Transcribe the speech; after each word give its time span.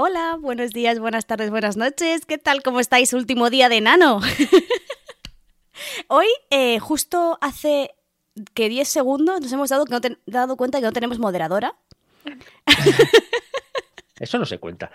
Hola, 0.00 0.36
buenos 0.40 0.70
días, 0.70 1.00
buenas 1.00 1.26
tardes, 1.26 1.50
buenas 1.50 1.76
noches. 1.76 2.24
¿Qué 2.24 2.38
tal? 2.38 2.62
¿Cómo 2.62 2.78
estáis? 2.78 3.12
Último 3.14 3.50
día 3.50 3.68
de 3.68 3.80
Nano. 3.80 4.20
Hoy, 6.06 6.28
eh, 6.50 6.78
justo 6.78 7.36
hace 7.40 7.96
que 8.54 8.68
10 8.68 8.86
segundos, 8.86 9.40
nos 9.40 9.50
hemos 9.52 9.70
dado, 9.70 9.86
que 9.86 9.90
no 9.90 10.00
te- 10.00 10.16
dado 10.24 10.56
cuenta 10.56 10.78
que 10.78 10.84
no 10.86 10.92
tenemos 10.92 11.18
moderadora. 11.18 11.74
Eso 14.20 14.38
no 14.38 14.46
se 14.46 14.58
cuenta. 14.60 14.92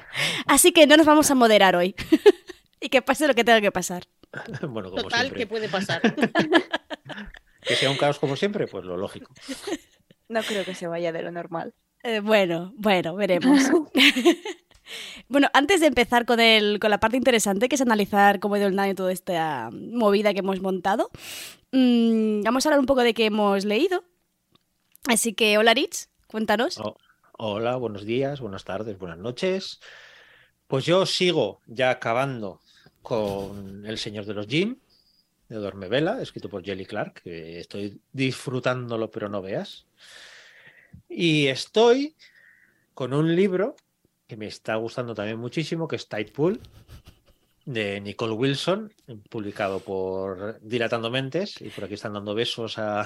Así 0.47 0.71
que 0.71 0.87
no 0.87 0.95
nos 0.95 1.05
vamos 1.05 1.29
a 1.29 1.35
moderar 1.35 1.75
hoy. 1.75 1.95
y 2.79 2.87
que 2.87 3.01
pase 3.01 3.27
lo 3.27 3.33
que 3.35 3.43
tenga 3.43 3.59
que 3.59 3.73
pasar. 3.73 4.03
bueno, 4.69 4.89
como 4.89 5.03
Total, 5.03 5.19
siempre. 5.19 5.39
¿qué 5.39 5.47
puede 5.47 5.67
pasar? 5.67 6.01
Que 7.61 7.75
sea 7.75 7.91
un 7.91 7.97
caos 7.97 8.19
como 8.19 8.37
siempre, 8.37 8.67
pues 8.67 8.85
lo 8.85 8.95
lógico. 8.95 9.33
No 10.29 10.41
creo 10.43 10.63
que 10.63 10.75
se 10.75 10.87
vaya 10.87 11.11
de 11.11 11.23
lo 11.23 11.31
normal. 11.31 11.73
Eh, 12.03 12.21
bueno, 12.21 12.73
bueno, 12.77 13.15
veremos. 13.15 13.63
Bueno, 15.27 15.47
antes 15.53 15.81
de 15.81 15.87
empezar 15.87 16.25
con, 16.25 16.39
el, 16.39 16.79
con 16.79 16.89
la 16.89 16.99
parte 16.99 17.17
interesante, 17.17 17.69
que 17.69 17.75
es 17.75 17.81
analizar 17.81 18.39
cómo 18.39 18.55
ha 18.55 18.59
ido 18.59 18.67
el 18.67 18.79
año 18.79 18.95
toda 18.95 19.11
esta 19.11 19.69
movida 19.71 20.33
que 20.33 20.39
hemos 20.39 20.61
montado, 20.61 21.09
mm, 21.71 22.41
vamos 22.43 22.65
a 22.65 22.69
hablar 22.69 22.79
un 22.79 22.85
poco 22.85 23.01
de 23.03 23.13
qué 23.13 23.25
hemos 23.25 23.65
leído. 23.65 24.03
Así 25.07 25.33
que, 25.33 25.57
hola 25.57 25.73
Rich, 25.73 26.07
cuéntanos. 26.27 26.79
Oh, 26.79 26.95
hola, 27.37 27.75
buenos 27.75 28.05
días, 28.05 28.39
buenas 28.39 28.63
tardes, 28.63 28.97
buenas 28.97 29.17
noches. 29.17 29.79
Pues 30.67 30.85
yo 30.85 31.05
sigo 31.05 31.61
ya 31.67 31.89
acabando 31.89 32.61
con 33.01 33.85
El 33.85 33.97
Señor 33.97 34.25
de 34.25 34.33
los 34.33 34.47
Jim, 34.47 34.77
de 35.49 35.57
Dormevela, 35.57 36.21
escrito 36.21 36.49
por 36.49 36.63
Jelly 36.63 36.85
Clark, 36.85 37.21
que 37.21 37.59
estoy 37.59 37.99
disfrutándolo, 38.11 39.11
pero 39.11 39.29
no 39.29 39.41
veas. 39.41 39.85
Y 41.09 41.47
estoy 41.47 42.15
con 42.93 43.13
un 43.13 43.35
libro 43.35 43.75
que 44.27 44.37
me 44.37 44.47
está 44.47 44.75
gustando 44.75 45.13
también 45.13 45.37
muchísimo, 45.37 45.87
que 45.87 45.95
es 45.97 46.07
Tidepool, 46.07 46.59
de 47.65 48.01
Nicole 48.01 48.33
Wilson, 48.33 48.91
publicado 49.29 49.79
por 49.79 50.59
Dilatando 50.61 51.09
Mentes, 51.09 51.61
y 51.61 51.69
por 51.69 51.85
aquí 51.85 51.93
están 51.93 52.13
dando 52.13 52.35
besos 52.35 52.77
a, 52.77 53.01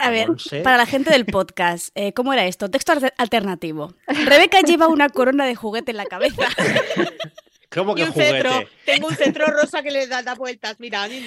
A 0.00 0.10
ver, 0.10 0.28
Monse. 0.28 0.62
para 0.62 0.76
la 0.76 0.86
gente 0.86 1.10
del 1.10 1.24
podcast, 1.26 1.90
eh, 1.94 2.12
¿cómo 2.12 2.32
era 2.32 2.44
esto? 2.46 2.68
Texto 2.68 2.92
alter- 2.92 3.14
alternativo. 3.16 3.94
Rebeca 4.08 4.60
lleva 4.60 4.88
una 4.88 5.08
corona 5.08 5.46
de 5.46 5.54
juguete 5.54 5.92
en 5.92 5.98
la 5.98 6.06
cabeza. 6.06 6.42
¿Cómo 7.70 7.92
Y 7.92 7.96
que 7.96 8.02
un 8.04 8.12
juguete? 8.12 8.68
Tengo 8.84 9.06
un 9.08 9.14
cetro 9.14 9.46
rosa 9.46 9.82
que 9.82 9.90
le 9.90 10.06
da, 10.06 10.22
da 10.22 10.34
vueltas. 10.34 10.78
Mira, 10.78 11.06
ni, 11.08 11.20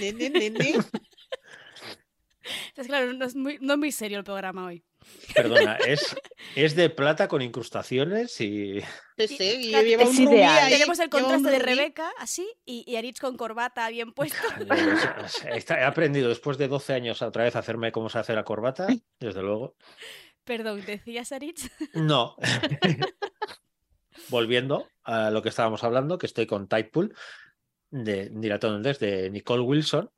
claro, 2.87 3.13
no 3.13 3.25
es, 3.25 3.35
muy, 3.35 3.57
no 3.61 3.73
es 3.73 3.79
muy 3.79 3.91
serio 3.91 4.17
el 4.19 4.23
programa 4.23 4.65
hoy. 4.65 4.83
Perdona, 5.33 5.75
es, 5.77 6.15
es 6.55 6.75
de 6.75 6.89
plata 6.89 7.27
con 7.27 7.41
incrustaciones 7.41 8.39
y. 8.41 8.79
Sí, 9.17 9.27
sí, 9.27 9.37
y 9.59 9.69
Claro, 9.71 9.85
lleva 9.87 10.03
es 10.03 10.09
un 10.09 10.25
rubí 10.27 10.35
ideal. 10.35 10.63
ahí, 10.65 10.73
Tenemos 10.73 10.99
el 10.99 11.09
contraste 11.09 11.49
de. 11.49 11.59
Rebeca, 11.59 12.11
así, 12.19 12.47
y, 12.65 12.83
y 12.89 12.95
Aritz 12.95 13.19
con 13.19 13.35
corbata 13.35 13.89
bien 13.89 14.13
puesto. 14.13 14.37
Está- 15.51 15.79
He 15.79 15.83
aprendido 15.83 16.29
después 16.29 16.57
de 16.57 16.67
12 16.67 16.93
años 16.93 17.21
otra 17.21 17.43
vez 17.43 17.55
a 17.55 17.59
hacerme 17.59 17.91
cómo 17.91 18.09
se 18.09 18.19
hace 18.19 18.33
la 18.33 18.43
corbata, 18.43 18.87
desde 19.19 19.41
luego. 19.41 19.75
Perdón, 20.43 20.83
¿decías 20.85 21.31
Aritz? 21.31 21.69
No. 21.93 22.35
Volviendo 24.29 24.87
a 25.03 25.29
lo 25.29 25.41
que 25.41 25.49
estábamos 25.49 25.83
hablando, 25.83 26.17
que 26.17 26.25
estoy 26.25 26.45
con 26.45 26.67
Tidepool 26.67 27.13
de 27.91 28.29
Dilatón 28.31 28.81
de 28.81 29.29
Nicole 29.31 29.61
Wilson. 29.61 30.09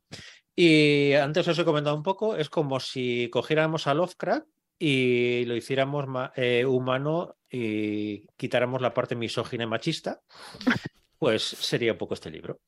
Y 0.56 1.14
antes 1.14 1.48
os 1.48 1.60
he 1.60 1.66
comentado 1.66 1.96
un 1.96 2.04
poco, 2.04 2.36
es 2.36 2.50
como 2.50 2.80
si 2.80 3.30
cogiéramos 3.32 3.86
a 3.88 3.94
Lovecraft 3.94 4.48
y 4.80 5.46
lo 5.46 5.56
hiciéramos 5.56 6.06
eh, 6.36 6.66
humano 6.66 7.36
y 7.50 8.28
quitáramos 8.38 8.82
la 8.82 8.94
parte 8.94 9.16
misógina 9.16 9.64
y 9.64 9.68
machista, 9.68 10.22
pues 11.20 11.44
sería 11.44 11.94
un 11.94 11.98
poco 11.98 12.14
este 12.14 12.30
libro. 12.30 12.60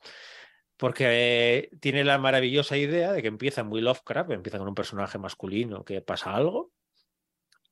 Porque 0.78 1.06
eh, 1.10 1.70
tiene 1.82 2.04
la 2.06 2.18
maravillosa 2.18 2.78
idea 2.78 3.12
de 3.12 3.22
que 3.22 3.28
empieza 3.28 3.64
muy 3.64 3.82
Lovecraft, 3.82 4.32
empieza 4.32 4.58
con 4.58 4.68
un 4.70 4.76
personaje 4.76 5.18
masculino 5.18 5.84
que 5.84 6.02
pasa 6.02 6.34
algo, 6.34 6.72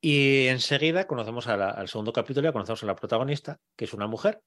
y 0.02 0.48
enseguida 0.48 1.08
conocemos 1.08 1.48
a 1.48 1.58
la- 1.58 1.70
al 1.72 1.88
segundo 1.88 2.14
capítulo, 2.14 2.46
ya 2.48 2.52
conocemos 2.52 2.84
a 2.84 2.88
la 2.88 2.96
protagonista, 2.96 3.60
que 3.76 3.86
es 3.86 3.94
una 3.94 4.08
mujer, 4.08 4.42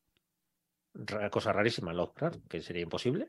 cosa 1.30 1.52
rarísima 1.52 1.90
en 1.90 1.96
Lovecraft, 1.96 2.46
que 2.48 2.60
sería 2.60 2.82
imposible. 2.82 3.28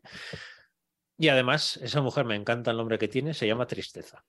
Y 1.17 1.29
además, 1.29 1.77
esa 1.77 2.01
mujer 2.01 2.25
me 2.25 2.35
encanta 2.35 2.71
el 2.71 2.77
nombre 2.77 2.97
que 2.97 3.07
tiene, 3.07 3.33
se 3.33 3.47
llama 3.47 3.67
Tristeza. 3.67 4.23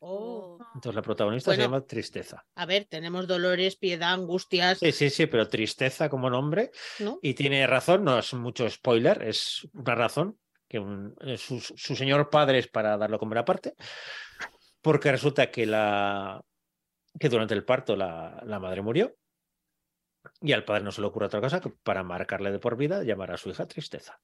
Oh. 0.00 0.58
Entonces 0.74 0.94
la 0.94 1.02
protagonista 1.02 1.52
se 1.54 1.60
llama 1.60 1.80
Tristeza. 1.84 2.44
A 2.54 2.66
ver, 2.66 2.84
tenemos 2.84 3.26
dolores, 3.26 3.76
piedad, 3.76 4.12
angustias, 4.12 4.78
Sí, 4.78 4.92
sí, 4.92 5.10
sí, 5.10 5.26
pero 5.26 5.48
Tristeza 5.48 6.08
como 6.08 6.30
nombre. 6.30 6.70
¿no? 7.00 7.18
Y 7.22 7.34
tiene 7.34 7.66
razón, 7.66 8.04
no 8.04 8.18
es 8.18 8.32
mucho 8.34 8.68
spoiler, 8.70 9.22
es 9.22 9.66
una 9.72 9.94
razón 9.94 10.38
que 10.68 10.78
un- 10.78 11.14
eh, 11.22 11.36
su, 11.38 11.60
su 11.60 11.96
señor 11.96 12.30
padre 12.30 12.58
es 12.58 12.68
para 12.68 12.96
darlo 12.96 13.18
como 13.18 13.32
una 13.32 13.44
parte, 13.44 13.74
porque 14.82 15.10
resulta 15.10 15.50
que, 15.50 15.66
la, 15.66 16.40
que 17.18 17.28
durante 17.28 17.54
el 17.54 17.64
parto 17.64 17.96
la, 17.96 18.40
la 18.46 18.60
madre 18.60 18.82
murió 18.82 19.16
y 20.42 20.52
al 20.52 20.64
padre 20.64 20.84
no 20.84 20.92
se 20.92 21.00
le 21.00 21.06
ocurre 21.06 21.26
otra 21.26 21.40
cosa 21.40 21.60
que 21.60 21.70
para 21.70 22.02
marcarle 22.04 22.52
de 22.52 22.58
por 22.58 22.76
vida 22.76 23.02
llamar 23.02 23.32
a 23.32 23.36
su 23.38 23.48
hija 23.50 23.66
Tristeza. 23.66 24.20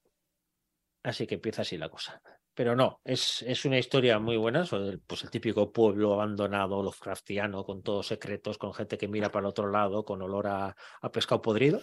Así 1.04 1.26
que 1.26 1.36
empieza 1.36 1.62
así 1.62 1.76
la 1.76 1.90
cosa. 1.90 2.20
Pero 2.54 2.74
no, 2.74 3.00
es, 3.04 3.42
es 3.42 3.64
una 3.66 3.78
historia 3.78 4.18
muy 4.18 4.36
buena 4.38 4.64
sobre 4.64 4.88
el, 4.88 5.00
pues 5.00 5.22
el 5.22 5.30
típico 5.30 5.70
pueblo 5.70 6.14
abandonado, 6.14 6.82
Lovecraftiano, 6.82 7.64
con 7.64 7.82
todos 7.82 8.06
secretos, 8.06 8.56
con 8.58 8.72
gente 8.72 8.96
que 8.96 9.06
mira 9.06 9.30
para 9.30 9.44
el 9.44 9.50
otro 9.50 9.70
lado, 9.70 10.04
con 10.04 10.22
olor 10.22 10.46
a, 10.46 10.76
a 11.02 11.12
pescado 11.12 11.42
podrido. 11.42 11.80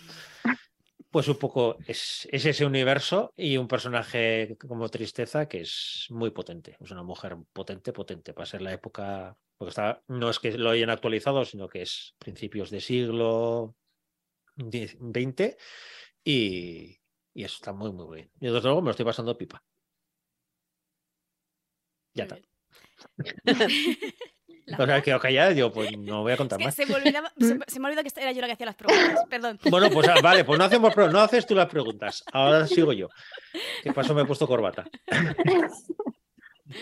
Pues 1.12 1.28
un 1.28 1.38
poco 1.38 1.78
es, 1.86 2.28
es 2.32 2.46
ese 2.46 2.66
universo 2.66 3.34
y 3.36 3.58
un 3.58 3.68
personaje 3.68 4.58
como 4.68 4.90
Tristeza 4.90 5.48
que 5.48 5.62
es 5.62 6.08
muy 6.10 6.32
potente. 6.32 6.78
Es 6.80 6.90
una 6.90 7.04
mujer 7.04 7.38
potente, 7.54 7.94
potente 7.94 8.34
para 8.34 8.46
ser 8.48 8.62
la 8.62 8.74
época. 8.74 9.38
Porque 9.58 9.70
está, 9.70 10.02
no 10.08 10.30
es 10.32 10.40
que 10.40 10.58
lo 10.58 10.72
hayan 10.72 10.90
actualizado, 10.90 11.46
sino 11.46 11.68
que 11.68 11.84
es 11.84 12.16
principios 12.18 12.72
de 12.72 12.82
siglo 12.82 13.76
XX 14.58 15.58
y, 16.24 17.01
y 17.34 17.44
eso 17.44 17.56
está 17.56 17.74
muy, 17.74 17.92
muy 17.92 18.16
bien. 18.16 18.32
Yo 18.40 18.54
desde 18.54 18.68
luego 18.68 18.82
me 18.82 18.86
lo 18.88 18.92
estoy 18.92 19.06
pasando 19.06 19.38
pipa. 19.38 19.64
Ya 22.14 22.24
está. 22.26 22.38
O 24.80 24.86
sea, 24.86 24.98
he 25.00 25.02
quedado 25.02 25.20
callada 25.20 25.52
y 25.52 25.56
digo, 25.56 25.72
pues 25.72 25.90
no 25.98 26.22
voy 26.22 26.32
a 26.32 26.36
Es 26.36 26.38
contar 26.38 26.58
que 26.60 26.66
más. 26.66 26.76
se 26.76 26.86
me, 26.86 26.94
olvidaba, 26.94 27.30
se, 27.40 27.56
me- 27.56 27.66
se 27.68 27.80
me 27.80 27.88
olvidó 27.90 28.04
que 28.04 28.22
era 28.22 28.32
yo 28.32 28.40
la 28.42 28.48
que 28.48 28.54
hacía 28.54 28.68
las 28.68 28.76
preguntas. 28.76 29.20
Perdón. 29.30 29.60
Bueno, 29.70 29.90
pues 29.92 30.08
ah, 30.08 30.16
vale, 30.24 30.46
pues 30.46 30.58
no 30.58 30.64
hacemos 30.66 30.96
no 30.96 31.20
haces 31.20 31.46
tú 31.46 31.56
las 31.56 31.68
preguntas. 31.68 32.24
Ahora 32.32 32.68
sigo 32.68 32.94
yo. 32.94 33.10
¿Qué 33.84 33.92
pasó? 33.92 34.14
Me 34.14 34.22
he 34.22 34.26
puesto 34.26 34.48
corbata. 34.48 34.86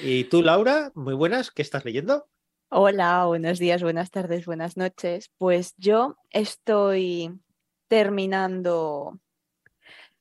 Y 0.04 0.26
tú, 0.26 0.44
Laura, 0.44 0.92
muy 0.94 1.16
buenas, 1.16 1.50
¿qué 1.52 1.62
estás 1.64 1.84
leyendo? 1.84 2.28
Hola, 2.70 3.26
buenos 3.26 3.58
días, 3.58 3.82
buenas 3.82 4.12
tardes, 4.12 4.46
buenas 4.46 4.78
noches. 4.78 5.32
Pues 5.40 5.74
yo 5.78 6.16
estoy 6.30 7.40
terminando 7.88 9.20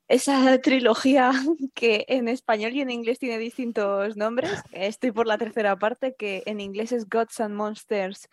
esa 0.08 0.58
trilogía 0.60 1.30
que 1.74 2.04
en 2.08 2.28
español 2.28 2.72
y 2.72 2.80
en 2.80 2.90
inglés 2.90 3.18
tiene 3.18 3.38
distintos 3.38 4.16
nombres. 4.16 4.62
Estoy 4.72 5.12
por 5.12 5.26
la 5.26 5.38
tercera 5.38 5.78
parte, 5.78 6.14
que 6.18 6.42
en 6.46 6.60
inglés 6.60 6.92
es 6.92 7.08
Gods 7.08 7.40
and 7.40 7.54
Monsters 7.54 8.28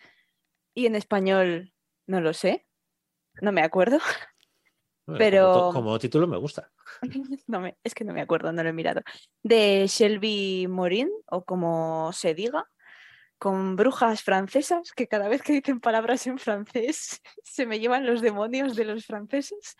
y 0.74 0.86
en 0.86 0.94
español 0.96 1.72
no 2.06 2.20
lo 2.20 2.32
sé, 2.32 2.66
no 3.40 3.52
me 3.52 3.62
acuerdo. 3.62 3.98
Bueno, 5.08 5.18
Pero- 5.20 5.70
Como, 5.72 5.96
título 6.00 6.26
me 6.26 6.36
gusta. 6.36 6.72
No 7.46 7.60
me, 7.60 7.76
es 7.84 7.94
que 7.94 8.02
no 8.02 8.12
me 8.12 8.20
acuerdo, 8.20 8.52
no 8.52 8.64
lo 8.64 8.68
he 8.68 8.72
mirado. 8.72 9.02
De 9.44 9.86
Shelby 9.86 10.66
Morin, 10.68 11.08
o 11.26 11.44
como 11.44 12.12
se 12.12 12.34
diga, 12.34 12.68
con 13.38 13.76
brujas 13.76 14.24
francesas, 14.24 14.90
que 14.90 15.06
cada 15.06 15.28
vez 15.28 15.42
que 15.42 15.52
dicen 15.52 15.78
palabras 15.78 16.26
en 16.26 16.38
francés 16.38 17.22
se 17.44 17.66
me 17.66 17.78
llevan 17.78 18.04
los 18.04 18.20
demonios 18.20 18.74
de 18.74 18.84
los 18.84 19.06
franceses. 19.06 19.76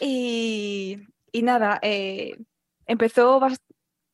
Y, 0.00 0.98
y 1.32 1.42
nada, 1.42 1.78
eh, 1.82 2.38
empezó 2.86 3.40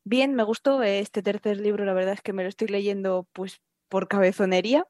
bien, 0.05 0.35
me 0.35 0.43
gustó 0.43 0.83
este 0.83 1.23
tercer 1.23 1.59
libro, 1.59 1.85
la 1.85 1.95
verdad 1.95 2.15
es 2.15 2.23
que 2.23 2.33
me 2.33 2.43
lo 2.43 2.49
estoy 2.49 2.69
leyendo 2.69 3.27
pues 3.33 3.61
por 3.89 4.09
cabezonería, 4.09 4.87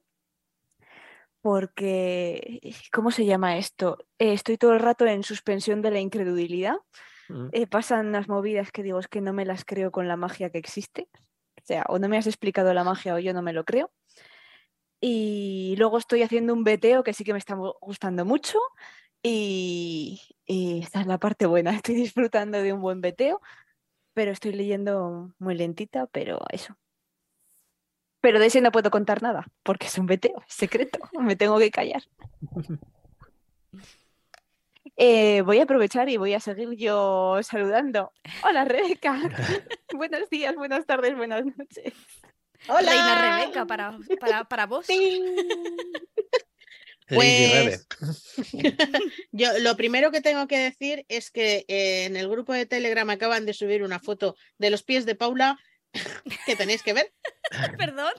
porque, 1.41 2.61
¿cómo 2.91 3.11
se 3.11 3.27
llama 3.27 3.59
esto? 3.59 3.99
Eh, 4.19 4.33
estoy 4.33 4.57
todo 4.57 4.73
el 4.73 4.81
rato 4.81 5.07
en 5.07 5.23
suspensión 5.23 5.83
de 5.83 5.91
la 5.91 6.01
incredulidad. 6.01 6.77
Mm. 7.29 7.49
Eh, 7.53 7.67
pasan 7.67 8.07
unas 8.07 8.29
movidas 8.29 8.73
que 8.73 8.83
digo, 8.83 8.99
es 8.99 9.09
que 9.09 9.21
no 9.21 9.35
me 9.35 9.45
las 9.45 9.65
creo 9.65 9.91
con 9.93 10.09
la 10.09 10.17
magia 10.17 10.49
que 10.51 10.59
existe. 10.59 11.09
O 11.57 11.67
sea, 11.67 11.85
o 11.89 11.99
no 11.99 12.09
me 12.09 12.17
has 12.17 12.27
explicado 12.27 12.73
la 12.73 12.83
magia 12.83 13.15
o 13.15 13.19
yo 13.19 13.35
no 13.35 13.43
me 13.43 13.53
lo 13.53 13.65
creo. 13.65 13.93
Y 15.01 15.75
luego 15.77 15.99
estoy 15.99 16.23
haciendo 16.23 16.55
un 16.55 16.65
veteo 16.65 17.03
que 17.03 17.13
sí 17.13 17.25
que 17.25 17.33
me 17.35 17.39
está 17.39 17.57
gu- 17.57 17.77
gustando 17.81 18.25
mucho. 18.25 18.59
Y, 19.27 20.21
y 20.45 20.83
esta 20.83 21.01
es 21.01 21.07
la 21.07 21.17
parte 21.17 21.47
buena, 21.47 21.71
estoy 21.77 21.95
disfrutando 21.95 22.63
de 22.63 22.75
un 22.75 22.83
buen 22.83 23.01
veteo, 23.01 23.41
pero 24.13 24.31
estoy 24.31 24.53
leyendo 24.53 25.35
muy 25.39 25.55
lentita, 25.55 26.07
pero 26.07 26.41
eso. 26.51 26.77
Pero 28.21 28.39
de 28.39 28.47
ese 28.47 28.61
no 28.61 28.71
puedo 28.71 28.91
contar 28.91 29.23
nada, 29.23 29.47
porque 29.63 29.87
es 29.87 29.97
un 29.99 30.07
veteo, 30.07 30.43
es 30.47 30.55
secreto, 30.55 30.99
me 31.21 31.35
tengo 31.37 31.59
que 31.59 31.71
callar. 31.71 32.03
Eh, 34.97 35.41
voy 35.41 35.59
a 35.59 35.65
aprovechar 35.65 36.09
y 36.09 36.19
voy 36.19 36.35
a 36.35 36.41
seguir 36.41 36.71
yo 36.77 37.41
saludando. 37.43 38.13
Hola 38.45 38.65
Rebeca, 38.65 39.19
buenos 39.93 40.31
días, 40.31 40.55
buenas 40.55 40.87
tardes, 40.87 41.17
buenas 41.17 41.45
noches. 41.45 41.95
Hola. 42.69 42.91
Reina 42.93 43.39
Rebeca, 43.39 43.67
para, 43.67 43.99
para, 44.21 44.45
para 44.45 44.67
vos. 44.67 44.87
Pues, 47.07 47.87
Yo 49.33 49.59
lo 49.59 49.77
primero 49.77 50.11
que 50.11 50.23
tengo 50.23 50.47
que 50.47 50.59
decir 50.59 51.05
es 51.09 51.31
que 51.31 51.65
eh, 51.69 52.05
en 52.05 52.17
el 52.17 52.29
grupo 52.29 52.53
de 52.53 52.67
Telegram 52.67 53.09
acaban 53.11 53.45
de 53.45 53.53
subir 53.53 53.83
una 53.83 54.01
foto 54.01 54.37
de 54.59 54.71
los 54.71 54.83
pies 54.83 55.05
de 55.05 55.15
Paula 55.15 55.59
que 56.47 56.57
tenéis 56.57 56.83
que 56.83 56.95
ver. 56.95 57.13
Perdón. 57.79 58.13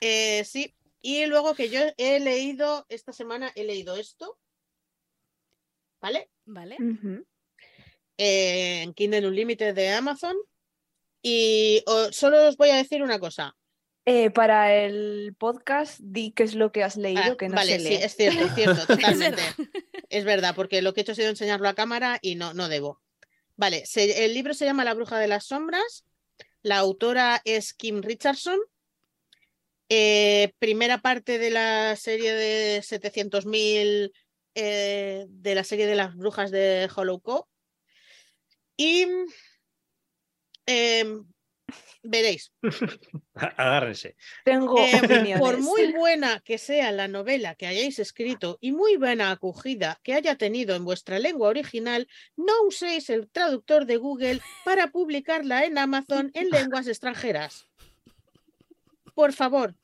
Eh, 0.00 0.44
sí. 0.44 0.74
Y 1.02 1.24
luego 1.26 1.54
que 1.54 1.70
yo 1.70 1.80
he 1.96 2.20
leído 2.20 2.84
esta 2.90 3.12
semana, 3.12 3.50
he 3.54 3.64
leído 3.64 3.96
esto. 3.96 4.38
¿Vale? 6.02 6.30
Vale. 6.44 6.76
Ujú. 6.78 7.26
Eh, 8.18 8.82
en 8.82 8.92
Kindle 8.92 9.26
Unlimited 9.26 9.74
de 9.74 9.88
Amazon. 9.88 10.36
Y 11.22 11.82
solo 12.12 12.48
os 12.48 12.56
voy 12.56 12.70
a 12.70 12.76
decir 12.76 13.02
una 13.02 13.18
cosa. 13.18 13.54
Eh, 14.06 14.30
para 14.30 14.74
el 14.74 15.34
podcast, 15.38 16.00
di 16.02 16.32
qué 16.32 16.42
es 16.42 16.54
lo 16.54 16.72
que 16.72 16.82
has 16.82 16.96
leído, 16.96 17.32
Ah, 17.32 17.36
que 17.36 17.48
no 17.48 17.54
vale, 17.54 17.78
se 17.78 17.80
sí, 17.80 17.88
lee. 17.90 17.94
es 17.96 18.16
cierto, 18.16 18.44
es 18.44 18.54
cierto, 18.54 18.86
totalmente. 18.86 19.36
verdad. 19.42 19.54
es 20.08 20.24
verdad, 20.24 20.54
porque 20.54 20.82
lo 20.82 20.94
que 20.94 21.00
he 21.00 21.02
hecho 21.02 21.12
ha 21.12 21.16
sido 21.16 21.28
enseñarlo 21.28 21.68
a 21.68 21.74
cámara 21.74 22.18
y 22.22 22.34
no, 22.34 22.54
no 22.54 22.68
debo. 22.68 23.00
Vale, 23.56 23.84
se- 23.86 24.24
el 24.24 24.32
libro 24.34 24.54
se 24.54 24.64
llama 24.64 24.84
La 24.84 24.94
Bruja 24.94 25.18
de 25.18 25.28
las 25.28 25.44
Sombras. 25.46 26.04
La 26.62 26.78
autora 26.78 27.42
es 27.44 27.74
Kim 27.74 28.00
Richardson. 28.02 28.58
Eh, 29.90 30.52
primera 30.58 30.98
parte 31.02 31.38
de 31.38 31.50
la 31.50 31.94
serie 31.96 32.32
de 32.32 32.80
700.000 32.82 34.12
eh, 34.54 35.26
de 35.28 35.54
la 35.54 35.64
serie 35.64 35.86
de 35.86 35.94
las 35.96 36.14
brujas 36.16 36.50
de 36.50 36.88
Hollow 36.94 37.20
Co. 37.20 37.48
Y 38.76 39.06
em, 40.66 41.24
veréis, 42.02 42.52
Agárrense. 43.34 44.16
Tengo 44.44 44.76
Eh, 44.78 45.36
por 45.38 45.58
muy 45.58 45.92
buena 45.92 46.40
que 46.40 46.58
sea 46.58 46.92
la 46.92 47.08
novela 47.08 47.54
que 47.54 47.66
hayáis 47.66 47.98
escrito 47.98 48.58
y 48.60 48.72
muy 48.72 48.96
buena 48.96 49.30
acogida 49.30 50.00
que 50.02 50.14
haya 50.14 50.36
tenido 50.36 50.74
en 50.76 50.84
vuestra 50.84 51.18
lengua 51.18 51.48
original, 51.48 52.08
no 52.36 52.52
uséis 52.66 53.10
el 53.10 53.28
traductor 53.28 53.86
de 53.86 53.96
Google 53.96 54.40
para 54.64 54.88
publicarla 54.88 55.64
en 55.64 55.78
Amazon 55.78 56.30
en 56.34 56.50
lenguas 56.50 56.86
extranjeras. 56.86 57.68
Por 59.14 59.32
favor, 59.32 59.74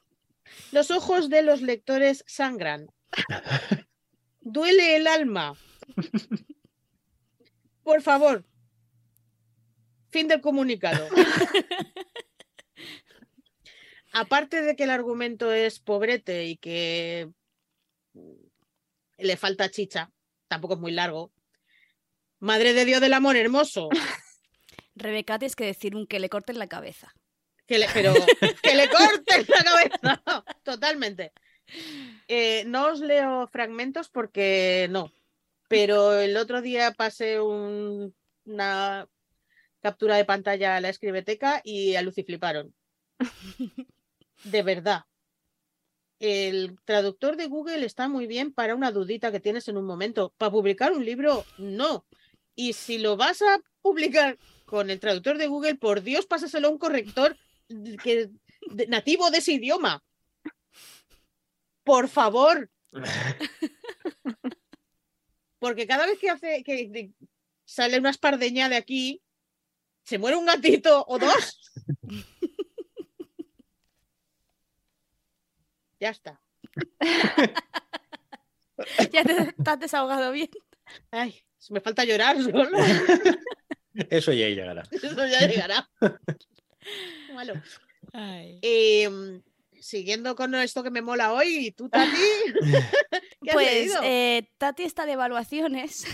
los 0.72 0.90
ojos 0.90 1.28
de 1.28 1.42
los 1.42 1.62
lectores 1.62 2.24
sangran. 2.26 2.88
Duele 4.40 4.96
el 4.96 5.06
alma. 5.06 5.54
Por 7.82 8.02
favor. 8.02 8.44
Fin 10.16 10.28
del 10.28 10.40
comunicado. 10.40 11.06
Aparte 14.14 14.62
de 14.62 14.74
que 14.74 14.84
el 14.84 14.90
argumento 14.90 15.52
es 15.52 15.78
pobrete 15.78 16.46
y 16.46 16.56
que 16.56 17.28
le 19.18 19.36
falta 19.36 19.70
chicha, 19.70 20.10
tampoco 20.48 20.72
es 20.72 20.80
muy 20.80 20.92
largo. 20.92 21.34
Madre 22.38 22.72
de 22.72 22.86
Dios 22.86 23.02
del 23.02 23.12
amor 23.12 23.36
hermoso. 23.36 23.90
Rebeca, 24.94 25.38
tienes 25.38 25.54
que 25.54 25.66
decir 25.66 25.94
un 25.94 26.06
que 26.06 26.18
le 26.18 26.30
corten 26.30 26.58
la 26.58 26.66
cabeza. 26.66 27.12
Que 27.66 27.78
le, 27.78 27.86
pero 27.92 28.14
que 28.62 28.74
le 28.74 28.88
corten 28.88 29.44
la 29.48 29.64
cabeza. 29.64 30.44
Totalmente. 30.62 31.32
Eh, 32.26 32.64
no 32.66 32.86
os 32.86 33.00
leo 33.00 33.48
fragmentos 33.48 34.08
porque 34.08 34.86
no. 34.88 35.12
Pero 35.68 36.18
el 36.18 36.38
otro 36.38 36.62
día 36.62 36.92
pasé 36.92 37.38
un- 37.38 38.16
una 38.46 39.06
captura 39.86 40.16
de 40.16 40.24
pantalla 40.24 40.74
a 40.74 40.80
la 40.80 40.88
escribeteca 40.88 41.60
y 41.62 41.94
a 41.94 42.02
Lucy 42.02 42.24
fliparon. 42.24 42.74
De 44.42 44.62
verdad. 44.64 45.02
El 46.18 46.76
traductor 46.84 47.36
de 47.36 47.46
Google 47.46 47.86
está 47.86 48.08
muy 48.08 48.26
bien 48.26 48.52
para 48.52 48.74
una 48.74 48.90
dudita 48.90 49.30
que 49.30 49.38
tienes 49.38 49.68
en 49.68 49.76
un 49.76 49.84
momento. 49.84 50.34
Para 50.38 50.50
publicar 50.50 50.90
un 50.92 51.04
libro, 51.04 51.44
no. 51.58 52.04
Y 52.56 52.72
si 52.72 52.98
lo 52.98 53.16
vas 53.16 53.42
a 53.42 53.60
publicar 53.80 54.38
con 54.64 54.90
el 54.90 54.98
traductor 54.98 55.38
de 55.38 55.46
Google, 55.46 55.76
por 55.76 56.02
Dios, 56.02 56.26
pásaselo 56.26 56.66
a 56.66 56.70
un 56.72 56.78
corrector 56.78 57.36
que, 58.02 58.30
de- 58.72 58.86
nativo 58.88 59.30
de 59.30 59.38
ese 59.38 59.52
idioma. 59.52 60.02
Por 61.84 62.08
favor. 62.08 62.70
Porque 65.60 65.86
cada 65.86 66.06
vez 66.06 66.18
que 66.18 66.30
hace 66.30 66.64
que, 66.64 66.90
que 66.90 67.12
sale 67.64 67.98
una 67.98 68.10
espardeña 68.10 68.68
de 68.68 68.76
aquí, 68.76 69.22
se 70.06 70.18
muere 70.18 70.36
un 70.36 70.46
gatito 70.46 71.04
o 71.08 71.18
dos. 71.18 71.72
ya 76.00 76.10
está. 76.10 76.40
Ya 79.10 79.24
te, 79.24 79.54
has 79.64 79.80
desahogado 79.80 80.32
bien. 80.32 80.50
Ay, 81.10 81.34
me 81.70 81.80
falta 81.80 82.04
llorar 82.04 82.36
solo. 82.42 82.76
Eso 84.10 84.34
ya 84.34 84.48
llegará. 84.50 84.82
Eso 84.90 85.26
ya 85.26 85.46
llegará. 85.48 85.88
Malo. 87.32 87.54
Em, 88.12 89.42
siguiendo 89.80 90.36
con 90.36 90.54
esto 90.56 90.82
que 90.82 90.90
me 90.90 91.00
mola 91.00 91.32
hoy, 91.32 91.72
¿tú, 91.74 91.88
Tati? 91.88 92.10
¿Qué 93.42 93.50
has 93.50 93.54
Pues 93.54 93.72
leído? 93.72 93.98
eh, 94.02 94.50
Tati 94.58 94.82
está 94.82 95.06
de 95.06 95.12
evaluaciones. 95.12 96.04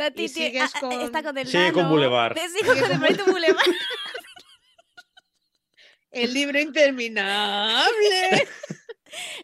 Tati 0.00 0.22
Y 0.24 0.28
sigues 0.28 0.62
ah, 0.62 0.70
ah, 0.76 0.80
con- 0.80 1.00
está 1.00 1.22
con 1.22 1.36
el 1.38 1.46
Sigue 1.46 1.72
con. 1.72 1.88
Boulevard. 1.88 2.34
Te 2.34 2.48
sigo 2.48 2.72
con 2.74 2.90
el 2.90 2.98
Proyecto 2.98 3.24
Boulevard. 3.26 3.66
El 6.10 6.32
libro 6.34 6.58
interminable. 6.58 8.48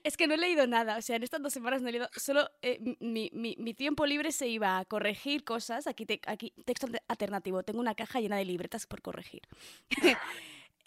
Es 0.05 0.17
que 0.17 0.27
no 0.29 0.35
he 0.35 0.39
leído 0.39 0.67
nada, 0.69 0.97
o 0.97 1.03
sea, 1.03 1.17
en 1.17 1.25
estas 1.25 1.43
dos 1.43 1.53
semanas 1.53 1.83
no 1.83 1.89
he 1.89 1.93
leído, 1.93 2.09
solo 2.17 2.49
eh, 2.63 2.79
mi, 3.01 3.31
mi- 3.33 3.57
mi 3.59 3.75
tiempo 3.75 4.07
libre 4.07 4.31
se 4.31 4.47
iba 4.47 4.79
a 4.79 4.85
corregir 4.85 5.43
cosas, 5.43 5.89
aquí, 5.89 6.07
te- 6.07 6.21
aquí 6.27 6.53
texto 6.65 6.87
alter- 6.87 7.03
alternativo, 7.09 7.65
tengo 7.65 7.81
una 7.81 7.97
caja 7.97 8.21
llena 8.21 8.37
de 8.37 8.45
libretas 8.45 8.87
por 8.87 9.03
corregir. 9.03 9.43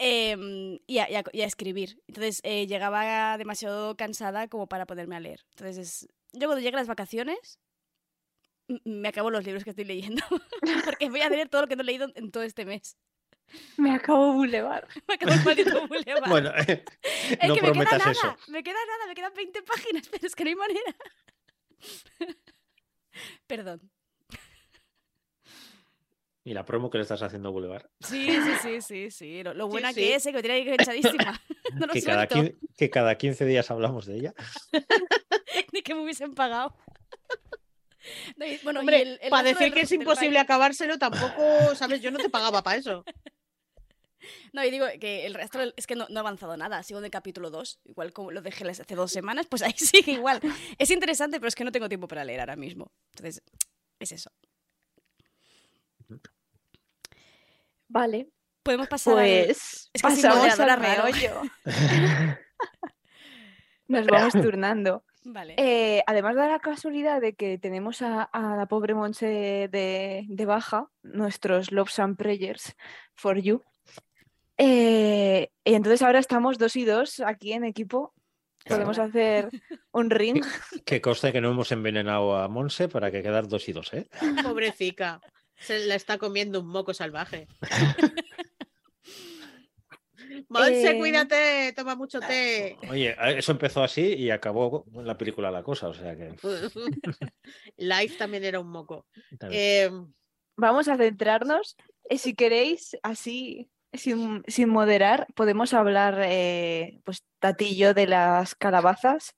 Em, 0.02 0.78
y, 0.86 0.96
a, 0.98 1.10
y 1.10 1.14
a- 1.16 1.24
y 1.30 1.42
a 1.42 1.46
escribir. 1.46 2.00
Entonces 2.08 2.40
eh, 2.42 2.66
llegaba 2.66 3.36
demasiado 3.36 3.98
cansada 3.98 4.48
como 4.48 4.66
para 4.66 4.86
ponerme 4.86 5.16
a 5.16 5.20
leer. 5.20 5.44
Entonces, 5.50 5.76
es- 5.76 6.08
yo 6.32 6.46
cuando 6.48 6.60
lleguen 6.60 6.76
las 6.76 6.88
vacaciones, 6.88 7.58
me 8.84 9.08
acabo 9.08 9.30
los 9.30 9.44
libros 9.44 9.64
que 9.64 9.70
estoy 9.70 9.84
leyendo, 9.84 10.22
porque 10.84 11.10
voy 11.10 11.20
a 11.20 11.28
leer 11.28 11.48
todo 11.48 11.62
lo 11.62 11.68
que 11.68 11.76
no 11.76 11.82
he 11.82 11.86
leído 11.86 12.08
en 12.14 12.30
todo 12.30 12.42
este 12.42 12.64
mes. 12.64 12.96
Me 13.76 13.94
acabo 13.94 14.32
Boulevard. 14.34 14.84
Me 15.08 15.14
acabo 15.14 15.32
el 15.32 15.44
maldito 15.44 15.86
Boulevard. 15.88 16.28
Bueno, 16.28 16.50
eh, 16.68 16.84
Es 17.40 17.48
no 17.48 17.54
que 17.54 17.62
me 17.62 17.72
queda 17.72 17.98
nada, 17.98 18.10
eso. 18.12 18.36
me 18.48 18.62
queda 18.62 18.78
nada, 18.86 19.08
me 19.08 19.14
quedan 19.14 19.34
20 19.34 19.62
páginas, 19.62 20.08
pero 20.08 20.26
es 20.26 20.36
que 20.36 20.44
no 20.44 20.50
hay 20.50 20.56
manera. 20.56 20.96
Perdón. 23.46 23.90
Y 26.44 26.54
la 26.54 26.64
promo 26.64 26.90
que 26.90 26.98
le 26.98 27.02
estás 27.02 27.22
haciendo 27.22 27.48
a 27.48 27.52
Boulevard. 27.52 27.86
Sí, 28.00 28.30
sí, 28.30 28.52
sí, 28.62 28.80
sí, 28.80 29.10
sí. 29.10 29.42
Lo, 29.42 29.68
buena 29.68 29.92
sí. 29.92 30.00
que 30.00 30.14
es, 30.14 30.24
eh, 30.26 30.30
que 30.30 30.36
me 30.36 30.42
tiene 30.42 30.64
que 30.64 30.74
echadísima. 30.74 31.40
No 31.74 31.86
lo 31.86 31.92
Que 31.92 32.02
cada, 32.02 32.26
que 32.26 32.90
cada 32.90 33.18
15 33.18 33.44
días 33.44 33.70
hablamos 33.70 34.06
de 34.06 34.16
ella. 34.16 34.34
ni 35.72 35.82
que 35.82 35.94
me 35.94 36.02
hubiesen 36.02 36.34
pagado. 36.34 36.76
Bueno, 38.62 38.80
y 38.80 38.80
Hombre, 38.80 39.02
el- 39.02 39.18
el 39.22 39.30
para 39.30 39.42
decir 39.44 39.66
del 39.66 39.74
que 39.74 39.80
es 39.82 39.92
imposible 39.92 40.28
baile. 40.28 40.38
acabárselo, 40.40 40.98
tampoco, 40.98 41.42
¿sabes? 41.74 42.00
Yo 42.00 42.10
no 42.10 42.18
te 42.18 42.28
pagaba 42.30 42.62
para 42.62 42.76
eso. 42.78 43.04
No, 44.52 44.62
y 44.62 44.70
digo 44.70 44.84
que 45.00 45.24
el 45.24 45.32
resto 45.32 45.60
es 45.76 45.86
que 45.86 45.94
no, 45.94 46.06
no 46.10 46.16
he 46.16 46.18
avanzado 46.20 46.54
nada. 46.56 46.82
Sigo 46.82 46.98
en 46.98 47.06
el 47.06 47.10
capítulo 47.10 47.48
2. 47.50 47.80
Igual 47.84 48.12
como 48.12 48.30
lo 48.32 48.42
dejé 48.42 48.68
hace 48.68 48.94
dos 48.94 49.10
semanas, 49.10 49.46
pues 49.48 49.62
ahí 49.62 49.72
sigue 49.76 50.12
igual. 50.12 50.40
Es 50.76 50.90
interesante, 50.90 51.38
pero 51.40 51.48
es 51.48 51.54
que 51.54 51.64
no 51.64 51.72
tengo 51.72 51.88
tiempo 51.88 52.06
para 52.06 52.22
leer 52.24 52.40
ahora 52.40 52.56
mismo. 52.56 52.92
Entonces, 53.14 53.42
es 53.98 54.12
eso. 54.12 54.30
Vale. 57.88 58.28
Podemos 58.62 58.88
pasar 58.88 59.14
Pues 59.14 59.90
Es 59.92 60.02
que 60.02 60.08
pasamos 60.08 60.58
al 60.60 60.68
raro. 60.68 61.04
meollo. 61.04 61.42
Nos 63.88 64.06
vamos 64.06 64.32
turnando. 64.34 65.04
Vale. 65.24 65.54
Eh, 65.58 66.02
además 66.06 66.34
de 66.36 66.48
la 66.48 66.58
casualidad 66.60 67.20
de 67.20 67.34
que 67.34 67.58
tenemos 67.58 68.00
a, 68.02 68.22
a 68.22 68.56
la 68.56 68.66
pobre 68.66 68.94
Monse 68.94 69.26
de, 69.26 70.24
de 70.28 70.46
baja, 70.46 70.88
nuestros 71.02 71.72
Loves 71.72 71.98
and 71.98 72.16
Prayers 72.16 72.74
for 73.14 73.38
You. 73.38 73.62
eh, 74.56 75.50
y 75.64 75.74
entonces 75.74 76.02
ahora 76.02 76.18
estamos 76.18 76.58
dos 76.58 76.76
y 76.76 76.84
dos 76.84 77.20
aquí 77.20 77.52
en 77.52 77.64
equipo. 77.64 78.14
Podemos 78.66 78.98
hacer 78.98 79.48
un 79.92 80.10
ring. 80.10 80.44
Que 80.84 81.00
conste 81.00 81.32
que 81.32 81.40
no 81.40 81.50
hemos 81.50 81.72
envenenado 81.72 82.36
a 82.36 82.46
Monse 82.48 82.88
para 82.88 83.10
que 83.10 83.22
quedar 83.22 83.48
dos 83.48 83.68
y 83.68 83.72
dos, 83.72 83.92
¿eh? 83.94 84.08
Pobrecica. 84.42 85.20
Se 85.56 85.86
la 85.86 85.94
está 85.94 86.18
comiendo 86.18 86.60
un 86.60 86.66
moco 86.68 86.92
salvaje. 86.94 87.46
Monse, 90.50 90.90
Eh, 90.90 90.98
cuídate, 90.98 91.72
toma 91.76 91.94
mucho 91.94 92.18
té. 92.20 92.76
Oye, 92.90 93.16
eso 93.38 93.52
empezó 93.52 93.84
así 93.84 94.14
y 94.14 94.30
acabó 94.30 94.84
en 94.94 95.06
la 95.06 95.16
película 95.16 95.50
la 95.50 95.62
cosa, 95.62 95.88
o 95.88 95.94
sea 95.94 96.16
que. 96.16 96.34
Life 97.76 98.16
también 98.18 98.44
era 98.44 98.58
un 98.60 98.68
moco. 98.68 99.06
Eh, 99.48 99.88
Vamos 100.56 100.88
a 100.88 100.96
centrarnos. 100.96 101.76
Eh, 102.08 102.18
si 102.18 102.34
queréis, 102.34 102.96
así, 103.02 103.70
sin, 103.92 104.42
sin 104.48 104.68
moderar, 104.68 105.26
podemos 105.34 105.72
hablar, 105.72 106.20
eh, 106.24 106.98
pues, 107.04 107.24
Tatillo, 107.38 107.94
de 107.94 108.08
las 108.08 108.54
calabazas 108.56 109.36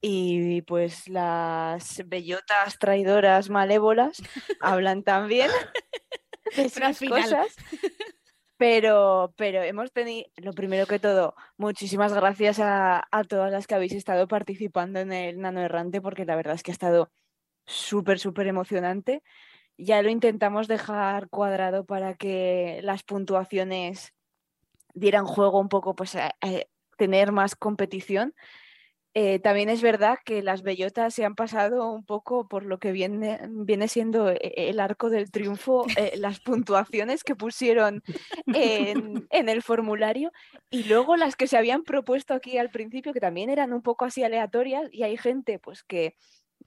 y 0.00 0.62
pues 0.62 1.08
las 1.08 2.02
bellotas 2.06 2.78
traidoras 2.78 3.48
malévolas 3.50 4.22
hablan 4.60 5.02
también 5.02 5.50
de 6.56 6.64
esas 6.64 6.98
final. 6.98 7.22
cosas. 7.22 7.54
Pero, 8.56 9.34
pero 9.36 9.62
hemos 9.62 9.92
tenido, 9.92 10.28
lo 10.36 10.52
primero 10.52 10.86
que 10.86 11.00
todo, 11.00 11.34
muchísimas 11.56 12.14
gracias 12.14 12.60
a, 12.60 13.02
a 13.10 13.24
todas 13.24 13.50
las 13.50 13.66
que 13.66 13.74
habéis 13.74 13.92
estado 13.92 14.28
participando 14.28 15.00
en 15.00 15.12
el 15.12 15.40
Nano 15.40 15.60
Errante, 15.60 16.00
porque 16.00 16.24
la 16.24 16.36
verdad 16.36 16.54
es 16.54 16.62
que 16.62 16.70
ha 16.70 16.74
estado 16.74 17.10
súper, 17.66 18.18
súper 18.18 18.46
emocionante. 18.46 19.22
Ya 19.76 20.02
lo 20.02 20.10
intentamos 20.10 20.68
dejar 20.68 21.28
cuadrado 21.30 21.84
para 21.84 22.14
que 22.14 22.80
las 22.82 23.02
puntuaciones 23.02 24.12
dieran 24.94 25.26
juego 25.26 25.60
un 25.60 25.68
poco, 25.68 25.94
pues 25.94 26.14
a, 26.16 26.34
tener 26.96 27.32
más 27.32 27.56
competición. 27.56 28.34
Eh, 29.16 29.38
también 29.38 29.68
es 29.68 29.80
verdad 29.80 30.18
que 30.24 30.42
las 30.42 30.62
bellotas 30.62 31.14
se 31.14 31.24
han 31.24 31.36
pasado 31.36 31.92
un 31.92 32.04
poco 32.04 32.48
por 32.48 32.64
lo 32.64 32.78
que 32.78 32.90
viene, 32.90 33.38
siendo 33.86 34.28
e- 34.28 34.38
el 34.56 34.80
arco 34.80 35.08
del 35.08 35.30
triunfo, 35.30 35.86
eh, 35.96 36.14
las 36.16 36.40
puntuaciones 36.40 37.22
que 37.22 37.36
pusieron 37.36 38.02
en, 38.46 39.26
en 39.30 39.48
el 39.48 39.62
formulario 39.62 40.32
y 40.68 40.84
luego 40.84 41.16
las 41.16 41.36
que 41.36 41.46
se 41.46 41.56
habían 41.56 41.84
propuesto 41.84 42.34
aquí 42.34 42.58
al 42.58 42.70
principio, 42.70 43.12
que 43.12 43.20
también 43.20 43.50
eran 43.50 43.72
un 43.72 43.82
poco 43.82 44.04
así 44.04 44.24
aleatorias 44.24 44.88
y 44.90 45.04
hay 45.04 45.16
gente 45.16 45.60
pues 45.60 45.84
que 45.84 46.16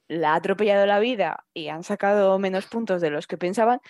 la 0.08 0.32
ha 0.32 0.36
atropellado 0.36 0.86
la 0.86 1.00
vida 1.00 1.44
y 1.52 1.68
han 1.68 1.82
sacado 1.82 2.38
menos 2.38 2.66
puntos 2.66 3.02
de 3.02 3.10
los 3.10 3.26
que 3.26 3.36
pensaban 3.36 3.80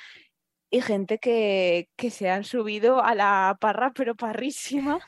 y 0.71 0.81
gente 0.81 1.19
que, 1.19 1.89
que 1.97 2.11
se 2.11 2.29
han 2.29 2.45
subido 2.45 3.03
a 3.03 3.15
la 3.15 3.57
parra 3.61 3.93
pero 3.95 4.17
parrísima. 4.17 4.99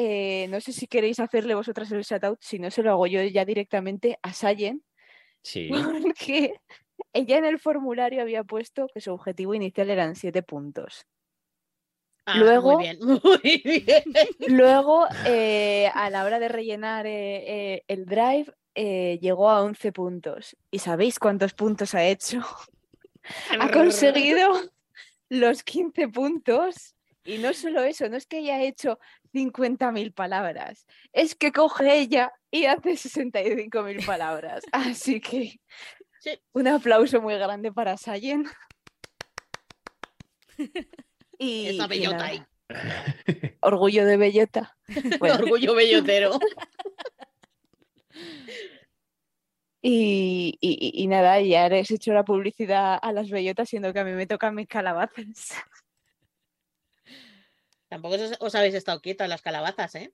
Eh, 0.00 0.46
no 0.48 0.60
sé 0.60 0.72
si 0.72 0.86
queréis 0.86 1.18
hacerle 1.18 1.56
vosotras 1.56 1.90
el 1.90 2.02
shoutout, 2.04 2.38
si 2.40 2.60
no 2.60 2.70
se 2.70 2.84
lo 2.84 2.92
hago 2.92 3.08
yo 3.08 3.20
ya 3.24 3.44
directamente 3.44 4.16
a 4.22 4.32
Sayen, 4.32 4.84
Sí. 5.42 5.68
porque 6.02 6.54
ella 7.12 7.38
en 7.38 7.44
el 7.44 7.58
formulario 7.58 8.22
había 8.22 8.44
puesto 8.44 8.86
que 8.94 9.00
su 9.00 9.12
objetivo 9.12 9.54
inicial 9.54 9.90
eran 9.90 10.14
siete 10.14 10.42
puntos. 10.44 11.04
ah, 12.26 12.38
Luego- 12.38 12.74
Muy 12.74 12.84
bien, 12.84 12.98
muy 13.24 13.62
bien. 13.64 14.04
Luego, 14.46 15.06
eh, 15.26 15.90
a 15.92 16.10
la 16.10 16.24
hora 16.24 16.38
de 16.38 16.48
rellenar 16.48 17.06
eh, 17.06 17.74
eh, 17.74 17.84
el 17.88 18.04
drive, 18.06 18.52
eh, 18.76 19.18
llegó 19.20 19.50
a 19.50 19.62
11 19.62 19.90
puntos. 19.90 20.56
¿Y 20.70 20.78
sabéis 20.78 21.18
cuántos 21.18 21.54
puntos 21.54 21.94
ha 21.96 22.04
hecho? 22.06 22.40
ha 23.58 23.70
conseguido 23.72 24.48
los 25.28 25.64
15 25.64 26.06
puntos. 26.08 26.94
Y 27.28 27.36
no 27.38 27.52
solo 27.52 27.82
eso, 27.82 28.08
no 28.08 28.16
es 28.16 28.26
que 28.26 28.38
haya 28.38 28.62
hecho 28.62 28.98
50.000 29.34 30.14
palabras, 30.14 30.86
es 31.12 31.34
que 31.34 31.52
coge 31.52 31.98
ella 31.98 32.32
y 32.50 32.64
hace 32.64 32.92
65.000 32.96 34.06
palabras. 34.06 34.64
Así 34.72 35.20
que 35.20 35.60
Sí. 36.20 36.40
un 36.52 36.66
aplauso 36.68 37.20
muy 37.20 37.34
grande 37.34 37.70
para 37.72 37.96
Sayen. 37.98 38.44
Y, 41.40 41.68
Esa 41.68 41.86
bellota 41.86 42.24
ahí. 42.24 42.42
orgullo 43.60 44.04
de 44.04 44.16
bellota. 44.16 44.76
Bueno, 45.20 45.36
Orgullo 45.36 45.72
bellotero. 45.74 46.36
Y, 49.80 50.58
y- 50.60 50.78
y- 50.80 51.02
y 51.04 51.06
nada, 51.06 51.40
ya 51.40 51.68
les 51.68 51.88
he 51.90 51.94
hecho 51.94 52.12
la 52.12 52.24
publicidad 52.24 52.98
a 53.00 53.12
las 53.12 53.30
bellotas, 53.30 53.68
siendo 53.68 53.92
que 53.92 54.00
a 54.00 54.04
mí 54.04 54.10
me 54.12 54.26
tocan 54.26 54.56
mis 54.56 54.66
calabazas. 54.66 55.54
Tampoco 57.88 58.14
os, 58.16 58.32
os 58.40 58.54
habéis 58.54 58.74
estado 58.74 59.00
quietas 59.00 59.28
las 59.28 59.42
calabazas, 59.42 59.94
¿eh? 59.94 60.12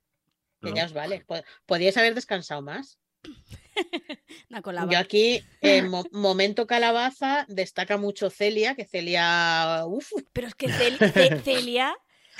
Que 0.63 0.71
No. 0.71 0.77
ya 0.77 0.85
os 0.87 0.93
vale. 0.93 1.25
Po- 1.27 1.43
Podíais 1.67 1.97
haber 1.97 2.15
descansado 2.15 2.63
más. 2.63 2.99
Yo 4.91 4.99
aquí, 4.99 5.43
en 5.61 5.89
mo- 5.89 6.05
momento 6.13 6.67
calabaza, 6.67 7.45
destaca 7.49 7.97
mucho 7.97 8.31
Celia, 8.31 8.75
que 8.75 8.85
Celia, 8.85 9.83
uf, 9.87 10.13
Pero 10.33 10.47
es 10.49 10.55
que 10.55 10.69
Cel- 10.69 10.99
Ce- 11.13 11.41
Celia, 11.45 11.97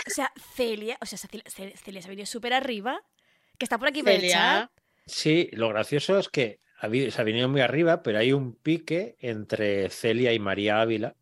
o 0.07 0.11
sea, 0.11 0.33
Celia, 0.55 0.97
o 1.01 1.07
sea, 1.07 1.19
Celia, 1.19 1.45
Ce- 1.49 1.75
Celia 1.77 2.03
se 2.03 2.09
ha 2.09 2.11
venido 2.11 2.27
súper 2.27 2.53
arriba, 2.55 3.01
que 3.59 3.65
está 3.65 3.79
por 3.79 3.89
aquí 3.89 4.03
por 4.03 4.13
el 4.13 4.21
Celia, 4.21 4.33
chat. 4.33 4.71
Sí, 5.07 5.49
lo 5.53 5.69
gracioso 5.71 6.19
es 6.19 6.29
que 6.29 6.61
se 6.81 7.21
ha 7.21 7.25
venido 7.25 7.49
muy 7.49 7.61
arriba, 7.63 8.03
pero 8.03 8.19
hay 8.19 8.33
un 8.33 8.55
pique 8.55 9.17
entre 9.19 9.89
Celia 9.91 10.33
y 10.33 10.39
María 10.39 10.81
Ávila. 10.81 11.17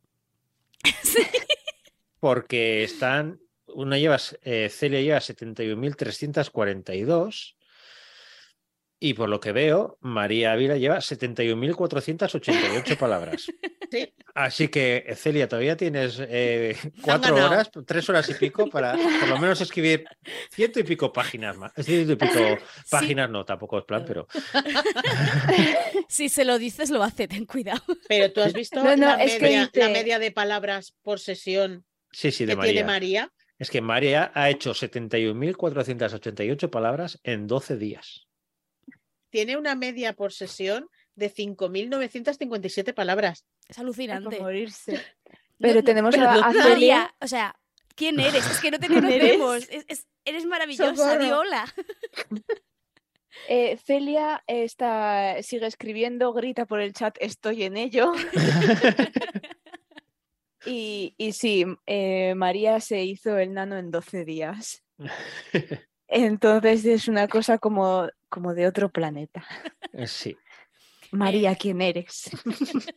Porque 2.21 2.85
están. 2.85 3.40
Una 3.75 3.99
lleva, 3.99 4.19
eh, 4.43 4.69
Celia 4.71 5.00
lleva 5.00 5.19
71.342. 5.21 7.55
Y 9.05 9.14
por 9.14 9.29
lo 9.29 9.41
que 9.41 9.50
veo, 9.50 9.99
María 10.00 10.52
Ávila 10.52 10.76
lleva 10.76 10.99
71.488 10.99 12.97
palabras. 12.97 13.47
Sí. 13.91 14.14
Así 14.33 14.69
que, 14.69 15.12
Celia, 15.17 15.49
todavía 15.49 15.76
tienes 15.76 16.19
eh, 16.21 16.76
cuatro 17.02 17.35
horas, 17.35 17.69
tres 17.85 18.09
horas 18.09 18.29
y 18.31 18.35
pico 18.35 18.71
para 18.71 18.93
por 18.95 19.29
lo 19.29 19.38
menos 19.41 19.61
escribir 19.61 20.05
ciento 20.52 20.79
y 20.79 20.85
pico 20.85 21.12
páginas 21.12 21.57
más. 21.59 21.73
Ciento 21.81 22.12
y 22.12 22.17
pico 22.17 22.38
páginas, 22.91 23.29
no, 23.29 23.45
tampoco 23.45 23.81
es 23.81 23.85
plan, 23.85 24.05
pero 24.07 24.29
Si 26.09 26.29
se 26.29 26.45
lo 26.45 26.59
dices, 26.59 26.91
lo 26.91 27.02
hace, 27.02 27.26
ten 27.26 27.45
cuidado. 27.45 27.83
pero 28.09 28.33
tú 28.33 28.41
has 28.41 28.52
visto 28.52 28.76
No, 28.83 28.97
no, 28.97 29.07
la, 29.09 29.17
media, 29.17 29.38
la 29.62 29.67
dice- 29.67 29.88
media 29.93 30.19
de 30.21 30.31
palabras 30.31 30.95
por 31.02 31.19
sesión 31.19 31.85
sí, 32.12 32.31
sí, 32.31 32.45
de 32.47 32.55
que 32.57 32.62
tiene 32.62 32.85
María. 32.85 33.33
Es 33.62 33.71
que 33.71 33.81
María 33.81 34.33
ha 34.35 34.50
hecho 34.50 34.73
71.488 34.73 36.69
palabras 36.69 37.21
en 37.23 37.47
12 37.47 37.76
días. 37.76 38.26
Tiene 39.31 39.57
una 39.57 39.76
media 39.76 40.14
por 40.14 40.33
sesión 40.33 40.88
de 41.14 41.33
5.957 41.33 42.92
palabras. 42.92 43.47
Es 43.69 43.78
alucinante. 43.78 44.40
morirse. 44.40 44.95
No, 44.95 45.00
Pero 45.61 45.75
no, 45.76 45.85
tenemos 45.85 46.14
a, 46.16 46.19
perdona. 46.19 46.47
a 46.49 46.52
Celia. 46.52 46.69
María, 46.71 47.14
o 47.21 47.28
sea, 47.28 47.54
¿quién 47.95 48.19
eres? 48.19 48.45
Es 48.50 48.61
que 48.61 48.73
no 48.73 48.81
te 48.81 48.88
conocemos. 48.88 49.69
Es- 49.71 49.85
es- 49.87 50.07
eres 50.25 50.45
maravillosa, 50.45 50.97
Socorro. 50.97 51.25
di 51.25 51.31
hola. 51.31 51.64
Eh, 53.49 53.78
Celia 53.78 54.45
está, 54.47 55.42
sigue 55.42 55.66
escribiendo, 55.66 56.35
grita 56.35 56.66
por 56.66 56.81
el 56.81 56.92
chat, 56.92 57.16
estoy 57.19 57.62
en 57.62 57.78
ello. 57.78 58.12
Y, 60.66 61.14
y 61.19 61.33
sí, 61.33 61.64
eh, 61.87 62.35
María 62.37 62.78
se 62.81 63.02
hizo 63.04 63.37
el 63.38 63.52
nano 63.54 63.76
en 63.78 63.90
12 63.90 64.25
días. 64.25 64.83
Entonces 66.09 66.85
es 66.85 67.09
una 67.09 67.26
cosa 67.28 67.59
como, 67.59 68.09
como 68.28 68.54
de 68.54 68.66
otro 68.66 68.90
planeta. 68.90 69.45
Sí. 70.07 70.37
María, 71.11 71.54
¿quién 71.57 71.81
eres? 71.83 72.31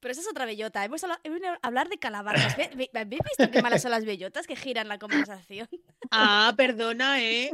Pero 0.00 0.12
esa 0.12 0.22
es 0.22 0.28
otra 0.28 0.46
bellota. 0.46 0.82
Hemos 0.82 1.02
hablado, 1.04 1.20
hemos 1.24 1.40
venido 1.40 1.52
a 1.54 1.66
hablar 1.66 1.90
de 1.90 1.98
calabazas. 1.98 2.56
¿Ve- 2.56 2.70
ve- 2.74 2.90
¿Habéis 2.94 3.20
visto 3.22 3.50
qué 3.52 3.60
malas 3.60 3.82
son 3.82 3.90
las 3.90 4.06
bellotas 4.06 4.46
que 4.46 4.56
giran 4.56 4.88
la 4.88 4.98
conversación? 4.98 5.68
Ah, 6.12 6.54
perdona, 6.56 7.22
¿eh? 7.22 7.50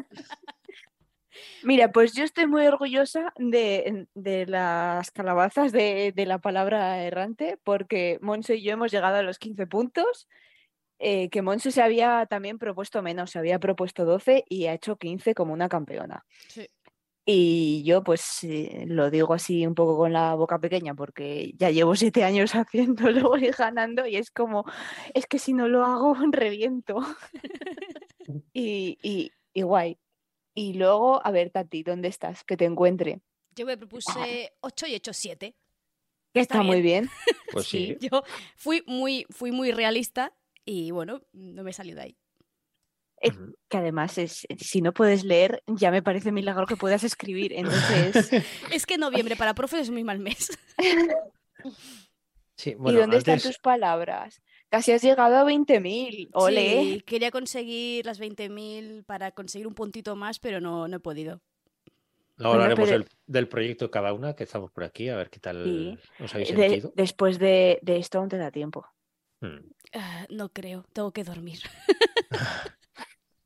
Mira, 1.62 1.92
pues 1.92 2.12
yo 2.14 2.24
estoy 2.24 2.46
muy 2.46 2.66
orgullosa 2.66 3.32
de, 3.36 4.06
de 4.14 4.46
las 4.46 5.10
calabazas 5.10 5.72
de, 5.72 6.12
de 6.14 6.26
la 6.26 6.38
palabra 6.38 7.02
errante, 7.02 7.58
porque 7.64 8.18
Monse 8.20 8.56
y 8.56 8.62
yo 8.62 8.72
hemos 8.72 8.92
llegado 8.92 9.16
a 9.16 9.22
los 9.22 9.38
15 9.38 9.66
puntos, 9.66 10.28
eh, 10.98 11.28
que 11.30 11.42
Monse 11.42 11.72
se 11.72 11.82
había 11.82 12.26
también 12.26 12.58
propuesto 12.58 13.02
menos, 13.02 13.30
se 13.30 13.38
había 13.38 13.58
propuesto 13.58 14.04
12 14.04 14.44
y 14.48 14.66
ha 14.66 14.74
hecho 14.74 14.96
15 14.96 15.34
como 15.34 15.52
una 15.52 15.68
campeona. 15.68 16.24
Sí. 16.48 16.66
Y 17.28 17.82
yo 17.82 18.04
pues 18.04 18.44
eh, 18.44 18.84
lo 18.86 19.10
digo 19.10 19.34
así 19.34 19.66
un 19.66 19.74
poco 19.74 19.96
con 19.96 20.12
la 20.12 20.34
boca 20.36 20.60
pequeña 20.60 20.94
porque 20.94 21.52
ya 21.56 21.70
llevo 21.70 21.96
siete 21.96 22.22
años 22.22 22.52
haciéndolo 22.54 23.36
y 23.36 23.50
ganando 23.50 24.06
y 24.06 24.16
es 24.16 24.30
como, 24.30 24.64
es 25.12 25.26
que 25.26 25.40
si 25.40 25.52
no 25.52 25.68
lo 25.68 25.84
hago 25.84 26.14
reviento. 26.32 26.98
y, 28.52 28.98
y, 29.02 29.32
y 29.52 29.62
guay. 29.62 29.98
Y 30.58 30.72
luego, 30.72 31.24
a 31.24 31.30
ver, 31.30 31.50
Tati, 31.50 31.82
¿dónde 31.82 32.08
estás? 32.08 32.42
Que 32.42 32.56
te 32.56 32.64
encuentre. 32.64 33.20
Yo 33.54 33.66
me 33.66 33.76
propuse 33.76 34.54
8 34.60 34.86
y 34.86 34.92
he 34.94 34.96
hecho 34.96 35.12
7. 35.12 35.54
Que 36.32 36.40
Está 36.40 36.54
está, 36.54 36.62
muy 36.62 36.80
bien. 36.80 37.10
Pues 37.52 37.66
sí. 37.66 37.96
Yo 38.00 38.22
fui 38.56 38.82
muy, 38.86 39.26
fui 39.30 39.52
muy 39.52 39.70
realista 39.70 40.34
y 40.64 40.90
bueno, 40.90 41.22
no 41.32 41.62
me 41.62 41.72
salió 41.72 41.94
de 41.94 42.02
ahí. 42.02 42.18
Eh. 43.20 43.30
Que 43.68 43.76
además, 43.76 44.18
es, 44.18 44.46
si 44.58 44.80
no 44.80 44.92
puedes 44.92 45.24
leer, 45.24 45.62
ya 45.66 45.90
me 45.90 46.02
parece 46.02 46.32
milagro 46.32 46.66
que 46.66 46.76
puedas 46.76 47.04
escribir. 47.04 47.52
Entonces, 47.52 48.30
Es 48.72 48.86
que 48.86 48.96
noviembre 48.98 49.36
para 49.36 49.54
profes 49.54 49.82
es 49.82 49.90
muy 49.90 50.04
mal 50.04 50.18
mes. 50.18 50.58
Sí, 52.58 52.70
¿y 52.70 52.74
bueno, 52.74 53.00
dónde 53.00 53.18
están 53.18 53.38
tus 53.38 53.58
palabras? 53.58 54.40
Casi 54.76 54.92
has 54.92 55.02
llegado 55.02 55.36
a 55.36 55.44
20.000. 55.44 56.28
Ole. 56.34 56.82
Sí, 56.82 57.02
quería 57.06 57.30
conseguir 57.30 58.04
las 58.04 58.20
20.000 58.20 59.04
para 59.04 59.30
conseguir 59.32 59.66
un 59.66 59.74
puntito 59.74 60.14
más, 60.16 60.38
pero 60.38 60.60
no, 60.60 60.86
no 60.86 60.96
he 60.96 61.00
podido. 61.00 61.40
Luego 62.36 62.54
Bueno, 62.56 62.64
hablaremos 62.64 62.88
pero- 62.90 62.98
del, 62.98 63.08
del 63.26 63.48
proyecto 63.48 63.90
cada 63.90 64.12
una, 64.12 64.34
que 64.36 64.44
estamos 64.44 64.70
por 64.70 64.84
aquí, 64.84 65.08
a 65.08 65.16
ver 65.16 65.30
qué 65.30 65.40
tal 65.40 65.64
Sí. 65.64 65.98
os 66.22 66.34
habéis 66.34 66.54
De- 66.54 66.56
sentido. 66.68 66.92
después 66.94 67.38
de, 67.38 67.78
de 67.80 67.96
esto 67.96 68.18
aún 68.18 68.28
te 68.28 68.36
da 68.36 68.50
tiempo. 68.50 68.86
Mm. 69.40 69.56
Ah, 69.94 70.26
no 70.28 70.50
creo, 70.52 70.84
tengo 70.92 71.10
que 71.12 71.24
dormir. 71.24 71.60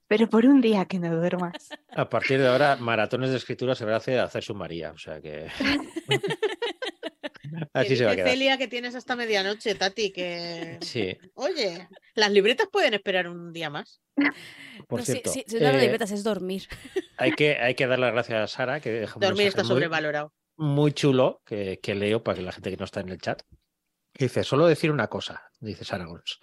Pero 0.08 0.28
por 0.28 0.44
un 0.44 0.60
día 0.60 0.86
que 0.86 0.98
no 0.98 1.14
duermas. 1.14 1.68
A 1.90 2.08
partir 2.08 2.40
de 2.40 2.48
ahora, 2.48 2.74
maratones 2.74 3.30
de 3.30 3.36
escritura 3.36 3.76
se 3.76 3.84
va 3.84 3.94
a 3.94 3.98
hacer, 3.98 4.18
hacer 4.18 4.42
su 4.42 4.56
María, 4.56 4.90
o 4.90 4.98
sea 4.98 5.20
que. 5.20 5.46
Así 7.72 7.96
se 7.96 8.04
va 8.04 8.12
a 8.12 8.16
quedar. 8.16 8.30
Celia 8.30 8.58
que 8.58 8.68
tienes 8.68 8.94
hasta 8.94 9.16
medianoche, 9.16 9.74
Tati, 9.74 10.12
que... 10.12 10.78
Sí, 10.82 11.16
Oye, 11.34 11.88
las 12.14 12.30
libretas 12.30 12.68
pueden 12.70 12.94
esperar 12.94 13.28
un 13.28 13.52
día 13.52 13.70
más. 13.70 14.00
por 14.88 15.00
No, 15.00 15.04
cierto. 15.04 15.30
si 15.30 15.44
no 15.52 15.60
las 15.60 15.74
eh, 15.76 15.80
libretas 15.80 16.10
es 16.12 16.22
dormir. 16.24 16.66
hay, 17.16 17.32
que, 17.32 17.56
hay 17.60 17.74
que 17.74 17.86
dar 17.86 17.98
las 17.98 18.12
gracias 18.12 18.40
a 18.40 18.46
Sara, 18.46 18.80
que 18.80 19.06
Dormir 19.18 19.48
está 19.48 19.62
muy- 19.62 19.68
sobrevalorado. 19.68 20.32
muy 20.56 20.92
chulo 20.92 21.40
que, 21.44 21.78
que 21.82 21.94
leo 21.94 22.22
para 22.22 22.36
que 22.38 22.42
la 22.42 22.52
gente 22.52 22.70
que 22.70 22.76
no 22.76 22.84
está 22.84 23.00
en 23.00 23.08
el 23.10 23.18
chat. 23.20 23.42
Dice, 24.20 24.44
solo 24.44 24.66
decir 24.66 24.90
una 24.90 25.08
cosa, 25.08 25.50
dice 25.60 25.82
Sara 25.82 26.04
Gons. 26.04 26.40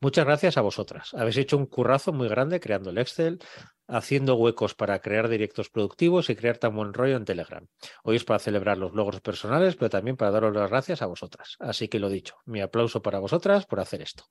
Muchas 0.00 0.24
gracias 0.24 0.56
a 0.56 0.62
vosotras. 0.62 1.14
Habéis 1.14 1.36
hecho 1.36 1.56
un 1.56 1.66
currazo 1.66 2.12
muy 2.12 2.28
grande 2.28 2.58
creando 2.58 2.90
el 2.90 2.98
Excel, 2.98 3.38
haciendo 3.86 4.34
huecos 4.34 4.74
para 4.74 4.98
crear 4.98 5.28
directos 5.28 5.70
productivos 5.70 6.28
y 6.28 6.34
crear 6.34 6.58
tan 6.58 6.74
buen 6.74 6.92
rollo 6.92 7.16
en 7.16 7.24
Telegram. 7.24 7.64
Hoy 8.02 8.16
es 8.16 8.24
para 8.24 8.40
celebrar 8.40 8.78
los 8.78 8.94
logros 8.94 9.20
personales, 9.20 9.76
pero 9.76 9.90
también 9.90 10.16
para 10.16 10.32
daros 10.32 10.52
las 10.56 10.68
gracias 10.68 11.02
a 11.02 11.06
vosotras. 11.06 11.56
Así 11.60 11.86
que 11.86 12.00
lo 12.00 12.08
dicho, 12.08 12.34
mi 12.46 12.60
aplauso 12.62 13.00
para 13.00 13.20
vosotras 13.20 13.64
por 13.64 13.78
hacer 13.78 14.02
esto. 14.02 14.24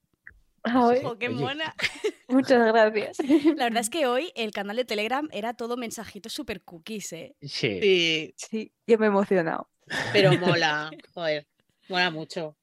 Ay. 0.64 1.00
¡Oh, 1.06 1.18
qué 1.18 1.30
mona! 1.30 1.74
muchas 2.28 2.68
gracias. 2.68 3.20
La 3.56 3.64
verdad 3.64 3.80
es 3.80 3.90
que 3.90 4.08
hoy 4.08 4.34
el 4.36 4.52
canal 4.52 4.76
de 4.76 4.84
Telegram 4.84 5.26
era 5.32 5.54
todo 5.54 5.78
mensajitos 5.78 6.34
super 6.34 6.62
cookies, 6.64 7.14
¿eh? 7.14 7.38
Sí, 7.42 7.80
Sí, 7.80 8.34
Sí, 8.36 8.74
yo 8.86 8.98
me 8.98 9.06
he 9.06 9.08
emocionado. 9.08 9.70
pero 10.12 10.34
mola, 10.38 10.92
joder, 11.14 11.48
mola 11.88 12.12
mucho. 12.12 12.58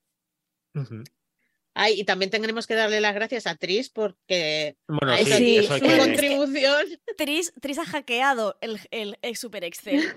Ay, 1.78 2.00
y 2.00 2.04
también 2.04 2.30
tendremos 2.30 2.66
que 2.66 2.74
darle 2.74 3.00
las 3.02 3.14
gracias 3.14 3.46
a 3.46 3.54
Tris 3.54 3.90
porque 3.90 4.76
Bueno, 4.88 5.12
ha 5.12 5.18
sí, 5.18 5.24
hecho 5.24 5.36
sí, 5.36 5.56
eso 5.58 5.74
hay 5.74 5.80
su 5.80 5.86
que- 5.86 5.98
contribución. 5.98 6.86
Tris, 7.18 7.52
Tris 7.60 7.78
ha 7.78 7.84
hackeado 7.84 8.56
el, 8.62 8.80
el, 8.90 9.18
el 9.20 9.36
Super 9.36 9.62
Excel. 9.64 10.02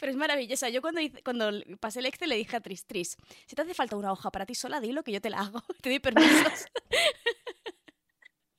Pero 0.00 0.10
es 0.10 0.16
maravillosa. 0.16 0.68
Yo 0.70 0.80
cuando, 0.80 1.00
hice- 1.00 1.22
cuando 1.22 1.50
pasé 1.78 2.00
el 2.00 2.06
Excel 2.06 2.30
le 2.30 2.36
dije 2.36 2.56
a 2.56 2.60
Tris, 2.60 2.84
Tris, 2.84 3.16
si 3.46 3.54
te 3.54 3.62
hace 3.62 3.74
falta 3.74 3.96
una 3.96 4.10
hoja 4.12 4.30
para 4.30 4.44
ti 4.44 4.54
sola, 4.54 4.80
dilo 4.80 5.02
que 5.04 5.12
yo 5.12 5.20
te 5.20 5.30
la 5.30 5.38
hago. 5.40 5.62
Te 5.82 5.90
doy 5.90 6.00
permisos. 6.00 6.66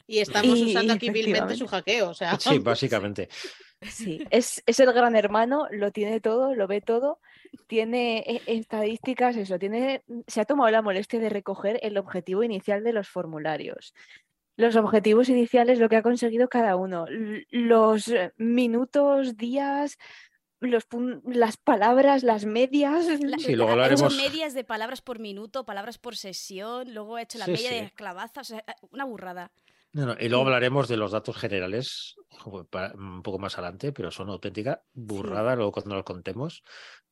Y 0.07 0.19
estamos 0.19 0.57
Y- 0.57 0.69
usando 0.71 0.93
aquí 0.93 1.09
vilmente 1.11 1.55
su 1.55 1.67
hackeo. 1.67 2.09
O 2.09 2.13
sea, 2.13 2.39
Sí, 2.39 2.57
básicamente. 2.59 3.27
Sí, 3.31 3.49
es, 4.29 4.61
es 4.65 4.79
el 4.79 4.93
gran 4.93 5.15
hermano, 5.15 5.67
lo 5.71 5.91
tiene 5.91 6.19
todo, 6.19 6.53
lo 6.55 6.67
ve 6.67 6.81
todo, 6.81 7.19
tiene 7.67 8.19
eh, 8.27 8.41
estadísticas, 8.47 9.35
eso, 9.37 9.57
tiene, 9.59 10.03
se 10.27 10.41
ha 10.41 10.45
tomado 10.45 10.69
la 10.71 10.81
molestia 10.81 11.19
de 11.19 11.29
recoger 11.29 11.79
el 11.83 11.97
objetivo 11.97 12.43
inicial 12.43 12.83
de 12.83 12.93
los 12.93 13.07
formularios. 13.07 13.93
Los 14.57 14.75
objetivos 14.75 15.29
iniciales, 15.29 15.79
lo 15.79 15.87
que 15.87 15.95
ha 15.95 16.03
conseguido 16.03 16.49
cada 16.49 16.75
uno, 16.75 17.05
los 17.49 18.09
eh, 18.09 18.33
minutos, 18.35 19.37
días, 19.37 19.97
los 20.59 20.85
las 21.23 21.55
palabras, 21.55 22.23
las 22.23 22.43
medias. 22.43 23.05
Sí, 23.37 23.55
luego 23.55 23.71
hablaremos- 23.71 24.17
medias 24.17 24.53
de 24.53 24.65
palabras 24.65 25.01
por 25.01 25.19
minuto, 25.19 25.65
palabras 25.65 25.97
por 25.97 26.17
sesión, 26.17 26.93
luego 26.93 27.15
ha 27.15 27.21
hecho 27.21 27.37
la 27.37 27.45
Sí, 27.45 27.51
media 27.51 27.69
sí. 27.69 27.75
de 27.75 27.91
clavaza, 27.91 28.41
o 28.41 28.43
sea, 28.43 28.65
una 28.91 29.05
burrada. 29.05 29.51
No, 29.91 30.05
no, 30.05 30.15
y 30.19 30.29
luego 30.29 30.43
hablaremos 30.45 30.87
de 30.87 30.97
los 30.97 31.11
datos 31.11 31.35
generales 31.37 32.15
un 32.45 33.21
poco 33.23 33.39
más 33.39 33.57
adelante, 33.57 33.91
pero 33.91 34.11
son 34.11 34.29
auténtica 34.29 34.83
burrada 34.93 35.55
luego 35.55 35.71
cuando 35.71 35.95
los 35.95 36.03
contemos, 36.03 36.63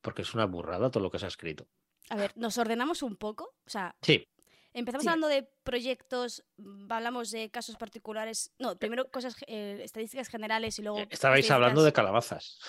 porque 0.02 0.22
es 0.22 0.34
una 0.36 0.46
burrada 0.46 0.92
todo 0.92 1.02
lo 1.04 1.10
que 1.10 1.18
se 1.20 1.26
ha 1.26 1.30
escrito. 1.30 1.68
A 2.10 2.16
ver, 2.16 2.32
nos 2.36 2.58
ordenamos 2.58 3.02
un 3.02 3.18
poco, 3.18 3.56
o 3.66 3.70
sea, 3.70 3.96
Sí, 4.04 4.28
empezamos 4.74 5.04
Sí. 5.04 5.10
hablando 5.10 5.28
de 5.28 5.50
proyectos, 5.64 6.46
mm, 6.58 6.92
hablamos 6.92 7.32
de 7.32 7.50
casos 7.50 7.76
particulares, 7.78 8.54
no, 8.60 8.78
primero 8.78 9.10
cosas, 9.10 9.36
eh, 9.48 9.82
estadísticas 9.84 10.28
generales 10.30 10.78
y 10.78 10.84
luego... 10.84 11.00
eh, 11.00 11.08
estabais 11.10 11.50
hablando 11.50 11.84
de 11.84 11.92
calabazas. 11.94 12.60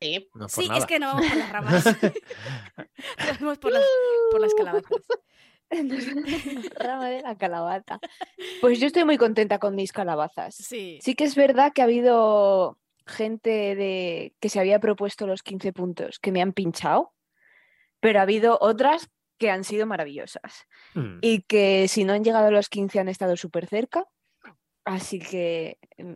sí. 0.00 0.30
No 0.34 0.48
Sí, 0.48 0.66
nada. 0.66 0.78
es 0.80 0.86
que 0.86 0.98
no 0.98 1.08
vamos 1.08 1.26
por 1.28 1.36
las 1.36 1.52
ramas. 1.52 1.84
vamos 3.40 3.58
por 3.58 3.72
las, 3.72 3.84
por 4.30 4.40
las 4.40 4.54
calabazas. 4.54 4.90
Rama 5.70 7.08
de 7.08 7.22
la 7.22 7.36
calabaza. 7.36 7.98
Pues 8.60 8.80
yo 8.80 8.86
estoy 8.86 9.04
muy 9.04 9.18
contenta 9.18 9.58
con 9.58 9.74
mis 9.74 9.92
calabazas. 9.92 10.54
Sí. 10.54 10.98
Sí 11.02 11.14
que 11.14 11.24
es 11.24 11.34
verdad 11.34 11.72
que 11.72 11.82
ha 11.82 11.84
habido 11.84 12.78
gente 13.06 13.74
de 13.76 14.34
que 14.40 14.48
se 14.48 14.60
había 14.60 14.80
propuesto 14.80 15.26
los 15.26 15.42
15 15.42 15.72
puntos 15.72 16.18
que 16.18 16.32
me 16.32 16.42
han 16.42 16.52
pinchado, 16.52 17.14
pero 18.00 18.18
ha 18.18 18.22
habido 18.22 18.58
otras 18.60 19.08
que 19.38 19.50
han 19.50 19.64
sido 19.64 19.86
maravillosas 19.86 20.66
Mm, 20.94 21.18
y 21.20 21.42
que 21.42 21.86
si 21.88 22.04
no 22.04 22.12
han 22.12 22.24
llegado 22.24 22.48
a 22.48 22.50
los 22.50 22.68
15 22.68 22.98
han 22.98 23.08
estado 23.08 23.36
súper 23.36 23.66
cerca. 23.66 24.04
Así 24.84 25.18
que 25.18 25.78
mm, 25.98 26.14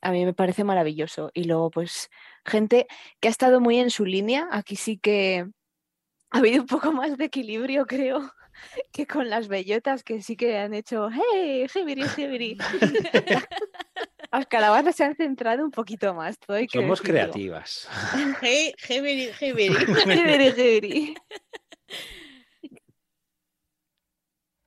a 0.00 0.10
mí 0.12 0.24
me 0.24 0.34
parece 0.34 0.64
maravilloso. 0.64 1.30
Y 1.34 1.44
luego, 1.44 1.70
pues, 1.70 2.10
gente 2.44 2.86
que 3.20 3.28
ha 3.28 3.30
estado 3.30 3.60
muy 3.60 3.78
en 3.78 3.90
su 3.90 4.04
línea. 4.04 4.48
Aquí 4.50 4.76
sí 4.76 4.98
que 4.98 5.46
ha 6.30 6.38
habido 6.38 6.62
un 6.62 6.66
poco 6.66 6.92
más 6.92 7.16
de 7.16 7.26
equilibrio, 7.26 7.86
creo, 7.86 8.32
que 8.92 9.06
con 9.06 9.28
las 9.30 9.48
bellotas 9.48 10.02
que 10.02 10.22
sí 10.22 10.36
que 10.36 10.58
han 10.58 10.74
hecho, 10.74 11.08
¡hey! 11.10 11.66
¡Jibiri, 11.72 12.02
jibiri! 12.08 12.58
Las 14.30 14.46
calabazas 14.46 14.94
se 14.94 15.04
han 15.04 15.16
centrado 15.16 15.64
un 15.64 15.70
poquito 15.70 16.12
más. 16.12 16.38
todo 16.38 16.58
hay 16.58 16.66
que 16.66 16.78
Somos 16.78 17.00
decirlo. 17.00 17.20
creativas. 17.22 17.88
Hey, 18.42 18.74
jibiri, 18.78 19.32
jibiri. 19.32 19.74
Jibiri, 19.74 20.52
jibiri. 20.52 21.14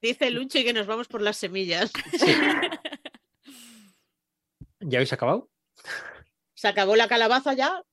Dice 0.01 0.31
Luchi 0.31 0.63
que 0.63 0.73
nos 0.73 0.87
vamos 0.87 1.07
por 1.07 1.21
las 1.21 1.37
semillas. 1.37 1.91
Sí. 2.17 2.33
¿Ya 4.79 4.97
habéis 4.97 5.13
acabado? 5.13 5.47
Se 6.55 6.67
acabó 6.67 6.95
la 6.95 7.07
calabaza 7.07 7.53
ya. 7.53 7.83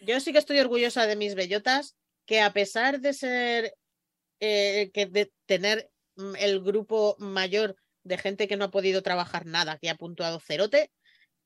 Yo 0.00 0.18
sí 0.18 0.32
que 0.32 0.38
estoy 0.38 0.58
orgullosa 0.58 1.06
de 1.06 1.14
mis 1.14 1.36
bellotas, 1.36 1.96
que 2.26 2.40
a 2.40 2.52
pesar 2.52 3.00
de 3.00 3.12
ser, 3.12 3.74
eh, 4.44 4.90
que 4.92 5.06
de 5.06 5.32
tener 5.46 5.90
mm, 6.16 6.36
el 6.38 6.60
grupo 6.60 7.16
mayor 7.18 7.76
de 8.02 8.18
gente 8.18 8.46
que 8.48 8.56
no 8.56 8.66
ha 8.66 8.70
podido 8.70 9.02
trabajar 9.02 9.46
nada, 9.46 9.78
que 9.78 9.88
ha 9.88 9.94
puntuado 9.94 10.38
cerote, 10.40 10.90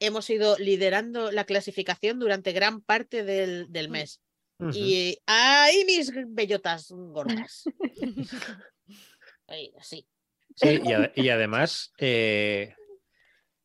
hemos 0.00 0.28
ido 0.30 0.56
liderando 0.58 1.30
la 1.30 1.44
clasificación 1.44 2.18
durante 2.18 2.52
gran 2.52 2.80
parte 2.80 3.22
del, 3.22 3.66
del 3.70 3.88
mes. 3.88 4.20
Ujú. 4.58 4.72
Y 4.74 5.18
ahí 5.26 5.84
mis 5.84 6.10
bellotas 6.28 6.88
gordas. 6.90 7.64
Ahí, 9.46 9.72
así. 9.78 10.06
Sí, 10.56 10.80
y, 10.84 10.92
ade- 10.92 11.12
y 11.14 11.28
además 11.30 11.92
eh, 11.98 12.74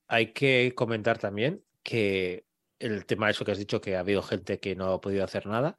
hay 0.08 0.32
que 0.32 0.74
comentar 0.76 1.18
también 1.18 1.64
que 1.84 2.46
el 2.80 3.06
tema 3.06 3.26
de 3.26 3.32
eso 3.34 3.44
que 3.44 3.52
has 3.52 3.58
dicho, 3.58 3.82
que 3.82 3.96
ha 3.96 4.00
habido 4.00 4.22
gente 4.22 4.60
que 4.60 4.76
no 4.76 4.94
ha 4.94 5.02
podido 5.02 5.24
hacer 5.26 5.46
nada, 5.46 5.76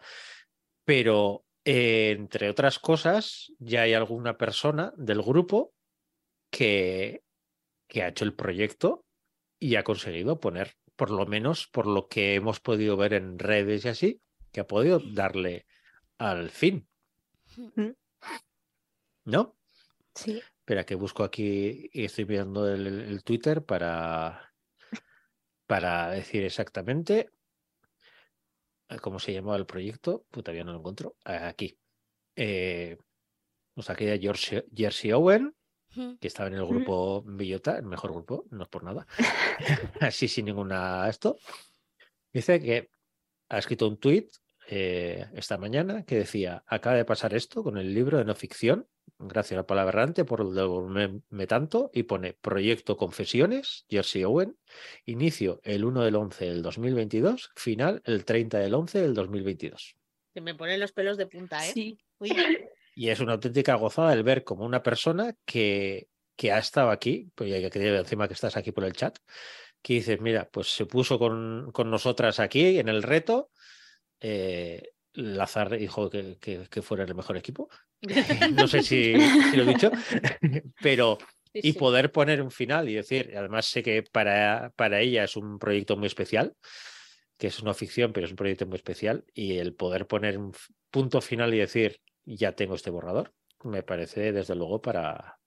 pero 0.85 1.44
eh, 1.65 2.11
entre 2.11 2.51
otras 2.51 2.79
cosas, 2.79 3.53
ya 3.59 3.83
hay 3.83 3.95
alguna 3.95 4.37
persona 4.37 4.93
del 4.97 5.23
grupo 5.23 5.73
que, 6.51 7.23
que 7.89 8.03
ha 8.03 8.09
hecho 8.09 8.25
el 8.25 8.35
proyecto 8.35 9.05
y 9.59 9.77
ha 9.77 9.85
conseguido 9.85 10.41
poner, 10.41 10.75
por 10.97 11.11
lo 11.11 11.27
menos 11.27 11.67
por 11.69 11.87
lo 11.87 12.07
que 12.09 12.35
hemos 12.35 12.61
podido 12.61 12.97
ver 12.97 13.15
en 13.15 13.39
redes 13.39 13.85
y 13.85 13.89
así, 13.89 14.21
que 14.53 14.61
ha 14.61 14.67
podido 14.67 15.01
darle 15.01 15.67
al 16.19 16.51
fin. 16.51 16.87
¿No? 19.25 19.57
Sí. 20.15 20.43
Espera, 20.59 20.85
que 20.85 20.95
busco 20.95 21.25
aquí 21.25 21.91
y 21.93 22.05
estoy 22.05 22.25
viendo 22.25 22.73
el, 22.73 22.87
el- 22.87 23.23
Twitter 23.25 23.65
para, 23.65 24.55
para 25.67 26.11
decir 26.11 26.45
exactamente 26.45 27.31
cómo 29.01 29.19
se 29.19 29.33
llamaba 29.33 29.57
el 29.57 29.67
proyecto, 29.67 30.27
pues 30.31 30.45
todavía 30.45 30.65
no 30.65 30.73
lo 30.73 30.79
encuentro, 30.79 31.17
aquí. 31.25 31.79
Eh, 32.37 32.97
nos 33.77 33.87
George, 33.87 34.67
Jersey 34.75 35.13
Owen, 35.13 35.55
que 36.21 36.27
estaba 36.27 36.49
en 36.49 36.55
el 36.55 36.67
grupo 36.67 37.23
Villota, 37.23 37.77
el 37.77 37.85
mejor 37.85 38.13
grupo, 38.13 38.47
no 38.51 38.65
es 38.65 38.69
por 38.69 38.83
nada, 38.83 39.07
así 40.01 40.29
sin 40.29 40.47
ninguna 40.47 41.09
esto, 41.09 41.37
dice 42.33 42.61
que 42.61 42.91
ha 43.49 43.59
escrito 43.59 43.87
un 43.89 43.99
tuit 43.99 44.31
eh, 44.69 45.27
esta 45.35 45.59
mañana 45.59 46.05
que 46.05 46.17
decía, 46.17 46.65
acaba 46.67 46.97
de 46.97 47.05
pasar 47.05 47.35
esto 47.35 47.63
con 47.63 47.79
el 47.79 47.95
libro 47.95 48.19
de 48.19 48.25
no 48.25 48.35
ficción, 48.35 48.89
gracias 49.29 49.53
a 49.53 49.63
la 49.63 49.67
palabra 49.67 50.01
errante 50.01 50.25
por 50.25 50.53
devolverme 50.53 51.47
tanto, 51.47 51.91
y 51.93 52.05
pone 52.05 52.35
Proyecto 52.35 52.97
Confesiones, 52.97 53.87
Jersey 53.89 54.25
Owen, 54.25 54.57
inicio 55.05 55.61
el 55.65 55.85
1 55.85 56.03
del 56.03 56.17
11 56.17 56.45
del 56.45 56.63
2022, 56.63 57.51
final 57.57 58.03
el 58.05 58.25
30 58.25 58.59
del 58.59 58.75
11 58.75 59.01
del 59.01 59.15
2022. 59.15 59.97
Se 60.35 60.41
me 60.41 60.55
ponen 60.55 60.81
los 60.81 60.93
pelos 60.93 61.17
de 61.17 61.27
punta, 61.27 61.67
¿eh? 61.67 61.71
Sí. 61.73 61.99
Uy, 62.19 62.31
Y 62.97 63.09
es 63.09 63.21
una 63.21 63.33
auténtica 63.33 63.75
gozada 63.75 64.13
el 64.13 64.23
ver 64.23 64.45
como 64.45 64.65
una 64.65 64.83
persona 64.83 65.35
que, 65.45 66.09
que 66.37 66.53
ha 66.53 66.59
estado 66.59 66.91
aquí, 66.91 67.31
pues 67.35 67.51
ya 67.51 67.69
que 67.69 67.97
encima 67.97 68.29
que 68.29 68.35
estás 68.35 68.57
aquí 68.57 68.73
por 68.73 68.85
el 68.85 68.93
chat, 68.93 69.19
que 69.83 69.95
dices, 69.95 70.21
mira, 70.21 70.49
pues 70.51 70.75
se 70.75 70.87
puso 70.87 71.19
con, 71.19 71.71
con 71.73 71.91
nosotras 71.91 72.41
aquí 72.41 72.79
en 72.79 72.89
el 72.89 73.03
reto. 73.03 73.51
Eh, 74.21 74.93
Lazar 75.13 75.77
dijo 75.77 76.09
que, 76.09 76.39
que, 76.41 76.67
que, 76.71 76.83
fuera 76.83 77.05
el 77.05 77.15
mejor 77.15 77.37
equipo. 77.37 77.69
no 78.55 78.69
sé 78.69 78.83
si, 78.83 79.15
si, 79.51 79.57
lo 79.57 79.63
he 79.63 79.67
dicho, 79.67 79.91
pero 80.83 81.19
sí, 81.53 81.61
y 81.63 81.73
poder 81.73 82.13
poner 82.13 82.43
un 82.43 82.51
final 82.51 82.89
y 82.89 82.95
decir, 82.95 83.33
además 83.37 83.67
sé 83.67 83.83
que 83.83 84.03
para, 84.03 84.73
para 84.77 85.01
ella 85.01 85.25
es 85.25 85.37
un 85.37 85.59
proyecto 85.59 85.97
muy 85.97 86.07
especial, 86.07 86.55
que 87.39 87.49
es 87.49 87.61
una 87.61 87.75
ficción, 87.75 88.13
pero 88.13 88.27
es 88.27 88.33
un 88.33 88.37
proyecto 88.37 88.67
muy 88.67 88.77
especial, 88.77 89.25
y 89.35 89.59
el 89.59 89.75
poder 89.75 90.07
poner 90.07 90.39
un 90.39 90.53
punto 90.91 91.21
final 91.21 91.53
y 91.55 91.59
decir, 91.59 92.01
ya 92.25 92.53
tengo 92.53 92.75
este 92.75 92.91
borrador, 92.91 93.35
me 93.65 93.83
parece 93.83 94.33
desde 94.33 94.55
luego 94.55 94.81
para, 94.81 95.39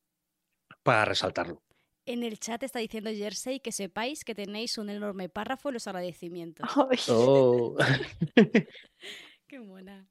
para 0.83 1.05
resaltarlo. 1.05 1.63
En 2.05 2.23
el 2.23 2.39
chat 2.39 2.63
está 2.63 2.79
diciendo 2.79 3.09
Jersey 3.09 3.59
que 3.59 3.73
sepáis 3.73 4.23
que 4.23 4.33
tenéis 4.33 4.77
un 4.77 4.89
enorme 4.89 5.27
párrafo 5.27 5.67
en 5.69 5.73
los 5.73 5.87
agradecimientos. 5.87 6.65
Oh. 7.09 7.75
Qué 9.47 9.59
mona. 9.59 10.07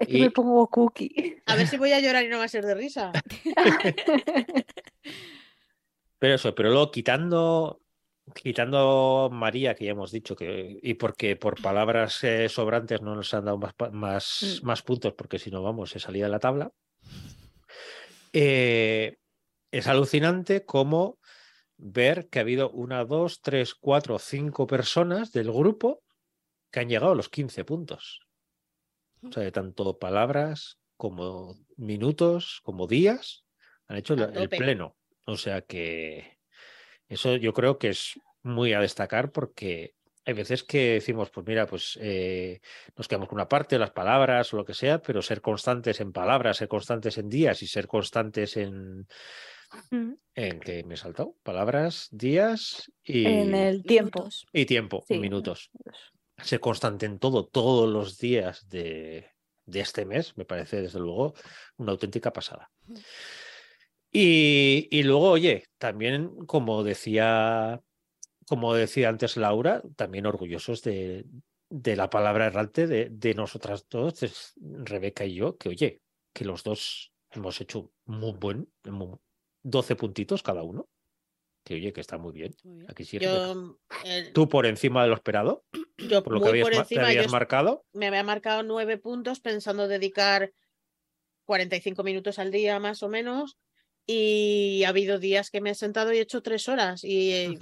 Es 0.00 0.08
que 0.08 0.18
y- 0.18 0.20
me 0.20 0.30
pongo 0.30 0.66
cookie. 0.68 1.36
A 1.46 1.56
ver 1.56 1.66
si 1.66 1.76
voy 1.76 1.92
a 1.92 2.00
llorar 2.00 2.24
y 2.24 2.28
no 2.28 2.38
va 2.38 2.44
a 2.44 2.48
ser 2.48 2.64
de 2.64 2.74
risa. 2.74 3.12
Pero 6.18 6.34
eso, 6.34 6.54
pero 6.54 6.68
luego 6.70 6.90
quitando, 6.92 7.80
quitando 8.32 9.28
María, 9.32 9.74
que 9.74 9.86
ya 9.86 9.90
hemos 9.90 10.12
dicho 10.12 10.36
que, 10.36 10.78
y 10.80 10.94
porque 10.94 11.34
por 11.34 11.60
palabras 11.60 12.22
eh, 12.22 12.48
sobrantes 12.48 13.02
no 13.02 13.16
nos 13.16 13.34
han 13.34 13.44
dado 13.44 13.58
más, 13.58 13.74
más, 13.90 14.60
Mm. 14.62 14.66
más 14.66 14.82
puntos, 14.82 15.14
porque 15.14 15.40
si 15.40 15.50
no, 15.50 15.64
vamos, 15.64 15.90
se 15.90 15.98
salía 15.98 16.26
de 16.26 16.30
la 16.30 16.38
tabla. 16.38 16.70
eh, 18.32 19.16
es 19.72 19.86
alucinante 19.88 20.64
cómo 20.64 21.18
ver 21.76 22.28
que 22.28 22.38
ha 22.38 22.42
habido 22.42 22.70
una, 22.70 23.04
dos, 23.04 23.40
tres, 23.40 23.74
cuatro, 23.74 24.18
cinco 24.20 24.66
personas 24.68 25.32
del 25.32 25.50
grupo 25.50 26.02
que 26.70 26.80
han 26.80 26.88
llegado 26.88 27.12
a 27.12 27.16
los 27.16 27.28
15 27.28 27.64
puntos. 27.64 28.20
O 29.22 29.32
sea, 29.32 29.42
de 29.42 29.52
tanto 29.52 29.98
palabras 29.98 30.78
como 30.96 31.56
minutos, 31.76 32.60
como 32.62 32.86
días, 32.86 33.44
han 33.86 33.96
hecho 33.96 34.14
el 34.14 34.48
pleno. 34.48 34.96
O 35.24 35.36
sea 35.36 35.62
que 35.62 36.38
eso 37.08 37.36
yo 37.36 37.52
creo 37.52 37.78
que 37.78 37.90
es 37.90 38.18
muy 38.42 38.72
a 38.72 38.80
destacar 38.80 39.30
porque 39.30 39.94
hay 40.24 40.34
veces 40.34 40.62
que 40.62 40.94
decimos, 40.94 41.30
pues 41.30 41.46
mira, 41.46 41.66
pues 41.66 41.98
eh, 42.00 42.60
nos 42.96 43.08
quedamos 43.08 43.28
con 43.28 43.36
una 43.36 43.48
parte, 43.48 43.78
las 43.78 43.90
palabras 43.90 44.52
o 44.52 44.56
lo 44.56 44.64
que 44.64 44.74
sea, 44.74 45.02
pero 45.02 45.20
ser 45.22 45.40
constantes 45.40 46.00
en 46.00 46.12
palabras, 46.12 46.58
ser 46.58 46.68
constantes 46.68 47.18
en 47.18 47.28
días 47.28 47.62
y 47.62 47.66
ser 47.66 47.86
constantes 47.86 48.56
en, 48.56 49.06
Mm. 49.90 50.12
en 50.34 50.60
que 50.60 50.84
me 50.84 50.94
he 50.94 50.96
saltado, 50.96 51.36
palabras, 51.42 52.08
días 52.10 52.90
y, 53.04 53.26
En 53.26 53.54
el 53.54 53.82
tiempo. 53.82 54.28
Y 54.52 54.66
tiempo, 54.66 55.04
Sí, 55.06 55.18
minutos. 55.18 55.70
Ser 56.42 56.60
constante 56.60 57.06
en 57.06 57.18
todo, 57.18 57.46
todos 57.46 57.88
los 57.88 58.18
días 58.18 58.68
de, 58.68 59.30
este 59.66 60.04
mes, 60.04 60.36
me 60.36 60.44
parece 60.44 60.82
desde 60.82 60.98
luego 60.98 61.34
una 61.76 61.92
auténtica 61.92 62.32
pasada. 62.32 62.70
Y, 64.10 65.02
luego, 65.04 65.30
oye, 65.30 65.64
también 65.78 66.44
como 66.46 66.84
decía, 66.84 67.80
como 68.46 68.74
decía 68.74 69.08
antes 69.08 69.36
Laura, 69.36 69.82
también 69.96 70.26
orgullosos 70.26 70.82
de, 70.82 71.24
de 71.70 71.96
la 71.96 72.10
palabra 72.10 72.46
errante 72.46 72.86
de, 72.86 73.08
de 73.10 73.34
nosotras 73.34 73.86
dos, 73.88 74.52
Rebeca 74.60 75.24
y 75.24 75.34
yo, 75.34 75.56
que 75.56 75.70
oye, 75.70 76.02
que 76.34 76.44
los 76.44 76.62
dos 76.62 77.12
hemos 77.30 77.60
hecho 77.60 77.90
muy 78.04 78.32
buen, 78.32 78.68
muy- 78.84 79.16
12 79.62 79.96
puntitos 79.96 80.42
cada 80.42 80.62
uno, 80.62 80.88
que 81.64 81.74
oye, 81.74 81.92
que 81.92 82.00
está 82.00 82.18
muy 82.18 82.32
bien. 82.32 82.54
Muy 82.64 82.76
bien. 82.78 82.90
Aquí 82.90 83.04
sí. 83.04 83.18
Yo, 83.20 83.66
el- 84.04 84.32
Tú 84.32 84.48
por 84.48 84.66
encima 84.66 85.02
de 85.02 85.08
lo 85.08 85.14
esperado, 85.14 85.64
yo 85.98 86.22
por 86.22 86.34
lo 86.34 86.40
que 86.42 86.48
habías, 86.48 86.64
por 86.66 86.72
te 86.72 86.78
encima, 86.80 87.02
yo 87.02 87.06
habías 87.08 87.32
marcado. 87.32 87.84
me 87.92 88.06
había 88.08 88.24
marcado 88.24 88.62
nueve 88.62 88.98
puntos 88.98 89.40
pensando 89.40 89.88
dedicar 89.88 90.52
45 91.44 92.02
minutos 92.02 92.38
al 92.38 92.50
día 92.50 92.78
más 92.78 93.02
o 93.02 93.08
menos 93.08 93.58
y 94.06 94.82
ha 94.84 94.88
habido 94.88 95.18
días 95.18 95.50
que 95.50 95.60
me 95.60 95.70
he 95.70 95.74
sentado 95.74 96.12
y 96.12 96.18
he 96.18 96.22
hecho 96.22 96.42
tres 96.42 96.68
horas 96.68 97.04
y 97.04 97.32
eh, 97.32 97.58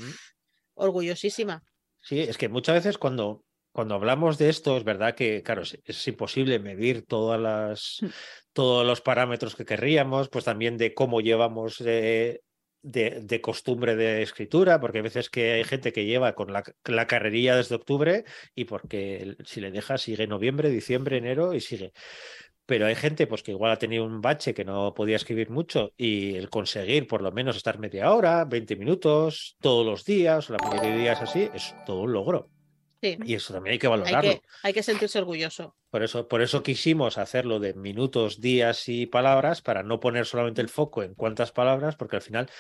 orgullosísima. 0.75 1.63
Sí, 2.03 2.21
es 2.21 2.39
que 2.39 2.49
muchas 2.49 2.77
veces 2.77 2.97
cuando, 2.99 3.45
cuando 3.73 3.95
hablamos 3.95 4.39
de 4.39 4.49
esto, 4.49 4.77
es 4.77 4.85
verdad 4.85 5.15
que, 5.15 5.43
claro, 5.43 5.63
es, 5.63 5.79
es 5.85 6.09
imposible 6.09 6.59
medir 6.59 7.05
todas 7.07 7.41
las, 7.41 7.99
Mm. 8.01 8.07
todos 8.55 8.87
los 8.87 9.01
parámetros 9.03 9.55
que 9.55 9.65
querríamos, 9.67 10.29
pues 10.31 10.45
también 10.45 10.77
de 10.79 10.95
cómo 10.95 11.21
llevamos 11.21 11.83
eh, 11.85 12.41
de, 12.83 13.41
costumbre 13.41 13.97
de 13.97 14.23
escritura, 14.23 14.81
porque 14.81 14.99
hay 14.99 15.03
veces 15.03 15.31
que 15.31 15.53
hay 15.53 15.65
gente 15.65 15.93
que 15.93 16.05
lleva 16.05 16.35
con 16.35 16.53
la, 16.53 16.63
la 16.85 17.07
carrerilla 17.07 17.57
desde 17.57 17.75
octubre 17.75 18.25
y 18.55 18.65
porque 18.65 19.37
si 19.45 19.61
le 19.61 19.71
deja 19.71 19.99
sigue 19.99 20.27
noviembre, 20.27 20.71
diciembre, 20.71 21.19
enero 21.19 21.55
y 21.55 21.61
sigue. 21.61 21.93
Pero 22.67 22.87
hay 22.87 22.95
gente 22.95 23.27
pues, 23.27 23.43
que 23.43 23.51
igual 23.51 23.73
ha 23.73 23.79
tenido 23.79 24.05
un 24.05 24.21
bache 24.21 24.55
que 24.55 24.65
no 24.65 24.95
podía 24.95 25.17
escribir 25.17 25.51
mucho 25.51 25.93
y 25.97 26.37
el 26.37 26.51
conseguir 26.51 27.07
por 27.09 27.21
lo 27.21 27.33
menos 27.33 27.57
estar 27.57 27.79
media 27.79 28.13
hora, 28.13 28.45
20 28.45 28.77
minutos, 28.77 29.57
todos 29.61 29.85
los 29.85 30.05
días, 30.05 30.51
la 30.51 30.59
mayoría 30.59 30.93
de 30.93 30.99
días 31.01 31.21
así, 31.21 31.51
es 31.53 31.75
todo 31.85 32.03
un 32.03 32.13
logro. 32.13 32.49
Sí, 33.03 33.19
Y 33.25 33.35
eso 33.35 33.55
también 33.55 33.73
hay 33.73 33.79
que 33.79 33.87
hay 33.87 33.91
valorarlo. 33.91 34.31
que, 34.33 34.43
hay 34.63 34.73
que 34.73 34.83
sentirse 34.83 35.19
orgulloso. 35.19 35.77
Por 35.91 36.03
eso, 36.03 36.29
por 36.29 36.43
eso 36.43 36.63
quisimos 36.63 37.19
hacerlo 37.19 37.59
de 37.59 37.75
minutos, 37.75 38.41
días 38.41 38.89
y 38.89 39.07
palabras, 39.07 39.63
para 39.63 39.83
no 39.83 40.01
poner 40.01 40.27
solamente 40.27 40.61
el 40.61 40.69
foco 40.69 41.03
en 41.03 41.15
cuántas 41.15 41.51
palabras, 41.53 41.97
porque 41.97 42.17
al 42.17 42.23
final 42.23 42.51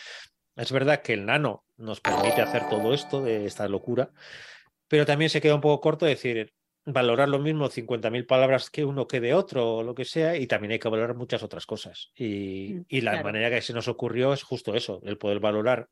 es 0.56 0.72
verdad 0.72 1.02
que 1.02 1.12
el 1.12 1.26
nano 1.26 1.64
nos 1.76 2.00
permite 2.00 2.42
hacer 2.42 2.68
todo 2.68 2.92
esto, 2.94 3.22
de 3.22 3.44
esta 3.46 3.68
locura, 3.68 4.10
pero 4.88 5.06
también 5.06 5.30
se 5.30 5.40
queda 5.40 5.54
un 5.54 5.60
poco 5.60 5.80
corto 5.80 6.06
decir 6.06 6.52
valorar 6.86 7.28
lo 7.28 7.38
mismo 7.38 7.68
50.000 7.68 8.26
palabras 8.26 8.70
que 8.70 8.84
uno 8.84 9.06
que 9.06 9.20
de 9.20 9.34
otro 9.34 9.76
o 9.76 9.82
lo 9.82 9.94
que 9.94 10.04
sea, 10.06 10.36
y 10.36 10.46
también 10.46 10.72
hay 10.72 10.78
que 10.78 10.88
valorar 10.88 11.14
muchas 11.14 11.42
otras 11.42 11.66
cosas. 11.66 12.10
Y, 12.16 12.80
Mm, 12.80 12.84
y 12.88 13.00
la 13.02 13.12
claro. 13.12 13.24
manera 13.24 13.50
que 13.50 13.60
se 13.62 13.74
nos 13.74 13.86
ocurrió 13.88 14.32
es 14.32 14.42
justo 14.42 14.74
eso, 14.74 15.00
el 15.04 15.18
poder 15.18 15.38
valorar 15.40 15.88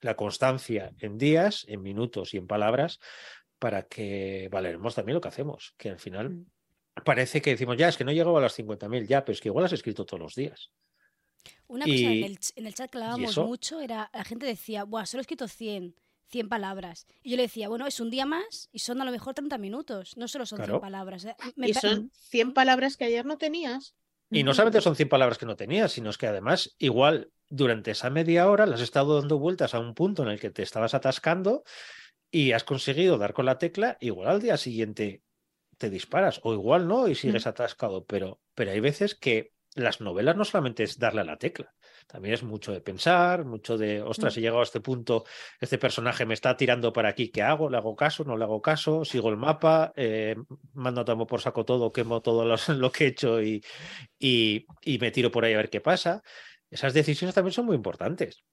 la 0.00 0.16
constancia 0.16 0.92
en 0.98 1.16
días, 1.16 1.64
en 1.68 1.80
minutos 1.80 2.34
y 2.34 2.38
en 2.38 2.48
palabras, 2.48 2.98
para 3.64 3.80
que 3.92 4.48
valeremos 4.50 4.94
también 4.96 5.14
lo 5.16 5.20
que 5.22 5.28
hacemos, 5.28 5.74
que 5.78 5.90
al 5.90 6.00
final 6.00 6.26
Mm. 6.28 6.46
parece 7.04 7.42
que 7.42 7.50
decimos, 7.52 7.76
ya, 7.78 7.88
es 7.90 7.96
que 7.98 8.04
no 8.06 8.12
llegaba 8.12 8.38
a 8.40 8.42
las 8.42 8.54
50.000, 8.54 9.06
ya, 9.08 9.24
pero 9.24 9.34
es 9.34 9.40
que 9.42 9.48
igual 9.50 9.66
has 9.66 9.74
escrito 9.74 10.06
todos 10.06 10.20
los 10.22 10.34
días. 10.36 10.72
Una 11.66 11.88
cosa 11.88 12.12
en 12.12 12.22
el, 12.22 12.38
ch- 12.38 12.52
en 12.56 12.66
el 12.66 12.74
chat 12.74 12.90
que 12.90 12.98
hablábamos 12.98 13.40
mucho 13.40 13.80
era, 13.80 14.10
la 14.12 14.24
gente 14.24 14.46
decía, 14.46 14.84
Buah, 14.84 15.06
solo 15.06 15.20
he 15.20 15.22
escrito 15.22 15.48
100, 15.48 15.96
100 16.28 16.48
palabras. 16.48 17.06
Y 17.22 17.30
yo 17.30 17.36
le 17.36 17.42
decía, 17.44 17.68
bueno, 17.68 17.86
es 17.86 17.98
un 18.00 18.10
día 18.10 18.26
más 18.26 18.68
y 18.72 18.78
son 18.80 19.00
a 19.00 19.04
lo 19.04 19.10
mejor 19.10 19.34
30 19.34 19.58
minutos, 19.58 20.16
no 20.16 20.28
solo 20.28 20.46
son 20.46 20.62
100 20.62 20.66
Claro. 20.66 20.80
palabras. 20.80 21.24
eh". 21.24 21.36
Me 21.56 21.68
Y 21.68 21.74
son 21.74 22.10
100 22.12 22.52
palabras 22.54 22.96
que 22.96 23.04
ayer 23.06 23.24
no 23.26 23.38
tenías. 23.38 23.94
Y 24.30 24.44
no 24.44 24.54
solamente 24.54 24.80
son 24.80 24.96
100 24.96 25.08
palabras 25.08 25.38
que 25.38 25.46
no 25.46 25.56
tenías, 25.56 25.92
sino 25.92 26.08
es 26.10 26.16
que 26.18 26.26
además, 26.26 26.74
igual 26.78 27.32
durante 27.48 27.90
esa 27.90 28.08
media 28.08 28.48
hora 28.48 28.64
le 28.66 28.74
has 28.74 28.80
estado 28.80 29.20
dando 29.20 29.38
vueltas 29.38 29.74
a 29.74 29.78
un 29.78 29.94
punto 29.94 30.22
en 30.22 30.30
el 30.30 30.40
que 30.40 30.50
te 30.50 30.62
estabas 30.62 30.94
atascando 30.94 31.64
y 32.32 32.50
has 32.52 32.64
conseguido 32.64 33.18
dar 33.18 33.32
con 33.34 33.46
la 33.46 33.58
tecla, 33.58 33.96
igual 34.00 34.28
al 34.28 34.42
día 34.42 34.56
siguiente 34.56 35.22
te 35.78 35.88
disparas, 35.90 36.40
o 36.42 36.52
igual 36.54 36.88
no 36.88 37.06
y 37.08 37.14
sigues 37.14 37.46
atascado, 37.46 38.04
pero, 38.06 38.40
pero 38.54 38.72
hay 38.72 38.80
veces 38.80 39.14
que 39.14 39.52
las 39.74 40.00
novelas 40.00 40.36
no 40.36 40.44
solamente 40.44 40.82
es 40.82 40.98
darle 40.98 41.22
a 41.22 41.24
la 41.24 41.38
tecla, 41.38 41.74
también 42.06 42.34
es 42.34 42.42
mucho 42.42 42.72
de 42.72 42.80
pensar, 42.82 43.44
mucho 43.44 43.78
de, 43.78 44.02
ostras, 44.02 44.36
Mm. 44.36 44.38
he 44.38 44.42
llegado 44.42 44.60
a 44.60 44.64
este 44.64 44.80
punto, 44.80 45.24
este 45.60 45.78
personaje 45.78 46.26
me 46.26 46.34
está 46.34 46.56
tirando 46.56 46.92
para 46.92 47.08
aquí, 47.10 47.30
¿qué 47.30 47.42
hago? 47.42 47.70
¿Le 47.70 47.76
hago 47.78 47.96
caso? 47.96 48.24
¿No 48.24 48.36
le 48.36 48.44
hago 48.44 48.60
caso? 48.60 49.04
¿Sigo 49.04 49.28
el 49.30 49.36
mapa? 49.38 49.92
Eh, 49.96 50.36
mando 50.74 51.00
a 51.00 51.04
tomo 51.04 51.26
por 51.26 51.40
saco 51.40 51.64
todo, 51.64 51.92
quemo 51.92 52.20
todo 52.22 52.44
los- 52.44 52.68
lo 52.68 52.92
que 52.92 53.04
he 53.04 53.08
hecho 53.08 53.42
y, 53.42 53.62
y, 54.18 54.66
y 54.82 54.98
me 54.98 55.10
tiro 55.10 55.30
por 55.30 55.44
ahí 55.44 55.54
a 55.54 55.58
ver 55.58 55.70
qué 55.70 55.80
pasa. 55.80 56.22
Esas 56.70 56.94
decisiones 56.94 57.34
también 57.34 57.52
son 57.52 57.66
muy 57.66 57.76
importantes. 57.76 58.44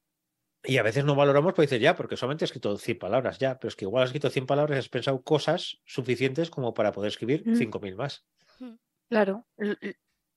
Y 0.63 0.77
a 0.77 0.83
veces 0.83 1.05
no 1.05 1.15
valoramos, 1.15 1.53
pues 1.53 1.69
dices, 1.69 1.81
ya, 1.81 1.95
porque 1.95 2.17
solamente 2.17 2.43
he 2.43 2.47
escrito 2.47 2.77
100 2.77 2.99
palabras, 2.99 3.39
ya, 3.39 3.57
pero 3.59 3.69
es 3.69 3.75
que 3.75 3.85
igual 3.85 4.03
has 4.03 4.09
escrito 4.09 4.29
100 4.29 4.45
palabras 4.45 4.75
y 4.75 4.79
has 4.79 4.89
pensado 4.89 5.21
cosas 5.23 5.79
suficientes 5.85 6.49
como 6.49 6.73
para 6.73 6.91
poder 6.91 7.09
escribir 7.09 7.43
Mm. 7.45 7.55
5.000 7.55 7.95
más. 7.95 8.25
Claro, 9.09 9.47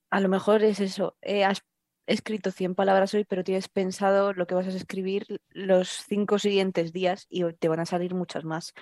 a 0.09 0.19
lo 0.19 0.29
mejor 0.29 0.63
es 0.63 0.79
eso. 0.79 1.17
eh, 1.21 1.43
has 1.43 1.61
escrito 2.07 2.51
100 2.51 2.73
palabras 2.75 3.13
hoy, 3.13 3.25
pero 3.25 3.43
tienes 3.43 3.67
pensado 3.69 4.33
lo 4.33 4.47
que 4.47 4.55
vas 4.55 4.67
a 4.67 4.69
escribir 4.69 5.25
los 5.49 5.89
cinco 5.89 6.39
siguientes 6.39 6.91
días 6.93 7.25
y 7.29 7.43
te 7.53 7.67
van 7.67 7.79
a 7.81 7.85
salir 7.85 8.13
muchas 8.15 8.45
más. 8.45 8.73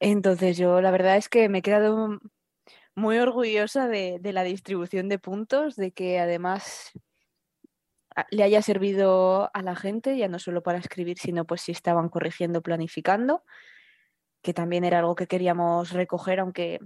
Entonces 0.00 0.56
yo 0.56 0.80
la 0.80 0.90
verdad 0.90 1.16
es 1.16 1.28
que 1.28 1.48
me 1.48 1.58
he 1.58 1.62
quedado 1.62 2.18
muy 2.94 3.18
orgullosa 3.18 3.88
de, 3.88 4.18
de 4.20 4.32
la 4.32 4.42
distribución 4.44 5.08
de 5.08 5.18
puntos, 5.18 5.76
de 5.76 5.92
que 5.92 6.18
además 6.18 6.92
le 8.30 8.42
haya 8.42 8.62
servido 8.62 9.50
a 9.54 9.62
la 9.62 9.76
gente, 9.76 10.16
ya 10.16 10.28
no 10.28 10.38
solo 10.38 10.62
para 10.62 10.78
escribir, 10.78 11.18
sino 11.18 11.44
pues 11.44 11.62
si 11.62 11.72
estaban 11.72 12.08
corrigiendo, 12.08 12.62
planificando, 12.62 13.42
que 14.42 14.54
también 14.54 14.84
era 14.84 15.00
algo 15.00 15.14
que 15.14 15.26
queríamos 15.26 15.92
recoger, 15.92 16.40
aunque 16.40 16.80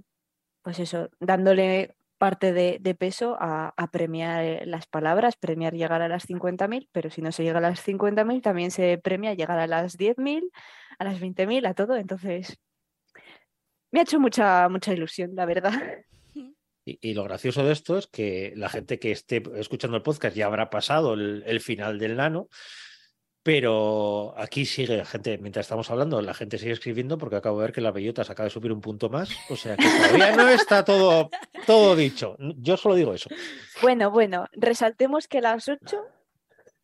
pues 0.63 0.79
eso, 0.81 1.11
dándole 1.21 1.97
parte 2.19 2.53
de, 2.53 2.95
peso 2.95 3.37
a, 3.39 3.73
a 3.77 3.91
premiar 3.91 4.45
eh, 4.45 4.67
las 4.67 4.87
palabras, 4.87 5.37
premiar 5.37 5.75
llegar 5.75 6.03
a 6.03 6.09
las 6.09 6.29
50.000, 6.29 6.89
pero 6.93 7.11
si 7.11 7.23
no 7.23 7.33
se 7.33 7.45
llega 7.45 7.59
a 7.59 7.63
las 7.63 7.87
50.000, 7.87 8.43
también 8.43 8.71
se 8.71 8.99
premia 8.99 9.35
llegar 9.35 9.59
a 9.59 9.67
las 9.67 9.97
10.000, 9.97 10.51
a 10.99 11.05
las 11.05 11.21
20.000, 11.21 11.67
a 11.67 11.75
todo. 11.75 11.97
Entonces, 11.97 12.59
me 13.91 14.01
ha 14.01 14.03
hecho 14.03 14.21
mucha, 14.21 14.69
mucha 14.69 14.93
ilusión, 14.93 15.35
la 15.35 15.47
verdad. 15.47 15.73
Y, 16.89 16.99
y 17.03 17.15
lo 17.15 17.25
gracioso 17.25 17.65
de 17.65 17.73
esto 17.73 17.99
es 17.99 18.07
que 18.07 18.53
la 18.57 18.69
gente 18.69 18.99
que 18.99 19.11
esté 19.13 19.43
escuchando 19.57 19.97
el 19.97 20.03
podcast 20.03 20.37
ya 20.37 20.47
habrá 20.47 20.71
pasado 20.71 21.15
el, 21.15 21.43
el 21.47 21.61
final 21.61 21.99
del 21.99 22.17
nano, 22.17 22.49
pero 23.43 24.35
aquí 24.37 24.67
sigue 24.67 24.97
la 24.97 25.05
gente, 25.05 25.39
mientras 25.39 25.65
estamos 25.65 25.91
hablando, 25.91 26.21
la 26.21 26.35
gente 26.35 26.59
sigue 26.59 26.73
escribiendo 26.73 27.17
porque 27.17 27.37
acabo 27.37 27.59
de 27.59 27.67
ver 27.67 27.73
que 27.73 27.81
la 27.81 27.93
bellota 27.93 28.25
se 28.25 28.33
acaba 28.33 28.45
de 28.45 28.51
subir 28.51 28.73
un 28.73 28.81
punto 28.81 29.09
más, 29.09 29.31
o 29.49 29.57
sea 29.57 29.77
que 29.77 29.89
todavía 29.89 30.37
no 30.37 30.49
está 30.49 30.85
todo, 30.85 31.31
todo 31.67 31.97
dicho. 31.97 32.37
Yo 32.39 32.77
solo 32.77 32.95
digo 32.95 33.15
eso. 33.15 33.31
Bueno, 33.81 34.11
bueno, 34.11 34.47
resaltemos 34.53 35.29
que 35.29 35.39
a 35.39 35.41
las 35.41 35.69
8, 35.69 35.97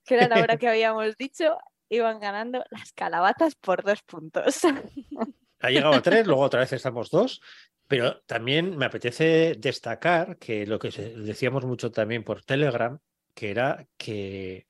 que 0.07 0.14
era 0.14 0.29
la 0.29 0.43
hora 0.43 0.57
que 0.57 0.69
habíamos 0.69 1.17
dicho, 1.17 1.59
iban 1.90 2.19
ganando 2.19 2.64
las 2.71 2.93
calabazas 2.93 3.57
por 3.57 3.83
dos 3.85 4.03
puntos. 4.03 4.61
Ha 5.64 5.70
llegado 5.70 5.94
a 5.94 6.03
tres, 6.03 6.27
luego 6.27 6.42
otra 6.42 6.61
vez 6.61 6.72
estamos 6.72 7.11
dos, 7.11 7.40
pero 7.88 8.20
también 8.27 8.77
me 8.77 8.85
apetece 8.87 9.55
destacar 9.59 10.37
que 10.38 10.66
lo 10.66 10.79
que 10.79 10.90
decíamos 10.90 11.64
mucho 11.64 11.90
también 11.90 12.22
por 12.22 12.42
Telegram, 12.42 12.98
que 13.35 13.50
era 13.50 13.87
que 13.96 14.66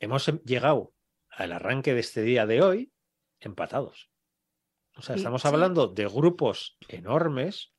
hemos 0.00 0.26
em- 0.28 0.40
llegado 0.44 0.92
al 1.30 1.52
arranque 1.52 1.94
de 1.94 2.00
este 2.00 2.22
día 2.22 2.46
de 2.46 2.62
hoy 2.62 2.92
empatados. 3.40 4.10
O 4.96 5.02
sea, 5.02 5.14
Sí, 5.14 5.20
estamos 5.20 5.42
sí. 5.42 5.48
hablando 5.48 5.86
de 5.88 6.06
grupos 6.06 6.78
enormes, 6.88 7.72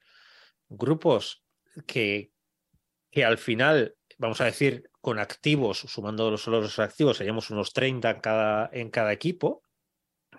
grupos 0.70 1.44
que, 1.88 2.32
que 3.12 3.26
al 3.26 3.38
final, 3.38 3.96
vamos 4.18 4.40
a 4.42 4.46
decir, 4.46 4.90
con 5.02 5.20
activos, 5.20 5.80
sumando 5.80 6.32
los, 6.32 6.48
los 6.48 6.80
activos, 6.80 7.18
seríamos 7.18 7.50
unos 7.50 7.74
30 7.74 8.12
en 8.12 8.20
cada, 8.22 8.70
en 8.74 8.90
cada 8.90 9.12
equipo. 9.14 9.62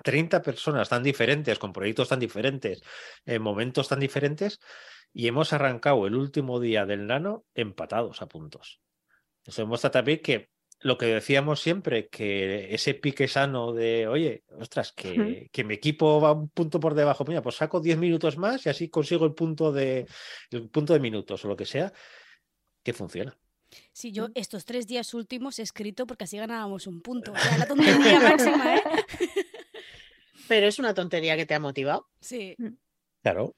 30 0.06 0.40
personas 0.40 0.88
tan 0.88 1.02
diferentes, 1.02 1.58
con 1.58 1.72
proyectos 1.72 2.10
tan 2.10 2.20
diferentes, 2.20 2.80
en 3.24 3.42
momentos 3.42 3.88
tan 3.88 3.98
diferentes, 3.98 4.60
y 5.12 5.26
hemos 5.26 5.52
arrancado 5.52 6.06
el 6.06 6.14
último 6.14 6.60
día 6.60 6.86
del 6.86 7.08
nano 7.08 7.44
empatados 7.56 8.22
a 8.22 8.28
puntos. 8.28 8.80
Eso 9.44 9.62
demuestra 9.62 9.90
también 9.90 10.20
que 10.20 10.50
lo 10.78 10.96
que 10.96 11.06
decíamos 11.06 11.58
siempre, 11.58 12.06
que 12.08 12.72
ese 12.72 12.94
pique 12.94 13.26
sano 13.26 13.72
de, 13.72 14.06
oye, 14.06 14.44
ostras, 14.60 14.92
que, 14.92 15.48
que 15.50 15.64
mi 15.64 15.74
equipo 15.74 16.20
va 16.20 16.30
un 16.30 16.50
punto 16.50 16.78
por 16.78 16.94
debajo, 16.94 17.24
mira, 17.24 17.42
pues 17.42 17.56
saco 17.56 17.80
10 17.80 17.98
minutos 17.98 18.38
más 18.38 18.64
y 18.64 18.68
así 18.68 18.88
consigo 18.88 19.26
el 19.26 19.34
punto 19.34 19.72
de, 19.72 20.06
el 20.52 20.68
punto 20.68 20.92
de 20.92 21.00
minutos 21.00 21.44
o 21.44 21.48
lo 21.48 21.56
que 21.56 21.66
sea, 21.66 21.92
que 22.84 22.92
funciona. 22.92 23.36
Sí, 23.92 24.12
yo 24.12 24.28
estos 24.34 24.64
tres 24.64 24.86
días 24.86 25.14
últimos 25.14 25.58
he 25.58 25.62
escrito 25.62 26.06
porque 26.06 26.24
así 26.24 26.36
ganábamos 26.36 26.86
un 26.86 27.00
punto. 27.00 27.32
O 27.32 27.36
sea, 27.36 27.58
la 27.58 27.66
tontería 27.68 28.20
máxima, 28.20 28.76
¿eh? 28.76 28.82
Pero 30.48 30.66
es 30.66 30.78
una 30.78 30.94
tontería 30.94 31.36
que 31.36 31.46
te 31.46 31.54
ha 31.54 31.60
motivado. 31.60 32.08
Sí. 32.20 32.56
Claro. 33.22 33.54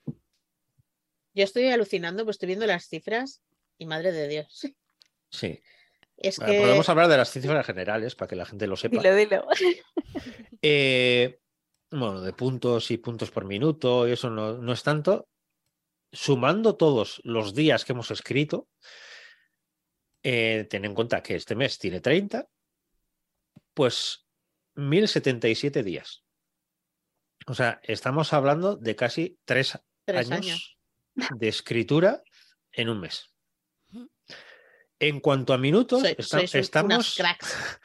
Yo 1.35 1.45
estoy 1.45 1.69
alucinando, 1.69 2.25
pues 2.25 2.35
estoy 2.35 2.49
viendo 2.49 2.67
las 2.67 2.89
cifras 2.89 3.43
y 3.79 3.87
madre 3.87 4.13
de 4.13 4.29
Dios. 4.29 4.67
Sí. 5.31 5.61
Es 6.17 6.39
Bueno, 6.39 6.53
que 6.55 6.61
Podemos 6.61 6.89
hablar 6.89 7.07
de 7.07 7.19
las 7.19 7.31
cifras 7.31 7.67
generales 7.67 8.15
para 8.15 8.31
que 8.31 8.37
la 8.37 8.47
gente 8.47 8.67
lo 8.67 8.77
sepa. 8.77 8.97
Dilo, 8.97 9.15
dilo. 9.15 9.47
Eh, 10.63 11.39
bueno, 11.91 12.21
de 12.23 12.33
puntos 12.33 12.91
y 12.91 12.97
puntos 12.97 13.31
por 13.31 13.45
minuto, 13.45 14.09
y 14.09 14.13
eso 14.13 14.31
no, 14.31 14.59
no 14.59 14.73
es 14.73 14.83
tanto. 14.83 15.29
Sumando 16.11 16.77
todos 16.77 17.21
los 17.25 17.55
días 17.55 17.85
que 17.85 17.93
hemos 17.93 18.11
escrito, 18.11 18.69
eh, 20.23 20.67
ten 20.69 20.85
en 20.85 20.95
cuenta 20.95 21.23
que 21.23 21.37
este 21.37 21.55
mes 21.55 21.79
tiene 21.79 22.01
30, 22.01 22.49
pues 23.75 24.27
1077 24.75 25.83
días. 25.83 26.25
O 27.49 27.55
sea, 27.55 27.81
estamos 27.83 28.33
hablando 28.33 28.77
de 28.77 28.95
casi 28.95 29.39
tres, 29.45 29.79
tres 30.05 30.31
años, 30.31 30.47
años. 30.47 30.79
de 31.39 31.49
escritura 31.49 32.23
en 32.73 32.89
un 32.91 33.01
mes. 33.01 33.33
En 35.01 35.21
cuanto 35.21 35.53
a 35.55 35.59
minutos, 35.59 36.03
sois 36.03 36.33
un- 36.33 36.39
unas 36.41 36.55
estamos, 36.57 37.17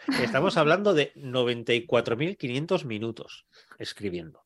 estamos 0.21 0.57
hablando 0.57 0.93
de 0.93 1.13
94.500 1.15 2.85
minutos 2.85 3.45
escribiendo. 3.77 4.43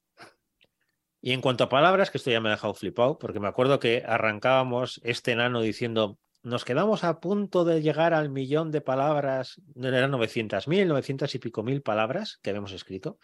Y 1.22 1.32
en 1.32 1.42
cuanto 1.42 1.64
a 1.64 1.70
palabras, 1.70 2.12
que 2.12 2.18
esto 2.20 2.30
ya 2.30 2.42
me 2.42 2.50
ha 2.50 2.54
dejado 2.54 2.74
flipado, 2.74 3.18
porque 3.18 3.40
me 3.40 3.48
acuerdo 3.48 3.80
que 3.80 4.04
arrancábamos 4.06 5.00
este 5.04 5.32
enano 5.32 5.62
diciendo, 5.62 6.20
nos 6.44 6.64
quedamos 6.66 7.04
a 7.04 7.20
punto 7.20 7.64
de 7.66 7.82
llegar 7.82 8.14
al 8.14 8.30
millón 8.30 8.72
de 8.72 8.82
palabras, 8.82 9.60
eran 9.76 10.12
900.000, 10.12 10.88
900 10.88 11.34
y 11.36 11.40
pico 11.40 11.64
mil 11.64 11.82
palabras 11.82 12.38
que 12.44 12.50
habíamos 12.52 12.72
escrito. 12.74 13.18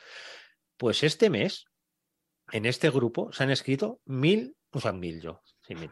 Pues 0.77 1.03
este 1.03 1.29
mes, 1.29 1.65
en 2.51 2.65
este 2.65 2.89
grupo, 2.89 3.31
se 3.31 3.43
han 3.43 3.51
escrito 3.51 3.99
mil, 4.05 4.55
o 4.71 4.79
sea, 4.79 4.91
mil 4.91 5.21
yo, 5.21 5.41
sí, 5.67 5.75
mil, 5.75 5.89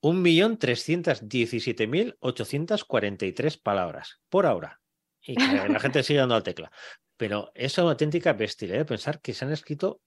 un 0.00 0.22
millón 0.22 0.58
trescientas 0.58 1.28
diecisiete 1.28 1.86
mil 1.86 2.16
ochocientas 2.20 2.84
cuarenta 2.84 3.26
y 3.26 3.32
tres 3.32 3.56
palabras 3.58 4.20
por 4.28 4.46
ahora. 4.46 4.80
Y 5.26 5.36
que 5.36 5.68
la 5.68 5.80
gente 5.80 6.02
sigue 6.02 6.18
dando 6.18 6.34
al 6.34 6.42
tecla. 6.42 6.70
Pero 7.16 7.50
es 7.54 7.78
una 7.78 7.92
auténtica 7.92 8.34
bestialidad 8.34 8.78
de 8.80 8.84
pensar 8.84 9.20
que 9.22 9.32
se 9.32 9.44
han 9.46 9.52
escrito. 9.52 10.02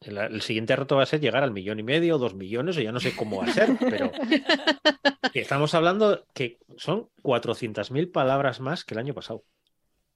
El, 0.00 0.18
el 0.18 0.40
siguiente 0.42 0.76
reto 0.76 0.96
va 0.96 1.02
a 1.02 1.06
ser 1.06 1.20
llegar 1.20 1.42
al 1.42 1.50
millón 1.52 1.80
y 1.80 1.82
medio 1.82 2.16
dos 2.18 2.34
millones, 2.36 2.76
o 2.76 2.80
ya 2.80 2.92
no 2.92 3.00
sé 3.00 3.14
cómo 3.16 3.38
va 3.38 3.46
a 3.46 3.52
ser, 3.52 3.70
pero 3.80 4.12
estamos 5.34 5.74
hablando 5.74 6.26
que 6.34 6.58
son 6.76 7.08
400.000 7.22 8.10
palabras 8.12 8.60
más 8.60 8.84
que 8.84 8.94
el 8.94 8.98
año 9.00 9.14
pasado, 9.14 9.44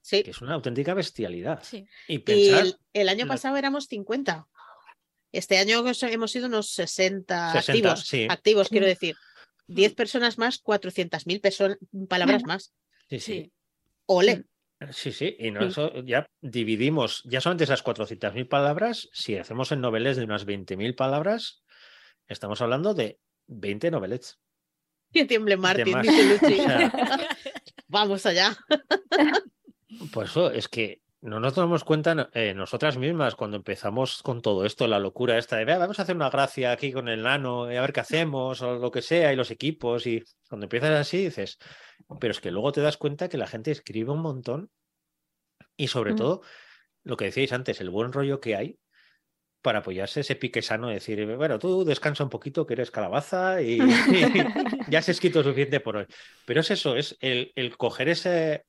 Sí. 0.01 0.23
que 0.23 0.31
es 0.31 0.41
una 0.41 0.53
auténtica 0.53 0.93
bestialidad. 0.93 1.61
Sí. 1.63 1.85
Y 2.07 2.15
Y 2.15 2.19
pensar, 2.19 2.65
el, 2.65 2.75
el 2.93 3.09
año 3.09 3.25
la- 3.25 3.33
pasado 3.33 3.57
éramos 3.57 3.87
50. 3.87 4.47
Este 5.31 5.57
año 5.57 5.79
hemos- 5.79 6.31
sido 6.31 6.47
unos 6.47 6.71
60, 6.71 7.51
60, 7.53 7.71
activos. 7.91 8.07
sí. 8.07 8.27
Activos, 8.29 8.69
quiero 8.69 8.85
Mm. 8.85 8.89
decir. 8.89 9.15
10 9.67 9.95
personas 9.95 10.37
más, 10.37 10.59
400.000 10.59 11.41
perso- 11.41 11.77
palabras 12.07 12.43
más. 12.43 12.73
sí, 13.09 13.19
sí. 13.19 13.51
Ole. 14.05 14.45
Sí, 14.91 15.11
sí, 15.11 15.35
y 15.39 15.51
no, 15.51 15.61
Sí. 15.61 15.67
eso 15.69 15.91
ya 16.03 16.25
dividimos, 16.39 17.23
ya 17.25 17.41
solamente 17.41 17.63
esas 17.65 17.81
400.000 17.83 18.47
palabras, 18.47 19.09
si 19.11 19.35
hacemos 19.35 19.71
en 19.71 19.81
noveles 19.81 20.15
de 20.17 20.23
unas 20.23 20.45
20.000 20.45 20.93
palabras, 20.95 21.63
estamos 22.27 22.61
hablando 22.61 22.93
de 22.93 23.19
20 23.47 23.89
novelets. 23.91 24.39
Que 25.11 25.25
tiemble 25.25 25.57
Martín, 25.57 25.99
dice 26.01 26.23
Luchi. 26.25 26.59
O 26.61 26.63
sea, 26.63 26.91
Vamos 27.87 28.25
allá. 28.25 28.55
Por 30.13 30.25
eso 30.25 30.51
es 30.51 30.67
que 30.67 31.01
no 31.21 31.39
nos 31.39 31.55
damos 31.55 31.83
cuenta 31.83 32.29
eh, 32.33 32.53
nosotras 32.53 32.97
mismas 32.97 33.35
cuando 33.35 33.57
empezamos 33.57 34.21
con 34.21 34.41
todo 34.41 34.65
esto, 34.65 34.87
la 34.87 34.99
locura 34.99 35.37
esta 35.37 35.57
de 35.57 35.65
"Vea, 35.65 35.77
vamos 35.77 35.99
a 35.99 36.03
hacer 36.03 36.15
una 36.15 36.29
gracia 36.29 36.71
aquí 36.71 36.91
con 36.91 37.07
el 37.09 37.23
nano, 37.23 37.71
y 37.71 37.75
a 37.75 37.81
ver 37.81 37.93
qué 37.93 38.01
hacemos, 38.01 38.61
o 38.61 38.75
lo 38.77 38.91
que 38.91 39.01
sea, 39.01 39.33
y 39.33 39.35
los 39.35 39.51
equipos, 39.51 40.05
y 40.05 40.23
cuando 40.47 40.65
empiezas 40.65 40.91
así 40.91 41.25
dices, 41.25 41.57
pero 42.19 42.31
es 42.31 42.39
que 42.39 42.51
luego 42.51 42.71
te 42.71 42.81
das 42.81 42.97
cuenta 42.97 43.29
que 43.29 43.37
la 43.37 43.47
gente 43.47 43.71
escribe 43.71 44.11
un 44.11 44.21
montón 44.21 44.69
y 45.75 45.87
sobre 45.87 46.13
Mm. 46.13 46.17
todo 46.17 46.41
lo 47.03 47.17
que 47.17 47.25
decíais 47.25 47.51
antes, 47.53 47.81
el 47.81 47.89
buen 47.89 48.11
rollo 48.11 48.39
que 48.39 48.55
hay 48.55 48.77
para 49.61 49.79
apoyarse 49.79 50.21
ese 50.21 50.35
pique 50.35 50.61
sano, 50.61 50.87
de 50.87 50.95
decir, 50.95 51.25
bueno, 51.35 51.57
tú 51.59 51.83
descansa 51.83 52.23
un 52.23 52.29
poquito 52.29 52.65
que 52.65 52.73
eres 52.73 52.91
calabaza 52.91 53.61
y, 53.61 53.79
ya 54.89 54.99
has 54.99 55.09
escrito 55.09 55.43
suficiente 55.43 55.79
por 55.79 55.97
hoy. 55.97 56.05
Pero 56.45 56.61
es 56.61 56.71
eso, 56.71 56.95
es 56.95 57.17
el, 57.19 57.51
el 57.55 57.75
coger 57.75 58.09
ese, 58.09 58.65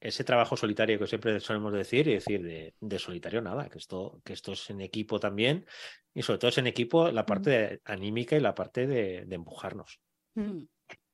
ese 0.00 0.24
trabajo 0.24 0.56
solitario 0.56 0.98
que 0.98 1.06
siempre 1.06 1.40
solemos 1.40 1.72
decir 1.72 2.06
y 2.08 2.14
decir 2.14 2.42
de, 2.42 2.74
de 2.80 2.98
solitario 2.98 3.40
nada, 3.40 3.68
que 3.68 3.78
esto, 3.78 4.20
que 4.24 4.32
esto 4.32 4.52
es 4.52 4.70
en 4.70 4.80
equipo 4.80 5.18
también 5.18 5.66
y 6.14 6.22
sobre 6.22 6.38
todo 6.38 6.48
es 6.50 6.58
en 6.58 6.66
equipo 6.66 7.10
la 7.10 7.24
parte 7.26 7.50
de- 7.50 7.80
anímica 7.84 8.36
y 8.36 8.40
la 8.40 8.54
parte 8.54 8.86
de, 8.86 9.24
de 9.26 9.34
empujarnos. 9.34 10.00
Mm. 10.34 10.64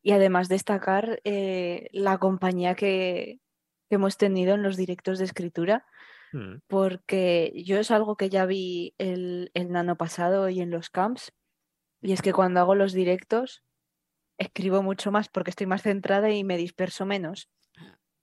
Y 0.02 0.10
además 0.12 0.48
destacar 0.48 1.20
eh, 1.24 1.88
la 1.92 2.18
compañía 2.18 2.74
que, 2.74 3.38
que 3.88 3.94
hemos 3.94 4.16
tenido 4.16 4.54
en 4.54 4.62
los 4.62 4.76
directos 4.76 5.18
de 5.18 5.24
escritura, 5.26 5.86
Mm. 6.34 6.60
porque 6.66 7.52
yo 7.54 7.78
es 7.78 7.90
algo 7.90 8.16
que 8.16 8.30
ya 8.30 8.46
vi 8.46 8.94
el, 8.96 9.50
el 9.52 9.70
nano 9.70 9.98
pasado 9.98 10.48
y 10.48 10.62
en 10.62 10.70
los 10.70 10.88
camps, 10.88 11.34
y 12.00 12.12
es 12.12 12.22
que 12.22 12.32
cuando 12.32 12.58
hago 12.60 12.74
los 12.74 12.94
directos 12.94 13.62
escribo 14.38 14.82
mucho 14.82 15.12
más 15.12 15.28
porque 15.28 15.50
estoy 15.50 15.66
más 15.66 15.82
centrada 15.82 16.30
y 16.30 16.42
me 16.42 16.56
disperso 16.56 17.04
menos. 17.04 17.50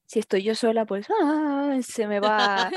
Si 0.09 0.17
estoy 0.17 0.41
yo 0.41 0.55
sola, 0.55 0.87
pues 0.87 1.05
¡ah! 1.21 1.77
se 1.83 2.07
me 2.07 2.19
va, 2.19 2.71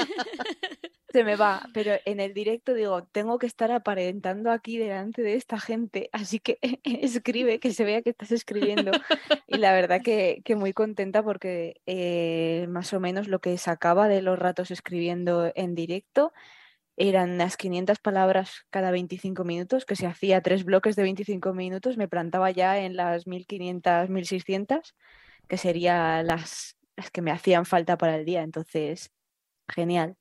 se 1.09 1.25
me 1.25 1.35
va. 1.35 1.63
Pero 1.75 1.95
en 2.05 2.21
el 2.21 2.35
directo 2.35 2.75
digo, 2.75 3.05
tengo 3.05 3.39
que 3.39 3.47
estar 3.47 3.73
aparentando 3.73 4.51
aquí 4.51 4.77
delante 4.77 5.23
de 5.23 5.37
esta 5.37 5.59
gente, 5.59 6.11
así 6.13 6.41
que 6.41 6.59
escribe, 6.85 7.59
que 7.59 7.73
se 7.73 7.87
vea 7.87 8.03
que 8.03 8.11
estás 8.11 8.33
escribiendo. 8.33 8.93
Y 9.47 9.57
la 9.57 9.73
verdad 9.73 10.03
que, 10.03 10.43
que 10.45 10.57
muy 10.57 10.75
contenta 10.75 11.23
porque 11.23 11.81
eh, 11.87 12.67
más 12.69 12.93
o 12.93 13.01
menos 13.01 13.29
lo 13.29 13.41
que 13.41 13.57
sacaba 13.57 14.09
de 14.09 14.21
los 14.21 14.39
ratos 14.39 14.71
escribiendo 14.71 15.53
en 15.55 15.75
directo 15.75 16.35
eran 16.99 17.31
unas 17.31 17.57
500 17.57 17.99
palabras 18.01 18.67
cada 18.69 18.91
25 18.91 19.43
minutos, 19.45 19.87
que 19.87 19.97
si 19.97 20.05
hacía 20.05 20.43
tres 20.43 20.65
bloques 20.65 20.97
de 20.97 21.05
25 21.05 21.55
minutos 21.55 21.97
me 21.97 22.09
plantaba 22.09 22.51
ya 22.51 22.79
en 22.81 22.95
las 22.95 23.27
1500, 23.27 24.11
1600, 24.11 24.95
que 25.49 25.57
serían 25.57 26.27
las, 26.27 26.77
las 26.97 27.11
que 27.11 27.23
me 27.23 27.31
hacían 27.31 27.67
falta 27.67 27.97
para 27.97 28.17
el 28.17 28.25
día. 28.25 28.43
Entonces, 28.43 29.13
genial. 29.69 30.17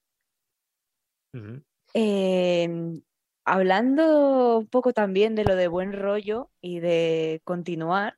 Em, 1.93 3.01
hablando 3.45 4.59
un 4.59 4.67
poco 4.67 4.93
también 4.93 5.35
de 5.35 5.45
lo 5.45 5.55
de 5.55 5.67
buen 5.67 5.93
rollo 5.93 6.51
y 6.61 6.79
de 6.79 7.41
continuar, 7.43 8.17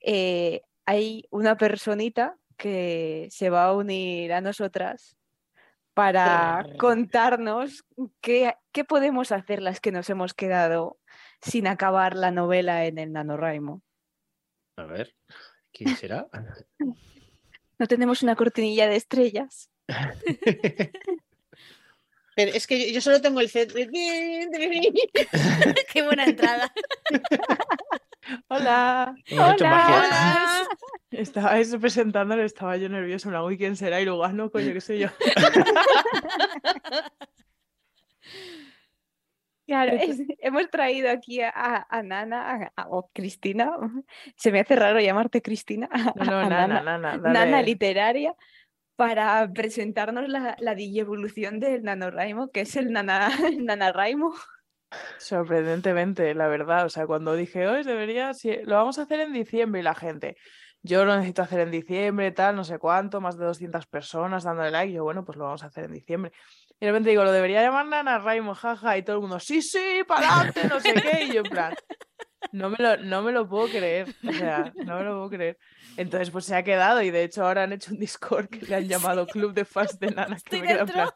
eh, 0.00 0.62
hay 0.86 1.24
una 1.30 1.56
personita 1.56 2.36
que 2.56 3.28
se 3.30 3.50
va 3.50 3.66
a 3.66 3.72
unir 3.72 4.32
a 4.32 4.40
nosotras 4.40 5.16
para 5.94 6.64
contarnos 6.78 7.84
qué, 8.20 8.54
qué 8.72 8.84
podemos 8.84 9.32
hacer 9.32 9.60
las 9.60 9.80
que 9.80 9.92
nos 9.92 10.08
hemos 10.08 10.34
quedado 10.34 10.98
sin 11.40 11.66
acabar 11.66 12.16
la 12.16 12.30
novela 12.30 12.84
en 12.86 12.98
el 12.98 13.12
NaNoWriMo. 13.12 13.82
A 14.76 14.84
ver, 14.84 15.14
¿quién 15.72 15.96
será? 15.96 16.28
No 17.80 17.86
tenemos 17.86 18.22
una 18.22 18.36
cortinilla 18.36 18.86
de 18.88 18.96
estrellas. 18.96 19.70
Pero 22.36 22.52
es 22.52 22.66
que 22.66 22.78
yo, 22.78 22.92
yo 22.92 23.00
solo 23.00 23.22
tengo 23.22 23.40
el 23.40 23.48
set. 23.48 23.72
Qué 25.92 26.02
buena 26.02 26.24
entrada. 26.24 26.70
Hola. 28.48 29.14
Magia. 29.30 29.56
Hola. 29.56 30.68
Estabais 31.10 31.74
presentándolo, 31.76 32.42
estaba 32.42 32.76
yo 32.76 32.90
nervioso. 32.90 33.28
en 33.28 33.32
plan, 33.32 33.44
Uy, 33.44 33.56
¿quién 33.56 33.76
será? 33.76 33.98
Y 34.02 34.04
luego, 34.04 34.24
ah, 34.24 34.32
no, 34.32 34.50
coño, 34.50 34.74
qué 34.74 34.82
sé 34.82 34.98
yo. 34.98 35.08
Claro, 39.70 39.92
es- 39.92 40.20
hemos 40.40 40.68
traído 40.68 41.08
aquí 41.10 41.40
a, 41.42 41.86
a 41.88 42.02
Nana 42.02 42.72
o 42.88 43.08
Cristina. 43.12 43.70
Se 44.36 44.50
me 44.50 44.58
hace 44.58 44.74
raro 44.74 44.98
llamarte 44.98 45.42
Cristina. 45.42 45.88
No, 46.16 46.42
nana, 46.48 46.82
Nana, 46.82 47.16
nana. 47.16 47.62
Literaria 47.62 48.34
para 48.96 49.48
presentarnos 49.52 50.28
la, 50.28 50.56
la 50.58 50.74
digievolución 50.74 51.60
del 51.60 51.84
NaNoWriMo, 51.84 52.50
que 52.50 52.62
es 52.62 52.74
el 52.74 52.90
Nana, 52.92 53.30
NaNoWriMo. 53.60 54.34
Sorprendentemente, 55.18 56.34
la 56.34 56.48
verdad. 56.48 56.86
O 56.86 56.88
sea, 56.88 57.06
cuando 57.06 57.36
dije, 57.36 57.68
hoy 57.68 57.84
debería, 57.84 58.34
sí, 58.34 58.56
lo 58.64 58.74
vamos 58.74 58.98
a 58.98 59.02
hacer 59.02 59.20
en 59.20 59.32
diciembre 59.32 59.80
y 59.80 59.84
la 59.84 59.94
gente, 59.94 60.36
yo 60.82 61.04
lo 61.04 61.14
necesito 61.14 61.42
hacer 61.42 61.60
en 61.60 61.70
diciembre, 61.70 62.32
tal, 62.32 62.56
no 62.56 62.64
sé 62.64 62.78
cuánto, 62.80 63.20
más 63.20 63.38
de 63.38 63.44
200 63.44 63.86
personas 63.86 64.42
dándole 64.42 64.72
like. 64.72 64.92
Yo, 64.92 65.04
bueno, 65.04 65.24
pues 65.24 65.38
lo 65.38 65.44
vamos 65.44 65.62
a 65.62 65.66
hacer 65.66 65.84
en 65.84 65.92
diciembre. 65.92 66.32
Y 66.80 66.86
de 66.86 66.92
repente 66.92 67.10
digo, 67.10 67.24
lo 67.24 67.32
debería 67.32 67.62
llamar 67.62 67.86
Nana 67.86 68.18
Raimo, 68.18 68.54
jaja, 68.54 68.96
y 68.96 69.02
todo 69.02 69.16
el 69.16 69.22
mundo, 69.22 69.38
sí, 69.38 69.60
sí, 69.60 70.02
para 70.08 70.34
adelante, 70.34 70.66
no 70.66 70.80
sé 70.80 70.94
qué. 70.94 71.24
Y 71.24 71.32
yo, 71.34 71.42
en 71.44 71.50
plan, 71.50 71.74
no 72.52 72.70
me 72.70 72.76
lo, 72.78 72.96
no 72.96 73.22
me 73.22 73.32
lo 73.32 73.46
puedo 73.46 73.68
creer. 73.68 74.08
O 74.26 74.32
sea, 74.32 74.72
no 74.76 74.96
me 74.96 75.04
lo 75.04 75.10
puedo 75.16 75.28
creer. 75.30 75.58
Entonces, 75.98 76.30
pues 76.30 76.46
se 76.46 76.56
ha 76.56 76.62
quedado 76.62 77.02
y 77.02 77.10
de 77.10 77.24
hecho 77.24 77.44
ahora 77.44 77.64
han 77.64 77.72
hecho 77.74 77.90
un 77.92 77.98
Discord 77.98 78.48
que 78.48 78.64
le 78.64 78.76
han 78.76 78.88
llamado 78.88 79.26
Club 79.26 79.52
de 79.52 79.64
Fans 79.66 79.98
de 79.98 80.06
Nana. 80.10 80.38
Que 80.42 80.62
me, 80.62 80.68
queda 80.68 80.80
en 80.80 80.86
plan- 80.86 81.10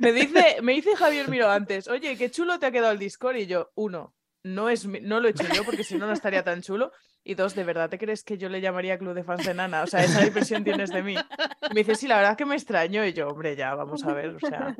me 0.00 0.12
dice, 0.12 0.58
me 0.62 0.72
dice 0.74 0.94
Javier 0.96 1.28
Miro 1.28 1.50
antes, 1.50 1.88
oye, 1.88 2.16
qué 2.18 2.30
chulo 2.30 2.58
te 2.58 2.66
ha 2.66 2.70
quedado 2.70 2.92
el 2.92 2.98
Discord. 2.98 3.36
Y 3.36 3.46
yo, 3.46 3.70
uno, 3.76 4.14
no, 4.42 4.68
es 4.68 4.86
mi- 4.86 5.00
no 5.00 5.20
lo 5.20 5.28
he 5.28 5.30
hecho 5.32 5.46
yo 5.54 5.64
porque 5.64 5.84
si 5.84 5.96
no, 5.96 6.06
no 6.06 6.12
estaría 6.12 6.42
tan 6.44 6.62
chulo. 6.62 6.92
Y 7.24 7.34
dos, 7.34 7.54
¿de 7.54 7.64
verdad 7.64 7.90
te 7.90 7.98
crees 7.98 8.24
que 8.24 8.38
yo 8.38 8.48
le 8.48 8.60
llamaría 8.60 8.98
Club 8.98 9.12
de 9.14 9.24
Fans 9.24 9.44
de 9.44 9.52
Nana? 9.52 9.82
O 9.82 9.86
sea, 9.86 10.02
esa 10.02 10.24
impresión 10.26 10.64
tienes 10.64 10.90
de 10.90 11.02
mí. 11.02 11.14
Y 11.14 11.74
me 11.74 11.80
dice, 11.80 11.94
sí, 11.94 12.08
la 12.08 12.16
verdad 12.16 12.36
que 12.36 12.46
me 12.46 12.54
extraño. 12.54 13.04
Y 13.04 13.12
yo, 13.12 13.28
hombre, 13.28 13.54
ya, 13.56 13.74
vamos 13.74 14.02
a 14.04 14.14
ver. 14.14 14.36
O 14.36 14.40
sea, 14.40 14.74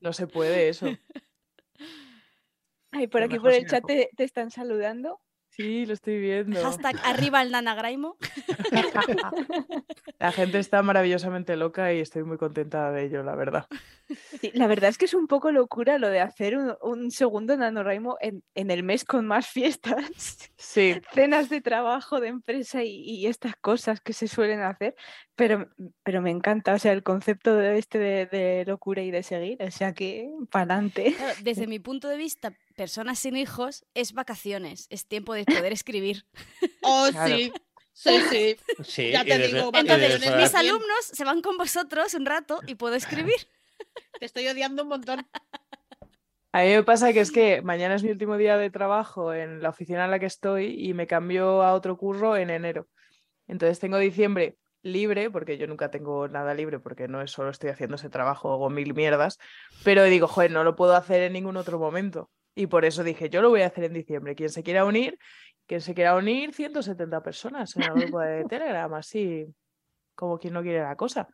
no 0.00 0.12
se 0.12 0.26
puede 0.26 0.68
eso. 0.68 0.86
Ay, 2.90 3.06
por 3.06 3.20
Lo 3.20 3.26
aquí 3.26 3.38
por 3.38 3.52
el 3.52 3.66
chat 3.66 3.84
te 3.84 4.24
están 4.24 4.50
saludando. 4.50 5.20
Sí, 5.56 5.86
lo 5.86 5.94
estoy 5.94 6.20
viendo. 6.20 6.62
Hashtag 6.62 7.00
arriba 7.02 7.40
el 7.40 7.50
nanagraimo. 7.50 8.18
La 10.18 10.32
gente 10.32 10.58
está 10.58 10.82
maravillosamente 10.82 11.56
loca 11.56 11.94
y 11.94 12.00
estoy 12.00 12.24
muy 12.24 12.36
contenta 12.36 12.90
de 12.90 13.04
ello, 13.04 13.22
la 13.22 13.34
verdad. 13.34 13.66
Sí, 14.40 14.50
la 14.54 14.66
verdad 14.66 14.90
es 14.90 14.98
que 14.98 15.06
es 15.06 15.14
un 15.14 15.26
poco 15.26 15.52
locura 15.52 15.98
lo 15.98 16.08
de 16.08 16.20
hacer 16.20 16.56
un, 16.56 16.74
un 16.82 17.10
segundo 17.10 17.56
NaNoWriMo 17.56 18.16
en, 18.20 18.42
en 18.54 18.70
el 18.70 18.82
mes 18.82 19.04
con 19.04 19.26
más 19.26 19.46
fiestas. 19.46 20.50
Sí, 20.56 21.00
cenas 21.12 21.48
de 21.48 21.60
trabajo, 21.60 22.20
de 22.20 22.28
empresa 22.28 22.84
y, 22.84 23.00
y 23.00 23.26
estas 23.26 23.56
cosas 23.56 24.00
que 24.00 24.12
se 24.12 24.28
suelen 24.28 24.60
hacer, 24.60 24.94
pero, 25.36 25.68
pero 26.02 26.22
me 26.22 26.30
encanta, 26.30 26.74
o 26.74 26.78
sea, 26.78 26.92
el 26.92 27.02
concepto 27.02 27.54
de 27.54 27.78
este 27.78 27.98
de, 27.98 28.26
de 28.26 28.64
locura 28.66 29.02
y 29.02 29.10
de 29.10 29.22
seguir, 29.22 29.62
o 29.62 29.70
sea 29.70 29.92
que 29.92 30.30
para 30.50 30.74
adelante. 30.74 31.14
Claro, 31.16 31.38
desde 31.42 31.66
mi 31.66 31.78
punto 31.78 32.08
de 32.08 32.16
vista, 32.16 32.52
personas 32.74 33.18
sin 33.18 33.36
hijos 33.36 33.84
es 33.94 34.14
vacaciones, 34.14 34.86
es 34.90 35.06
tiempo 35.06 35.34
de 35.34 35.44
poder 35.44 35.72
escribir. 35.72 36.24
Oh, 36.82 37.08
Claro. 37.10 37.36
sí. 37.36 37.52
Sí, 37.92 38.20
sí. 38.30 38.56
Sí, 38.84 39.10
Ya 39.10 39.24
te 39.24 39.38
digo, 39.38 39.70
Entonces, 39.72 40.20
mis 40.36 40.54
alumnos 40.54 41.00
se 41.00 41.24
van 41.24 41.40
con 41.40 41.56
vosotros 41.56 42.12
un 42.14 42.26
rato 42.26 42.60
y 42.66 42.74
puedo 42.74 42.94
escribir. 42.94 43.36
Te 44.20 44.26
estoy 44.26 44.46
odiando 44.48 44.82
un 44.82 44.90
montón. 44.90 45.26
a 46.52 46.62
mí 46.62 46.68
me 46.68 46.82
pasa 46.82 47.12
que 47.14 47.20
es 47.20 47.32
que 47.32 47.62
mañana 47.62 47.94
es 47.94 48.02
mi 48.02 48.10
último 48.10 48.36
día 48.36 48.58
de 48.58 48.70
trabajo 48.70 49.32
en 49.32 49.62
la 49.62 49.70
oficina 49.70 50.04
en 50.04 50.10
la 50.10 50.18
que 50.18 50.26
estoy 50.26 50.76
y 50.78 50.92
me 50.94 51.06
cambio 51.06 51.62
a 51.62 51.72
otro 51.72 51.96
curro 51.96 52.36
en 52.36 52.50
enero. 52.50 52.86
Entonces 53.48 53.80
tengo 53.80 53.98
diciembre 53.98 54.58
libre, 54.82 55.30
porque 55.30 55.58
yo 55.58 55.66
nunca 55.66 55.90
tengo 55.90 56.28
nada 56.28 56.54
libre, 56.54 56.78
porque 56.78 57.08
no 57.08 57.20
es 57.20 57.30
solo 57.30 57.50
estoy 57.50 57.70
haciendo 57.70 57.96
ese 57.96 58.10
trabajo, 58.10 58.52
hago 58.52 58.70
mil 58.70 58.94
mierdas, 58.94 59.38
pero 59.84 60.04
digo, 60.04 60.28
joder, 60.28 60.50
no 60.50 60.64
lo 60.64 60.76
puedo 60.76 60.94
hacer 60.94 61.22
en 61.22 61.32
ningún 61.32 61.56
otro 61.56 61.78
momento. 61.78 62.30
Y 62.54 62.68
por 62.68 62.84
eso 62.84 63.04
dije, 63.04 63.28
yo 63.28 63.42
lo 63.42 63.50
voy 63.50 63.62
a 63.62 63.66
hacer 63.66 63.84
en 63.84 63.92
diciembre. 63.92 64.34
Quien 64.34 64.48
se 64.48 64.62
quiera 64.62 64.86
unir, 64.86 65.18
quien 65.66 65.80
se 65.80 65.94
quiera 65.94 66.16
unir, 66.16 66.54
170 66.54 67.22
personas 67.22 67.76
en 67.76 67.82
el 67.82 67.90
grupo 67.92 68.20
de 68.20 68.44
Telegram, 68.44 68.92
así 68.94 69.46
como 70.14 70.38
quien 70.38 70.54
no 70.54 70.62
quiere 70.62 70.80
la 70.80 70.96
cosa. 70.96 71.28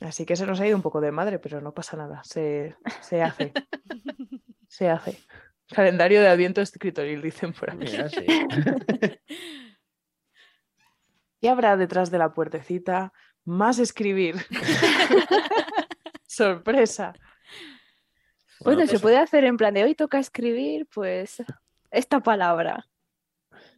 Así 0.00 0.24
que 0.24 0.36
se 0.36 0.46
nos 0.46 0.60
ha 0.60 0.66
ido 0.66 0.76
un 0.76 0.82
poco 0.82 1.00
de 1.00 1.10
madre, 1.10 1.40
pero 1.40 1.60
no 1.60 1.74
pasa 1.74 1.96
nada, 1.96 2.22
se, 2.22 2.76
se 3.00 3.20
hace. 3.20 3.52
se 4.68 4.88
hace. 4.88 5.18
Calendario 5.70 6.20
de 6.20 6.28
Adviento 6.28 6.60
escritoril, 6.60 7.20
dicen 7.20 7.52
por 7.52 7.70
aquí. 7.70 7.84
Mira, 7.84 8.08
sí. 8.08 8.24
¿Qué 11.40 11.48
habrá 11.48 11.76
detrás 11.76 12.10
de 12.10 12.18
la 12.18 12.32
puertecita? 12.32 13.12
Más 13.44 13.78
escribir. 13.78 14.36
Sorpresa. 16.26 17.14
Bueno, 18.60 18.80
se 18.82 18.88
pues, 18.92 19.02
puede 19.02 19.18
hacer 19.18 19.44
en 19.44 19.56
plan 19.56 19.74
de 19.74 19.84
hoy 19.84 19.94
toca 19.94 20.18
escribir, 20.18 20.86
pues 20.92 21.42
esta 21.90 22.20
palabra. 22.20 22.86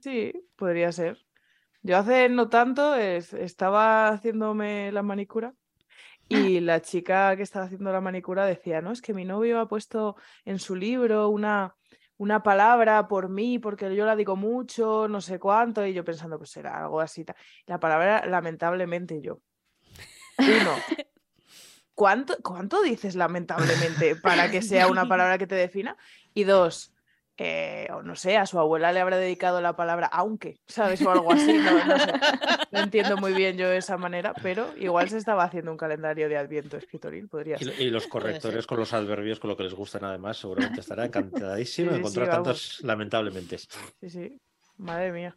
Sí, 0.00 0.32
podría 0.56 0.90
ser. 0.92 1.18
Yo 1.82 1.96
hace 1.98 2.28
no 2.28 2.48
tanto 2.48 2.94
es- 2.94 3.32
estaba 3.32 4.08
haciéndome 4.08 4.90
la 4.92 5.02
manicura 5.02 5.54
y 6.28 6.60
la 6.60 6.80
chica 6.80 7.36
que 7.36 7.42
estaba 7.42 7.66
haciendo 7.66 7.92
la 7.92 8.00
manicura 8.00 8.46
decía, 8.46 8.80
no, 8.80 8.92
es 8.92 9.02
que 9.02 9.14
mi 9.14 9.24
novio 9.24 9.60
ha 9.60 9.68
puesto 9.68 10.16
en 10.44 10.58
su 10.58 10.76
libro 10.76 11.28
una, 11.28 11.76
una 12.20 12.42
palabra 12.42 13.08
por 13.08 13.30
mí 13.30 13.58
porque 13.58 13.96
yo 13.96 14.04
la 14.04 14.14
digo 14.14 14.36
mucho, 14.36 15.08
no 15.08 15.22
sé 15.22 15.38
cuánto, 15.38 15.86
y 15.86 15.94
yo 15.94 16.04
pensando, 16.04 16.36
pues 16.36 16.50
será 16.50 16.82
algo 16.82 17.00
así. 17.00 17.24
La 17.64 17.80
palabra, 17.80 18.26
lamentablemente, 18.26 19.22
yo. 19.22 19.40
Uno, 20.36 20.74
¿cuánto, 21.94 22.36
cuánto 22.42 22.82
dices 22.82 23.14
lamentablemente 23.14 24.16
para 24.16 24.50
que 24.50 24.60
sea 24.60 24.88
una 24.88 25.08
palabra 25.08 25.38
que 25.38 25.46
te 25.46 25.54
defina? 25.54 25.96
Y 26.34 26.44
dos, 26.44 26.92
eh, 27.42 27.88
o 27.90 28.02
no 28.02 28.16
sé, 28.16 28.36
a 28.36 28.44
su 28.44 28.58
abuela 28.58 28.92
le 28.92 29.00
habrá 29.00 29.16
dedicado 29.16 29.62
la 29.62 29.74
palabra 29.74 30.06
aunque, 30.12 30.60
¿sabes? 30.66 31.00
O 31.00 31.10
algo 31.10 31.32
así, 31.32 31.54
no, 31.56 31.84
no 31.86 31.98
sé. 31.98 32.12
No 32.70 32.80
entiendo 32.80 33.16
muy 33.16 33.32
bien 33.32 33.56
yo 33.56 33.66
de 33.70 33.78
esa 33.78 33.96
manera, 33.96 34.34
pero 34.42 34.66
igual 34.76 35.08
se 35.08 35.16
estaba 35.16 35.44
haciendo 35.44 35.70
un 35.72 35.78
calendario 35.78 36.28
de 36.28 36.36
adviento 36.36 36.76
escritoril, 36.76 37.28
podría 37.28 37.56
Y, 37.58 37.64
ser. 37.64 37.80
y 37.80 37.88
los 37.90 38.06
correctores 38.08 38.66
con 38.66 38.78
los 38.78 38.92
adverbios, 38.92 39.40
con 39.40 39.48
lo 39.48 39.56
que 39.56 39.62
les 39.62 39.72
gustan 39.74 40.04
además, 40.04 40.36
seguramente 40.36 40.80
estará 40.80 41.06
encantadísimo 41.06 41.88
Sí, 41.88 41.92
de 41.92 41.94
sí, 41.94 42.00
encontrar 42.00 42.28
vamos. 42.28 42.44
tantos 42.44 42.80
lamentablemente. 42.82 43.56
Sí, 43.58 44.10
sí, 44.10 44.38
madre 44.76 45.10
mía. 45.10 45.34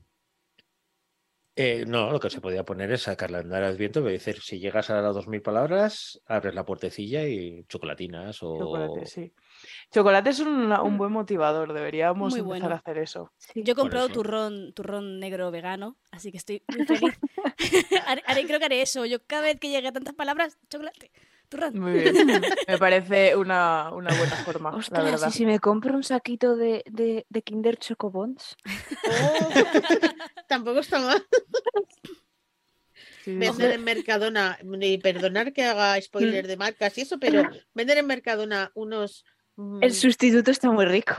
Eh, 1.56 1.86
no, 1.88 2.12
lo 2.12 2.20
que 2.20 2.32
se 2.32 2.42
podía 2.42 2.64
poner 2.66 2.92
es 2.92 3.04
sacar 3.04 3.30
la 3.30 3.38
andar 3.38 3.64
al 3.64 3.78
viento 3.78 4.00
y 4.10 4.12
decir, 4.14 4.42
si 4.42 4.60
llegas 4.60 4.90
a 4.90 5.00
las 5.02 5.16
2.000 5.16 5.42
palabras, 5.42 6.20
abres 6.26 6.56
la 6.56 6.66
puertecilla 6.66 7.28
y 7.28 7.64
chocolatinas 7.70 8.42
o... 8.42 8.58
Chocolate, 8.58 9.06
sí. 9.06 9.32
Chocolate 9.94 10.32
es 10.32 10.40
un, 10.40 10.72
un 10.72 10.94
Mm. 10.94 10.98
buen 10.98 11.12
motivador, 11.12 11.72
deberíamos 11.74 12.32
Muy 12.32 12.40
empezar 12.40 12.60
bueno. 12.62 12.76
a 12.76 12.78
hacer 12.80 12.98
eso. 12.98 13.32
Yo 13.56 13.74
he 13.74 13.76
comprado 13.76 14.06
eso. 14.08 14.14
turrón, 14.16 14.74
turrón 14.74 15.20
negro 15.20 15.52
vegano, 15.52 15.98
así 16.12 16.32
que 16.32 16.38
estoy 16.38 16.64
muy 16.76 16.86
feliz. 16.86 17.14
Haré- 18.08 18.24
haré- 18.26 18.46
creo 18.48 18.60
que 18.60 18.66
haré 18.66 18.82
eso. 18.82 19.06
Yo 19.06 19.24
cada 19.26 19.44
vez 19.44 19.60
que 19.60 19.70
llegue 19.70 19.88
a 19.90 19.92
tantas 19.92 20.16
palabras, 20.16 20.58
chocolate, 20.70 21.12
turrón. 21.48 21.78
Muy 21.80 21.92
bien. 21.94 22.14
Me 22.68 22.78
parece 22.80 23.36
una, 23.36 23.92
una 23.94 24.10
buena 24.18 24.36
forma, 24.38 24.72
la 24.72 24.78
Ostras, 24.78 25.04
verdad. 25.06 25.28
y 25.30 25.32
si 25.32 25.46
me 25.46 25.60
compro 25.60 25.94
un 25.94 26.04
saquito 26.04 26.56
de, 26.56 26.84
de, 26.90 27.26
de 27.30 27.42
Kinder 27.44 27.78
Chocobons. 27.78 28.56
Oh, 29.08 29.50
tampoco 30.48 30.80
está 30.80 31.00
mal. 31.00 31.24
Sí, 33.24 33.38
Vender 33.38 33.72
en 33.72 33.84
Mercadona, 33.84 34.58
y 34.82 34.98
perdonar 34.98 35.54
que 35.54 35.64
haga 35.64 36.02
spoiler 36.02 36.46
de 36.46 36.58
marcas 36.58 36.98
y 36.98 37.02
eso, 37.02 37.20
pero 37.20 37.44
vender 37.74 37.98
en 38.00 38.08
Mercadona 38.08 38.72
unos. 38.76 39.24
El 39.82 39.94
sustituto 39.94 40.50
está 40.52 40.72
muy 40.72 40.86
rico. 40.86 41.16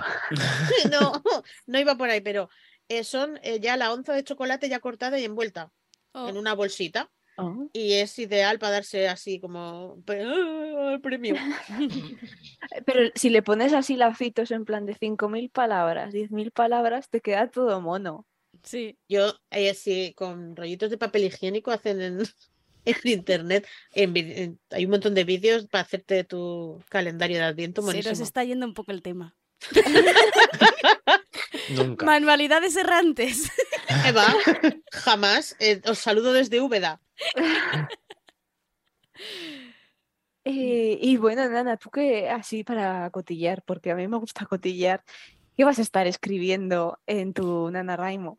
no, 0.91 1.13
no 1.67 1.79
iba 1.79 1.97
por 1.97 2.11
ahí, 2.11 2.21
pero 2.21 2.49
eh, 2.89 3.05
son 3.05 3.39
eh, 3.43 3.61
ya 3.61 3.77
la 3.77 3.93
onza 3.93 4.13
de 4.13 4.25
chocolate 4.25 4.69
ya 4.69 4.81
cortada 4.81 5.19
y 5.19 5.25
envuelta 5.25 5.73
Oh, 6.15 6.29
en 6.29 6.37
una 6.37 6.55
bolsita. 6.55 7.11
Oh. 7.37 7.69
Y 7.73 7.95
es 7.95 8.17
ideal 8.21 8.61
para 8.61 8.75
darse 8.75 9.09
así 9.09 9.41
como 9.41 9.99
el 10.07 11.01
premio. 11.01 11.35
Pero 12.87 13.11
si 13.17 13.31
le 13.31 13.43
pones 13.43 13.73
así 13.73 13.97
lacitos 13.97 14.53
en 14.53 14.65
plan 14.65 14.87
de 14.87 14.95
5.000 14.95 15.51
palabras, 15.51 16.15
10.000 16.15 16.53
palabras, 16.53 17.11
te 17.11 17.21
queda 17.21 17.51
todo 17.51 17.81
mono. 17.81 18.27
Sí. 18.63 18.97
Yo, 19.09 19.33
eh, 19.51 19.75
sí, 19.75 20.15
con 20.17 20.55
rollitos 20.55 20.91
de 20.91 20.99
papel 20.99 21.25
higiénico 21.25 21.73
hacen 21.73 22.01
en, 22.01 22.23
en 22.85 22.97
internet. 23.05 23.67
En, 23.93 24.13
vi- 24.13 24.33
en- 24.35 24.61
hay 24.71 24.85
un 24.85 24.91
montón 24.93 25.15
de 25.15 25.25
vídeos 25.25 25.67
para 25.67 25.83
hacerte 25.83 26.23
tu 26.25 26.83
calendario 26.89 27.39
de 27.39 27.45
Adviento. 27.45 27.83
Se 27.83 27.87
nos 27.87 27.95
buenísimo. 27.95 28.25
está 28.25 28.45
yendo 28.45 28.67
un 28.67 28.75
poco 28.75 28.93
el 28.93 29.03
tema. 29.03 29.35
Nunca. 31.71 32.05
Manualidades 32.07 32.77
errantes. 32.77 33.51
Eva, 34.07 34.27
jamás. 34.93 35.57
eh, 35.61 35.81
os 35.87 35.99
saludo 35.99 36.33
desde 36.33 36.61
Úbeda. 36.61 37.01
Eh, 40.47 40.99
y 41.01 41.17
bueno, 41.17 41.49
Nana, 41.49 41.79
tú 41.79 41.91
que 41.91 42.29
así 42.29 42.65
para 42.65 43.09
cotillar, 43.11 43.63
porque 43.65 43.91
a 43.91 43.95
mí 43.95 44.07
me 44.09 44.19
gusta 44.19 44.45
cotillar, 44.45 45.03
¿qué 45.57 45.65
vas 45.65 45.79
a 45.79 45.83
estar 45.83 46.07
escribiendo 46.07 47.01
en 47.07 47.33
tu 47.33 47.71
NaNoWriMo? 47.71 48.39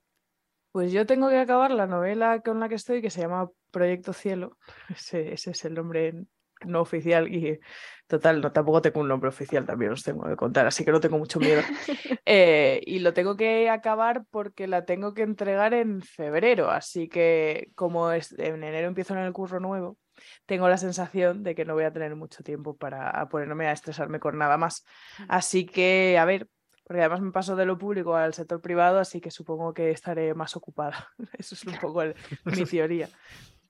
Pues 0.76 0.92
yo 0.92 1.06
tengo 1.06 1.30
que 1.30 1.40
acabar 1.40 1.72
la 1.72 1.88
novela 1.88 2.42
con 2.42 2.60
la 2.60 2.68
que 2.68 2.76
estoy, 2.76 3.02
que 3.02 3.10
se 3.10 3.22
llama 3.22 3.50
Proyecto 3.72 4.12
Cielo. 4.12 4.58
Ese, 4.90 5.32
ese 5.32 5.52
es 5.52 5.64
el 5.64 5.74
nombre 5.74 6.26
no 6.66 6.82
oficial 6.82 7.34
y 7.34 7.62
total, 8.08 8.42
no, 8.42 8.52
tampoco 8.52 8.82
tengo 8.82 9.00
un 9.00 9.08
nombre 9.08 9.30
oficial, 9.30 9.66
también 9.66 9.94
os 9.94 10.04
tengo 10.04 10.28
que 10.28 10.36
contar, 10.36 10.68
así 10.68 10.84
que 10.84 10.92
no 10.92 11.00
tengo 11.00 11.18
mucho 11.18 11.40
miedo. 11.40 11.62
Eh, 12.28 12.82
y 12.88 13.00
lo 13.00 13.14
tengo 13.14 13.38
que 13.38 13.70
acabar 13.70 14.26
porque 14.32 14.66
la 14.68 14.84
tengo 14.84 15.14
que 15.14 15.22
entregar 15.22 15.76
en 15.76 16.02
febrero, 16.02 16.72
así 16.72 17.08
que 17.08 17.70
como 17.76 18.12
es, 18.12 18.34
en 18.40 18.64
enero 18.64 18.88
empiezo 18.88 19.14
en 19.14 19.20
el 19.20 19.32
curso 19.32 19.60
nuevo, 19.60 20.00
tengo 20.48 20.68
la 20.68 20.78
sensación 20.78 21.44
de 21.44 21.54
que 21.54 21.66
no 21.66 21.76
voy 21.76 21.84
a 21.84 21.94
tener 21.94 22.16
mucho 22.16 22.44
tiempo 22.44 22.76
para 22.76 23.30
ponerme 23.30 23.68
a 23.68 23.74
estresarme 23.74 24.20
con 24.20 24.40
nada 24.40 24.58
más. 24.58 24.84
Así 25.30 25.68
que, 25.68 26.18
a 26.18 26.26
ver, 26.26 26.50
porque 26.86 27.02
además 27.02 27.22
me 27.22 27.32
paso 27.32 27.56
de 27.56 27.66
lo 27.66 27.78
público 27.78 28.16
al 28.16 28.34
sector 28.34 28.62
privado, 28.62 29.00
así 29.00 29.20
que 29.20 29.32
supongo 29.32 29.74
que 29.74 29.90
estaré 29.92 30.34
más 30.34 30.56
ocupada. 30.56 31.10
Eso 31.38 31.56
es 31.56 31.66
un 31.66 31.78
poco 31.80 32.02
el- 32.04 32.16
mi 32.46 32.64
teoría. 32.66 33.10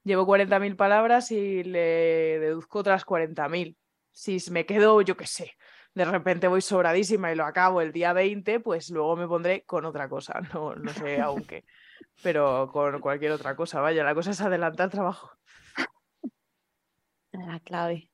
Llevo 0.03 0.25
40.000 0.25 0.75
palabras 0.75 1.31
y 1.31 1.63
le 1.63 2.39
deduzco 2.39 2.79
otras 2.79 3.05
40.000. 3.05 3.75
Si 4.11 4.37
me 4.51 4.65
quedo, 4.65 5.01
yo 5.01 5.17
qué 5.17 5.25
sé, 5.25 5.53
de 5.93 6.05
repente 6.05 6.47
voy 6.47 6.61
sobradísima 6.61 7.31
y 7.31 7.35
lo 7.35 7.43
acabo 7.45 7.81
el 7.81 7.91
día 7.91 8.13
20, 8.13 8.59
pues 8.59 8.89
luego 8.91 9.15
me 9.15 9.27
pondré 9.27 9.63
con 9.65 9.85
otra 9.85 10.07
cosa. 10.09 10.39
No, 10.53 10.75
no 10.75 10.91
sé 10.93 11.19
aún 11.19 11.45
qué, 11.45 11.65
pero 12.21 12.69
con 12.71 12.99
cualquier 12.99 13.31
otra 13.31 13.55
cosa. 13.55 13.81
Vaya, 13.81 14.03
la 14.03 14.13
cosa 14.13 14.31
es 14.31 14.41
adelantar 14.41 14.89
trabajo. 14.89 15.31
La 17.31 17.59
clave. 17.59 18.09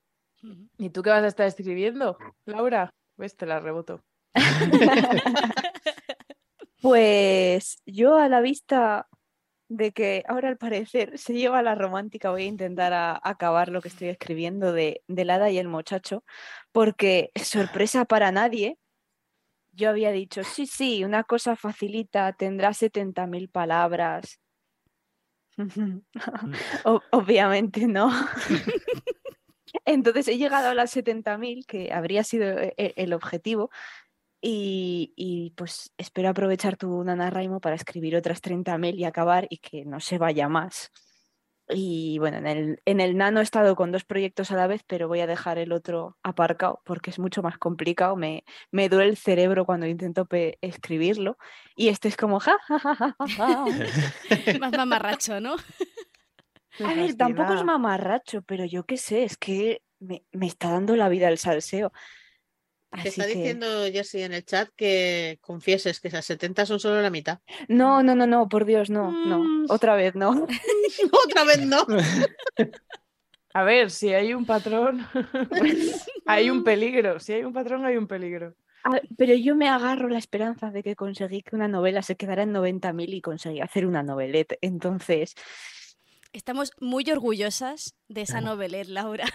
¿Y 0.78 0.90
tú 0.90 1.02
qué 1.02 1.10
vas 1.10 1.22
a 1.22 1.28
estar 1.28 1.46
escribiendo, 1.46 2.16
Laura? 2.44 2.90
Ves, 3.16 3.36
te 3.36 3.46
la 3.46 3.60
reboto. 3.60 4.02
Pues 6.80 7.80
yo 7.86 8.16
a 8.16 8.28
la 8.28 8.40
vista 8.40 9.08
de 9.68 9.92
que 9.92 10.24
ahora 10.26 10.48
al 10.48 10.58
parecer 10.58 11.16
se 11.16 11.32
lleva 11.32 11.62
la 11.62 11.76
romántica, 11.76 12.30
voy 12.30 12.42
a 12.42 12.46
intentar 12.46 12.92
a- 12.92 13.20
acabar 13.22 13.68
lo 13.68 13.80
que 13.80 13.88
estoy 13.88 14.08
escribiendo 14.08 14.72
de, 14.72 15.02
del 15.06 15.30
hada 15.30 15.48
y 15.50 15.58
el 15.58 15.68
muchacho, 15.68 16.24
porque 16.72 17.30
sorpresa 17.36 18.04
para 18.04 18.32
nadie, 18.32 18.78
yo 19.72 19.90
había 19.90 20.10
dicho, 20.10 20.42
sí, 20.44 20.66
sí, 20.66 21.04
una 21.04 21.22
cosa 21.24 21.54
facilita, 21.56 22.32
tendrá 22.32 22.74
70.000 22.74 23.48
palabras. 23.48 24.40
O- 26.84 27.00
obviamente 27.12 27.86
no. 27.86 28.10
Entonces 29.84 30.28
he 30.28 30.38
llegado 30.38 30.68
a 30.68 30.74
las 30.74 30.90
70.000, 30.90 31.64
que 31.66 31.92
habría 31.92 32.24
sido 32.24 32.46
e- 32.58 32.74
e- 32.76 32.94
el 32.96 33.12
objetivo, 33.12 33.70
y, 34.44 35.12
y, 35.16 35.50
pues 35.50 35.92
espero 35.96 36.28
aprovechar 36.28 36.76
tu 36.76 37.04
NaNoWriMo 37.04 37.60
para 37.60 37.76
escribir 37.76 38.16
otras 38.16 38.42
30.000 38.42 38.96
y 38.96 39.04
acabar 39.04 39.46
y 39.48 39.58
que 39.58 39.84
no 39.84 40.00
se 40.00 40.18
vaya 40.18 40.48
más. 40.48 40.90
Y 41.68 42.18
bueno, 42.18 42.38
en 42.38 42.46
el, 42.48 42.82
en 42.84 43.00
el 43.00 43.16
Nano 43.16 43.38
he 43.38 43.44
estado 43.44 43.76
con 43.76 43.92
dos 43.92 44.04
proyectos 44.04 44.50
a 44.50 44.56
la 44.56 44.66
vez, 44.66 44.82
pero 44.84 45.06
voy 45.06 45.20
a 45.20 45.28
dejar 45.28 45.58
el 45.58 45.72
otro 45.72 46.18
aparcado 46.24 46.82
porque 46.84 47.10
es 47.10 47.20
mucho 47.20 47.40
más 47.40 47.56
complicado. 47.56 48.16
Me, 48.16 48.44
me 48.72 48.88
duele 48.88 49.10
el 49.10 49.16
cerebro 49.16 49.64
cuando 49.64 49.86
intento 49.86 50.26
escribirlo. 50.60 51.38
Y 51.76 51.88
este 51.88 52.08
es 52.08 52.16
como, 52.16 52.40
ja, 52.40 52.56
ja, 52.66 52.78
ja, 52.80 52.94
ja, 52.96 53.16
ja, 53.16 53.26
ja". 53.28 53.64
Más 54.60 54.72
mamarracho, 54.72 55.40
¿no? 55.40 55.54
A 56.84 56.94
ver, 56.94 57.14
tampoco 57.16 57.52
es 57.52 57.64
mamarracho, 57.64 58.42
pero 58.42 58.64
yo 58.64 58.84
qué 58.84 58.96
sé, 58.96 59.24
es 59.24 59.36
que 59.36 59.82
me, 60.00 60.24
me 60.32 60.46
está 60.46 60.70
dando 60.70 60.96
la 60.96 61.08
vida 61.08 61.28
el 61.28 61.38
salseo. 61.38 61.92
Te 63.00 63.08
está 63.08 63.26
que- 63.26 63.34
diciendo 63.34 63.66
Jessie 63.90 64.24
en 64.24 64.34
el 64.34 64.44
chat 64.44 64.68
que 64.76 65.38
confieses 65.40 66.00
que 66.00 66.08
esas 66.08 66.24
70 66.26 66.66
son 66.66 66.78
solo 66.80 67.00
la 67.00 67.10
mitad. 67.10 67.38
No, 67.68 68.02
no, 68.02 68.14
no, 68.14 68.26
no, 68.26 68.48
por 68.48 68.64
Dios, 68.66 68.90
no, 68.90 69.10
no. 69.10 69.38
Mm. 69.38 69.66
Otra 69.70 69.94
vez 69.94 70.14
no. 70.14 70.46
Otra 71.26 71.44
vez 71.44 71.64
no. 71.66 71.86
A 73.54 73.64
ver, 73.64 73.90
si 73.90 74.14
hay 74.14 74.32
un 74.32 74.46
patrón, 74.46 75.06
hay 76.26 76.48
un 76.50 76.64
peligro. 76.64 77.20
Si 77.20 77.32
hay 77.34 77.44
un 77.44 77.52
patrón, 77.52 77.84
hay 77.84 77.96
un 77.98 78.06
peligro. 78.06 78.54
Ah, 78.84 79.00
Pero 79.16 79.34
yo 79.34 79.54
me 79.54 79.68
agarro 79.68 80.08
la 80.08 80.18
esperanza 80.18 80.70
de 80.70 80.82
que 80.82 80.96
conseguí 80.96 81.42
que 81.42 81.54
una 81.54 81.68
novela 81.68 82.02
se 82.02 82.16
quedara 82.16 82.42
en 82.44 82.52
90.000 82.54 83.12
y 83.14 83.20
conseguí 83.20 83.60
hacer 83.60 83.86
una 83.86 84.02
novelette. 84.02 84.58
Entonces, 84.60 85.34
Estamos 86.34 86.70
muy 86.80 87.04
orgullosas 87.10 87.94
de 88.08 88.22
esa 88.22 88.40
novelette, 88.40 88.88
Laura. 88.88 89.26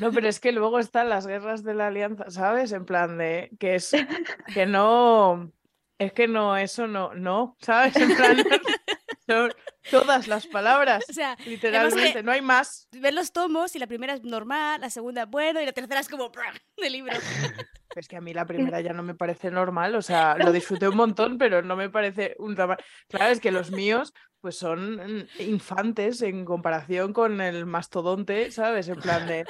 No, 0.00 0.12
pero 0.12 0.28
es 0.28 0.40
que 0.40 0.52
luego 0.52 0.78
están 0.78 1.08
las 1.08 1.26
guerras 1.26 1.62
de 1.62 1.74
la 1.74 1.88
alianza, 1.88 2.30
¿sabes? 2.30 2.72
En 2.72 2.84
plan 2.84 3.18
de 3.18 3.50
que 3.58 3.76
es 3.76 3.90
que 4.54 4.66
no, 4.66 5.50
es 5.98 6.12
que 6.12 6.28
no, 6.28 6.56
eso 6.56 6.86
no, 6.86 7.14
no, 7.14 7.56
¿sabes? 7.60 7.96
En 7.96 8.14
plan, 8.16 8.36
son 9.26 9.52
todas 9.90 10.28
las 10.28 10.46
palabras, 10.46 11.04
O 11.08 11.12
sea, 11.12 11.36
literalmente, 11.46 12.22
no 12.22 12.32
hay 12.32 12.42
más. 12.42 12.88
ves 12.92 13.14
los 13.14 13.32
tomos 13.32 13.74
y 13.74 13.78
la 13.78 13.86
primera 13.86 14.14
es 14.14 14.22
normal, 14.22 14.80
la 14.80 14.90
segunda 14.90 15.26
bueno 15.26 15.60
y 15.60 15.66
la 15.66 15.72
tercera 15.72 16.00
es 16.00 16.08
como 16.08 16.30
de 16.76 16.90
libro. 16.90 17.12
Es 17.96 18.06
que 18.06 18.16
a 18.16 18.20
mí 18.20 18.32
la 18.32 18.46
primera 18.46 18.80
ya 18.80 18.92
no 18.92 19.02
me 19.02 19.14
parece 19.14 19.50
normal, 19.50 19.96
o 19.96 20.02
sea, 20.02 20.36
lo 20.36 20.52
disfruté 20.52 20.88
un 20.88 20.96
montón, 20.96 21.38
pero 21.38 21.62
no 21.62 21.74
me 21.74 21.90
parece 21.90 22.36
un 22.38 22.54
tamaño. 22.54 22.78
Claro, 23.08 23.32
es 23.32 23.40
que 23.40 23.50
los 23.50 23.72
míos, 23.72 24.12
pues 24.40 24.56
son 24.56 25.26
infantes 25.40 26.22
en 26.22 26.44
comparación 26.44 27.12
con 27.12 27.40
el 27.40 27.66
mastodonte, 27.66 28.50
¿sabes? 28.52 28.88
En 28.88 29.00
plan 29.00 29.26
de. 29.26 29.46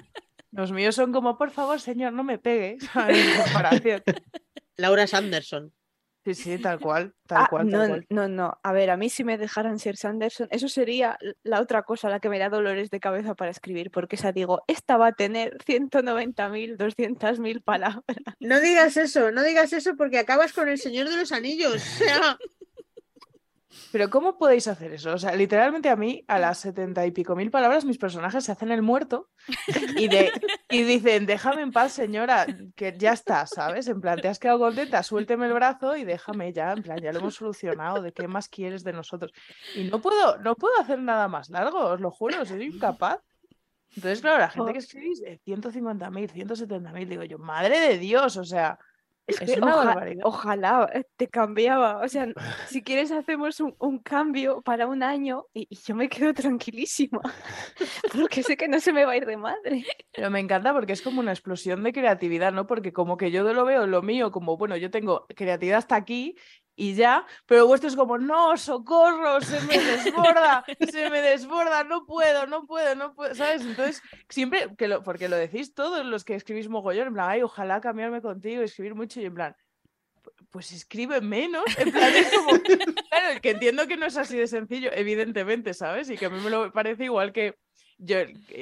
Los 0.51 0.73
míos 0.73 0.95
son 0.95 1.13
como, 1.13 1.37
por 1.37 1.51
favor, 1.51 1.79
señor, 1.79 2.15
no 2.15 2.25
me 2.25 2.39
pegue, 2.39 2.79
¿sabes? 2.81 3.19
En 3.19 3.43
comparación. 3.43 4.03
Laura 4.77 5.07
Sanderson. 5.07 5.75
Sí, 6.35 6.35
sí, 6.35 6.59
tal 6.59 6.79
cual, 6.81 7.15
tal 7.27 7.43
ah, 7.43 7.47
cual, 7.49 7.71
tal 7.71 7.81
no, 7.81 7.89
cual. 7.89 8.07
no, 8.11 8.29
no. 8.29 8.59
A 8.63 8.73
ver, 8.73 8.91
a 8.91 8.97
mí 8.97 9.09
si 9.09 9.25
me 9.25 9.39
dejaran 9.39 9.79
ser 9.79 9.97
Sanderson, 9.97 10.49
eso 10.51 10.69
sería 10.69 11.19
la 11.43 11.61
otra 11.61 11.83
cosa, 11.83 12.09
la 12.09 12.21
que 12.21 12.29
me 12.29 12.39
da 12.39 12.49
dolores 12.49 12.91
de 12.91 13.01
cabeza 13.01 13.35
para 13.35 13.51
escribir, 13.51 13.91
porque 13.91 14.17
esa 14.17 14.33
digo, 14.33 14.63
esta 14.67 14.97
va 14.97 15.09
a 15.09 15.13
tener 15.13 15.57
190.000, 15.65 16.77
200.000 16.77 17.63
palabras. 17.63 18.05
No 18.41 18.61
digas 18.61 18.97
eso, 18.97 19.31
no 19.31 19.43
digas 19.43 19.73
eso 19.73 19.97
porque 19.97 20.19
acabas 20.19 20.53
con 20.53 20.69
el 20.69 20.79
Señor 20.79 21.09
de 21.09 21.17
los 21.17 21.33
Anillos. 21.33 21.77
O 21.77 22.05
sea, 22.05 22.39
Pero 23.91 24.11
¿cómo 24.11 24.37
podéis 24.37 24.69
hacer 24.69 24.93
eso? 24.93 25.13
O 25.13 25.19
sea, 25.19 25.35
literalmente 25.35 25.89
a 25.89 25.97
mí, 25.97 26.25
a 26.29 26.39
las 26.39 26.59
setenta 26.59 27.07
y 27.07 27.11
pico 27.11 27.35
mil 27.35 27.51
palabras, 27.51 27.85
mis 27.85 27.99
personajes 27.99 28.45
se 28.45 28.53
hacen 28.53 28.71
el 28.71 28.83
muerto 28.83 29.31
y, 29.97 30.09
de, 30.09 30.31
y 30.71 30.83
dicen, 30.83 31.27
déjame 31.27 31.63
en 31.63 31.73
paz, 31.73 31.93
señora, 31.93 32.47
que 32.77 32.95
ya 32.99 33.13
está, 33.13 33.47
¿sabes? 33.47 33.89
En 33.89 34.01
plan, 34.01 34.21
te 34.21 34.29
has 34.29 34.39
quedado 34.39 34.59
contenta, 34.59 35.03
suélteme 35.03 35.47
el 35.47 35.53
brazo 35.53 35.97
y 35.97 36.05
déjame 36.05 36.53
ya, 36.53 36.73
en 36.73 36.83
plan, 36.83 36.99
ya 36.99 37.13
lo 37.13 37.21
hemos 37.21 37.37
solucionado, 37.37 38.03
¿de 38.03 38.13
qué 38.13 38.29
más 38.29 38.49
quieres 38.49 38.85
de 38.85 38.93
nosotros? 38.93 39.33
Y 39.75 39.85
no 39.85 40.01
puedo, 40.01 40.39
no 40.39 40.55
puedo 40.55 40.79
hacer 40.81 40.99
nada 40.99 41.29
más 41.29 41.49
largo, 41.51 41.79
os 41.79 42.01
lo 42.01 42.11
juro, 42.11 42.45
soy 42.45 42.65
incapaz. 42.65 43.21
Entonces, 43.97 44.21
claro, 44.21 44.39
la 44.39 44.51
gente 44.51 44.73
que 44.73 44.79
escribís 44.79 45.21
de 45.21 45.41
150.000, 45.41 46.31
170.000, 46.31 47.09
digo 47.09 47.23
yo, 47.25 47.39
madre 47.39 47.81
de 47.81 47.99
Dios, 47.99 48.37
o 48.37 48.45
sea, 48.45 48.79
Es, 49.29 49.43
Es 49.43 49.53
que 49.53 49.61
una 49.61 49.75
oja- 49.77 49.85
barbaridad. 49.85 50.23
ojalá 50.25 50.91
eh, 50.95 51.05
te 51.17 51.29
cambiaba. 51.29 51.99
O 52.03 52.09
sea, 52.09 52.27
si 52.67 52.83
quieres 52.83 53.13
hacemos 53.13 53.61
un, 53.61 53.75
un 53.79 53.99
cambio 53.99 54.63
para 54.63 54.87
un 54.87 55.03
año 55.03 55.47
y, 55.53 55.67
y 55.71 55.77
yo 55.77 55.95
me 55.95 56.09
quedo 56.09 56.33
tranquilísima. 56.35 57.21
Porque 58.15 58.43
sé 58.43 58.57
que 58.57 58.69
no 58.69 58.81
se 58.81 58.93
me 58.93 59.05
va 59.05 59.13
a 59.13 59.17
ir 59.17 59.27
de 59.27 59.37
madre. 59.37 59.85
Pero 60.13 60.31
me 60.31 60.41
encanta 60.41 60.73
porque 60.73 60.93
es 60.95 61.03
como 61.03 61.21
una 61.21 61.33
explosión 61.33 61.83
de 61.85 61.93
creatividad, 61.93 62.53
¿no? 62.53 62.67
Porque 62.67 62.93
como 62.93 63.17
que 63.17 63.31
yo 63.31 63.43
lo 63.53 63.65
veo 63.65 63.87
lo 63.87 64.03
mío 64.03 64.31
como, 64.33 64.57
bueno, 64.57 64.77
yo 64.77 64.91
tengo 64.91 65.27
creatividad 65.37 65.79
hasta 65.79 65.97
aquí 65.97 66.37
y 66.81 66.95
ya, 66.95 67.27
pero 67.45 67.67
vuestro 67.67 67.89
es 67.89 67.97
como, 67.97 68.19
no, 68.19 68.57
socorro, 68.57 69.41
se 69.41 69.61
me 69.63 69.77
desborda, 69.85 70.65
se 70.91 71.11
me 71.11 71.21
desborda, 71.21 71.83
no 71.83 72.07
puedo, 72.07 72.47
no 72.47 72.67
puedo, 72.67 72.95
no 72.95 73.15
puedo, 73.15 73.35
¿sabes? 73.35 73.63
Entonces, 73.63 74.01
siempre, 74.29 74.69
que 74.79 74.87
lo, 74.87 75.03
porque 75.03 75.29
lo 75.29 75.37
decís 75.37 75.75
todos 75.75 76.07
los 76.07 76.23
que 76.25 76.37
escribís 76.37 76.69
mogollón, 76.69 77.09
en 77.09 77.15
plan, 77.15 77.31
ay, 77.31 77.43
ojalá 77.43 77.81
cambiarme 77.81 78.23
contigo, 78.23 78.63
escribir 78.63 78.95
mucho 78.95 79.21
y 79.21 79.25
en 79.25 79.35
plan, 79.35 79.57
"Pu- 80.23 80.31
pues 80.51 80.71
escribe 80.71 81.21
menos, 81.21 81.65
en 81.79 81.91
plan, 81.91 82.15
es 82.15 82.31
como, 82.33 82.51
claro, 83.11 83.41
que 83.43 83.51
entiendo 83.51 83.89
que 83.89 83.97
no 83.97 84.07
es 84.07 84.17
así 84.17 84.37
de 84.37 84.47
sencillo, 84.47 84.91
evidentemente, 84.93 85.75
¿sabes? 85.75 86.09
Y 86.11 86.17
que 86.17 86.27
a 86.27 86.31
mí 86.31 86.39
me 86.41 86.49
lo 86.51 86.73
parece 86.73 87.05
igual 87.05 87.33
que 87.33 87.57
yo, 88.01 88.19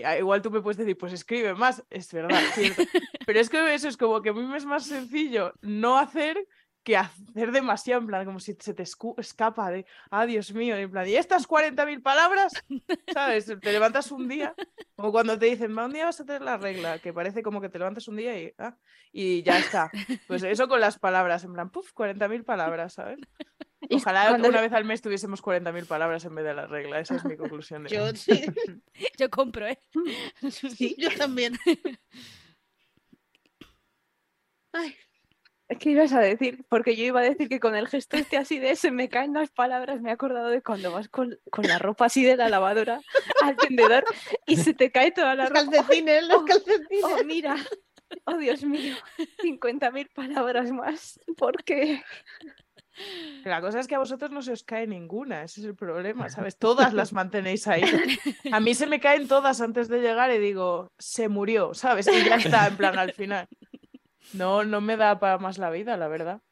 ah, 0.07 0.17
igual 0.17 0.41
tú 0.41 0.51
me 0.51 0.63
puedes 0.63 0.79
decir, 0.79 0.97
pues 0.97 1.13
escribe 1.13 1.55
más, 1.55 1.85
es 1.91 2.11
verdad, 2.11 2.41
cierto. 2.55 2.83
Pero 3.27 3.41
es 3.41 3.51
que 3.51 3.75
eso 3.75 3.89
es 3.89 3.99
como 3.99 4.23
que 4.23 4.31
a 4.31 4.33
mí 4.33 4.41
me 4.41 4.57
es 4.57 4.65
más 4.65 4.87
sencillo 4.87 5.53
no 5.61 5.99
hacer 5.99 6.39
que 6.87 6.97
hacer 6.97 7.51
demasiado, 7.51 8.01
en 8.01 8.07
plan, 8.07 8.25
como 8.25 8.39
si 8.39 8.57
se 8.61 8.73
te 8.73 8.85
escapa 9.19 9.73
de, 9.73 9.85
ah, 10.09 10.25
Dios 10.25 10.55
mío, 10.55 10.77
en 10.77 10.89
plan, 10.89 11.09
¿y 11.09 11.17
estas 11.17 11.49
40.000 11.49 12.01
palabras? 12.01 12.53
¿Sabes? 13.13 13.47
Te 13.61 13.73
levantas 13.73 14.13
un 14.13 14.29
día, 14.29 14.55
como 14.95 15.11
cuando 15.11 15.37
te 15.37 15.47
dicen, 15.47 15.77
va, 15.77 15.87
un 15.87 15.93
día 15.93 16.05
vas 16.05 16.21
a 16.21 16.23
hacer 16.23 16.43
la 16.43 16.59
regla, 16.59 17.01
que 17.01 17.13
parece 17.13 17.43
como 17.43 17.61
que 17.61 17.69
te 17.69 17.81
levantas 17.81 18.07
un 18.07 18.15
día 18.15 18.41
y, 18.41 18.55
ah, 18.59 18.77
y 19.11 19.43
ya 19.43 19.59
está. 19.59 19.91
Pues 20.29 20.45
eso 20.45 20.69
con 20.69 20.79
las 20.79 20.97
palabras, 20.97 21.43
en 21.43 21.55
plan, 21.55 21.71
puf, 21.71 21.93
40.000 21.93 22.45
palabras, 22.45 22.93
¿sabes? 22.93 23.19
Ojalá 23.91 24.29
cuando 24.29 24.49
una 24.49 24.61
vez 24.61 24.73
al 24.73 24.85
mes 24.85 25.03
tuviésemos 25.03 25.43
40.000 25.43 25.87
palabras 25.87 26.25
en 26.25 26.37
vez 26.37 26.45
de 26.45 26.55
la 26.55 26.69
regla, 26.69 27.01
esa 27.01 27.17
es 27.17 27.25
mi 27.25 27.37
conclusión. 27.37 27.83
De 27.83 27.91
Yo 27.91 28.15
sí, 28.15 28.31
Yo 29.19 29.29
compro, 29.29 29.67
¿eh? 29.67 29.81
sí, 30.51 30.95
yo 30.97 31.11
también. 31.17 31.59
Ay, 34.73 34.95
Es 35.69 35.79
que 35.79 35.91
ibas 35.91 36.13
a 36.13 36.21
decir, 36.21 36.65
porque 36.69 36.95
yo 36.95 37.05
iba 37.05 37.21
a 37.21 37.25
decir 37.25 37.49
que 37.49 37.59
con 37.59 37.75
el 37.75 37.89
gesto 37.89 38.17
este 38.17 38.37
así 38.37 38.59
de 38.61 38.77
se 38.77 38.93
me 38.93 39.09
caen 39.09 39.33
las 39.33 39.51
palabras, 39.51 40.01
me 40.01 40.11
he 40.11 40.13
acordado 40.13 40.49
de 40.49 40.63
cuando 40.63 40.93
vas 40.93 41.09
con, 41.09 41.39
con 41.51 41.67
la 41.67 41.79
ropa 41.79 42.07
así 42.07 42.23
de 42.23 42.37
la 42.37 42.49
lavadora 42.49 43.01
al 43.43 43.57
tendedor 43.57 44.05
y 44.47 44.57
se 44.59 44.75
te 44.75 44.93
cae 44.93 45.11
toda 45.11 45.35
la 45.35 45.49
los 45.49 45.65
ropa. 45.65 45.71
calcetines, 45.73 46.29
los 46.29 46.37
Oh, 46.43 46.45
calcetines. 46.45 47.05
Oh, 47.05 47.25
mira. 47.25 47.57
Oh, 48.27 48.37
Dios 48.39 48.63
mío. 48.63 48.95
50.000 49.43 50.09
palabras 50.15 50.71
más. 50.71 51.19
Porque 51.37 52.01
La 53.45 53.61
cosa 53.61 53.81
es 53.81 53.89
que 53.89 53.97
a 53.97 53.99
vosotros 53.99 54.31
no 54.31 54.43
se 54.43 54.53
os 54.53 54.63
cae 54.63 54.87
ninguna, 54.87 55.43
ese 55.43 55.61
es 55.61 55.67
el 55.67 55.75
problema, 55.75 56.29
¿sabes? 56.31 56.57
Todas 56.57 56.95
las 56.95 57.13
mantenéis 57.13 57.67
ahí. 57.67 57.83
A 58.53 58.61
mí 58.61 58.75
se 58.75 58.87
me 58.87 59.01
caen 59.01 59.27
todas 59.27 59.61
antes 59.61 59.89
de 59.89 59.99
llegar 60.01 60.31
y 60.31 60.39
digo, 60.39 60.93
se 60.99 61.29
murió, 61.29 61.75
¿sabes? 61.75 62.07
Y 62.07 62.25
ya 62.25 62.37
está, 62.37 62.69
en 62.69 62.77
plan, 62.77 62.97
al 62.99 63.13
final. 63.13 63.49
No, 64.33 64.65
no 64.65 64.81
me 64.81 64.97
da 64.97 65.19
para 65.19 65.39
más 65.39 65.59
la 65.59 65.71
vida, 65.71 65.97
la 65.97 66.09
verdad. 66.09 66.43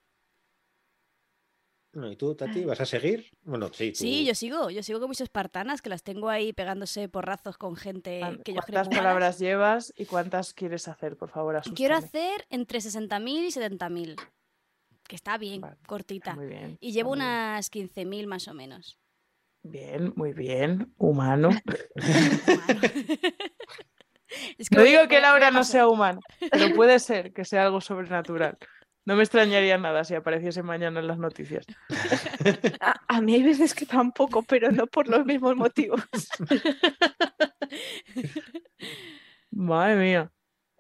No, 1.93 2.11
¿Y 2.11 2.17
tú, 2.17 2.35
Tati, 2.35 2.65
vas 2.65 2.81
a 2.81 2.87
seguir? 2.87 3.31
Bueno, 3.43 3.69
sí, 3.73 3.93
tú. 3.93 3.99
Sí, 3.99 4.25
yo 4.27 4.35
sigo, 4.35 4.69
yo 4.71 4.83
sigo 4.83 4.99
con 4.99 5.09
mis 5.09 5.21
espartanas, 5.21 5.81
que 5.81 5.91
las 5.91 6.03
tengo 6.03 6.29
ahí 6.29 6.53
pegándose 6.53 7.09
porrazos 7.09 7.57
con 7.57 7.77
gente 7.77 8.19
Cuán- 8.19 8.43
que 8.43 8.53
yo 8.53 8.61
creo 8.63 8.83
¿Cuántas 8.83 8.89
palabras 8.89 9.39
llevas 9.39 9.93
y 9.97 10.05
cuántas 10.07 10.55
quieres 10.55 10.89
hacer, 10.89 11.17
por 11.17 11.31
favor? 11.31 11.55
Quiero 11.75 11.95
asústame. 11.95 11.99
hacer 11.99 12.47
entre 12.51 12.81
60.000 12.81 13.45
y 13.45 13.53
70.000, 13.53 14.17
que 15.07 15.15
está 15.15 15.39
bien, 15.39 15.61
Vale, 15.61 15.77
cortita. 15.87 16.35
Muy 16.35 16.47
bien. 16.47 16.79
Y 16.81 16.91
llevo 16.93 17.13
unas 17.13 17.71
15.000 17.71 18.27
más 18.27 18.49
o 18.49 18.55
menos. 18.55 18.99
Bien, 19.63 20.13
muy 20.17 20.33
bien, 20.33 20.93
humano. 20.99 21.51
Humano. 22.49 22.81
Es 24.59 24.71
No 24.71 24.83
digo 24.83 25.09
que 25.09 25.21
Laura 25.21 25.51
no 25.51 25.65
sea 25.65 25.89
humana, 25.89 26.21
pero 26.51 26.75
puede 26.75 26.99
ser 26.99 27.33
que 27.33 27.45
sea 27.45 27.65
algo 27.65 27.81
sobrenatural. 27.81 28.59
No 29.07 29.17
me 29.17 29.23
extrañaría 29.23 29.77
nada 29.77 30.03
si 30.05 30.15
apareciese 30.15 30.63
mañana 30.63 31.01
en 31.01 31.07
las 31.07 31.19
noticias. 31.19 31.67
a, 32.81 33.01
a 33.07 33.21
mí 33.21 33.35
hay 33.35 33.43
veces 33.43 33.75
que 33.75 33.85
tampoco, 33.85 34.43
pero 34.43 34.73
no 34.73 34.87
por 34.87 35.09
los 35.09 35.27
mismos 35.27 35.57
motivos. 35.57 36.01
Madre 39.51 39.97
mía. 39.97 40.33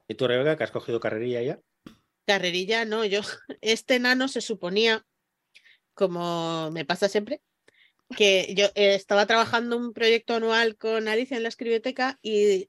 ¿Y 0.09 0.14
tú, 0.14 0.26
Rebeca, 0.26 0.57
que 0.57 0.64
has 0.64 0.70
cogido 0.70 1.00
carrerilla 1.00 1.42
ya? 1.42 1.61
Carrerilla, 2.26 2.84
no, 2.84 3.05
yo. 3.05 3.20
Este 3.61 3.98
nano 3.98 4.28
se 4.28 4.40
suponía, 4.40 5.05
como 5.94 6.70
me 6.70 6.84
pasa 6.84 7.09
siempre, 7.09 7.42
que 8.16 8.54
yo 8.56 8.66
eh, 8.74 8.94
estaba 8.94 9.26
trabajando 9.26 9.76
un 9.76 9.92
proyecto 9.92 10.34
anual 10.34 10.76
con 10.76 11.08
Alicia 11.08 11.36
en 11.36 11.42
la 11.42 11.48
escribioteca 11.48 12.18
y 12.22 12.68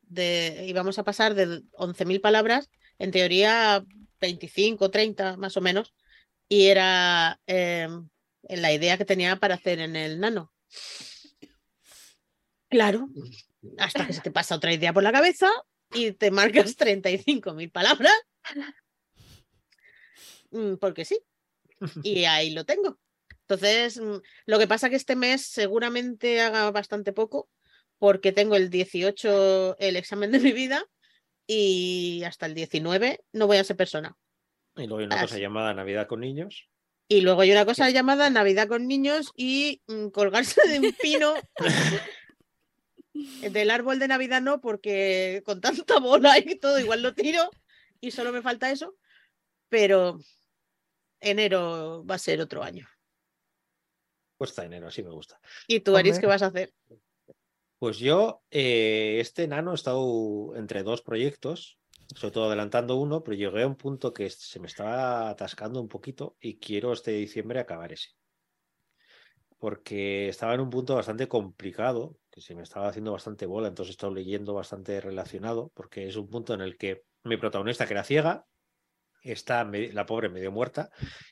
íbamos 0.65 0.99
a 0.99 1.03
pasar 1.03 1.35
de 1.35 1.63
11.000 1.73 2.21
palabras, 2.21 2.69
en 2.99 3.11
teoría 3.11 3.85
25, 4.19 4.89
30 4.89 5.37
más 5.37 5.57
o 5.57 5.61
menos, 5.61 5.93
y 6.47 6.67
era 6.67 7.39
eh, 7.47 7.87
la 8.49 8.73
idea 8.73 8.97
que 8.97 9.05
tenía 9.05 9.37
para 9.37 9.55
hacer 9.55 9.79
en 9.79 9.95
el 9.95 10.19
nano. 10.19 10.53
Claro, 12.69 13.07
hasta 13.77 14.05
que 14.05 14.13
se 14.13 14.21
te 14.21 14.31
pasa 14.31 14.55
otra 14.55 14.73
idea 14.73 14.93
por 14.93 15.03
la 15.03 15.11
cabeza 15.11 15.49
y 15.93 16.11
te 16.11 16.31
marcas 16.31 16.77
35.000 16.77 17.71
palabras. 17.71 18.13
Mm, 20.51 20.75
Porque 20.75 21.05
sí. 21.05 21.19
Y 22.03 22.25
ahí 22.25 22.51
lo 22.51 22.65
tengo. 22.65 22.97
Entonces, 23.47 23.99
mm, 24.01 24.17
lo 24.47 24.59
que 24.59 24.67
pasa 24.67 24.89
que 24.89 24.95
este 24.95 25.15
mes 25.15 25.45
seguramente 25.45 26.41
haga 26.41 26.71
bastante 26.71 27.13
poco 27.13 27.49
porque 27.99 28.31
tengo 28.31 28.55
el 28.55 28.69
18 28.69 29.77
el 29.79 29.95
examen 29.95 30.31
de 30.31 30.39
mi 30.39 30.51
vida 30.51 30.85
y 31.47 32.23
hasta 32.25 32.47
el 32.47 32.55
19 32.55 33.23
no 33.33 33.47
voy 33.47 33.57
a 33.57 33.63
ser 33.63 33.77
persona. 33.77 34.17
Y 34.75 34.87
luego 34.87 34.99
hay 34.99 35.05
una 35.05 35.21
cosa 35.21 35.37
llamada 35.37 35.73
Navidad 35.73 36.07
con 36.07 36.19
niños. 36.21 36.67
Y 37.07 37.21
luego 37.21 37.41
hay 37.41 37.51
una 37.51 37.65
cosa 37.65 37.89
llamada 37.91 38.29
Navidad 38.31 38.67
con 38.67 38.87
niños 38.87 39.31
y 39.35 39.81
mm, 39.87 40.07
colgarse 40.07 40.67
de 40.67 40.79
un 40.79 40.93
pino. 40.93 41.33
Del 43.13 43.71
árbol 43.71 43.99
de 43.99 44.09
Navidad 44.09 44.41
no, 44.41 44.59
porque 44.59 45.41
con 45.45 45.61
tanta 45.61 45.99
bola 45.99 46.37
y 46.37 46.55
todo 46.55 46.79
igual 46.79 47.01
lo 47.01 47.13
tiro 47.13 47.49
y 48.01 48.11
solo 48.11 48.33
me 48.33 48.41
falta 48.41 48.71
eso. 48.71 48.97
Pero 49.69 50.19
enero 51.21 52.03
va 52.05 52.15
a 52.15 52.19
ser 52.19 52.41
otro 52.41 52.61
año. 52.61 52.87
Cuesta 54.37 54.65
enero, 54.65 54.87
así 54.87 55.01
me 55.03 55.09
gusta. 55.09 55.39
¿Y 55.67 55.79
tú, 55.79 55.95
Aris, 55.95 56.19
qué 56.19 56.27
vas 56.27 56.41
a 56.41 56.47
hacer? 56.47 56.73
Pues 57.79 57.99
yo, 57.99 58.41
eh, 58.51 59.17
este 59.19 59.47
nano 59.47 59.71
he 59.71 59.75
estado 59.75 60.55
entre 60.55 60.83
dos 60.83 61.01
proyectos, 61.01 61.77
sobre 62.15 62.31
todo 62.31 62.47
adelantando 62.47 62.95
uno, 62.95 63.23
pero 63.23 63.35
llegué 63.35 63.63
a 63.63 63.67
un 63.67 63.75
punto 63.75 64.13
que 64.13 64.29
se 64.29 64.59
me 64.59 64.67
estaba 64.67 65.29
atascando 65.29 65.81
un 65.81 65.87
poquito 65.87 66.35
y 66.39 66.57
quiero 66.57 66.93
este 66.93 67.11
diciembre 67.11 67.59
acabar 67.59 67.91
ese. 67.91 68.09
Porque 69.57 70.29
estaba 70.29 70.53
en 70.53 70.61
un 70.61 70.69
punto 70.69 70.95
bastante 70.95 71.27
complicado, 71.27 72.17
que 72.29 72.41
se 72.41 72.55
me 72.55 72.63
estaba 72.63 72.87
haciendo 72.87 73.11
bastante 73.11 73.45
bola, 73.45 73.67
entonces 73.67 73.91
he 73.91 73.95
estado 73.95 74.13
leyendo 74.13 74.53
bastante 74.53 74.99
relacionado, 75.01 75.71
porque 75.73 76.07
es 76.07 76.15
un 76.15 76.29
punto 76.29 76.53
en 76.53 76.61
el 76.61 76.77
que 76.77 77.03
mi 77.23 77.37
protagonista, 77.37 77.85
que 77.85 77.93
era 77.93 78.03
ciega, 78.03 78.45
está 79.31 79.63
la 79.65 80.05
pobre 80.05 80.29
medio 80.29 80.51
muerta 80.51 80.89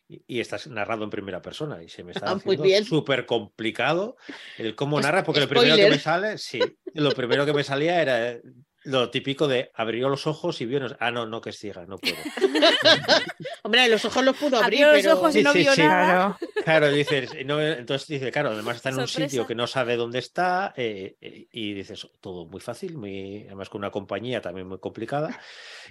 y, 0.07 0.23
y 0.27 0.39
está 0.39 0.57
narrado 0.69 1.03
en 1.03 1.09
primera 1.09 1.41
persona 1.41 1.81
y 1.83 1.89
se 1.89 2.03
me 2.03 2.11
está 2.11 2.27
Ah, 2.27 2.33
haciendo 2.33 2.63
súper 2.85 3.25
complicado 3.25 4.17
el 4.57 4.75
cómo 4.75 4.99
Es- 4.99 5.05
narra, 5.05 5.23
porque 5.23 5.41
lo 5.41 5.47
primero 5.47 5.75
que 5.75 5.89
me 5.89 5.99
sale, 5.99 6.37
sí, 6.37 6.59
lo 6.93 7.11
primero 7.11 7.45
que 7.45 7.53
me 7.53 7.63
salía 7.63 8.01
era, 8.01 8.37
lo 8.85 9.09
típico 9.09 9.47
de 9.47 9.71
abrió 9.73 10.09
los 10.09 10.27
ojos 10.27 10.59
y 10.61 10.65
vio. 10.65 10.79
no- 10.79 10.95
Ah, 10.99 11.11
no, 11.11 11.25
no, 11.25 11.41
que 11.41 11.49
es 11.51 11.57
ciega, 11.57 11.85
no 11.85 11.97
puedo. 11.97 12.15
Hombre, 13.63 13.87
los 13.87 14.03
ojos 14.05 14.23
los 14.23 14.35
pudo 14.37 14.57
abrir, 14.61 14.83
Abrió 14.83 14.93
los 14.93 15.01
pero... 15.03 15.13
ojos 15.15 15.35
y 15.35 15.39
Sí, 15.39 15.43
no 15.43 15.51
sí, 15.53 15.59
vio 15.59 15.73
sí. 15.73 15.81
nada. 15.81 16.37
Claro. 16.37 16.37
Claro, 16.63 16.89
dices, 16.93 17.29
no, 17.45 17.61
entonces 17.61 18.07
dice, 18.07 18.31
claro, 18.31 18.51
además 18.51 18.77
está 18.77 18.87
en 18.87 18.99
un 18.99 19.07
sitio 19.09 19.45
que 19.45 19.53
no 19.53 19.67
sabe 19.67 19.97
dónde 19.97 20.19
está 20.19 20.73
eh, 20.77 21.17
eh, 21.19 21.45
y 21.51 21.73
dices, 21.73 22.07
todo 22.21 22.45
muy 22.45 22.61
fácil, 22.61 22.97
muy, 22.97 23.43
además 23.47 23.67
con 23.67 23.79
una 23.79 23.91
compañía 23.91 24.39
también 24.39 24.67
muy 24.69 24.79
complicada. 24.79 25.37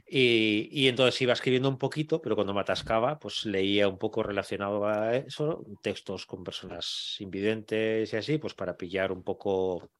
Y, 0.06 0.70
y 0.72 0.88
entonces 0.88 1.20
iba 1.20 1.34
escribiendo 1.34 1.68
un 1.68 1.76
poquito, 1.76 2.22
pero 2.22 2.36
cuando 2.36 2.54
me 2.54 2.62
atascaba, 2.62 3.18
pues 3.18 3.44
leía 3.44 3.86
un 3.86 3.98
poco 3.98 4.22
relacionado 4.22 4.86
a 4.86 5.14
eso, 5.14 5.62
textos 5.82 6.24
con 6.24 6.42
personas 6.42 7.16
invidentes 7.18 8.10
y 8.10 8.16
así, 8.16 8.38
pues 8.38 8.54
para 8.54 8.74
pillar 8.78 9.12
un 9.12 9.22
poco 9.22 9.90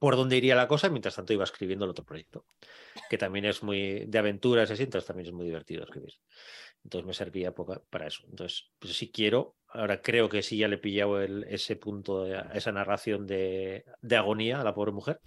por 0.00 0.16
dónde 0.16 0.36
iría 0.36 0.54
la 0.54 0.68
cosa, 0.68 0.86
y 0.86 0.90
mientras 0.90 1.16
tanto 1.16 1.32
iba 1.32 1.44
escribiendo 1.44 1.84
el 1.84 1.90
otro 1.92 2.04
proyecto, 2.04 2.44
que 3.08 3.18
también 3.18 3.44
es 3.46 3.62
muy 3.62 4.04
de 4.06 4.18
aventuras 4.18 4.68
y 4.70 4.72
así, 4.74 4.82
entonces 4.84 5.06
también 5.06 5.26
es 5.28 5.32
muy 5.32 5.46
divertido 5.46 5.84
escribir. 5.84 6.12
Entonces 6.84 7.06
me 7.06 7.14
servía 7.14 7.52
poca- 7.52 7.82
para 7.90 8.06
eso. 8.06 8.22
Entonces, 8.30 8.70
pues 8.78 8.94
si 8.96 9.10
quiero, 9.10 9.56
ahora 9.68 10.00
creo 10.00 10.28
que 10.28 10.42
sí 10.42 10.58
ya 10.58 10.68
le 10.68 10.76
he 10.76 10.78
pillado 10.78 11.20
el- 11.20 11.44
ese 11.48 11.76
punto, 11.76 12.24
de- 12.24 12.42
esa 12.54 12.70
narración 12.72 13.26
de, 13.26 13.84
de 14.02 14.16
agonía 14.16 14.60
a 14.60 14.64
la 14.64 14.74
pobre 14.74 14.92
mujer. 14.92 15.20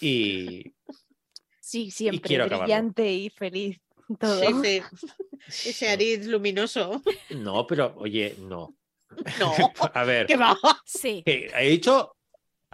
Y 0.00 0.74
Sí, 1.60 1.90
siempre 1.90 2.20
quiero 2.28 2.44
acabarlo. 2.44 2.64
brillante 2.74 3.10
y 3.12 3.30
feliz. 3.30 3.80
Todo. 4.20 4.38
Sí, 4.62 4.80
sí. 5.48 5.68
Ese 5.70 5.88
Ariz 5.88 6.26
luminoso. 6.26 7.02
no, 7.30 7.66
pero 7.66 7.94
oye, 7.96 8.36
no. 8.40 8.76
No, 9.38 9.52
A 9.94 10.04
ver, 10.04 10.26
que 10.26 10.36
va. 10.36 10.56
Sí. 10.84 11.22
he 11.26 11.68
dicho 11.70 12.16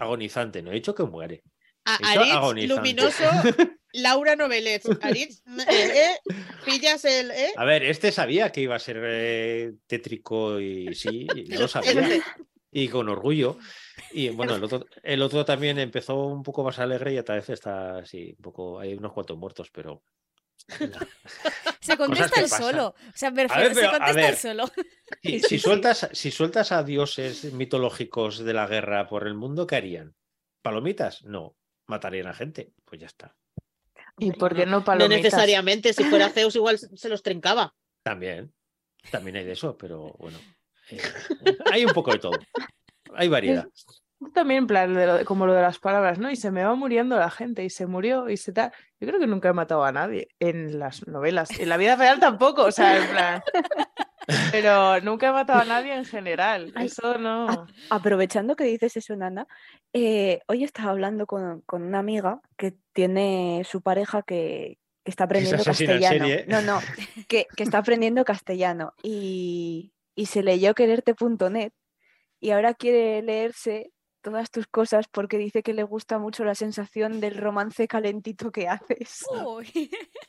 agonizante, 0.01 0.62
no 0.62 0.70
he 0.70 0.74
dicho 0.74 0.94
que 0.94 1.05
muere. 1.05 1.42
A 1.84 1.96
Aritz 1.96 2.68
luminoso, 2.68 3.24
Laura 3.92 4.36
Novelet. 4.36 4.82
Aritz, 5.03 5.42
eh, 5.68 6.16
eh, 6.28 6.34
pillas 6.64 7.05
el. 7.05 7.30
Eh, 7.30 7.53
A 7.57 7.64
ver, 7.64 7.82
este 7.84 8.12
sabía 8.12 8.53
que 8.53 8.61
iba 8.61 8.76
a 8.76 8.80
ser 8.80 9.01
eh, 9.03 9.72
tétrico 9.86 10.61
y 10.61 10.94
sí, 10.94 11.26
lo 11.48 11.68
sabía. 11.68 11.92
Este. 11.92 12.22
y 12.72 12.88
con 12.88 13.09
orgullo. 13.09 13.59
Y 14.12 14.28
bueno, 14.30 14.57
el 14.57 14.64
otro, 14.64 14.86
el 15.03 15.22
otro 15.22 15.44
también 15.44 15.78
empezó 15.78 16.26
un 16.26 16.42
poco 16.42 16.64
más 16.64 16.78
alegre 16.78 17.14
y 17.14 17.18
otra 17.18 17.36
vez 17.36 17.48
está 17.51 17.98
así, 17.98 18.34
un 18.36 18.42
poco, 18.42 18.80
hay 18.80 18.94
unos 18.94 19.12
cuantos 19.12 19.36
muertos, 19.38 19.70
pero 19.70 20.03
Se 21.80 21.96
contesta 21.96 22.42
pasan. 22.42 22.62
solo. 22.62 22.86
O 22.88 23.12
sea, 23.14 23.30
me 23.30 23.44
refiero, 23.44 23.62
ver, 23.62 23.74
se 23.74 23.80
pero, 23.80 23.94
a 23.94 23.98
contesta 23.98 24.36
solo. 24.36 24.70
si, 25.48 25.58
sueltas, 25.58 26.08
si 26.12 26.30
sueltas 26.30 26.72
a 26.72 26.82
dioses 26.82 27.52
mitológicos 27.52 28.38
de 28.38 28.54
la 28.54 28.66
guerra 28.66 29.06
por 29.08 29.26
el 29.26 29.34
mundo, 29.34 29.66
¿qué 29.66 29.76
harían? 29.76 30.14
¿Palomitas? 30.62 31.24
No, 31.24 31.56
matarían 31.86 32.26
a 32.26 32.34
gente. 32.34 32.72
Pues 32.84 33.00
ya 33.00 33.06
está. 33.06 33.36
¿Y 34.18 34.32
por 34.32 34.54
qué 34.54 34.66
no 34.66 34.78
no 34.78 34.84
palomitas? 34.84 35.22
necesariamente, 35.22 35.92
si 35.92 36.04
fuera 36.04 36.28
Zeus 36.28 36.54
igual 36.54 36.78
se 36.78 37.08
los 37.08 37.22
trincaba. 37.22 37.74
También, 38.02 38.52
también 39.10 39.36
hay 39.36 39.44
de 39.44 39.52
eso, 39.52 39.76
pero 39.76 40.14
bueno, 40.18 40.38
eh, 40.90 41.00
hay 41.72 41.84
un 41.84 41.92
poco 41.92 42.12
de 42.12 42.18
todo. 42.18 42.38
Hay 43.14 43.28
variedad. 43.28 43.66
También 44.34 44.58
en 44.58 44.66
plan 44.66 44.92
de 44.94 45.06
lo 45.06 45.14
de- 45.16 45.24
como 45.24 45.46
lo 45.46 45.54
de 45.54 45.62
las 45.62 45.78
palabras, 45.78 46.18
¿no? 46.18 46.30
Y 46.30 46.36
se 46.36 46.50
me 46.50 46.62
va 46.64 46.74
muriendo 46.74 47.16
la 47.16 47.30
gente 47.30 47.64
y 47.64 47.70
se 47.70 47.86
murió 47.86 48.28
y 48.28 48.36
se 48.36 48.52
tal. 48.52 48.70
Yo 49.00 49.08
creo 49.08 49.18
que 49.18 49.26
nunca 49.26 49.48
he 49.48 49.52
matado 49.54 49.82
a 49.84 49.92
nadie 49.92 50.28
en 50.38 50.78
las 50.78 51.06
novelas. 51.06 51.50
En 51.58 51.68
la 51.70 51.76
vida 51.78 51.96
real 51.96 52.20
tampoco, 52.20 52.64
o 52.64 52.70
sea, 52.72 52.98
en 52.98 53.08
plan. 53.08 53.42
Pero 54.52 55.00
nunca 55.00 55.28
he 55.28 55.32
matado 55.32 55.60
a 55.60 55.64
nadie 55.64 55.94
en 55.94 56.04
general. 56.04 56.72
Ay, 56.76 56.86
Eso 56.86 57.18
no. 57.18 57.66
Aprovechando 57.88 58.54
que 58.56 58.64
dices 58.64 58.96
eso, 58.96 59.16
Nana, 59.16 59.46
eh, 59.92 60.40
hoy 60.46 60.64
estaba 60.64 60.90
hablando 60.90 61.26
con, 61.26 61.62
con 61.62 61.82
una 61.82 61.98
amiga 61.98 62.40
que 62.56 62.74
tiene 62.92 63.62
su 63.64 63.80
pareja 63.82 64.22
que, 64.22 64.78
que 65.02 65.10
está 65.10 65.24
aprendiendo 65.24 65.64
castellano. 65.64 66.26
serie. 66.26 66.44
No, 66.46 66.60
no, 66.62 66.78
que, 67.28 67.46
que 67.56 67.62
está 67.62 67.78
aprendiendo 67.78 68.24
castellano 68.24 68.92
y, 69.02 69.94
y 70.14 70.26
se 70.26 70.42
leyó 70.42 70.74
quererte.net 70.74 71.72
y 72.38 72.50
ahora 72.50 72.74
quiere 72.74 73.22
leerse 73.22 73.90
todas 74.20 74.50
tus 74.50 74.66
cosas 74.66 75.06
porque 75.08 75.38
dice 75.38 75.62
que 75.62 75.72
le 75.74 75.82
gusta 75.82 76.18
mucho 76.18 76.44
la 76.44 76.54
sensación 76.54 77.20
del 77.20 77.36
romance 77.36 77.88
calentito 77.88 78.50
que 78.52 78.68
haces. 78.68 79.24
Uy. 79.44 79.90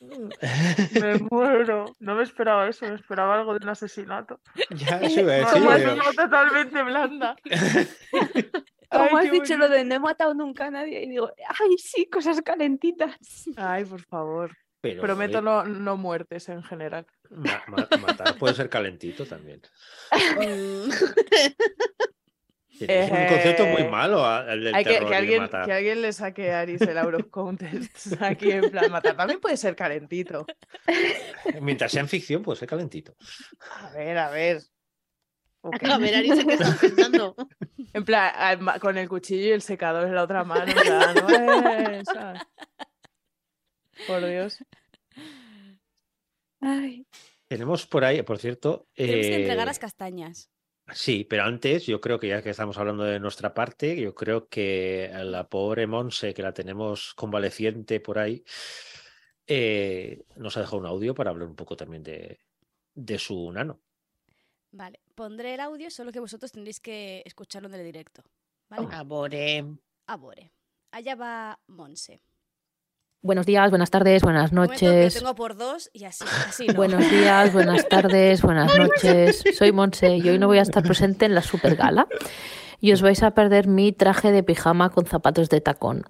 Me 1.00 1.14
muero. 1.30 1.84
No 2.00 2.14
me 2.14 2.22
esperaba 2.24 2.68
eso, 2.68 2.86
me 2.86 2.94
esperaba 2.96 3.34
algo 3.38 3.52
de 3.58 3.64
un 3.64 3.68
asesinato. 3.70 4.40
Ya 4.70 4.98
eso 4.98 5.20
iba 5.20 5.32
a 5.32 5.36
decir, 5.36 5.52
Como 5.52 5.70
has 5.70 5.80
dicho, 5.84 6.12
totalmente 6.16 6.82
blanda. 6.82 7.36
Como 8.90 9.16
has 9.16 9.30
dicho 9.30 9.56
lo 9.56 9.68
de 9.70 9.84
no 9.84 9.94
he 9.94 9.98
matado 10.00 10.34
nunca 10.34 10.66
a 10.66 10.70
nadie 10.70 11.02
y 11.04 11.08
digo, 11.08 11.30
ay, 11.48 11.78
sí, 11.78 12.06
cosas 12.10 12.42
calentitas. 12.42 13.16
Ay, 13.56 13.84
por 13.86 14.02
favor. 14.02 14.54
pero, 14.82 15.00
Prometo 15.00 15.40
no, 15.40 15.64
no 15.64 15.96
muertes 15.96 16.48
en 16.50 16.62
general. 16.62 17.06
ma- 17.30 17.62
ma- 17.68 17.88
matar 18.00 18.36
puede 18.36 18.52
ser 18.54 18.68
calentito 18.68 19.24
también. 19.24 19.62
Tienes 22.78 23.10
un 23.10 23.26
concepto 23.26 23.66
muy 23.66 23.82
Eh, 23.82 23.88
malo 23.88 24.24
a- 24.24 24.38
al 24.40 24.64
del 24.64 24.74
Hay 24.74 24.82
que, 24.84 24.90
terror 24.94 25.08
que 25.10 25.14
alguien, 25.16 25.42
matar. 25.42 25.66
que 25.66 25.72
alguien 25.72 26.02
le 26.02 26.12
saque 26.12 26.50
a 26.52 26.60
Aris 26.60 26.80
el 26.80 26.96
of 26.98 27.26
Contest 27.30 28.14
aquí 28.22 28.50
en 28.50 28.70
plan 28.70 28.90
matar. 28.90 29.16
También 29.16 29.40
puede 29.40 29.56
ser 29.56 29.76
calentito. 29.76 30.46
Mientras 31.60 31.92
sea 31.92 32.00
en 32.00 32.08
ficción, 32.08 32.42
puede 32.42 32.58
ser 32.58 32.68
calentito. 32.68 33.14
A 33.82 33.90
ver, 33.90 34.18
a 34.18 34.30
ver. 34.30 34.62
A 35.62 35.98
ver, 35.98 36.14
Aritz, 36.16 36.44
¿qué 36.44 36.52
estás 36.54 36.78
pensando? 36.78 37.36
En 37.94 38.06
plan, 38.06 38.32
con 38.80 38.96
el 38.96 39.06
cuchillo 39.06 39.48
y 39.48 39.50
el 39.50 39.60
secador 39.60 40.06
en 40.08 40.14
la 40.14 40.22
otra 40.22 40.44
mano. 40.44 40.72
Por 44.06 44.24
Dios. 44.26 44.58
Ay, 46.60 47.06
Tenemos 47.48 47.86
por 47.86 48.04
ahí, 48.04 48.22
por 48.22 48.38
cierto. 48.38 48.86
Tenemos 48.94 49.26
que 49.26 49.34
entregar 49.36 49.64
eh, 49.64 49.66
las 49.66 49.78
castañas. 49.78 50.48
Sí, 50.88 51.24
pero 51.24 51.44
antes 51.44 51.86
yo 51.86 52.00
creo 52.00 52.18
que 52.18 52.28
ya 52.28 52.42
que 52.42 52.50
estamos 52.50 52.76
hablando 52.76 53.04
de 53.04 53.20
nuestra 53.20 53.54
parte, 53.54 53.98
yo 53.98 54.14
creo 54.14 54.48
que 54.48 55.10
a 55.14 55.24
la 55.24 55.48
pobre 55.48 55.86
Monse, 55.86 56.34
que 56.34 56.42
la 56.42 56.52
tenemos 56.52 57.14
convaleciente 57.14 58.00
por 58.00 58.18
ahí, 58.18 58.44
eh, 59.46 60.24
nos 60.36 60.56
ha 60.56 60.60
dejado 60.60 60.78
un 60.78 60.86
audio 60.86 61.14
para 61.14 61.30
hablar 61.30 61.48
un 61.48 61.56
poco 61.56 61.76
también 61.76 62.02
de, 62.02 62.40
de 62.94 63.18
su 63.18 63.50
nano. 63.52 63.80
Vale, 64.72 65.00
pondré 65.14 65.54
el 65.54 65.60
audio, 65.60 65.90
solo 65.90 66.12
que 66.12 66.20
vosotros 66.20 66.50
tendréis 66.50 66.80
que 66.80 67.22
escucharlo 67.24 67.68
en 67.68 67.74
el 67.74 67.84
directo. 67.84 68.22
¿Vale? 68.68 68.88
Abore. 68.92 69.64
Abore. 70.06 70.52
Allá 70.90 71.14
va 71.14 71.60
Monse. 71.68 72.22
Buenos 73.22 73.46
días, 73.46 73.70
buenas 73.70 73.90
tardes, 73.90 74.22
buenas 74.22 74.52
noches. 74.52 75.14
tengo 75.14 75.34
por 75.36 75.56
dos 75.56 75.90
y 75.92 76.04
así, 76.04 76.24
así 76.48 76.66
no. 76.66 76.74
Buenos 76.74 77.08
días, 77.08 77.52
buenas 77.52 77.88
tardes, 77.88 78.42
buenas 78.42 78.76
noches. 78.78 79.44
Soy 79.56 79.70
Monse 79.70 80.16
y 80.16 80.28
hoy 80.28 80.38
no 80.40 80.48
voy 80.48 80.58
a 80.58 80.62
estar 80.62 80.82
presente 80.82 81.26
en 81.26 81.34
la 81.36 81.42
super 81.42 81.76
gala. 81.76 82.08
Y 82.80 82.92
os 82.92 83.00
vais 83.00 83.22
a 83.22 83.30
perder 83.30 83.68
mi 83.68 83.92
traje 83.92 84.32
de 84.32 84.42
pijama 84.42 84.90
con 84.90 85.06
zapatos 85.06 85.48
de 85.50 85.60
tacón. 85.60 86.04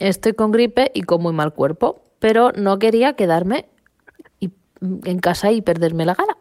Estoy 0.00 0.32
con 0.32 0.50
gripe 0.50 0.90
y 0.92 1.02
con 1.02 1.22
muy 1.22 1.32
mal 1.32 1.54
cuerpo, 1.54 2.02
pero 2.18 2.50
no 2.50 2.80
quería 2.80 3.12
quedarme 3.12 3.66
y- 4.40 4.50
en 5.04 5.20
casa 5.20 5.52
y 5.52 5.62
perderme 5.62 6.04
la 6.04 6.14
gala. 6.14 6.36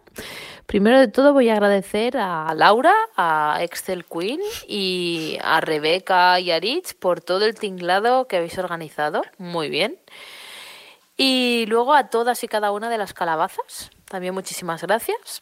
Primero 0.65 0.99
de 0.99 1.07
todo 1.07 1.31
voy 1.33 1.49
a 1.49 1.53
agradecer 1.53 2.17
a 2.17 2.53
Laura, 2.55 2.93
a 3.15 3.59
Excel 3.61 4.03
Queen 4.03 4.39
y 4.67 5.37
a 5.41 5.61
Rebeca 5.61 6.39
y 6.39 6.51
a 6.51 6.59
Rich 6.59 6.95
por 6.95 7.21
todo 7.21 7.45
el 7.45 7.55
tinglado 7.55 8.27
que 8.27 8.37
habéis 8.37 8.57
organizado. 8.57 9.21
Muy 9.37 9.69
bien. 9.69 9.99
Y 11.17 11.65
luego 11.67 11.93
a 11.93 12.09
todas 12.09 12.43
y 12.43 12.47
cada 12.47 12.71
una 12.71 12.89
de 12.89 12.97
las 12.97 13.13
calabazas. 13.13 13.91
También 14.05 14.33
muchísimas 14.33 14.81
gracias. 14.81 15.41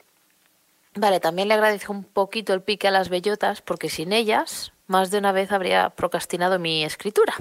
Vale, 0.96 1.20
también 1.20 1.48
le 1.48 1.56
agradezco 1.56 1.92
un 1.92 2.04
poquito 2.04 2.54
el 2.54 2.62
pique 2.62 2.88
a 2.88 2.92
las 2.92 3.10
bellotas 3.10 3.62
porque 3.62 3.90
sin 3.90 4.14
ellas 4.14 4.74
más 4.88 5.10
de 5.10 5.18
una 5.18 5.32
vez 5.32 5.52
habría 5.52 5.90
procrastinado 5.90 6.60
mi 6.60 6.84
escritura. 6.84 7.34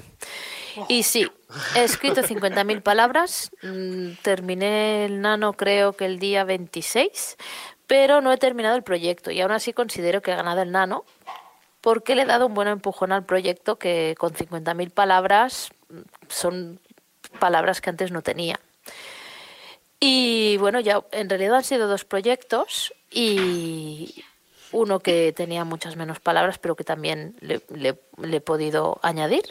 Y 0.87 1.03
sí, 1.03 1.29
he 1.75 1.83
escrito 1.83 2.21
50.000 2.23 2.81
palabras, 2.81 3.51
mm, 3.61 4.13
terminé 4.23 5.05
el 5.05 5.21
nano 5.21 5.53
creo 5.53 5.93
que 5.93 6.05
el 6.05 6.17
día 6.17 6.45
26, 6.45 7.37
pero 7.87 8.21
no 8.21 8.31
he 8.31 8.37
terminado 8.37 8.75
el 8.75 8.83
proyecto 8.83 9.31
y 9.31 9.41
aún 9.41 9.51
así 9.51 9.73
considero 9.73 10.21
que 10.21 10.31
he 10.31 10.35
ganado 10.35 10.61
el 10.61 10.71
nano 10.71 11.03
porque 11.81 12.15
le 12.15 12.21
he 12.21 12.25
dado 12.25 12.45
un 12.47 12.53
buen 12.53 12.67
empujón 12.69 13.11
al 13.11 13.25
proyecto 13.25 13.77
que 13.77 14.15
con 14.17 14.33
50.000 14.33 14.89
palabras 14.91 15.69
mm, 15.89 15.99
son 16.29 16.79
palabras 17.39 17.81
que 17.81 17.89
antes 17.89 18.11
no 18.11 18.21
tenía. 18.21 18.59
Y 19.99 20.57
bueno, 20.57 20.79
ya 20.79 21.01
en 21.11 21.29
realidad 21.29 21.55
han 21.57 21.63
sido 21.63 21.87
dos 21.87 22.03
proyectos 22.05 22.93
y 23.09 24.23
uno 24.71 24.99
que 24.99 25.33
tenía 25.35 25.63
muchas 25.63 25.95
menos 25.95 26.19
palabras, 26.19 26.57
pero 26.57 26.75
que 26.75 26.83
también 26.83 27.35
le, 27.39 27.61
le- 27.73 27.99
le 28.21 28.37
he 28.37 28.41
podido 28.41 28.99
añadir. 29.01 29.43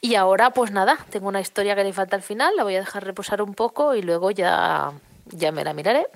Y 0.00 0.16
ahora, 0.16 0.50
pues 0.50 0.72
nada, 0.72 0.98
tengo 1.10 1.28
una 1.28 1.40
historia 1.40 1.76
que 1.76 1.84
le 1.84 1.92
falta 1.92 2.16
al 2.16 2.22
final, 2.22 2.56
la 2.56 2.64
voy 2.64 2.74
a 2.74 2.80
dejar 2.80 3.04
reposar 3.04 3.40
un 3.40 3.54
poco 3.54 3.94
y 3.94 4.02
luego 4.02 4.32
ya, 4.32 4.92
ya 5.26 5.52
me 5.52 5.62
la 5.62 5.74
miraré. 5.74 6.08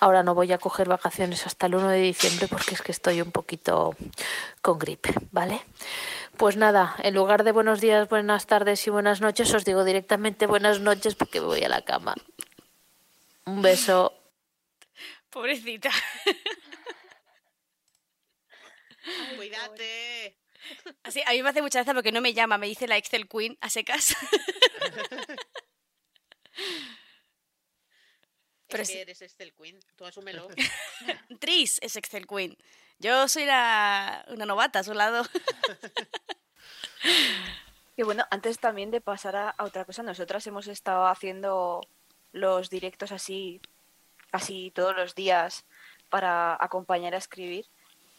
Ahora 0.00 0.22
no 0.22 0.34
voy 0.34 0.52
a 0.52 0.58
coger 0.58 0.88
vacaciones 0.88 1.46
hasta 1.46 1.66
el 1.66 1.76
1 1.76 1.88
de 1.88 2.00
diciembre 2.00 2.48
porque 2.48 2.74
es 2.74 2.82
que 2.82 2.92
estoy 2.92 3.20
un 3.20 3.32
poquito 3.32 3.96
con 4.60 4.78
gripe, 4.78 5.14
¿vale? 5.30 5.60
Pues 6.36 6.56
nada, 6.56 6.96
en 7.02 7.14
lugar 7.14 7.44
de 7.44 7.52
buenos 7.52 7.80
días, 7.80 8.08
buenas 8.08 8.46
tardes 8.46 8.86
y 8.86 8.90
buenas 8.90 9.20
noches, 9.20 9.54
os 9.54 9.64
digo 9.64 9.84
directamente 9.84 10.46
buenas 10.46 10.80
noches 10.80 11.14
porque 11.14 11.40
me 11.40 11.46
voy 11.46 11.62
a 11.62 11.68
la 11.68 11.82
cama. 11.82 12.14
Un 13.46 13.62
beso. 13.62 14.12
Pobrecita. 15.30 15.90
Cuídate. 19.36 20.36
Así, 21.02 21.22
a 21.26 21.32
mí 21.32 21.42
me 21.42 21.50
hace 21.50 21.62
mucha 21.62 21.78
gracia 21.78 21.94
porque 21.94 22.12
no 22.12 22.20
me 22.20 22.34
llama, 22.34 22.58
me 22.58 22.66
dice 22.66 22.88
la 22.88 22.96
Excel 22.96 23.28
Queen 23.28 23.56
a 23.60 23.68
secas. 23.68 24.16
Pero 28.74 28.82
es 28.82 28.88
sí. 28.88 28.94
que 28.94 29.02
eres 29.02 29.22
Excel 29.22 29.52
Queen, 29.52 29.78
tú 29.94 30.04
asúmelo. 30.04 30.48
Tris 31.38 31.78
es 31.80 31.94
Excel 31.94 32.26
Queen. 32.26 32.58
Yo 32.98 33.28
soy 33.28 33.44
una, 33.44 34.24
una 34.28 34.46
novata 34.46 34.80
a 34.80 34.84
su 34.84 34.94
lado. 34.94 35.24
Y 37.96 38.02
bueno, 38.02 38.24
antes 38.30 38.58
también 38.58 38.90
de 38.90 39.00
pasar 39.00 39.36
a, 39.36 39.50
a 39.50 39.62
otra 39.62 39.84
cosa, 39.84 40.02
nosotras 40.02 40.44
hemos 40.48 40.66
estado 40.66 41.06
haciendo 41.06 41.80
los 42.32 42.68
directos 42.68 43.12
así, 43.12 43.60
casi 44.32 44.72
todos 44.72 44.96
los 44.96 45.14
días 45.14 45.64
para 46.08 46.56
acompañar 46.60 47.14
a 47.14 47.18
escribir, 47.18 47.66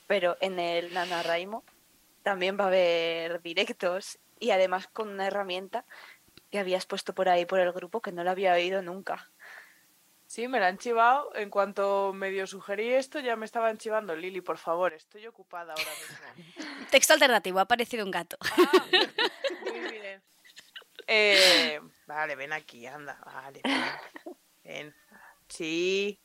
pero 0.07 0.37
en 0.39 0.59
el 0.59 0.93
NaNoWriMo 0.93 1.65
también 2.23 2.57
va 2.57 2.63
a 2.63 2.67
haber 2.67 3.41
directos 3.41 4.17
y 4.39 4.51
además 4.51 4.87
con 4.87 5.09
una 5.09 5.27
herramienta 5.27 5.83
que 6.51 6.59
habías 6.59 6.85
puesto 6.85 7.13
por 7.13 7.27
ahí 7.27 7.45
por 7.45 7.59
el 7.59 7.73
grupo 7.73 8.01
que 8.01 8.13
no 8.13 8.23
la 8.23 8.31
había 8.31 8.53
oído 8.53 8.81
nunca. 8.81 9.29
Sí, 10.35 10.49
me 10.49 10.59
la 10.59 10.67
han 10.67 10.77
chivado. 10.77 11.33
En 11.33 11.49
cuanto 11.49 12.11
medio 12.11 12.45
sugerí 12.45 12.91
esto, 12.91 13.19
ya 13.21 13.37
me 13.37 13.45
estaban 13.45 13.77
chivando. 13.77 14.13
Lili, 14.17 14.41
por 14.41 14.57
favor, 14.57 14.91
estoy 14.93 15.25
ocupada 15.27 15.71
ahora 15.71 15.91
mismo. 16.01 16.87
Texto 16.91 17.13
alternativo, 17.13 17.59
ha 17.59 17.61
aparecido 17.61 18.03
un 18.03 18.11
gato. 18.11 18.35
Ah, 18.41 18.83
muy 19.71 19.91
bien. 19.93 20.21
Eh, 21.07 21.79
vale, 22.05 22.35
ven 22.35 22.51
aquí, 22.51 22.85
anda. 22.85 23.17
Vale, 23.25 23.61
ven. 23.63 24.35
Ven. 24.65 24.95
Sí. 25.47 26.19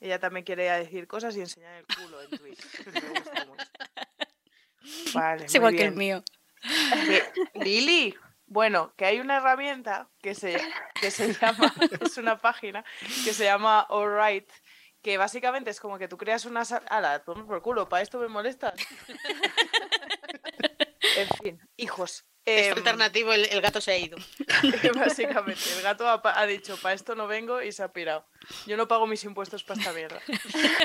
Ella 0.00 0.18
también 0.18 0.44
quiere 0.44 0.64
decir 0.68 1.06
cosas 1.06 1.36
y 1.36 1.42
enseñar 1.42 1.76
el 1.76 1.86
culo 1.86 2.20
en 2.22 2.30
Twitch. 2.30 2.86
Me 2.92 3.00
gusta 3.00 3.44
mucho. 3.46 3.66
Vale, 5.14 5.44
Es 5.44 5.54
igual 5.54 5.76
que 5.76 5.84
el 5.84 5.92
mío. 5.94 6.24
Que- 7.06 7.32
Lili, 7.54 8.16
bueno, 8.50 8.92
que 8.96 9.04
hay 9.04 9.20
una 9.20 9.36
herramienta 9.36 10.10
que 10.20 10.34
se, 10.34 10.60
que 11.00 11.12
se 11.12 11.32
llama, 11.40 11.72
es 12.00 12.18
una 12.18 12.36
página 12.36 12.84
que 13.24 13.32
se 13.32 13.44
llama 13.44 13.86
Alright, 13.88 14.50
que 15.02 15.16
básicamente 15.16 15.70
es 15.70 15.78
como 15.78 15.98
que 15.98 16.08
tú 16.08 16.18
creas 16.18 16.44
una 16.44 16.64
sala. 16.64 16.84
¡Hala, 16.90 17.22
toma 17.22 17.46
por 17.46 17.62
culo! 17.62 17.88
¿Para 17.88 18.02
esto 18.02 18.18
me 18.18 18.26
molestas? 18.26 18.74
en 21.16 21.28
fin, 21.40 21.60
hijos. 21.76 22.26
Este 22.44 22.70
em, 22.70 22.78
alternativo, 22.78 23.32
el, 23.32 23.44
el 23.44 23.60
gato 23.60 23.80
se 23.80 23.92
ha 23.92 23.98
ido. 23.98 24.18
Básicamente, 24.96 25.62
el 25.76 25.82
gato 25.82 26.08
ha 26.08 26.46
dicho, 26.46 26.76
para 26.78 26.96
esto 26.96 27.14
no 27.14 27.28
vengo 27.28 27.62
y 27.62 27.70
se 27.70 27.84
ha 27.84 27.92
pirado. 27.92 28.26
Yo 28.66 28.76
no 28.76 28.88
pago 28.88 29.06
mis 29.06 29.22
impuestos 29.22 29.62
para 29.62 29.78
esta 29.78 29.92
mierda. 29.92 30.20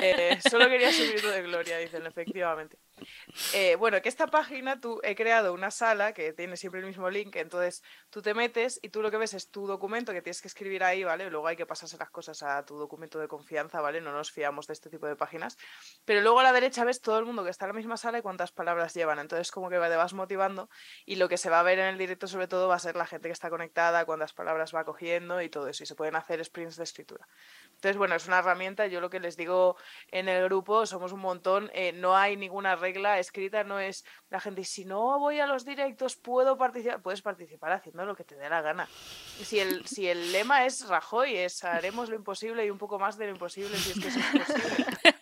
Eh, 0.00 0.38
solo 0.48 0.68
quería 0.68 0.92
subirlo 0.92 1.30
de 1.30 1.42
gloria, 1.42 1.78
dicen, 1.78 2.06
efectivamente. 2.06 2.78
Eh, 3.52 3.76
bueno, 3.76 4.00
que 4.00 4.08
esta 4.08 4.26
página 4.26 4.80
tú 4.80 5.00
he 5.02 5.14
creado 5.14 5.52
una 5.52 5.70
sala 5.70 6.12
que 6.12 6.32
tiene 6.32 6.56
siempre 6.56 6.80
el 6.80 6.86
mismo 6.86 7.10
link, 7.10 7.36
entonces 7.36 7.82
tú 8.10 8.22
te 8.22 8.34
metes 8.34 8.78
y 8.82 8.88
tú 8.88 9.02
lo 9.02 9.10
que 9.10 9.16
ves 9.16 9.34
es 9.34 9.50
tu 9.50 9.66
documento 9.66 10.12
que 10.12 10.22
tienes 10.22 10.40
que 10.40 10.48
escribir 10.48 10.82
ahí, 10.82 11.04
¿vale? 11.04 11.30
Luego 11.30 11.46
hay 11.46 11.56
que 11.56 11.66
pasarse 11.66 11.96
las 11.98 12.10
cosas 12.10 12.42
a 12.42 12.64
tu 12.64 12.76
documento 12.76 13.18
de 13.18 13.28
confianza, 13.28 13.80
¿vale? 13.80 14.00
No 14.00 14.12
nos 14.12 14.30
fiamos 14.30 14.66
de 14.66 14.72
este 14.72 14.90
tipo 14.90 15.06
de 15.06 15.16
páginas. 15.16 15.56
Pero 16.04 16.20
luego 16.20 16.40
a 16.40 16.42
la 16.42 16.52
derecha 16.52 16.84
ves 16.84 17.00
todo 17.00 17.18
el 17.18 17.24
mundo 17.24 17.44
que 17.44 17.50
está 17.50 17.66
en 17.66 17.70
la 17.70 17.74
misma 17.74 17.96
sala 17.96 18.18
y 18.18 18.22
cuántas 18.22 18.52
palabras 18.52 18.94
llevan. 18.94 19.18
Entonces 19.18 19.50
como 19.50 19.68
que 19.68 19.76
te 19.76 19.96
vas 19.96 20.14
motivando 20.14 20.68
y 21.04 21.16
lo 21.16 21.28
que 21.28 21.36
se 21.36 21.50
va 21.50 21.60
a 21.60 21.62
ver 21.62 21.78
en 21.78 21.86
el 21.86 21.98
directo 21.98 22.26
sobre 22.26 22.48
todo 22.48 22.68
va 22.68 22.76
a 22.76 22.78
ser 22.78 22.96
la 22.96 23.06
gente 23.06 23.28
que 23.28 23.32
está 23.32 23.50
conectada, 23.50 24.04
cuántas 24.04 24.32
palabras 24.32 24.74
va 24.74 24.84
cogiendo 24.84 25.40
y 25.42 25.48
todo 25.48 25.68
eso. 25.68 25.82
Y 25.82 25.86
se 25.86 25.94
pueden 25.94 26.16
hacer 26.16 26.44
sprints 26.44 26.76
de 26.76 26.84
escritura. 26.84 27.26
Entonces, 27.74 27.96
bueno, 27.96 28.14
es 28.14 28.26
una 28.26 28.38
herramienta. 28.38 28.86
Yo 28.86 29.00
lo 29.00 29.10
que 29.10 29.20
les 29.20 29.36
digo 29.36 29.76
en 30.10 30.28
el 30.28 30.44
grupo, 30.44 30.86
somos 30.86 31.12
un 31.12 31.20
montón, 31.20 31.70
eh, 31.74 31.92
no 31.92 32.16
hay 32.16 32.36
ninguna 32.36 32.74
regla 32.86 33.18
escrita, 33.18 33.64
no 33.64 33.80
es 33.80 34.04
la 34.30 34.38
gente, 34.38 34.64
si 34.64 34.84
no 34.84 35.18
voy 35.18 35.40
a 35.40 35.46
los 35.46 35.64
directos, 35.64 36.14
puedo 36.16 36.56
participar. 36.56 37.02
Puedes 37.02 37.22
participar 37.22 37.72
haciendo 37.72 38.04
lo 38.04 38.14
que 38.14 38.24
te 38.24 38.36
dé 38.36 38.48
la 38.48 38.62
gana. 38.62 38.88
Si 39.42 39.58
el, 39.58 39.86
si 39.86 40.06
el 40.08 40.32
lema 40.32 40.66
es 40.66 40.86
Rajoy, 40.86 41.36
es 41.36 41.64
haremos 41.64 42.08
lo 42.08 42.16
imposible 42.16 42.64
y 42.64 42.70
un 42.70 42.78
poco 42.78 42.98
más 42.98 43.18
de 43.18 43.26
lo 43.26 43.32
imposible 43.32 43.76
si 43.76 43.90
es 43.90 44.00
que 44.00 44.08
es 44.08 44.16
posible. 44.16 44.86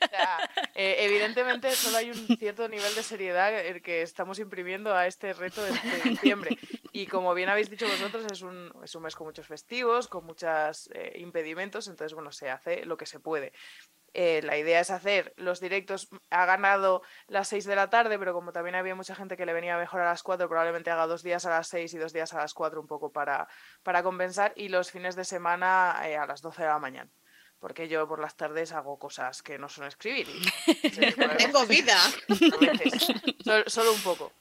Eh, 0.76 1.04
evidentemente 1.04 1.70
solo 1.70 1.98
hay 1.98 2.10
un 2.10 2.36
cierto 2.36 2.68
nivel 2.68 2.92
de 2.96 3.02
seriedad 3.04 3.54
el 3.54 3.80
que 3.80 4.02
estamos 4.02 4.40
imprimiendo 4.40 4.92
a 4.92 5.06
este 5.06 5.32
reto 5.32 5.62
de, 5.62 5.70
diciembre. 6.04 6.58
Y 6.90 7.06
como 7.06 7.32
bien 7.34 7.48
habéis 7.48 7.70
dicho 7.70 7.86
vosotros, 7.86 8.24
es 8.30 8.42
un, 8.42 8.72
es 8.82 8.94
un 8.94 9.02
mes 9.04 9.14
con 9.14 9.26
muchos 9.26 9.46
festivos, 9.46 10.08
con 10.08 10.24
muchos 10.24 10.90
impedimentos, 11.14 11.86
entonces, 11.86 12.14
bueno, 12.14 12.32
se 12.32 12.50
hace 12.50 12.84
lo 12.84 12.96
que 12.96 13.06
se 13.06 13.20
puede. 13.20 13.52
Eh, 14.14 14.42
la 14.44 14.56
idea 14.56 14.78
es 14.78 14.90
hacer 14.90 15.34
los 15.36 15.60
directos, 15.60 16.08
ha 16.30 16.46
ganado 16.46 17.02
las 17.26 17.48
6 17.48 17.64
de 17.64 17.74
la 17.74 17.90
tarde, 17.90 18.16
pero 18.16 18.32
como 18.32 18.52
también 18.52 18.76
había 18.76 18.94
mucha 18.94 19.16
gente 19.16 19.36
que 19.36 19.44
le 19.44 19.52
venía 19.52 19.76
mejor 19.76 20.00
a 20.00 20.04
las 20.04 20.22
4, 20.22 20.48
probablemente 20.48 20.90
haga 20.92 21.08
dos 21.08 21.24
días 21.24 21.44
a 21.46 21.50
las 21.50 21.66
6 21.66 21.92
y 21.94 21.98
dos 21.98 22.12
días 22.12 22.32
a 22.32 22.38
las 22.38 22.54
4 22.54 22.80
un 22.80 22.86
poco 22.86 23.10
para, 23.10 23.48
para 23.82 24.04
compensar, 24.04 24.52
y 24.54 24.68
los 24.68 24.92
fines 24.92 25.16
de 25.16 25.24
semana 25.24 26.00
eh, 26.04 26.16
a 26.16 26.26
las 26.26 26.42
12 26.42 26.62
de 26.62 26.68
la 26.68 26.78
mañana. 26.78 27.10
Porque 27.61 27.88
yo 27.88 28.07
por 28.07 28.20
las 28.20 28.36
tardes 28.36 28.72
hago 28.72 28.98
cosas 28.98 29.42
que 29.42 29.59
no 29.59 29.68
son 29.68 29.86
escribir. 29.86 30.26
Tengo 31.38 31.64
vida. 31.66 31.96
Solo 33.66 33.92
un 33.92 34.02
poco. 34.02 34.32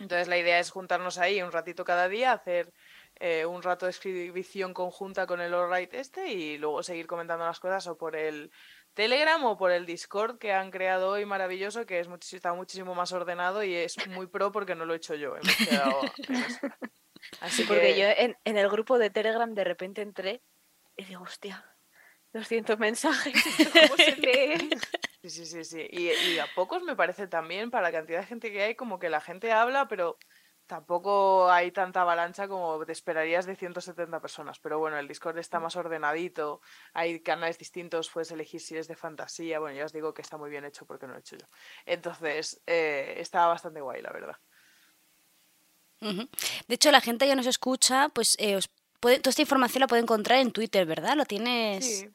Entonces 0.00 0.28
la 0.28 0.38
idea 0.38 0.58
es 0.58 0.70
juntarnos 0.70 1.18
ahí 1.18 1.40
un 1.42 1.52
ratito 1.52 1.84
cada 1.84 2.08
día, 2.08 2.32
hacer 2.32 2.72
eh, 3.16 3.46
un 3.46 3.62
rato 3.62 3.86
de 3.86 3.90
escribición 3.90 4.74
conjunta 4.74 5.26
con 5.26 5.40
el 5.40 5.54
Alright 5.54 5.92
este 5.94 6.32
y 6.32 6.58
luego 6.58 6.82
seguir 6.82 7.06
comentando 7.06 7.44
las 7.46 7.60
cosas 7.60 7.86
o 7.86 7.96
por 7.96 8.14
el 8.16 8.50
Telegram 8.92 9.42
o 9.44 9.56
por 9.56 9.70
el 9.70 9.86
Discord 9.86 10.38
que 10.38 10.52
han 10.52 10.70
creado 10.70 11.08
hoy 11.10 11.24
maravilloso, 11.24 11.86
que 11.86 11.98
es 12.00 12.08
muchis- 12.08 12.34
está 12.34 12.52
muchísimo 12.52 12.94
más 12.94 13.12
ordenado 13.12 13.62
y 13.64 13.74
es 13.74 13.96
muy 14.08 14.26
pro 14.26 14.52
porque 14.52 14.74
no 14.74 14.84
lo 14.84 14.92
he 14.94 14.98
hecho 14.98 15.14
yo. 15.14 15.34
Hemos 15.36 15.56
quedado 15.68 16.00
en 16.28 16.34
eso. 16.36 16.58
Así 17.40 17.62
Sí, 17.62 17.64
porque 17.68 17.94
que- 17.94 18.00
yo 18.00 18.06
en, 18.08 18.36
en 18.44 18.58
el 18.58 18.68
grupo 18.68 18.98
de 18.98 19.10
Telegram 19.10 19.52
de 19.54 19.64
repente 19.64 20.02
entré 20.02 20.42
y 20.96 21.04
digo, 21.04 21.22
hostia, 21.22 21.64
200 22.34 22.78
mensajes, 22.78 23.34
¿esto 23.46 23.70
¿cómo 23.88 23.96
se 23.96 24.16
lee? 24.16 24.68
Sí, 25.22 25.30
sí, 25.30 25.46
sí, 25.46 25.64
sí. 25.64 25.86
Y, 25.90 26.10
y 26.10 26.38
a 26.38 26.46
pocos 26.54 26.82
me 26.82 26.94
parece 26.96 27.26
también, 27.26 27.70
para 27.70 27.84
la 27.84 27.92
cantidad 27.92 28.20
de 28.20 28.26
gente 28.26 28.52
que 28.52 28.62
hay, 28.62 28.74
como 28.74 28.98
que 28.98 29.08
la 29.08 29.20
gente 29.22 29.52
habla, 29.52 29.88
pero 29.88 30.18
tampoco 30.66 31.50
hay 31.50 31.70
tanta 31.72 32.00
avalancha 32.02 32.48
como 32.48 32.84
te 32.84 32.92
esperarías 32.92 33.46
de 33.46 33.54
170 33.56 34.20
personas. 34.20 34.58
Pero 34.58 34.78
bueno, 34.78 34.98
el 34.98 35.06
Discord 35.08 35.38
está 35.38 35.60
más 35.60 35.76
ordenadito, 35.76 36.60
hay 36.92 37.20
canales 37.20 37.56
distintos, 37.58 38.10
puedes 38.10 38.30
elegir 38.32 38.60
si 38.60 38.76
es 38.76 38.88
de 38.88 38.96
fantasía. 38.96 39.58
Bueno, 39.60 39.76
ya 39.78 39.84
os 39.86 39.92
digo 39.92 40.12
que 40.12 40.22
está 40.22 40.36
muy 40.36 40.50
bien 40.50 40.64
hecho 40.64 40.84
porque 40.86 41.06
no 41.06 41.12
lo 41.12 41.18
he 41.18 41.20
hecho 41.20 41.36
yo. 41.36 41.46
Entonces, 41.86 42.60
eh, 42.66 43.14
está 43.18 43.46
bastante 43.46 43.80
guay, 43.80 44.02
la 44.02 44.10
verdad. 44.12 44.36
De 46.00 46.74
hecho, 46.74 46.90
la 46.90 47.00
gente 47.00 47.26
que 47.26 47.34
nos 47.36 47.46
escucha, 47.46 48.10
pues 48.10 48.36
eh, 48.38 48.56
os 48.56 48.68
puede- 49.00 49.20
toda 49.20 49.30
esta 49.30 49.42
información 49.42 49.80
la 49.80 49.86
puede 49.86 50.02
encontrar 50.02 50.38
en 50.40 50.52
Twitter, 50.52 50.84
¿verdad? 50.86 51.14
Lo 51.16 51.24
tienes. 51.24 52.00
Sí. 52.00 52.08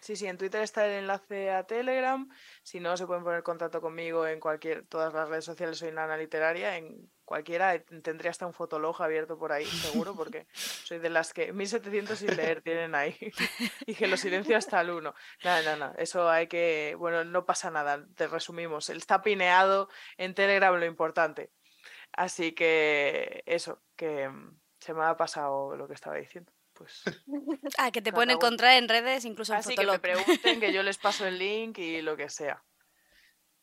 Sí, 0.00 0.14
sí, 0.14 0.26
en 0.26 0.38
Twitter 0.38 0.62
está 0.62 0.86
el 0.86 0.92
enlace 0.92 1.50
a 1.50 1.64
Telegram. 1.66 2.28
Si 2.62 2.78
no, 2.80 2.96
se 2.96 3.06
pueden 3.06 3.24
poner 3.24 3.38
en 3.38 3.42
contacto 3.42 3.80
conmigo 3.80 4.26
en 4.26 4.38
cualquier, 4.40 4.86
todas 4.86 5.12
las 5.12 5.28
redes 5.28 5.44
sociales. 5.44 5.78
Soy 5.78 5.90
Nana 5.90 6.16
Literaria, 6.16 6.76
en 6.76 7.10
cualquiera. 7.24 7.74
eh, 7.74 7.80
Tendría 8.02 8.30
hasta 8.30 8.46
un 8.46 8.52
fotolog 8.52 9.00
abierto 9.02 9.36
por 9.38 9.52
ahí, 9.52 9.64
seguro, 9.64 10.14
porque 10.14 10.46
soy 10.54 10.98
de 10.98 11.10
las 11.10 11.32
que 11.32 11.52
1700 11.52 12.18
sin 12.18 12.36
leer 12.36 12.62
tienen 12.62 12.94
ahí. 12.94 13.16
y 13.86 13.94
que 13.94 14.06
lo 14.06 14.16
silencio 14.16 14.56
hasta 14.58 14.80
el 14.80 14.90
1. 14.90 15.14
Nada, 15.44 15.62
nada, 15.62 15.76
nada. 15.76 15.94
Eso 15.98 16.30
hay 16.30 16.46
que. 16.46 16.94
Bueno, 16.98 17.24
no 17.24 17.44
pasa 17.44 17.70
nada. 17.70 18.06
Te 18.14 18.28
resumimos. 18.28 18.90
Está 18.90 19.22
pineado 19.22 19.88
en 20.18 20.34
Telegram 20.34 20.74
lo 20.78 20.86
importante. 20.86 21.50
Así 22.12 22.52
que 22.52 23.42
eso, 23.46 23.82
que 23.96 24.28
mm, 24.28 24.58
se 24.80 24.94
me 24.94 25.04
ha 25.04 25.16
pasado 25.16 25.76
lo 25.76 25.88
que 25.88 25.94
estaba 25.94 26.16
diciendo. 26.16 26.52
Pues. 26.76 27.02
Ah, 27.78 27.90
que 27.90 28.02
te 28.02 28.12
pueden 28.12 28.30
uno. 28.30 28.36
encontrar 28.38 28.74
en 28.74 28.88
redes, 28.88 29.24
incluso 29.24 29.52
en 29.52 29.58
Así 29.60 29.74
que 29.74 29.84
me 29.84 29.92
Fotolog. 29.98 30.00
pregunten, 30.02 30.60
que 30.60 30.72
yo 30.72 30.82
les 30.82 30.98
paso 30.98 31.26
el 31.26 31.38
link 31.38 31.78
y 31.78 32.02
lo 32.02 32.16
que 32.16 32.28
sea. 32.28 32.62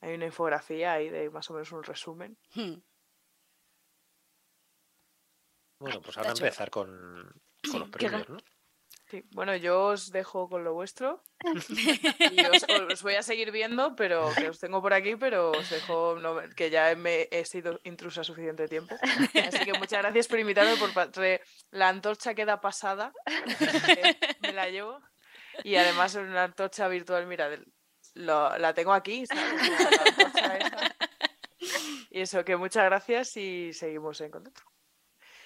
Hay 0.02 0.14
una 0.16 0.26
infografía 0.26 0.94
ahí 0.94 1.10
de 1.10 1.30
más 1.30 1.50
o 1.50 1.54
menos 1.54 1.72
un 1.72 1.84
resumen. 1.84 2.38
Hmm. 2.56 2.76
Bueno, 5.80 6.02
pues 6.02 6.18
ahora 6.18 6.32
empezar 6.32 6.70
con, 6.70 7.42
con 7.72 7.80
los 7.80 7.90
premios, 7.92 8.30
¿no? 8.30 8.38
Sí, 9.14 9.24
bueno, 9.34 9.56
yo 9.56 9.80
os 9.90 10.12
dejo 10.12 10.50
con 10.50 10.64
lo 10.64 10.74
vuestro. 10.74 11.22
Y 11.44 12.40
os, 12.52 12.66
os 12.92 13.04
voy 13.04 13.14
a 13.14 13.22
seguir 13.22 13.52
viendo, 13.52 13.96
pero 13.96 14.32
que 14.36 14.50
os 14.50 14.58
tengo 14.60 14.82
por 14.82 14.92
aquí, 14.92 15.16
pero 15.18 15.52
os 15.52 15.70
dejo 15.70 16.18
no, 16.20 16.42
que 16.56 16.72
ya 16.72 16.96
me 16.96 17.28
he 17.30 17.46
sido 17.46 17.80
intrusa 17.84 18.24
suficiente 18.24 18.68
tiempo. 18.68 18.96
Así 19.48 19.60
que 19.66 19.74
muchas 19.78 20.02
gracias 20.02 20.28
por 20.28 20.40
invitarme. 20.40 20.78
Por 20.78 20.90
la 21.70 21.90
antorcha 21.90 22.34
queda 22.34 22.60
pasada. 22.60 23.14
eh, 23.28 24.18
Me 24.42 24.52
la 24.52 24.68
llevo. 24.70 25.00
Y 25.64 25.76
además 25.76 26.16
es 26.16 26.24
una 26.28 26.46
antorcha 26.46 26.88
virtual, 26.88 27.28
mira, 27.28 27.52
lo- 28.16 28.58
la 28.58 28.74
tengo 28.74 28.94
aquí, 28.94 29.28
¿sabes? 29.28 29.70
La- 29.70 29.92
la 29.92 30.04
antorcha 30.08 30.58
esa. 30.58 30.96
Y 32.10 32.22
eso, 32.22 32.44
que 32.44 32.56
muchas 32.58 32.86
gracias 32.86 33.38
y 33.38 33.74
seguimos 33.74 34.20
en 34.22 34.32
contacto. 34.32 34.64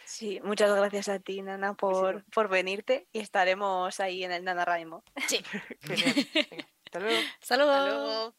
Sí, 0.08 0.40
muchas 0.42 0.74
gracias 0.74 1.10
a 1.10 1.20
ti, 1.20 1.42
Nana, 1.42 1.74
por, 1.74 2.24
por 2.32 2.48
venirte 2.48 3.10
y 3.12 3.20
estaremos 3.20 4.00
ahí 4.00 4.24
en 4.24 4.32
el 4.32 4.46
NaNaWriMo. 4.46 5.04
Sí. 5.28 5.44
Genial. 5.82 6.14
Venga, 6.24 6.66
hasta 6.90 7.00
luego. 7.00 7.20
Hasta 7.42 7.58
luego. 7.58 7.72
Hasta 7.74 7.88
luego. 7.88 8.36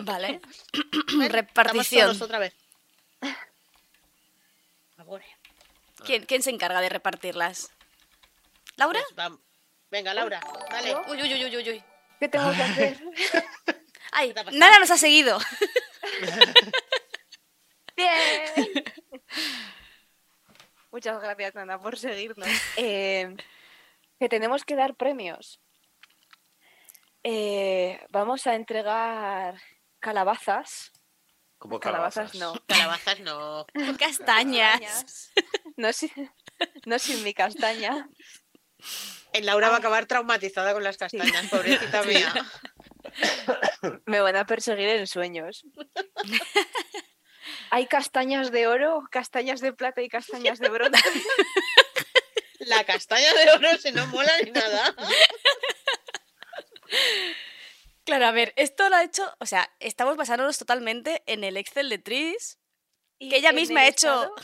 Vale. 0.00 0.40
Repartición. 1.28 2.06
todos 2.06 2.22
otra 2.22 2.38
vez. 2.38 2.54
¿Quién, 6.06 6.24
quién 6.26 6.42
se 6.42 6.50
encarga 6.50 6.80
de 6.80 6.88
repartirlas? 6.88 7.72
¿Laura? 8.76 9.00
pues, 9.16 9.30
Venga, 9.90 10.14
Laura, 10.14 10.40
dale. 10.70 10.94
Uy, 11.08 11.22
uy, 11.22 11.34
uy, 11.34 11.44
uy, 11.44 11.56
uy, 11.56 11.70
uy. 11.70 11.84
¿Qué 12.20 12.28
tengo 12.28 12.52
que 12.52 12.62
hacer? 12.62 13.02
Ay? 14.12 14.32
Nana 14.52 14.78
nos 14.78 14.92
ha 14.92 14.96
seguido. 14.96 15.38
Bien. 17.96 18.94
Muchas 20.90 21.20
gracias, 21.20 21.54
Nana, 21.54 21.80
por 21.80 21.98
seguirnos. 21.98 22.48
Eh, 22.76 23.34
que 24.18 24.28
tenemos 24.28 24.64
que 24.64 24.76
dar 24.76 24.94
premios. 24.94 25.60
Eh, 27.24 28.00
vamos 28.10 28.46
a 28.46 28.54
entregar 28.54 29.56
calabazas. 29.98 30.92
Como 31.58 31.80
Calabazas, 31.80 32.32
calabazas. 32.32 32.60
no. 32.60 32.66
Calabazas 32.68 33.20
no. 33.20 33.66
Castañas. 33.98 35.32
No 35.76 35.92
sin, 35.92 36.30
no 36.86 36.98
sin 36.98 37.24
mi 37.24 37.34
castaña. 37.34 38.08
El 39.32 39.46
Laura 39.46 39.70
va 39.70 39.76
a 39.76 39.78
acabar 39.78 40.06
traumatizada 40.06 40.74
con 40.74 40.84
las 40.84 40.96
castañas, 40.96 41.48
pobrecita 41.48 42.04
mía. 42.04 42.32
Me 44.06 44.20
van 44.20 44.36
a 44.36 44.46
perseguir 44.46 44.90
en 44.90 45.06
sueños. 45.06 45.64
Hay 47.74 47.88
castañas 47.88 48.52
de 48.52 48.68
oro, 48.68 49.02
castañas 49.10 49.60
de 49.60 49.72
plata 49.72 50.00
y 50.00 50.08
castañas 50.08 50.60
de 50.60 50.68
bronce. 50.68 51.02
La 52.60 52.84
castaña 52.84 53.34
de 53.34 53.50
oro 53.50 53.76
se 53.78 53.90
no 53.90 54.06
mola 54.06 54.30
ni 54.44 54.52
nada. 54.52 54.94
Claro, 58.04 58.26
a 58.26 58.30
ver, 58.30 58.52
esto 58.54 58.88
lo 58.90 58.94
ha 58.94 59.02
hecho, 59.02 59.28
o 59.40 59.46
sea, 59.46 59.68
estamos 59.80 60.16
basándonos 60.16 60.56
totalmente 60.56 61.24
en 61.26 61.42
el 61.42 61.56
Excel 61.56 61.88
de 61.88 61.98
Tris. 61.98 62.60
Que 63.18 63.38
ella 63.38 63.50
misma 63.50 63.80
ha 63.80 63.88
hecho- 63.88 64.22
estado- 64.22 64.36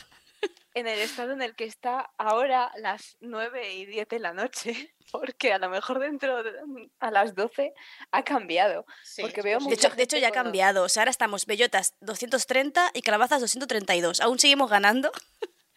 en 0.73 0.87
el 0.87 0.99
estado 0.99 1.33
en 1.33 1.41
el 1.41 1.55
que 1.55 1.65
está 1.65 2.11
ahora 2.17 2.71
las 2.77 3.17
9 3.19 3.73
y 3.73 3.85
10 3.85 4.07
de 4.07 4.19
la 4.19 4.33
noche, 4.33 4.95
porque 5.11 5.51
a 5.53 5.59
lo 5.59 5.69
mejor 5.69 5.99
dentro 5.99 6.43
de, 6.43 6.53
a 6.99 7.11
las 7.11 7.35
12 7.35 7.73
ha 8.11 8.23
cambiado. 8.23 8.85
Sí, 9.03 9.21
Porque 9.21 9.41
es 9.41 9.43
veo 9.43 9.59
De 9.59 9.73
hecho, 9.73 9.89
de 9.89 10.21
ya 10.21 10.29
ha 10.29 10.31
cambiado. 10.31 10.83
O 10.83 10.89
sea, 10.89 11.01
ahora 11.01 11.11
estamos 11.11 11.45
bellotas 11.45 11.95
230 11.99 12.91
y 12.93 13.01
calabazas 13.01 13.41
232. 13.41 14.21
Aún 14.21 14.39
seguimos 14.39 14.69
ganando 14.69 15.11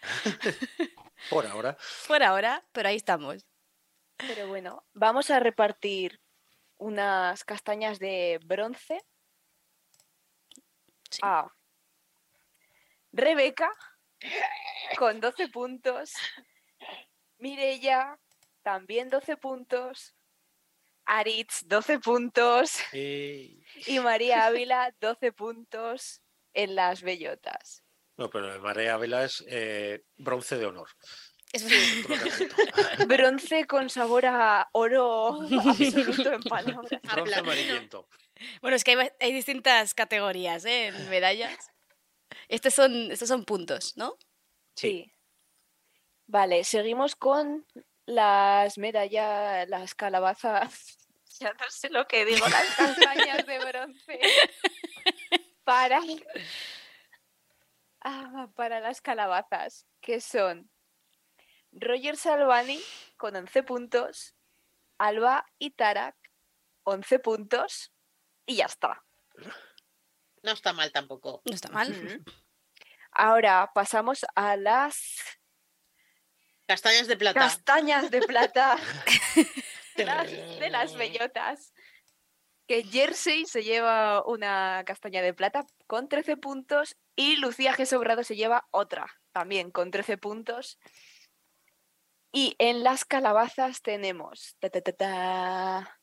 Por 1.31 1.47
ahora. 1.47 1.77
por 2.07 2.23
ahora, 2.23 2.65
pero 2.73 2.89
ahí 2.89 2.97
estamos. 2.97 3.47
Pero 4.19 4.47
bueno, 4.49 4.85
vamos 4.93 5.31
a 5.31 5.41
repartir 5.41 6.21
unas 6.77 7.45
castañas 7.45 7.99
de 7.99 8.39
bronce 8.45 9.03
Sí. 11.11 11.21
a 11.23 11.47
Rebeca 13.13 13.71
con 14.99 15.21
12 15.21 15.49
puntos, 15.49 16.13
Mirella 17.39 18.19
también 18.63 19.11
12 19.11 19.37
puntos, 19.37 20.15
Aritz 21.07 21.67
12 21.67 21.99
puntos 21.99 22.81
Y... 22.95 23.63
y 23.87 24.01
María 24.01 24.47
Ávila 24.47 24.95
12 25.01 25.33
puntos 25.33 26.23
en 26.55 26.75
las 26.75 27.03
bellotas. 27.03 27.85
No, 28.17 28.31
pero 28.31 28.55
el 28.55 28.61
Marea 28.61 28.95
Ávila 28.95 29.25
es 29.25 29.45
eh, 29.49 30.05
bronce 30.17 30.57
de 30.57 30.67
honor. 30.67 30.89
Es-. 31.53 31.67
Bronce 33.09 33.67
con 33.67 33.91
sabor 33.91 34.27
a 34.27 34.69
oro 34.73 35.41
absoluto 35.67 36.33
en 36.33 36.43
palabras. 36.43 37.01
Bronce 37.13 37.35
amarillento. 37.35 38.09
Bueno, 38.61 38.77
es 38.77 38.85
que 38.85 38.93
hay, 38.93 39.09
hay 39.21 39.33
distintas 39.33 39.95
categorías 39.95 40.65
¿eh? 40.65 40.87
en 40.87 41.11
medallas. 41.11 41.74
Estos 42.49 42.75
son, 42.75 43.11
estos 43.13 43.29
son 43.29 43.45
puntos, 43.45 43.97
¿no? 43.97 44.17
Sí. 44.75 45.05
Sí. 45.05 45.13
Vale, 46.27 46.65
seguimos 46.65 47.17
con 47.17 47.67
las 48.07 48.79
medallas, 48.79 49.69
las 49.69 49.95
calabazas. 49.95 50.99
Ya 51.41 51.53
no 51.53 51.69
sé 51.69 51.91
lo 51.91 52.07
que 52.07 52.25
digo, 52.25 52.47
las 52.47 52.75
castañas 52.77 53.45
de 53.45 53.59
bronce. 53.59 54.21
Para, 55.65 56.01
Ah, 58.07 58.49
para 58.55 58.81
las 58.81 59.01
calabazas, 59.01 59.87
que 60.03 60.21
son 60.21 60.71
Roger 61.73 62.19
Salvani 62.19 62.79
con 63.17 63.35
11 63.35 63.63
puntos, 63.63 64.35
Alba 64.99 65.47
y 65.59 65.71
Tarak 65.71 66.15
11 66.85 67.19
puntos 67.19 67.93
y 68.45 68.57
ya 68.57 68.67
está. 68.67 69.03
No 70.45 70.53
está 70.53 70.75
mal 70.75 70.93
tampoco. 70.93 71.41
No 71.47 71.55
está 71.55 71.71
mal. 71.71 71.91
Mm. 71.91 72.23
Ahora 73.13 73.71
pasamos 73.75 74.27
a 74.35 74.57
las 74.57 75.17
Castañas 76.67 77.07
de 77.09 77.17
plata. 77.17 77.41
castañas 77.41 78.11
de 78.11 78.21
plata 78.21 78.77
de 79.97 80.05
las, 80.05 80.31
de 80.31 80.69
las 80.71 80.95
bellotas. 80.97 81.73
Que 82.67 82.83
Jersey 82.83 83.45
se 83.47 83.63
lleva 83.63 84.25
una 84.27 84.83
castaña 84.87 85.23
de 85.23 85.35
plata 85.35 85.67
con 85.87 86.09
13 86.09 86.37
puntos 86.37 86.97
y 87.17 87.37
Lucía 87.37 87.75
G. 87.75 87.87
Sobrado 87.87 88.23
se 88.23 88.37
lleva 88.37 88.67
otra 88.71 89.07
también 89.33 89.71
con 89.71 89.91
13 89.91 90.19
puntos. 90.19 90.79
Y 92.33 92.55
en 92.59 92.83
las 92.83 93.05
calabazas 93.05 93.81
tenemos 93.81 94.57
ta, 94.59 94.69
ta, 94.69 94.81
ta, 94.81 94.93
ta, 94.93 96.01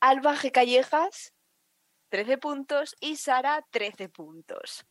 Alba 0.00 0.36
G. 0.36 0.50
Callejas, 0.50 1.34
13 2.10 2.38
puntos 2.38 2.96
y 3.00 3.16
Sara, 3.16 3.64
13 3.70 4.08
puntos. 4.08 4.84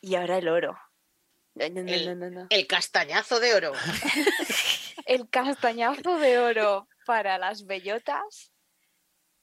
Y 0.00 0.14
ahora 0.14 0.38
el 0.38 0.48
oro. 0.48 0.78
No, 1.54 1.68
no, 1.68 1.82
no, 1.82 1.92
El- 1.92 2.06
no, 2.06 2.14
no, 2.14 2.30
no. 2.42 2.46
El 2.50 2.66
castañazo 2.66 3.40
de 3.40 3.54
oro. 3.54 3.72
El 5.06 5.28
castañazo 5.28 6.18
de 6.18 6.38
oro 6.38 6.88
para 7.04 7.36
las 7.38 7.66
bellotas, 7.66 8.52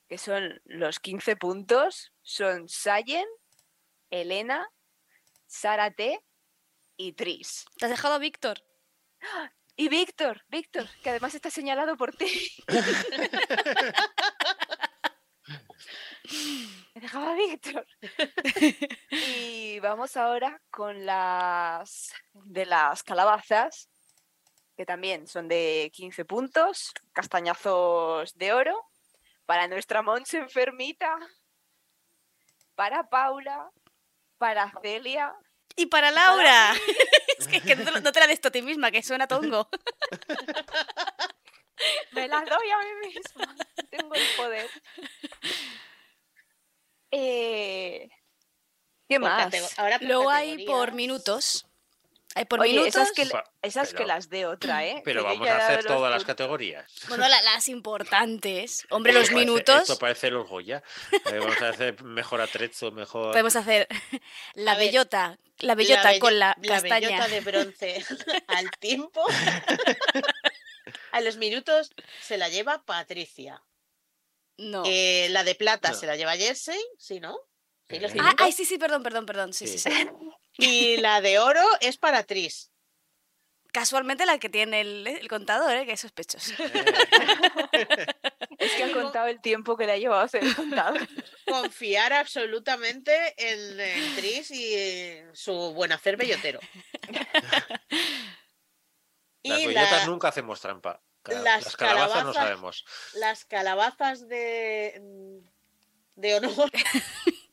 que 0.08 0.18
son 0.18 0.62
los 0.64 1.00
15 1.00 1.36
puntos, 1.36 2.14
son 2.22 2.70
Sayen, 2.70 3.26
Elena, 4.10 4.70
Sara 5.45 5.91
T 5.91 6.24
y 6.95 7.14
Tris. 7.14 7.66
¿Te 7.78 7.86
has 7.86 7.91
dejado 7.91 8.14
a 8.16 8.20
Víctor? 8.20 8.64
Y 9.80 9.89
Víctor, 9.89 10.43
Víctor, 10.47 10.89
que 11.03 11.11
además 11.11 11.36
está 11.36 11.51
señalado 11.51 11.95
por 11.97 12.11
ti. 12.15 12.51
Me 16.95 17.01
dejaba 17.01 17.36
Víctor. 17.36 17.86
Y 19.11 19.80
vamos 19.80 20.17
ahora 20.17 20.59
con 20.71 21.05
las 21.05 22.11
de 22.34 22.65
las 22.65 23.03
calabazas, 23.03 23.88
que 24.75 24.84
también 24.84 25.28
son 25.28 25.47
de 25.47 25.91
15 25.93 26.25
puntos, 26.25 26.91
castañazos 27.13 28.36
de 28.36 28.53
oro, 28.53 28.84
para 29.45 29.67
nuestra 29.67 30.01
Monse 30.01 30.39
enfermita, 30.39 31.15
para 32.73 33.07
Paula, 33.07 33.69
para 34.39 34.73
Celia, 34.82 35.36
Y 35.78 35.86
para 35.86 36.11
Laura. 36.11 36.73
es 37.39 37.47
que, 37.47 37.61
que 37.61 37.75
no, 37.75 37.86
te 37.86 37.91
lo- 37.91 38.01
no 38.01 38.11
te 38.11 38.19
la 38.19 38.28
des 38.28 38.39
a 38.43 38.51
ti 38.51 38.61
misma, 38.61 38.91
que 38.91 39.01
suena 39.03 39.28
tongo. 39.28 39.69
Me 42.11 42.28
la 42.28 42.41
doy 42.41 42.69
a 42.71 42.78
mí 42.80 43.07
misma. 43.07 43.55
Tengo 43.91 44.15
el 44.15 44.23
poder. 44.36 44.67
Eh, 47.11 48.09
¿Qué 49.07 49.19
Por 49.19 49.30
más? 49.30 49.53
Luego 50.01 50.32
hay 50.32 50.65
por 50.65 50.93
minutos. 50.93 51.66
Por 52.46 52.60
Oye, 52.62 52.72
minutos. 52.74 52.96
esas 53.62 53.94
que, 53.94 54.06
las 54.06 54.30
de 54.30 54.46
otra, 54.46 54.86
¿eh? 54.86 55.02
Pero 55.04 55.22
Que 55.24 55.28
vamos 55.30 55.48
a 55.48 55.58
hacer 55.58 55.84
los 55.84 55.86
todas 55.88 56.12
las 56.12 56.24
categorías. 56.26 56.92
Bueno, 57.10 57.28
la- 57.28 57.42
las 57.42 57.68
importantes. 57.70 58.86
Hombre, 58.90 59.14
los 59.14 59.24
parece- 59.30 59.36
minutos. 59.36 59.82
Esto 59.82 59.98
parece 60.00 60.30
los 60.30 60.48
Goya. 60.48 60.84
Eh, 61.12 61.40
Vamos 61.40 61.62
a 61.62 61.70
hacer 61.70 62.02
mejor 62.04 62.42
atrezo, 62.42 62.92
mejor. 62.92 63.32
Podemos 63.32 63.56
hacer 63.56 63.88
la 64.56 64.74
A 64.74 64.76
ver, 64.78 64.88
bellota. 64.88 65.38
La 65.60 65.74
bellota 65.76 66.10
bello- 66.12 66.20
con 66.20 66.38
la, 66.40 66.56
la 66.62 66.68
castaña. 66.76 67.08
bellota 67.10 67.28
de 67.28 67.40
bronce 67.42 68.06
al 68.48 68.70
tiempo. 68.80 69.26
a 71.12 71.22
los 71.22 71.38
minutos 71.38 71.92
se 72.22 72.38
la 72.38 72.50
lleva 72.50 72.84
Patricia. 72.86 73.64
No. 74.58 74.84
Eh, 74.86 75.28
la 75.32 75.44
de 75.44 75.56
plata 75.56 75.90
No. 75.92 75.96
se 75.96 76.08
la 76.08 76.16
lleva 76.16 76.36
Jersey, 76.36 76.80
¿sí, 76.98 77.20
¿no? 77.20 77.38
Sí, 77.90 78.00
los 78.00 78.14
Eh. 78.14 78.18
Ah, 78.20 78.34
ay, 78.40 78.52
sí, 78.52 78.66
sí, 78.66 78.78
perdón, 78.78 79.04
perdón, 79.04 79.26
perdón. 79.26 79.54
Sí, 79.54 79.68
sí, 79.68 79.78
Sí. 79.80 79.90
sí. 79.92 80.10
Y 80.60 80.98
la 80.98 81.22
de 81.22 81.38
oro 81.40 81.62
es 81.82 81.98
para 81.98 82.24
Tris. 82.24 82.72
Casualmente 83.72 84.26
la 84.26 84.40
que 84.40 84.50
tiene 84.50 84.82
el, 84.82 85.06
el 85.06 85.28
contador, 85.28 85.76
¿eh? 85.76 85.86
que 85.86 85.92
es 85.92 86.00
sospechoso. 86.00 86.52
Eh, 86.64 88.08
Es 88.58 88.72
que 88.72 88.86
ha 88.86 88.92
contado 88.92 89.28
el 89.28 89.40
tiempo 89.40 89.78
que 89.78 89.86
le 89.86 89.92
ha 89.92 89.98
llevado 89.98 90.22
a 90.22 90.26
hacer 90.26 90.44
el 90.44 90.56
contado. 90.56 90.96
Confiar 91.46 92.12
absolutamente 92.12 93.36
en, 93.38 93.80
en 93.80 94.16
Tris 94.16 94.50
y 94.50 94.74
en 94.76 95.36
su 95.36 95.54
buen 95.76 95.92
hacer 95.92 96.18
bellotero. 96.18 96.60
Las 99.44 99.60
Y 99.60 99.68
bellotas 99.68 99.92
la- 99.92 100.06
nunca 100.08 100.30
hacemos 100.30 100.60
trampa. 100.60 101.02
Las 101.26 101.44
Las 101.66 101.76
calabazas 101.78 102.24
no 102.24 102.32
calabazas- 102.32 102.34
sabemos. 102.34 102.86
las 103.14 103.46
calabazas 103.46 104.28
de, 104.28 105.42
de 106.16 106.36
honor 106.36 106.72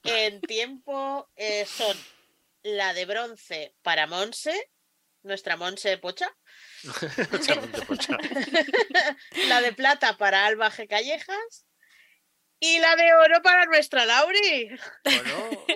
en 0.05 0.41
tiempo 0.41 1.29
eh, 1.37 1.67
son 1.67 1.97
la 2.63 2.95
de 2.95 3.07
bronce 3.07 3.75
para 3.83 4.07
Monse, 4.07 4.71
nuestra 5.23 5.57
Monse 5.57 5.99
Pocha, 5.99 6.33
la 9.49 9.61
de 9.61 9.73
plata 9.73 10.17
para 10.17 10.47
Alba 10.47 10.71
G. 10.71 10.87
Callejas 10.89 11.67
y 12.61 12.79
la 12.79 12.95
de 12.97 13.13
oro 13.15 13.43
para 13.43 13.67
nuestra 13.67 14.07
Lauri. 14.07 14.71
Bueno, 15.05 15.67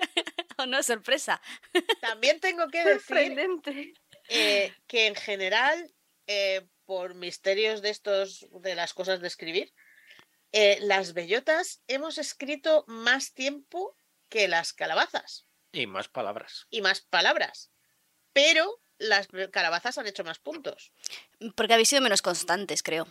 Oh, 0.61 0.67
no, 0.67 0.83
sorpresa. 0.83 1.41
También 2.01 2.41
tengo 2.41 2.67
que 2.67 2.85
decir 2.85 3.39
eh, 4.29 4.75
que 4.89 5.07
en 5.07 5.15
general, 5.15 5.95
eh, 6.27 6.67
por 6.85 7.15
misterios 7.15 7.81
de 7.81 7.91
estos, 7.91 8.45
de 8.51 8.75
las 8.75 8.93
cosas 8.93 9.21
de 9.21 9.29
escribir, 9.29 9.73
eh, 10.51 10.79
las 10.81 11.15
bellotas 11.15 11.81
hemos 11.87 12.19
escrito 12.19 12.85
más 12.89 13.35
tiempo 13.35 13.97
que 14.29 14.49
las 14.49 14.73
calabazas 14.73 15.47
y 15.73 15.87
más 15.87 16.09
palabras. 16.09 16.67
y 16.71 16.81
más 16.81 17.01
palabras, 17.03 17.71
pero 18.33 18.81
las 18.99 19.29
calabazas 19.53 19.99
han 19.99 20.07
hecho 20.07 20.25
más 20.25 20.39
puntos. 20.39 20.93
Porque 21.55 21.75
habéis 21.75 21.89
sido 21.89 22.03
menos 22.03 22.23
constantes, 22.23 22.83
creo. 22.83 23.07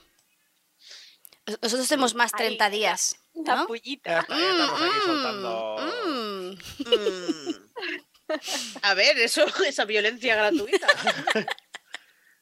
Nos- 1.45 1.61
Nosotros 1.61 1.87
tenemos 1.87 2.13
más 2.13 2.33
Ahí, 2.33 2.39
30 2.57 2.65
ya. 2.65 2.69
días. 2.69 3.15
Una 3.33 3.55
¿no? 3.55 3.67
Pullita. 3.67 4.19
estamos 4.19 4.81
aquí 4.81 4.97
Mm, 4.99 5.05
soltando. 5.05 5.75
mm. 5.79 6.57
Mm. 6.87 7.69
A 8.81 8.93
ver, 8.93 9.17
eso, 9.19 9.45
esa 9.65 9.85
violencia 9.85 10.35
gratuita. 10.35 10.87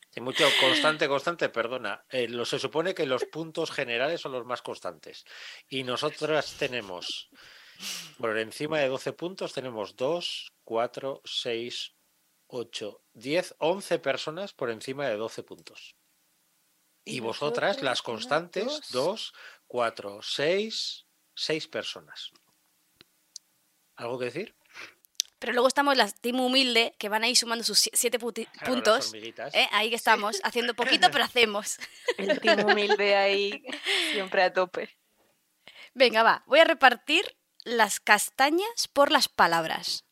Sí, 0.09 0.21
mucho 0.21 0.47
constante, 0.61 1.09
constante, 1.09 1.49
perdona. 1.49 2.05
Eh, 2.09 2.29
lo, 2.29 2.45
se 2.45 2.57
supone 2.57 2.95
que 2.95 3.05
los 3.05 3.25
puntos 3.25 3.69
generales 3.69 4.21
son 4.21 4.31
los 4.31 4.45
más 4.45 4.61
constantes. 4.61 5.25
Y 5.67 5.83
nosotras 5.83 6.53
tenemos, 6.57 7.27
por 8.17 8.37
encima 8.37 8.79
de 8.79 8.87
12 8.87 9.13
puntos, 9.13 9.53
tenemos 9.53 9.95
2, 9.95 10.53
4, 10.63 11.21
6, 11.23 11.95
8, 12.47 13.01
10, 13.13 13.55
11 13.59 13.99
personas 13.99 14.53
por 14.53 14.69
encima 14.69 15.07
de 15.07 15.15
12 15.17 15.43
puntos. 15.43 15.95
Y, 17.03 17.17
Y 17.17 17.19
vosotras, 17.19 17.81
las 17.81 18.01
constantes, 18.01 18.65
dos. 18.65 18.91
2, 18.91 19.33
4, 19.67 20.19
6, 20.21 21.05
6 21.35 21.67
personas. 21.67 22.31
¿Algo 23.95 24.19
que 24.19 24.25
decir? 24.25 24.55
Pero 25.39 25.53
luego 25.53 25.67
estamos 25.67 25.95
las 25.95 26.19
team 26.19 26.39
humilde 26.39 26.95
que 26.97 27.09
van 27.09 27.23
ahí 27.23 27.35
sumando 27.35 27.63
sus 27.63 27.89
7 27.93 28.17
Claro, 28.17 28.49
puntos. 28.65 29.13
¿eh? 29.13 29.67
Ahí 29.71 29.89
que 29.89 29.95
estamos, 29.95 30.39
haciendo 30.43 30.73
poquito, 30.73 31.09
pero 31.11 31.23
hacemos. 31.23 31.77
El 32.17 32.39
team 32.39 32.65
humilde 32.65 33.15
ahí 33.15 33.63
siempre 34.11 34.43
a 34.43 34.53
tope. 34.53 34.89
Venga, 35.93 36.23
va. 36.23 36.43
Voy 36.47 36.59
a 36.59 36.63
repartir 36.63 37.37
las 37.65 37.99
castañas 37.99 38.87
por 38.93 39.11
las 39.11 39.27
palabras. 39.27 40.05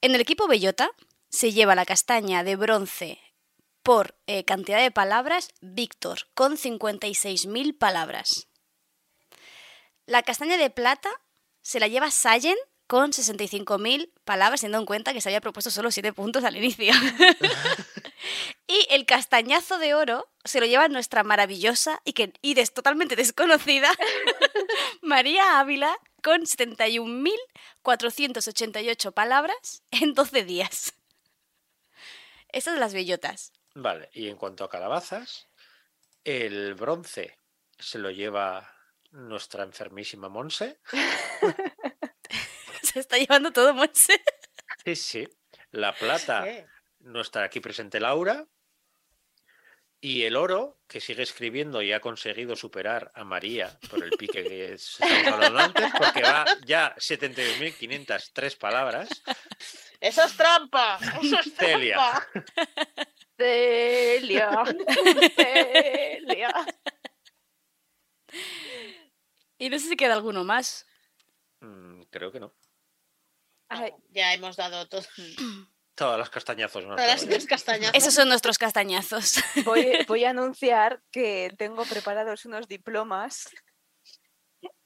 En 0.00 0.14
el 0.14 0.20
equipo 0.20 0.46
Bellota 0.46 0.90
se 1.28 1.52
lleva 1.52 1.74
la 1.74 1.84
castaña 1.84 2.44
de 2.44 2.56
bronce 2.56 3.20
por 3.82 4.16
eh, 4.26 4.44
cantidad 4.44 4.80
de 4.80 4.92
palabras 4.92 5.50
Víctor, 5.60 6.28
con 6.34 6.56
56.000 6.56 7.76
palabras. 7.76 8.46
La 10.06 10.22
castaña 10.22 10.56
de 10.56 10.70
plata 10.70 11.10
se 11.62 11.80
la 11.80 11.88
lleva 11.88 12.10
Sayen 12.10 12.56
con 12.86 13.10
65.000 13.10 14.12
palabras, 14.24 14.60
teniendo 14.60 14.78
en 14.78 14.86
cuenta 14.86 15.12
que 15.12 15.20
se 15.20 15.28
había 15.28 15.40
propuesto 15.40 15.70
solo 15.70 15.90
7 15.90 16.12
puntos 16.12 16.44
al 16.44 16.56
inicio. 16.56 16.92
y 18.66 18.86
el 18.90 19.06
castañazo 19.06 19.78
de 19.78 19.94
oro 19.94 20.28
se 20.44 20.58
lo 20.60 20.66
lleva 20.66 20.88
nuestra 20.88 21.22
maravillosa 21.24 22.00
y, 22.04 22.12
que, 22.14 22.32
y 22.42 22.54
des- 22.54 22.72
totalmente 22.74 23.14
desconocida 23.16 23.90
María 25.02 25.58
Ávila 25.60 25.96
con 26.22 26.42
71.488 26.42 29.12
palabras 29.12 29.82
en 29.90 30.14
12 30.14 30.44
días. 30.44 30.94
Estas 32.48 32.72
son 32.74 32.80
las 32.80 32.94
bellotas. 32.94 33.52
Vale, 33.74 34.08
y 34.12 34.28
en 34.28 34.36
cuanto 34.36 34.64
a 34.64 34.70
calabazas, 34.70 35.48
el 36.22 36.74
bronce 36.74 37.36
se 37.78 37.98
lo 37.98 38.10
lleva 38.10 38.70
nuestra 39.10 39.64
enfermísima 39.64 40.28
Monse. 40.28 40.78
Se 42.82 43.00
está 43.00 43.18
llevando 43.18 43.50
todo 43.52 43.74
Monse. 43.74 44.22
Sí, 44.84 44.94
sí. 44.96 45.28
La 45.72 45.92
plata, 45.92 46.44
¿Qué? 46.44 46.66
Nuestra 47.04 47.44
aquí 47.44 47.60
presente 47.60 48.00
Laura. 48.00 48.46
Y 50.00 50.24
el 50.24 50.36
oro, 50.36 50.78
que 50.86 51.00
sigue 51.00 51.22
escribiendo 51.22 51.80
y 51.80 51.92
ha 51.92 52.00
conseguido 52.00 52.56
superar 52.56 53.10
a 53.14 53.24
María 53.24 53.78
por 53.88 54.04
el 54.04 54.10
pique 54.10 54.42
que 54.44 54.72
estamos 54.74 55.26
hablando 55.32 55.58
antes, 55.60 55.90
porque 55.96 56.20
va 56.22 56.44
ya 56.66 56.94
72.503 56.96 58.58
palabras. 58.58 59.08
Eso 60.00 60.22
es 60.24 60.36
trampa. 60.36 60.98
Eso 61.22 61.38
es 61.40 61.54
Celia. 61.54 61.96
trampa. 61.96 62.28
Celia. 63.38 64.64
Celia. 65.34 66.66
Y 69.58 69.70
no 69.70 69.78
sé 69.78 69.88
si 69.88 69.96
queda 69.96 70.12
alguno 70.14 70.44
más. 70.44 70.86
Mm, 71.60 72.02
creo 72.10 72.30
que 72.30 72.40
no. 72.40 72.54
Ay, 73.68 73.90
No, 73.92 74.02
ya 74.10 74.34
hemos 74.34 74.56
dado 74.56 74.86
todo- 74.88 75.06
Todas 75.94 76.18
las 76.18 76.30
castañazos. 76.30 76.84
las 76.84 76.92
acaban. 77.00 77.28
tres 77.28 77.46
castañas. 77.46 77.92
Esos 77.94 78.14
son 78.14 78.28
nuestros 78.28 78.58
castañazos. 78.58 79.36
voy, 79.64 79.86
voy 80.08 80.24
a 80.24 80.30
anunciar 80.30 81.00
que 81.10 81.52
tengo 81.56 81.84
preparados 81.84 82.44
unos 82.46 82.66
diplomas 82.68 83.48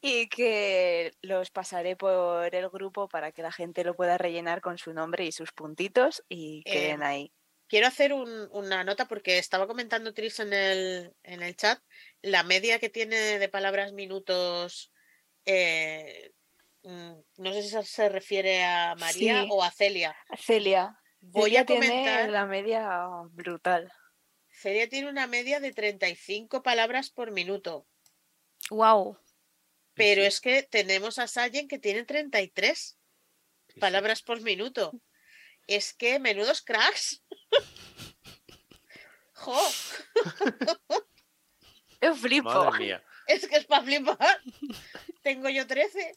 y 0.00 0.28
que 0.28 1.12
los 1.22 1.50
pasaré 1.50 1.96
por 1.96 2.54
el 2.54 2.68
grupo 2.68 3.09
para 3.09 3.32
que 3.32 3.42
la 3.42 3.52
gente 3.52 3.84
lo 3.84 3.94
pueda 3.94 4.18
rellenar 4.18 4.61
con 4.61 4.76
su 4.78 4.92
nombre 4.92 5.24
y 5.24 5.32
sus 5.32 5.52
puntitos 5.52 6.22
y 6.28 6.62
Eh, 6.64 6.72
queden 6.72 7.02
ahí. 7.02 7.32
Quiero 7.68 7.86
hacer 7.86 8.12
un- 8.12 8.48
una 8.52 8.82
nota 8.82 9.06
porque 9.06 9.38
estaba 9.38 9.66
comentando 9.66 10.14
Tris 10.14 10.40
en 10.40 10.52
el, 10.52 11.14
en 11.22 11.42
el 11.42 11.54
chat 11.56 11.80
la 12.22 12.42
media 12.42 12.78
que 12.78 12.88
tiene 12.90 13.38
de 13.38 13.48
palabras 13.48 13.92
minutos. 13.92 14.92
eh, 15.50 16.32
no 16.83 17.53
sé 17.53 17.62
si 17.62 17.68
se- 17.70 17.83
se 17.85 18.09
refiere 18.09 18.64
a 18.64 18.95
María 18.97 19.43
Sí. 19.43 19.49
o 19.51 19.62
a 19.62 19.70
Celia. 19.70 20.16
Celia, 20.39 20.99
Voy 21.20 21.43
Celia 21.51 21.61
a 21.62 21.66
comentar. 21.66 21.91
tiene 21.91 22.29
la 22.29 22.47
media 22.47 22.99
brutal. 23.31 23.93
Celia 24.51 24.89
tiene 24.89 25.09
una 25.09 25.26
media 25.26 25.61
de 25.61 25.72
35 25.72 26.62
palabras 26.62 27.11
por 27.11 27.31
minuto. 27.31 27.87
wow. 28.70 29.18
Pero 29.95 30.22
Sí, 30.22 30.26
es 30.29 30.41
que 30.41 30.62
tenemos 30.62 31.18
a 31.18 31.26
Sayen 31.26 31.66
que 31.66 31.79
tiene 31.81 32.05
33 32.05 32.79
sí, 33.68 33.74
sí. 33.74 33.81
palabras 33.81 34.22
por 34.22 34.41
minuto. 34.43 34.93
Es 35.66 35.93
que 35.93 36.18
menudos 36.20 36.62
cracks. 36.62 37.22
Jo, 39.35 39.57
Yo 42.01 42.14
flipo. 42.14 42.49
Madre 42.49 42.79
mía. 42.79 43.05
es 43.26 43.47
que 43.47 43.57
es 43.57 43.64
para 43.66 43.83
flipar. 43.85 44.41
Tengo 45.22 45.49
yo 45.49 45.66
13. 45.66 46.16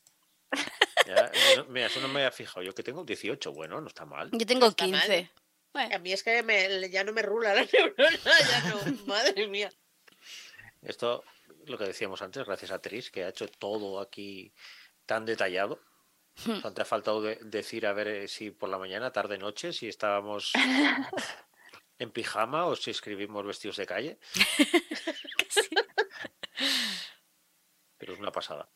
Ya, 1.06 1.32
no- 1.58 1.66
mira, 1.66 1.88
eso 1.88 2.00
no 2.00 2.08
me 2.08 2.20
había 2.22 2.32
fijado. 2.32 2.62
Yo 2.64 2.74
que 2.74 2.84
tengo 2.84 3.04
18, 3.04 3.52
bueno, 3.54 3.82
no 3.82 3.88
está 3.88 4.06
mal. 4.06 4.30
Yo 4.32 4.46
tengo 4.46 4.66
mal. 4.68 4.76
15. 4.76 5.32
Bueno, 5.74 5.96
A 5.96 6.00
mí 6.00 6.12
es 6.12 6.24
que 6.24 6.44
me- 6.44 6.90
ya 6.90 7.04
no 7.04 7.14
me 7.14 7.22
rula 7.22 7.54
la 7.54 7.66
neurona, 7.74 8.20
ya 8.24 8.62
no, 8.70 8.76
madre 9.08 9.48
mía. 9.48 9.72
Esto, 10.82 11.24
lo 11.66 11.78
que 11.78 11.86
decíamos 11.86 12.22
antes, 12.22 12.46
gracias 12.46 12.72
a 12.72 12.80
Tris, 12.82 13.10
que 13.12 13.24
ha 13.24 13.30
hecho 13.30 13.48
todo 13.48 14.00
aquí 14.02 14.54
tan 15.06 15.26
detallado. 15.26 15.80
Hmm. 16.46 16.52
O 16.58 16.62
sea, 16.62 16.74
te 16.74 16.82
ha 16.82 16.86
faltado 16.86 17.22
de- 17.22 17.40
decir 17.42 17.86
a 17.86 17.94
ver 17.94 18.08
eh, 18.08 18.28
si 18.28 18.52
por 18.52 18.70
la 18.70 18.78
mañana, 18.78 19.12
tarde, 19.12 19.38
noche, 19.38 19.74
si 19.74 19.88
estábamos 19.88 20.52
en 22.00 22.12
pijama 22.12 22.66
o 22.66 22.76
si 22.76 22.92
escribimos 22.92 23.46
vestidos 23.46 23.78
de 23.78 23.86
calle. 23.86 24.20
Pero 27.98 28.14
es 28.14 28.20
una 28.20 28.32
pasada. 28.32 28.70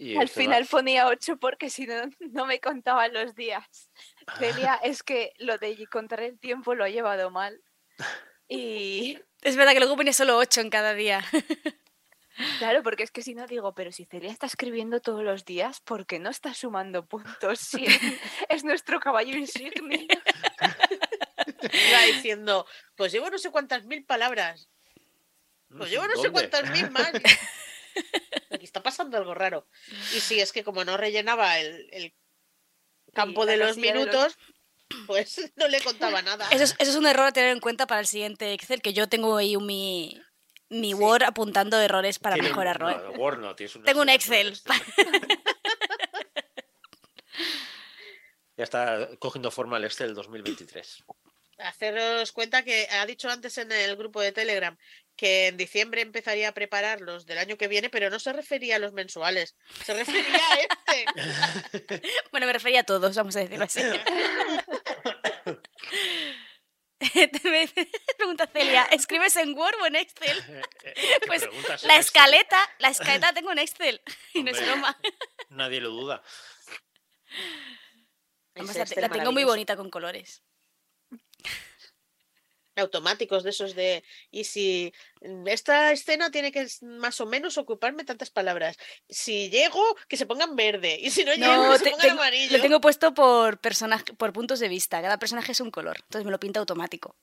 Y 0.00 0.16
Al 0.16 0.22
este 0.24 0.40
va- 0.40 0.44
final 0.44 0.66
ponía 0.66 1.06
8 1.08 1.38
porque 1.38 1.70
si 1.70 1.86
no, 1.86 1.94
no 2.20 2.46
me 2.46 2.60
contaban 2.60 3.12
los 3.12 3.34
días. 3.34 3.90
Celia, 4.38 4.74
es 4.84 5.02
que 5.02 5.32
lo 5.38 5.58
de 5.58 5.86
contar 5.88 6.20
el 6.20 6.38
tiempo 6.38 6.74
lo 6.76 6.84
ha 6.84 6.88
llevado 6.88 7.30
mal. 7.30 7.60
Y 8.48 9.18
es 9.42 9.56
verdad 9.56 9.72
que 9.72 9.80
luego 9.80 9.96
pone 9.96 10.12
solo 10.12 10.36
8 10.38 10.60
en 10.60 10.70
cada 10.70 10.94
día. 10.94 11.24
claro, 12.60 12.84
porque 12.84 13.02
es 13.02 13.10
que 13.10 13.22
si 13.22 13.34
no 13.34 13.46
digo, 13.48 13.74
pero 13.74 13.90
si 13.90 14.04
Celia 14.04 14.30
está 14.30 14.46
escribiendo 14.46 15.00
todos 15.00 15.24
los 15.24 15.44
días, 15.44 15.80
¿por 15.80 16.06
qué 16.06 16.20
no 16.20 16.30
está 16.30 16.54
sumando 16.54 17.04
puntos? 17.04 17.58
Si 17.58 17.84
es, 17.84 18.00
es 18.48 18.62
nuestro 18.64 19.00
caballo 19.00 19.36
insignia. 19.36 20.06
Iba 21.60 22.02
diciendo, 22.06 22.66
pues 22.94 23.10
llevo 23.10 23.30
no 23.30 23.38
sé 23.38 23.50
cuántas 23.50 23.84
mil 23.84 24.04
palabras. 24.04 24.68
No 25.70 25.78
Pues 25.78 25.90
llevo 25.90 26.06
no 26.06 26.16
sé 26.22 26.30
cuántas 26.30 26.70
mil 26.70 26.88
más. 26.92 27.10
Aquí 28.50 28.64
está 28.64 28.82
pasando 28.82 29.16
algo 29.16 29.34
raro. 29.34 29.66
Y 30.14 30.20
sí, 30.20 30.40
es 30.40 30.52
que 30.52 30.64
como 30.64 30.84
no 30.84 30.96
rellenaba 30.96 31.58
el, 31.58 31.88
el 31.92 32.14
campo 33.14 33.46
de 33.46 33.56
los 33.56 33.68
casilla 33.68 33.92
de 33.92 33.98
los- 33.98 34.06
minutos, 34.06 34.38
pues 35.06 35.52
no 35.56 35.68
le 35.68 35.80
contaba 35.80 36.22
nada. 36.22 36.48
Eso 36.50 36.64
es, 36.64 36.74
eso 36.78 36.90
es 36.90 36.96
un 36.96 37.06
error 37.06 37.26
a 37.26 37.32
tener 37.32 37.50
en 37.50 37.60
cuenta 37.60 37.86
para 37.86 38.00
el 38.00 38.06
siguiente 38.06 38.52
Excel, 38.52 38.80
que 38.82 38.92
yo 38.92 39.08
tengo 39.08 39.36
ahí 39.36 39.54
un- 39.56 39.66
mi, 39.66 40.20
mi 40.70 40.94
Word 40.94 41.22
apuntando 41.24 41.78
errores 41.80 42.18
para 42.18 42.34
Tiene- 42.34 42.48
mejorarlo. 42.50 42.90
no, 42.90 43.10
Word 43.12 43.38
no, 43.38 43.54
tienes 43.56 43.74
un 43.76 43.84
Tengo 43.84 44.02
un 44.02 44.08
Excel, 44.08 44.48
Excel. 44.48 44.82
Ya 48.56 48.64
está 48.64 49.08
cogiendo 49.20 49.50
forma 49.52 49.76
el 49.76 49.84
Excel 49.84 50.14
2023. 50.14 51.04
Haceros 51.58 52.32
cuenta 52.32 52.62
que 52.62 52.86
ha 52.90 53.04
dicho 53.06 53.28
antes 53.28 53.58
en 53.58 53.72
el 53.72 53.96
grupo 53.96 54.20
de 54.20 54.32
Telegram 54.32 54.76
que 55.18 55.48
en 55.48 55.56
diciembre 55.56 56.00
empezaría 56.00 56.48
a 56.48 56.52
preparar 56.52 57.00
los 57.00 57.26
del 57.26 57.38
año 57.38 57.58
que 57.58 57.66
viene, 57.66 57.90
pero 57.90 58.08
no 58.08 58.20
se 58.20 58.32
refería 58.32 58.76
a 58.76 58.78
los 58.78 58.92
mensuales, 58.92 59.56
se 59.84 59.92
refería 59.92 60.40
a 60.50 60.60
este. 60.60 62.02
Bueno, 62.30 62.46
me 62.46 62.52
refería 62.52 62.80
a 62.80 62.84
todos, 62.84 63.16
vamos 63.16 63.34
a 63.34 63.40
decirlo 63.40 63.64
así. 63.64 63.82
Me 67.00 67.68
pregunta 68.16 68.46
Celia, 68.46 68.84
¿escribes 68.92 69.34
en 69.36 69.56
Word 69.56 69.74
o 69.82 69.86
en 69.86 69.96
Excel? 69.96 70.38
Eh, 70.38 70.62
eh, 70.84 70.94
¿qué 70.94 71.26
Pues 71.26 71.42
La 71.42 71.96
Excel? 71.96 71.98
escaleta, 71.98 72.58
la 72.78 72.88
escaleta 72.90 73.32
tengo 73.34 73.50
en 73.50 73.58
Excel. 73.58 74.00
Y 74.34 74.44
no 74.44 74.52
es 74.52 74.64
broma. 74.64 74.96
Nadie 75.48 75.80
lo 75.80 75.90
duda. 75.90 76.22
Además, 78.54 78.96
la, 78.96 79.08
tengo 79.08 79.32
muy 79.32 79.44
bonita 79.44 79.76
con 79.76 79.90
colores. 79.90 80.44
Automáticos 82.76 83.42
de 83.42 83.50
esos 83.50 83.74
de 83.74 84.04
y 84.30 84.44
si 84.44 84.92
esta 85.46 85.90
escena 85.90 86.30
tiene 86.30 86.52
que 86.52 86.64
más 86.82 87.20
o 87.20 87.26
menos 87.26 87.58
ocuparme 87.58 88.04
tantas 88.04 88.30
palabras 88.30 88.76
si 89.08 89.50
llego 89.50 89.82
que 90.06 90.16
se 90.16 90.26
pongan 90.26 90.54
verde 90.54 90.96
y 91.00 91.10
si 91.10 91.24
no 91.24 91.34
llego 91.34 91.72
que 91.72 91.78
se 91.78 91.90
pongan 91.90 92.00
tengo- 92.06 92.20
amarillo 92.22 92.56
lo 92.56 92.62
tengo 92.62 92.80
puesto 92.80 93.12
por 93.14 93.58
personaje, 93.60 94.14
por 94.14 94.32
puntos 94.32 94.60
de 94.60 94.68
vista. 94.68 95.02
Cada 95.02 95.18
personaje 95.18 95.50
es 95.52 95.60
un 95.60 95.72
color. 95.72 95.96
Entonces 96.04 96.24
me 96.24 96.30
lo 96.30 96.38
pinta 96.38 96.60
automático. 96.60 97.16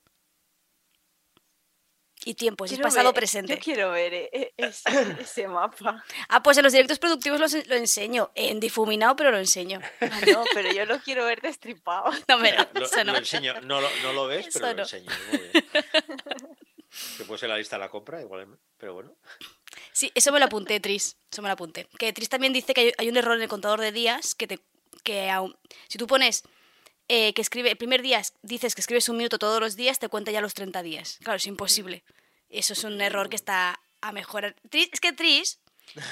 Y 2.28 2.34
tiempos, 2.34 2.66
es 2.70 2.76
Quiero 2.76 2.88
pasado 2.88 3.06
ver- 3.12 3.14
presente. 3.14 3.54
Yo 3.54 3.62
quiero 3.62 3.90
ver 3.92 4.12
eh, 4.12 4.28
eh, 4.32 4.52
ese, 4.56 4.82
ese 5.20 5.46
mapa. 5.46 6.04
Ah, 6.28 6.42
pues 6.42 6.58
en 6.58 6.64
los 6.64 6.72
directos 6.72 6.98
productivos 6.98 7.38
lo, 7.40 7.46
lo 7.68 7.74
enseño. 7.76 8.32
En 8.34 8.58
difuminado, 8.58 9.14
pero 9.14 9.30
lo 9.30 9.38
enseño. 9.38 9.80
Ah, 10.00 10.20
no, 10.32 10.42
pero 10.52 10.72
yo 10.72 10.84
lo 10.86 10.98
quiero 11.00 11.24
ver 11.24 11.40
destripado. 11.40 12.10
No, 12.28 12.38
me 12.38 12.52
Lo, 12.52 12.84
eso 12.84 13.04
no. 13.04 13.12
lo 13.12 13.18
enseño. 13.18 13.60
No 13.60 13.80
lo, 13.80 13.88
no 14.02 14.12
lo 14.12 14.26
ves, 14.26 14.48
pero 14.52 14.66
lo 14.66 14.74
no. 14.74 14.82
enseño. 14.82 15.10
Muy 15.30 15.38
bien. 15.38 15.64
Que 17.18 17.24
puede 17.24 17.38
ser 17.38 17.48
la 17.50 17.58
lista 17.58 17.76
de 17.76 17.80
la 17.80 17.90
compra, 17.90 18.20
igual, 18.22 18.58
pero 18.78 18.94
bueno. 18.94 19.12
Sí, 19.92 20.10
eso 20.14 20.32
me 20.32 20.38
lo 20.38 20.46
apunté, 20.46 20.80
Tris. 20.80 21.18
Eso 21.30 21.42
me 21.42 21.48
lo 21.48 21.52
apunté. 21.52 21.86
Que 21.98 22.12
Tris 22.14 22.28
también 22.30 22.52
dice 22.54 22.72
que 22.72 22.80
hay, 22.80 22.92
hay 22.96 23.08
un 23.10 23.16
error 23.18 23.36
en 23.36 23.42
el 23.42 23.48
contador 23.48 23.80
de 23.80 23.92
días 23.92 24.34
que 24.34 24.46
te 24.46 24.60
que 25.02 25.28
aun- 25.28 25.56
si 25.88 25.98
tú 25.98 26.06
pones 26.06 26.42
eh, 27.08 27.32
que 27.34 27.42
escribe 27.42 27.70
el 27.70 27.76
primer 27.76 28.02
día 28.02 28.20
dices 28.42 28.74
que 28.74 28.80
escribes 28.80 29.08
un 29.08 29.16
minuto 29.16 29.38
todos 29.38 29.60
los 29.60 29.76
días, 29.76 29.98
te 29.98 30.08
cuenta 30.08 30.32
ya 30.32 30.40
los 30.40 30.54
30 30.54 30.82
días. 30.82 31.18
Claro, 31.22 31.36
es 31.36 31.46
imposible. 31.46 32.04
Eso 32.48 32.72
es 32.72 32.82
un 32.84 33.00
error 33.00 33.28
que 33.28 33.36
está 33.36 33.80
a 34.00 34.12
mejorar. 34.12 34.56
Tris, 34.70 34.88
es 34.92 35.00
que 35.00 35.12
Tris, 35.12 35.60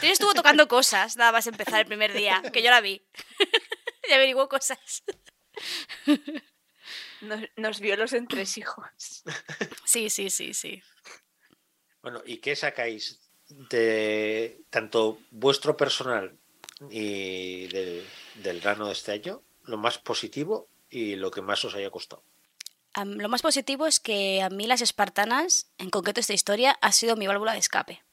Tris 0.01 0.13
estuvo 0.13 0.35
tocando 0.35 0.69
cosas 0.69 1.17
nada 1.17 1.33
más 1.33 1.47
empezar 1.47 1.81
el 1.81 1.87
primer 1.87 2.13
día, 2.13 2.43
que 2.53 2.63
yo 2.63 2.71
la 2.71 2.81
vi. 2.81 3.03
y 4.09 4.13
averiguó 4.13 4.49
cosas. 4.49 5.03
Nos, 7.21 7.41
nos 7.57 7.81
vio 7.81 7.97
los 7.97 8.13
entresijos. 8.13 9.25
Sí, 9.85 10.11
sí, 10.11 10.29
sí, 10.31 10.53
sí. 10.55 10.83
Bueno, 12.03 12.23
¿y 12.27 12.39
qué 12.39 12.55
sacáis 12.55 13.19
de 13.49 14.61
tanto 14.71 15.21
vuestro 15.31 15.77
personal 15.77 16.37
y 16.91 17.67
del, 17.69 18.07
del 18.35 18.61
rano 18.61 18.87
de 18.87 18.93
este 18.93 19.13
año? 19.13 19.43
Lo 19.63 19.79
más 19.79 19.99
positivo 19.99 20.69
y 20.95 21.17
lo 21.17 21.31
que 21.31 21.43
más 21.43 21.65
os 21.65 21.75
haya 21.75 21.91
costado. 21.91 22.23
Lo 23.05 23.29
más 23.29 23.43
positivo 23.43 23.89
es 23.89 23.99
que 23.99 24.41
a 24.43 24.51
mí 24.51 24.69
las 24.69 24.81
espartanas, 24.81 25.69
en 25.79 25.91
concreto 25.91 26.21
esta 26.21 26.33
historia, 26.33 26.79
ha 26.81 26.93
sido 26.93 27.17
mi 27.17 27.27
válvula 27.27 27.53
de 27.53 27.59
escape. 27.59 28.05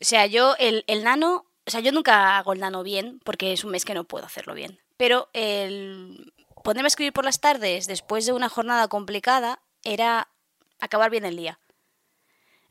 O 0.00 0.04
sea, 0.04 0.26
yo 0.26 0.56
el, 0.58 0.82
el 0.88 1.04
nano, 1.04 1.46
o 1.64 1.70
sea, 1.70 1.78
yo 1.78 1.92
nunca 1.92 2.36
hago 2.36 2.52
el 2.52 2.58
nano 2.58 2.82
bien 2.82 3.20
porque 3.24 3.52
es 3.52 3.62
un 3.62 3.70
mes 3.70 3.84
que 3.84 3.94
no 3.94 4.02
puedo 4.02 4.26
hacerlo 4.26 4.54
bien. 4.54 4.80
Pero 4.96 5.28
el 5.32 6.32
ponerme 6.64 6.86
a 6.86 6.88
escribir 6.88 7.12
por 7.12 7.24
las 7.24 7.40
tardes 7.40 7.86
después 7.86 8.26
de 8.26 8.32
una 8.32 8.48
jornada 8.48 8.88
complicada 8.88 9.62
era 9.84 10.28
acabar 10.80 11.10
bien 11.10 11.24
el 11.24 11.36
día. 11.36 11.60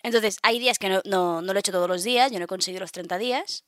Entonces, 0.01 0.39
hay 0.43 0.59
días 0.59 0.77
que 0.77 0.89
no, 0.89 1.01
no, 1.05 1.41
no 1.41 1.53
lo 1.53 1.57
he 1.57 1.61
hecho 1.61 1.71
todos 1.71 1.87
los 1.87 2.03
días, 2.03 2.31
yo 2.31 2.39
no 2.39 2.45
he 2.45 2.47
conseguido 2.47 2.81
los 2.81 2.91
30 2.91 3.17
días, 3.17 3.63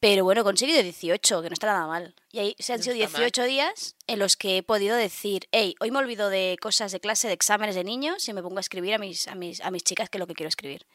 pero 0.00 0.24
bueno, 0.24 0.42
he 0.42 0.44
conseguido 0.44 0.82
18, 0.82 1.42
que 1.42 1.48
no 1.48 1.54
está 1.54 1.66
nada 1.68 1.86
mal. 1.86 2.14
Y 2.30 2.38
ahí 2.38 2.56
se 2.58 2.72
han 2.72 2.80
No 2.80 2.84
sido 2.84 2.96
está 2.96 3.08
mal. 3.18 3.20
18 3.30 3.44
días 3.44 3.96
en 4.06 4.18
los 4.18 4.36
que 4.36 4.58
he 4.58 4.62
podido 4.62 4.94
decir, 4.96 5.48
hey, 5.52 5.74
hoy 5.80 5.90
me 5.90 5.98
olvido 5.98 6.28
de 6.28 6.58
cosas 6.60 6.92
de 6.92 7.00
clase, 7.00 7.28
de 7.28 7.34
exámenes 7.34 7.74
de 7.74 7.84
niños 7.84 8.28
y 8.28 8.32
me 8.34 8.42
pongo 8.42 8.58
a 8.58 8.60
escribir 8.60 8.94
a 8.94 8.98
mis, 8.98 9.26
a 9.28 9.34
mis, 9.34 9.60
a 9.62 9.70
mis 9.70 9.82
chicas 9.84 10.10
que 10.10 10.18
es 10.18 10.20
lo 10.20 10.26
que 10.26 10.34
quiero 10.34 10.48
escribir. 10.48 10.86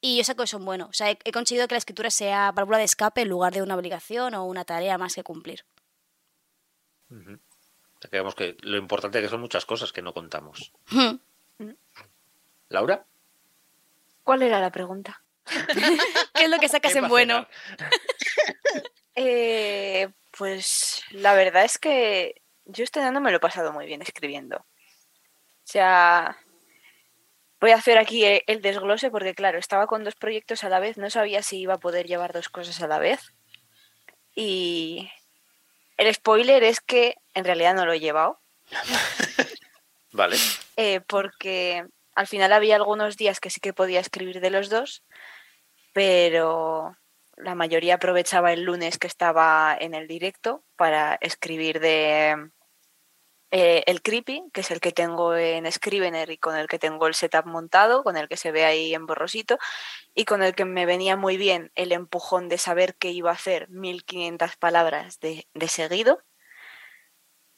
Y 0.00 0.18
yo 0.18 0.24
saco 0.24 0.42
eso 0.42 0.58
en 0.58 0.64
bueno. 0.64 0.86
O 0.88 0.92
sea, 0.92 1.10
he, 1.10 1.18
he 1.24 1.32
conseguido 1.32 1.66
que 1.66 1.74
la 1.74 1.78
escritura 1.78 2.10
sea 2.10 2.52
válvula 2.52 2.78
de 2.78 2.84
escape 2.84 3.22
en 3.22 3.28
lugar 3.28 3.52
de 3.54 3.62
una 3.62 3.74
obligación 3.74 4.34
o 4.34 4.44
una 4.44 4.64
tarea 4.64 4.98
más 4.98 5.14
que 5.14 5.24
cumplir. 5.24 5.64
O 7.10 7.14
sea, 8.00 8.34
que 8.36 8.56
lo 8.60 8.76
importante 8.76 9.20
que 9.20 9.28
son 9.28 9.40
muchas 9.40 9.64
cosas 9.64 9.92
que 9.92 10.02
no 10.02 10.12
contamos. 10.12 10.72
¿Laura? 12.68 13.06
¿Cuál 14.22 14.42
era 14.42 14.60
la 14.60 14.70
pregunta? 14.70 15.23
¿Qué 16.34 16.44
es 16.44 16.50
lo 16.50 16.58
que 16.58 16.68
sacas 16.68 16.92
¿Qué 16.92 16.98
en 16.98 17.08
bueno? 17.08 17.46
Eh, 19.16 20.08
pues 20.36 21.04
la 21.10 21.34
verdad 21.34 21.64
es 21.64 21.78
que 21.78 22.42
yo 22.64 22.82
este 22.82 22.98
año 22.98 23.20
me 23.20 23.30
lo 23.30 23.36
he 23.36 23.40
pasado 23.40 23.72
muy 23.72 23.86
bien 23.86 24.02
escribiendo. 24.02 24.56
O 24.56 24.66
sea, 25.62 26.36
voy 27.60 27.70
a 27.70 27.76
hacer 27.76 27.96
aquí 27.96 28.24
el 28.24 28.60
desglose 28.60 29.12
porque, 29.12 29.34
claro, 29.36 29.58
estaba 29.60 29.86
con 29.86 30.02
dos 30.02 30.16
proyectos 30.16 30.64
a 30.64 30.68
la 30.68 30.80
vez, 30.80 30.96
no 30.98 31.10
sabía 31.10 31.42
si 31.42 31.60
iba 31.60 31.74
a 31.74 31.78
poder 31.78 32.06
llevar 32.08 32.32
dos 32.32 32.48
cosas 32.48 32.82
a 32.82 32.88
la 32.88 32.98
vez. 32.98 33.20
Y 34.34 35.08
el 35.96 36.12
spoiler 36.12 36.64
es 36.64 36.80
que 36.80 37.16
en 37.34 37.44
realidad 37.44 37.74
no 37.74 37.86
lo 37.86 37.92
he 37.92 38.00
llevado, 38.00 38.40
Vale. 40.10 40.36
eh, 40.76 41.00
porque 41.06 41.86
al 42.16 42.26
final 42.26 42.52
había 42.52 42.76
algunos 42.76 43.16
días 43.16 43.38
que 43.38 43.50
sí 43.50 43.60
que 43.60 43.72
podía 43.72 44.00
escribir 44.00 44.40
de 44.40 44.50
los 44.50 44.68
dos, 44.70 45.04
pero 45.94 46.98
la 47.38 47.54
mayoría 47.56 47.94
aprovechaba 47.96 48.52
el 48.52 48.64
lunes 48.64 48.98
que 48.98 49.08
estaba 49.08 49.76
en 49.80 49.94
el 49.94 50.08
directo 50.08 50.64
para 50.76 51.16
escribir 51.22 51.80
de 51.80 52.50
eh, 53.50 53.84
el 53.86 54.02
creepy, 54.02 54.42
que 54.52 54.62
es 54.62 54.70
el 54.72 54.80
que 54.80 54.92
tengo 54.92 55.36
en 55.36 55.70
Scrivener 55.70 56.30
y 56.30 56.38
con 56.38 56.56
el 56.56 56.66
que 56.66 56.78
tengo 56.80 57.06
el 57.06 57.14
setup 57.14 57.46
montado, 57.46 58.02
con 58.02 58.16
el 58.16 58.28
que 58.28 58.36
se 58.36 58.50
ve 58.52 58.64
ahí 58.64 58.94
en 58.94 59.06
borrosito, 59.06 59.58
y 60.14 60.24
con 60.26 60.42
el 60.42 60.54
que 60.54 60.64
me 60.66 60.86
venía 60.86 61.16
muy 61.16 61.36
bien 61.38 61.72
el 61.76 61.92
empujón 61.92 62.48
de 62.48 62.58
saber 62.58 62.96
que 62.96 63.12
iba 63.12 63.30
a 63.30 63.34
hacer 63.34 63.68
1500 63.70 64.56
palabras 64.56 65.20
de, 65.20 65.48
de 65.54 65.68
seguido. 65.68 66.22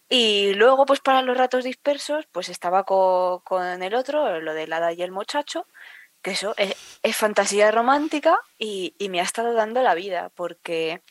Y 0.08 0.54
luego, 0.54 0.86
pues 0.86 1.00
para 1.00 1.22
los 1.22 1.36
ratos 1.36 1.64
dispersos, 1.64 2.26
pues 2.32 2.48
estaba 2.48 2.84
co- 2.84 3.42
con, 3.44 3.82
el 3.82 3.94
otro, 3.94 4.40
lo 4.40 4.54
del 4.54 4.72
hada 4.72 4.92
y 4.92 5.02
el 5.02 5.10
muchacho, 5.12 5.66
eso 6.32 6.54
es, 6.56 6.76
fantasía 7.16 7.70
romántica 7.70 8.38
y, 8.58 8.94
y 8.98 9.08
me 9.08 9.20
ha 9.20 9.24
estado 9.24 9.54
dando 9.54 9.82
la 9.82 9.94
vida, 9.94 10.30
porque 10.34 11.02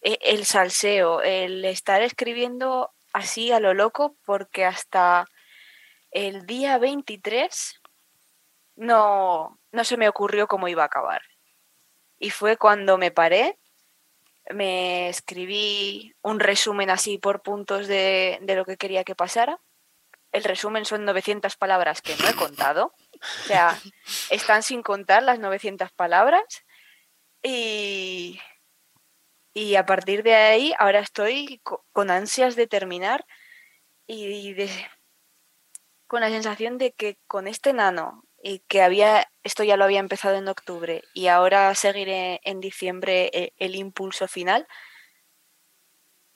e- 0.00 0.18
el 0.22 0.44
salseo, 0.44 1.22
el 1.22 1.64
estar 1.64 2.02
escribiendo 2.02 2.92
así 3.12 3.52
a 3.52 3.60
lo 3.60 3.74
loco, 3.74 4.16
porque 4.24 4.64
hasta 4.64 5.28
el 6.10 6.46
día 6.46 6.78
23 6.78 7.80
no, 8.76 9.58
no 9.72 9.84
se 9.84 9.96
me 9.96 10.08
ocurrió 10.08 10.46
cómo 10.46 10.68
iba 10.68 10.82
a 10.82 10.86
acabar. 10.86 11.22
Y 12.18 12.30
fue 12.30 12.56
cuando 12.56 12.98
me 12.98 13.10
paré, 13.10 13.58
me 14.50 15.08
escribí 15.08 16.14
un 16.22 16.38
resumen 16.40 16.90
así 16.90 17.18
por 17.18 17.42
puntos 17.42 17.86
de, 17.88 18.38
de 18.42 18.56
lo 18.56 18.64
que 18.64 18.76
quería 18.76 19.04
que 19.04 19.14
pasara. 19.14 19.60
El 20.32 20.44
resumen 20.44 20.84
son 20.84 21.04
900 21.04 21.56
palabras 21.56 22.02
que 22.02 22.16
no 22.16 22.28
he 22.28 22.34
contado. 22.34 22.92
O 23.42 23.46
sea, 23.46 23.78
están 24.30 24.62
sin 24.62 24.82
contar 24.82 25.22
las 25.22 25.38
900 25.38 25.92
palabras. 25.92 26.42
Y, 27.42 28.40
y 29.52 29.76
a 29.76 29.86
partir 29.86 30.22
de 30.22 30.34
ahí, 30.34 30.74
ahora 30.78 31.00
estoy 31.00 31.60
co- 31.62 31.84
con 31.92 32.10
ansias 32.10 32.56
de 32.56 32.66
terminar 32.66 33.24
y 34.06 34.54
de, 34.54 34.70
con 36.06 36.20
la 36.20 36.28
sensación 36.28 36.78
de 36.78 36.92
que 36.92 37.18
con 37.26 37.48
este 37.48 37.72
nano 37.72 38.24
y 38.42 38.60
que 38.68 38.82
había, 38.82 39.26
esto 39.42 39.64
ya 39.64 39.76
lo 39.76 39.84
había 39.84 40.00
empezado 40.00 40.36
en 40.36 40.48
octubre 40.48 41.02
y 41.14 41.28
ahora 41.28 41.74
seguiré 41.74 42.40
en 42.44 42.60
diciembre 42.60 43.30
e- 43.32 43.52
el, 43.56 43.74
impulso 43.74 44.28
final, 44.28 44.66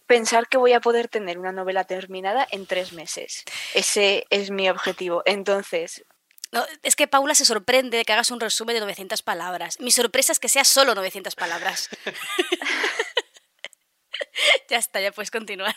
pensar 0.07 0.49
que 0.49 0.57
voy 0.57 0.73
a 0.73 0.81
poder 0.81 1.09
tener 1.09 1.39
una 1.39 1.53
novela 1.53 1.85
terminada 1.85 2.47
en 2.51 2.67
tres 2.67 2.93
meses. 2.93 3.45
Ese 3.75 4.27
es 4.31 4.51
mi 4.51 4.71
objetivo. 4.71 5.23
Entonces, 5.27 6.05
No, 6.51 6.65
es 6.83 6.97
que 6.97 7.07
Paula 7.07 7.35
se 7.35 7.45
sorprende 7.45 7.99
de 7.99 8.05
que 8.05 8.13
hagas 8.13 8.31
un 8.31 8.41
resumen 8.41 8.75
de 8.75 8.81
900 8.81 9.23
palabras. 9.23 9.79
Mi 9.81 9.91
sorpresa 9.91 10.33
es 10.33 10.39
que 10.39 10.49
sea 10.49 10.65
solo 10.65 10.95
900 10.95 11.35
palabras. 11.35 11.91
ya 14.71 14.79
está, 14.79 15.01
ya 15.01 15.13
puedes 15.13 15.31
continuar. 15.31 15.77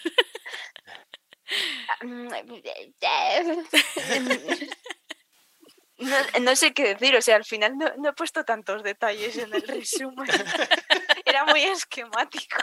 No, 6.02 6.18
no 6.40 6.56
sé 6.56 6.74
qué 6.74 6.96
decir, 6.96 7.16
o 7.16 7.22
sea, 7.22 7.36
al 7.36 7.46
final 7.46 7.78
no, 7.78 7.94
no 7.98 8.10
he 8.10 8.14
puesto 8.14 8.44
tantos 8.44 8.82
detalles 8.82 9.38
en 9.38 9.54
el 9.54 9.62
resumen. 9.62 10.28
Era 11.26 11.46
muy 11.46 11.62
esquemático. 11.62 12.58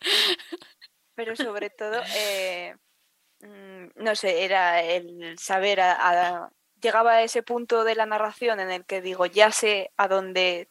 Pero 1.14 1.36
sobre 1.36 1.70
todo, 1.70 2.02
eh, 2.16 2.74
no 3.94 4.14
sé, 4.16 4.44
era 4.44 4.82
el 4.82 5.38
saber, 5.38 5.80
a- 5.80 5.92
a- 6.44 6.50
llegaba 6.80 7.12
a 7.14 7.22
ese 7.22 7.42
punto 7.42 7.84
de 7.84 7.94
la 7.94 8.06
narración 8.06 8.60
en 8.60 8.70
el 8.70 8.84
que 8.84 9.00
digo, 9.00 9.26
ya 9.26 9.50
sé 9.52 9.92
a 9.96 10.08
dónde 10.08 10.68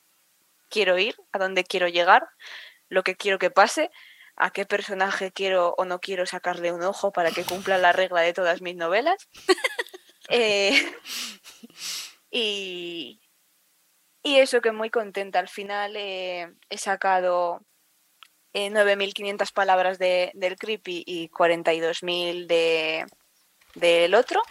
quiero 0.70 0.98
ir, 0.98 1.16
a 1.32 1.40
dónde 1.40 1.64
quiero 1.64 1.88
llegar, 1.88 2.28
lo 2.90 3.04
que 3.04 3.16
quiero 3.16 3.40
que 3.40 3.52
pase, 3.52 3.92
a 4.36 4.52
qué 4.52 4.66
personaje 4.66 5.32
quiero 5.32 5.74
o 5.78 5.86
no 5.86 6.00
quiero 6.00 6.26
sacarle 6.26 6.72
un 6.74 6.84
ojo 6.84 7.12
para 7.12 7.32
que 7.32 7.46
cumpla 7.46 7.78
la 7.78 7.94
regla 7.94 8.22
de 8.22 8.34
todas 8.34 8.62
mis 8.62 8.76
novelas. 8.76 9.28
Eh, 10.30 10.72
y, 12.32 13.22
y 14.24 14.38
eso 14.40 14.60
que 14.62 14.72
muy 14.72 14.90
contenta. 14.90 15.38
Al 15.40 15.48
final 15.50 15.96
eh, 15.96 16.52
he 16.70 16.78
sacado 16.80 17.62
eh, 18.56 18.70
9.500 18.72 19.52
palabras 19.52 20.00
de, 20.00 20.32
del 20.34 20.56
creepy 20.56 21.04
y 21.06 21.28
42.000 21.30 22.48
de, 22.48 23.06
del 23.76 24.16
otro. 24.16 24.42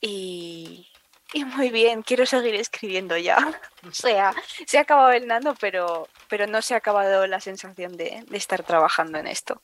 Y, 0.00 0.86
y 1.32 1.44
muy 1.46 1.70
bien, 1.70 2.02
quiero 2.02 2.26
seguir 2.26 2.54
escribiendo 2.54 3.16
ya. 3.16 3.38
O 3.88 3.92
sea, 3.92 4.34
se 4.66 4.76
ha 4.76 4.82
acabado 4.82 5.10
el 5.12 5.26
nano, 5.26 5.54
pero, 5.58 6.06
pero 6.28 6.46
no 6.46 6.60
se 6.60 6.74
ha 6.74 6.76
acabado 6.76 7.26
la 7.26 7.40
sensación 7.40 7.96
de, 7.96 8.22
de 8.26 8.36
estar 8.36 8.62
trabajando 8.62 9.18
en 9.18 9.26
esto. 9.26 9.62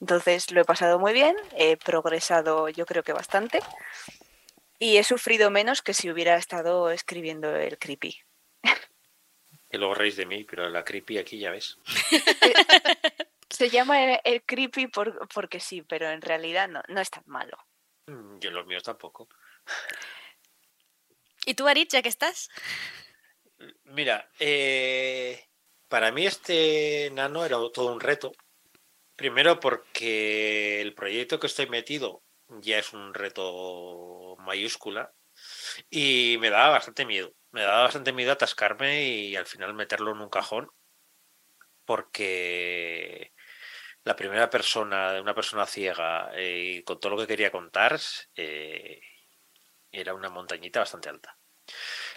Entonces 0.00 0.50
lo 0.50 0.62
he 0.62 0.64
pasado 0.64 0.98
muy 0.98 1.12
bien, 1.12 1.36
he 1.56 1.76
progresado 1.76 2.70
yo 2.70 2.86
creo 2.86 3.02
que 3.02 3.12
bastante 3.12 3.60
y 4.78 4.96
he 4.96 5.04
sufrido 5.04 5.50
menos 5.50 5.82
que 5.82 5.92
si 5.92 6.10
hubiera 6.10 6.36
estado 6.36 6.90
escribiendo 6.90 7.54
el 7.54 7.78
creepy. 7.78 8.16
Que 9.74 9.78
luego 9.78 9.94
reís 9.96 10.14
de 10.14 10.24
mí, 10.24 10.44
pero 10.44 10.68
la 10.70 10.84
creepy 10.84 11.18
aquí 11.18 11.36
ya 11.36 11.50
ves. 11.50 11.76
Se 13.50 13.68
llama 13.70 14.04
el, 14.04 14.20
el 14.22 14.42
creepy 14.44 14.86
por- 14.86 15.26
porque 15.34 15.58
sí, 15.58 15.82
pero 15.82 16.08
en 16.10 16.22
realidad 16.22 16.68
no, 16.68 16.80
no 16.86 17.00
es 17.00 17.10
tan 17.10 17.24
malo. 17.26 17.58
Mm, 18.06 18.38
Yo 18.38 18.52
los 18.52 18.64
míos 18.68 18.84
tampoco. 18.84 19.28
¿Y 21.44 21.54
tú, 21.54 21.66
Arit, 21.66 21.90
ya 21.90 22.02
que 22.02 22.08
estás? 22.08 22.50
Mira, 23.82 24.30
eh, 24.38 25.44
para 25.88 26.12
mí 26.12 26.24
este 26.24 27.10
nano 27.12 27.44
era 27.44 27.56
todo 27.72 27.92
un 27.92 27.98
reto. 27.98 28.30
Primero 29.16 29.58
porque 29.58 30.82
el 30.82 30.94
proyecto 30.94 31.40
que 31.40 31.48
estoy 31.48 31.66
metido 31.68 32.22
ya 32.60 32.78
es 32.78 32.92
un 32.92 33.12
reto 33.12 34.36
mayúscula 34.38 35.12
y 35.90 36.36
me 36.38 36.50
daba 36.50 36.68
bastante 36.70 37.04
miedo. 37.04 37.34
Me 37.54 37.62
daba 37.62 37.84
bastante 37.84 38.12
miedo 38.12 38.32
atascarme 38.32 39.04
y 39.04 39.36
al 39.36 39.46
final 39.46 39.74
meterlo 39.74 40.10
en 40.10 40.20
un 40.20 40.28
cajón 40.28 40.68
porque 41.84 43.32
la 44.02 44.16
primera 44.16 44.50
persona, 44.50 45.20
una 45.20 45.36
persona 45.36 45.64
ciega 45.64 46.32
eh, 46.34 46.78
y 46.78 46.82
con 46.82 46.98
todo 46.98 47.12
lo 47.12 47.18
que 47.18 47.28
quería 47.28 47.52
contar, 47.52 48.00
eh, 48.34 49.00
era 49.92 50.14
una 50.14 50.30
montañita 50.30 50.80
bastante 50.80 51.10
alta. 51.10 51.38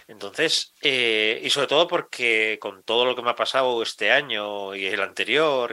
Entonces, 0.08 0.74
eh, 0.82 1.40
y 1.40 1.50
sobre 1.50 1.68
todo 1.68 1.86
porque 1.86 2.58
con 2.60 2.82
todo 2.82 3.04
lo 3.04 3.14
que 3.14 3.22
me 3.22 3.30
ha 3.30 3.36
pasado 3.36 3.80
este 3.80 4.10
año 4.10 4.74
y 4.74 4.86
el 4.86 5.00
anterior, 5.00 5.72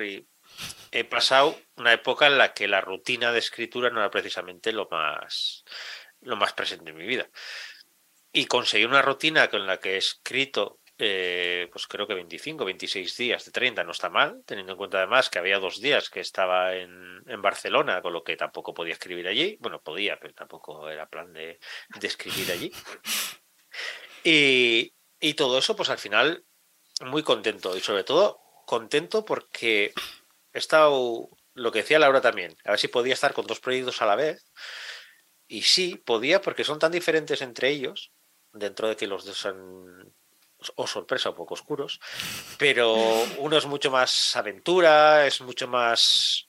he 0.92 1.04
pasado 1.06 1.60
una 1.78 1.92
época 1.92 2.28
en 2.28 2.38
la 2.38 2.54
que 2.54 2.68
la 2.68 2.82
rutina 2.82 3.32
de 3.32 3.40
escritura 3.40 3.90
no 3.90 4.00
era 4.00 4.12
precisamente 4.12 4.72
lo 4.72 4.88
más, 4.92 5.66
lo 6.22 6.36
más 6.36 6.54
presente 6.54 6.92
en 6.92 6.98
mi 6.98 7.08
vida. 7.08 7.28
Y 8.38 8.48
conseguí 8.48 8.84
una 8.84 9.02
rutina 9.02 9.50
con 9.50 9.66
la 9.66 9.80
que 9.80 9.94
he 9.94 9.98
escrito, 9.98 10.82
eh, 10.98 11.70
pues 11.72 11.88
creo 11.88 12.06
que 12.06 12.16
25, 12.16 12.66
26 12.66 13.16
días 13.16 13.46
de 13.46 13.52
30, 13.54 13.86
no 13.86 13.92
está 13.92 14.10
mal, 14.10 14.44
teniendo 14.46 14.74
en 14.74 14.78
cuenta 14.78 14.98
además 14.98 15.30
que 15.30 15.40
había 15.40 15.58
dos 15.58 15.80
días 15.80 16.10
que 16.10 16.20
estaba 16.20 16.76
en, 16.76 17.24
en 17.28 17.42
Barcelona, 17.42 18.02
con 18.02 18.12
lo 18.12 18.26
que 18.26 18.36
tampoco 18.36 18.74
podía 18.74 18.92
escribir 18.92 19.26
allí. 19.30 19.56
Bueno, 19.62 19.82
podía, 19.82 20.20
pero 20.20 20.34
tampoco 20.34 20.90
era 20.90 21.08
plan 21.08 21.32
de, 21.32 21.60
escribir 22.02 22.52
allí. 22.52 22.74
Y, 24.26 24.94
y 25.22 25.34
todo 25.36 25.58
eso, 25.58 25.78
pues 25.78 25.90
al 25.90 25.98
final, 25.98 26.44
muy 27.06 27.24
contento. 27.24 27.78
Y 27.78 27.80
sobre 27.80 28.04
todo, 28.04 28.42
contento 28.66 29.24
porque 29.24 29.94
he 30.52 30.58
estado, 30.58 31.30
lo 31.54 31.72
que 31.72 31.84
decía 31.84 32.00
Laura 32.00 32.20
también, 32.20 32.58
a 32.66 32.72
ver 32.72 32.80
si 32.80 32.90
podía 32.90 33.14
estar 33.14 33.34
con 33.34 33.48
dos 33.48 33.62
proyectos 33.62 34.02
a 34.02 34.06
la 34.06 34.18
vez. 34.18 34.44
Y 35.48 35.62
sí, 35.62 35.96
podía 35.96 36.42
porque 36.42 36.66
son 36.66 36.80
tan 36.80 36.92
diferentes 36.92 37.42
entre 37.42 37.70
ellos, 37.70 38.12
dentro 38.56 38.88
de 38.88 38.96
que 38.96 39.08
los 39.08 39.26
dos 39.26 39.38
son, 39.38 40.14
o 40.76 40.88
sorpresa, 40.88 41.30
un 41.30 41.36
poco 41.36 41.54
oscuros, 41.54 42.00
pero 42.58 42.96
uno 43.38 43.58
es 43.58 43.66
mucho 43.66 43.92
más 43.92 44.36
aventura, 44.36 45.28
es 45.28 45.42
mucho 45.42 45.68
más 45.68 46.48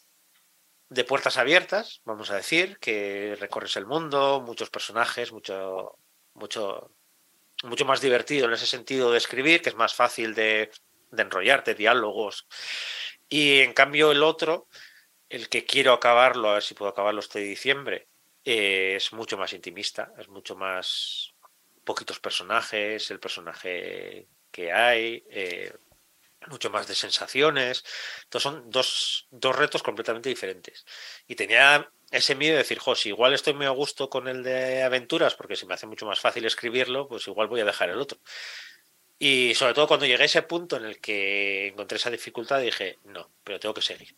de 0.88 1.04
puertas 1.04 1.36
abiertas, 1.36 2.00
vamos 2.04 2.30
a 2.30 2.36
decir, 2.36 2.78
que 2.78 3.36
recorres 3.38 3.76
el 3.76 3.86
mundo, 3.86 4.40
muchos 4.40 4.70
personajes, 4.70 5.32
mucho, 5.32 5.98
mucho, 6.34 6.92
mucho 7.64 7.84
más 7.84 8.00
divertido 8.00 8.46
en 8.46 8.52
ese 8.52 8.66
sentido 8.66 9.10
de 9.10 9.18
escribir, 9.18 9.62
que 9.62 9.70
es 9.70 9.74
más 9.74 9.94
fácil 9.94 10.34
de, 10.34 10.70
de 11.10 11.22
enrollarte, 11.22 11.74
diálogos. 11.74 12.46
Y 13.28 13.60
en 13.60 13.72
cambio 13.72 14.12
el 14.12 14.22
otro, 14.22 14.68
el 15.28 15.48
que 15.48 15.64
quiero 15.64 15.92
acabarlo, 15.92 16.50
a 16.50 16.54
ver 16.54 16.62
si 16.62 16.74
puedo 16.74 16.90
acabarlo 16.92 17.18
este 17.18 17.40
diciembre, 17.40 18.08
eh, 18.44 18.94
es 18.94 19.12
mucho 19.12 19.36
más 19.36 19.52
intimista, 19.52 20.12
es 20.18 20.28
mucho 20.28 20.54
más 20.54 21.34
poquitos 21.86 22.20
personajes, 22.20 23.10
el 23.10 23.20
personaje 23.20 24.28
que 24.50 24.72
hay, 24.72 25.24
eh, 25.30 25.72
mucho 26.48 26.70
más 26.70 26.86
de 26.86 26.94
sensaciones. 26.94 27.84
Entonces 28.24 28.42
son 28.42 28.70
dos, 28.70 29.26
dos 29.30 29.56
retos 29.56 29.82
completamente 29.82 30.28
diferentes. 30.28 30.84
Y 31.26 31.36
tenía 31.36 31.90
ese 32.10 32.34
miedo 32.34 32.52
de 32.52 32.58
decir, 32.58 32.78
jo, 32.78 32.94
si 32.94 33.08
igual 33.10 33.32
estoy 33.32 33.54
muy 33.54 33.66
a 33.66 33.70
gusto 33.70 34.10
con 34.10 34.28
el 34.28 34.42
de 34.42 34.82
aventuras, 34.82 35.34
porque 35.34 35.56
se 35.56 35.66
me 35.66 35.74
hace 35.74 35.86
mucho 35.86 36.06
más 36.06 36.20
fácil 36.20 36.44
escribirlo, 36.44 37.08
pues 37.08 37.26
igual 37.26 37.48
voy 37.48 37.60
a 37.60 37.64
dejar 37.64 37.90
el 37.90 38.00
otro. 38.00 38.18
Y 39.18 39.54
sobre 39.54 39.74
todo 39.74 39.88
cuando 39.88 40.06
llegué 40.06 40.24
a 40.24 40.26
ese 40.26 40.42
punto 40.42 40.76
en 40.76 40.84
el 40.84 41.00
que 41.00 41.68
encontré 41.68 41.96
esa 41.96 42.10
dificultad, 42.10 42.60
dije, 42.60 42.98
no, 43.04 43.30
pero 43.42 43.58
tengo 43.58 43.74
que 43.74 43.82
seguir. 43.82 44.14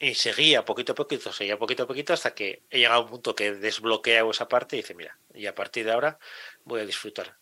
Y 0.00 0.14
seguía 0.14 0.64
poquito 0.64 0.92
a 0.92 0.94
poquito, 0.94 1.32
seguía 1.32 1.58
poquito 1.58 1.82
a 1.82 1.86
poquito 1.86 2.12
hasta 2.12 2.34
que 2.34 2.62
he 2.70 2.78
llegado 2.78 3.00
a 3.00 3.04
un 3.04 3.10
punto 3.10 3.34
que 3.34 3.52
desbloqueo 3.52 4.30
esa 4.30 4.48
parte 4.48 4.76
y 4.76 4.80
dice, 4.80 4.94
mira, 4.94 5.18
y 5.34 5.46
a 5.46 5.54
partir 5.54 5.84
de 5.84 5.92
ahora 5.92 6.18
voy 6.64 6.80
a 6.80 6.86
disfrutar, 6.86 7.36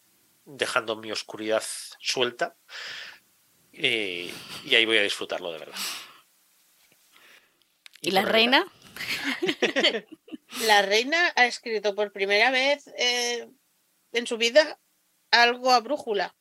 dejando 0.47 0.97
mi 0.97 1.13
oscuridad 1.13 1.63
suelta 2.01 2.57
y, 3.73 4.33
y 4.65 4.75
ahí 4.75 4.87
voy 4.87 4.97
a 4.97 5.03
disfrutarlo 5.03 5.53
de 5.53 5.59
verdad. 5.59 5.79
¿Y 8.01 8.11
la 8.13 8.23
reina? 8.23 8.67
La 10.65 10.83
reina 10.83 11.33
ha 11.37 11.47
escrito 11.47 11.95
por 11.95 12.13
primera 12.13 12.51
vez 12.51 12.87
eh, 12.97 13.49
en 14.13 14.27
su 14.27 14.39
vida 14.39 14.79
algo 15.31 15.71
a 15.71 15.81
brújula. 15.81 16.35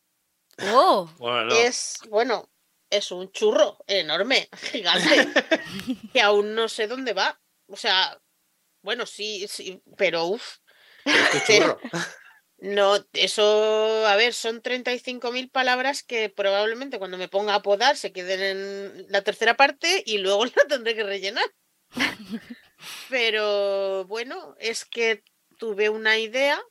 ¡Oh! 0.71 1.09
Bueno, 1.17 1.45
no, 1.45 1.55
Es, 1.55 1.99
bueno, 2.09 2.49
es 2.89 3.11
un 3.11 3.31
churro 3.31 3.77
enorme, 3.87 4.49
gigante, 4.71 5.27
que 6.13 6.21
aún 6.21 6.55
no 6.55 6.69
sé 6.69 6.87
dónde 6.87 7.13
va. 7.13 7.39
O 7.67 7.77
sea, 7.77 8.19
bueno, 8.81 9.05
sí, 9.05 9.47
sí, 9.47 9.81
pero 9.97 10.25
uff, 10.25 10.57
no, 12.57 13.05
eso, 13.13 14.05
a 14.05 14.15
ver, 14.15 14.33
son 14.33 14.61
35.000 14.61 15.51
palabras 15.51 16.03
que 16.03 16.29
probablemente 16.29 16.99
cuando 16.99 17.17
me 17.17 17.27
ponga 17.27 17.55
a 17.55 17.61
podar 17.61 17.97
se 17.97 18.11
queden 18.11 18.41
en 18.41 19.05
la 19.09 19.23
tercera 19.23 19.55
parte 19.55 20.03
y 20.05 20.19
luego 20.19 20.45
la 20.45 20.63
tendré 20.67 20.95
que 20.95 21.03
rellenar. 21.03 21.45
Pero 23.09 24.05
bueno, 24.05 24.55
es 24.59 24.85
que 24.85 25.23
tuve 25.57 25.89
una 25.89 26.17
idea 26.17 26.61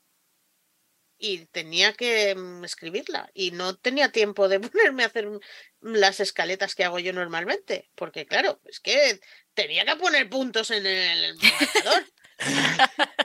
y 1.18 1.46
tenía 1.46 1.92
que 1.92 2.34
mm, 2.34 2.64
escribirla 2.64 3.30
y 3.34 3.50
no 3.52 3.76
tenía 3.76 4.10
tiempo 4.10 4.48
de 4.48 4.60
ponerme 4.60 5.04
a 5.04 5.06
hacer 5.06 5.28
mm, 5.28 5.40
las 5.80 6.20
escaletas 6.20 6.74
que 6.74 6.84
hago 6.84 6.98
yo 6.98 7.12
normalmente, 7.12 7.90
porque 7.94 8.26
claro, 8.26 8.60
es 8.64 8.80
que 8.80 9.20
tenía 9.54 9.84
que 9.84 9.96
poner 9.96 10.28
puntos 10.28 10.70
en 10.70 10.86
el 10.86 11.36
marcador. 11.36 12.04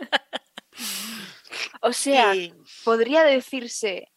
O 1.82 1.94
sea, 1.94 2.36
y- 2.36 2.54
podría 2.84 3.24
decirse 3.24 4.12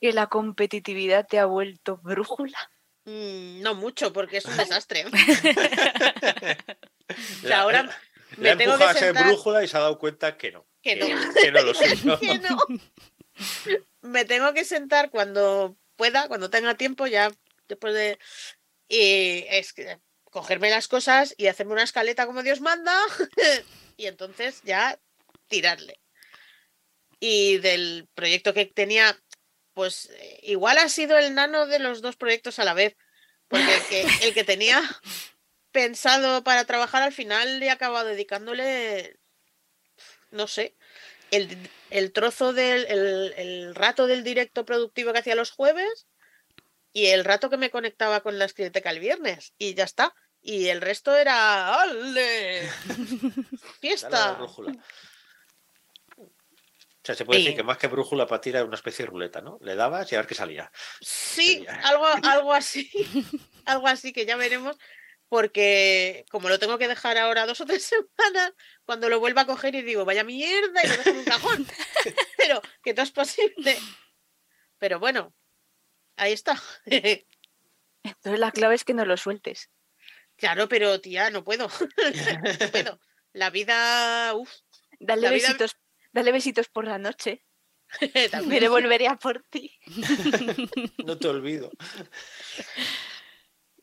que 0.00 0.12
la 0.12 0.26
competitividad 0.28 1.26
te 1.26 1.38
ha 1.38 1.46
vuelto 1.46 1.96
brújula. 1.98 2.58
Mm, 3.04 3.60
no 3.62 3.74
mucho, 3.74 4.12
porque 4.12 4.38
es 4.38 4.44
un 4.44 4.56
desastre. 4.56 5.04
Sea, 7.40 7.60
ahora 7.60 7.90
la- 8.36 8.36
me 8.38 8.48
La 8.48 8.54
me 8.54 8.64
tengo 8.64 8.72
empuja 8.74 8.92
que 8.92 8.98
a 8.98 9.00
ser 9.00 9.12
brújula 9.14 9.64
y 9.64 9.68
se 9.68 9.76
ha 9.76 9.80
dado 9.80 9.98
cuenta 9.98 10.36
que 10.36 10.52
no. 10.52 10.66
Que 10.82 10.96
no. 10.96 11.06
que 11.06 11.50
no 11.52 11.62
lo 11.62 11.72
que 12.20 12.38
no. 12.38 12.58
Me 14.02 14.24
tengo 14.24 14.52
que 14.52 14.64
sentar 14.64 15.10
cuando 15.10 15.76
pueda, 15.96 16.28
cuando 16.28 16.50
tenga 16.50 16.74
tiempo, 16.76 17.06
ya 17.06 17.30
después 17.68 17.94
de. 17.94 18.18
Y 18.88 19.44
es 19.48 19.72
que 19.72 19.98
cogerme 20.24 20.68
las 20.70 20.88
cosas 20.88 21.34
y 21.38 21.46
hacerme 21.46 21.72
una 21.72 21.84
escaleta 21.84 22.26
como 22.26 22.42
Dios 22.42 22.60
manda. 22.60 22.94
y 23.96 24.06
entonces 24.06 24.60
ya 24.64 24.98
tirarle. 25.48 26.00
Y 27.20 27.58
del 27.58 28.08
proyecto 28.14 28.52
que 28.52 28.66
tenía, 28.66 29.18
pues 29.72 30.10
eh, 30.18 30.40
igual 30.42 30.76
ha 30.78 30.88
sido 30.88 31.16
el 31.16 31.34
nano 31.34 31.66
de 31.66 31.78
los 31.78 32.02
dos 32.02 32.16
proyectos 32.16 32.58
a 32.58 32.64
la 32.64 32.74
vez. 32.74 32.96
Porque 33.48 33.74
el 33.74 33.82
que, 33.84 34.26
el 34.26 34.34
que 34.34 34.44
tenía 34.44 34.82
pensado 35.74 36.44
para 36.44 36.64
trabajar 36.64 37.02
al 37.02 37.12
final 37.12 37.58
le 37.58 37.66
he 37.66 37.70
acabado 37.70 38.06
dedicándole, 38.08 39.18
no 40.30 40.46
sé, 40.46 40.76
el, 41.32 41.58
el 41.90 42.12
trozo 42.12 42.52
del 42.52 42.86
el, 42.86 43.34
el 43.36 43.74
rato 43.74 44.06
del 44.06 44.22
directo 44.22 44.64
productivo 44.64 45.12
que 45.12 45.18
hacía 45.18 45.34
los 45.34 45.50
jueves 45.50 46.06
y 46.92 47.06
el 47.06 47.24
rato 47.24 47.50
que 47.50 47.56
me 47.56 47.70
conectaba 47.70 48.20
con 48.20 48.38
la 48.38 48.44
escriteca 48.44 48.90
el 48.90 49.00
viernes 49.00 49.52
y 49.58 49.74
ya 49.74 49.84
está. 49.84 50.14
Y 50.40 50.68
el 50.68 50.80
resto 50.80 51.16
era 51.16 51.80
¡Ale! 51.82 52.68
¡Fiesta! 53.80 54.32
brújula. 54.34 54.72
O 56.16 57.06
sea, 57.06 57.14
se 57.14 57.24
puede 57.24 57.40
Sí. 57.40 57.44
decir 57.46 57.56
que 57.56 57.62
más 57.64 57.78
que 57.78 57.86
brújula 57.88 58.26
para 58.26 58.40
tirar 58.40 58.60
era 58.60 58.66
una 58.68 58.76
especie 58.76 59.04
de 59.04 59.10
ruleta, 59.10 59.40
¿no? 59.40 59.58
Le 59.60 59.74
dabas 59.74 60.10
y 60.10 60.14
a 60.14 60.18
ver 60.18 60.26
qué 60.26 60.34
salía. 60.34 60.70
Sí, 61.00 61.54
Sería. 61.56 61.80
algo, 61.82 62.06
algo 62.22 62.52
así. 62.54 62.90
algo 63.66 63.88
así 63.88 64.12
que 64.12 64.24
ya 64.24 64.36
veremos. 64.36 64.76
Porque 65.28 66.24
como 66.30 66.48
lo 66.48 66.58
tengo 66.58 66.78
que 66.78 66.86
dejar 66.88 67.18
ahora 67.18 67.46
dos 67.46 67.60
o 67.60 67.66
tres 67.66 67.84
semanas, 68.18 68.52
cuando 68.84 69.08
lo 69.08 69.20
vuelva 69.20 69.42
a 69.42 69.46
coger 69.46 69.74
y 69.74 69.82
digo, 69.82 70.04
vaya 70.04 70.24
mierda, 70.24 70.80
y 70.84 70.88
lo 70.88 70.96
dejo 70.96 71.10
en 71.10 71.16
un 71.18 71.24
cajón. 71.24 71.66
Pero 72.36 72.60
que 72.82 72.94
no 72.94 73.02
es 73.02 73.10
posible. 73.10 73.78
Pero 74.78 74.98
bueno, 75.00 75.34
ahí 76.16 76.32
está. 76.32 76.60
Entonces 76.86 78.38
la 78.38 78.52
clave 78.52 78.74
es 78.74 78.84
que 78.84 78.92
no 78.94 79.04
lo 79.06 79.16
sueltes. 79.16 79.70
Claro, 80.36 80.68
pero 80.68 81.00
tía, 81.00 81.30
no 81.30 81.44
puedo. 81.44 81.68
No 81.68 82.70
puedo. 82.72 83.00
La 83.32 83.50
vida, 83.50 84.34
uff, 84.34 84.50
Dale 84.98 85.22
La 85.22 85.30
vida- 85.30 85.46
besitos, 85.48 85.76
dale 86.12 86.32
besitos 86.32 86.68
por 86.68 86.86
la 86.86 86.98
noche. 86.98 87.44
Me 88.14 88.28
también. 88.28 88.60
devolveré 88.60 89.06
a 89.06 89.16
por 89.16 89.42
ti. 89.48 89.78
No 91.04 91.16
te 91.16 91.28
olvido. 91.28 91.70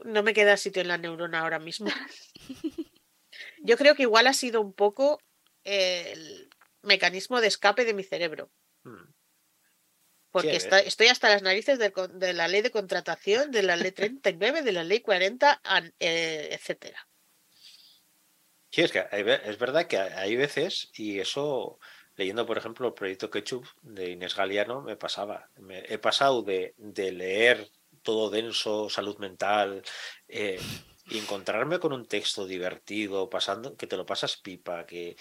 No 0.06 0.24
me 0.24 0.34
queda 0.34 0.58
sitio 0.58 0.82
en 0.82 0.88
la 0.88 0.98
neurona 0.98 1.40
ahora 1.42 1.60
mismo. 1.60 1.90
Yo 3.64 3.78
creo 3.78 3.96
que 3.96 4.04
igual 4.04 4.28
ha 4.28 4.34
sido 4.34 4.62
un 4.62 4.74
poco 4.74 5.22
el 5.64 6.50
mecanismo 6.82 7.42
de 7.42 7.48
escape 7.48 7.86
de 7.86 7.94
mi 7.94 8.04
cerebro. 8.04 8.52
Hmm. 8.84 9.12
Porque 10.32 10.52
Sí, 10.52 10.56
está- 10.58 10.80
estoy 10.80 11.08
hasta 11.08 11.30
las 11.30 11.42
narices 11.42 11.78
de, 11.78 12.34
la 12.34 12.48
ley 12.48 12.62
de 12.62 12.72
contratación, 12.72 13.52
de 13.52 13.64
la 13.64 13.76
ley 13.76 13.92
39, 13.92 14.62
de 14.62 14.72
la 14.72 14.84
ley 14.84 15.02
40, 15.02 15.60
an- 15.64 15.94
eh, 16.00 16.50
etcétera. 16.52 17.06
Sí, 18.70 18.82
es 18.82 18.92
que 18.94 19.06
hay 19.12 19.26
es 19.44 19.58
verdad 19.58 19.88
que 19.88 19.98
hay 19.98 20.12
hay 20.14 20.36
veces, 20.38 20.90
y 20.94 21.20
eso, 21.20 21.78
leyendo 22.16 22.46
por 22.46 22.58
ejemplo 22.58 22.88
el 22.88 22.94
proyecto 22.94 23.30
Ketchup 23.30 23.68
de 23.82 24.12
Inés 24.12 24.34
Galeano, 24.36 24.82
me 24.82 24.96
pasaba. 24.96 25.50
Me- 25.58 25.84
he 25.90 25.98
pasado 25.98 26.42
de, 26.44 26.74
de 26.78 27.12
leer 27.12 27.70
todo 28.04 28.30
denso, 28.30 28.90
salud 28.90 29.18
mental, 29.18 29.82
eh, 30.28 30.60
y 31.06 31.18
encontrarme 31.18 31.80
con 31.80 31.94
un 31.94 32.06
texto 32.06 32.46
divertido, 32.46 33.30
pasando, 33.30 33.76
que 33.76 33.88
te 33.88 33.98
lo 33.98 34.06
pasas 34.06 34.38
pipa, 34.38 34.86
que. 34.86 35.16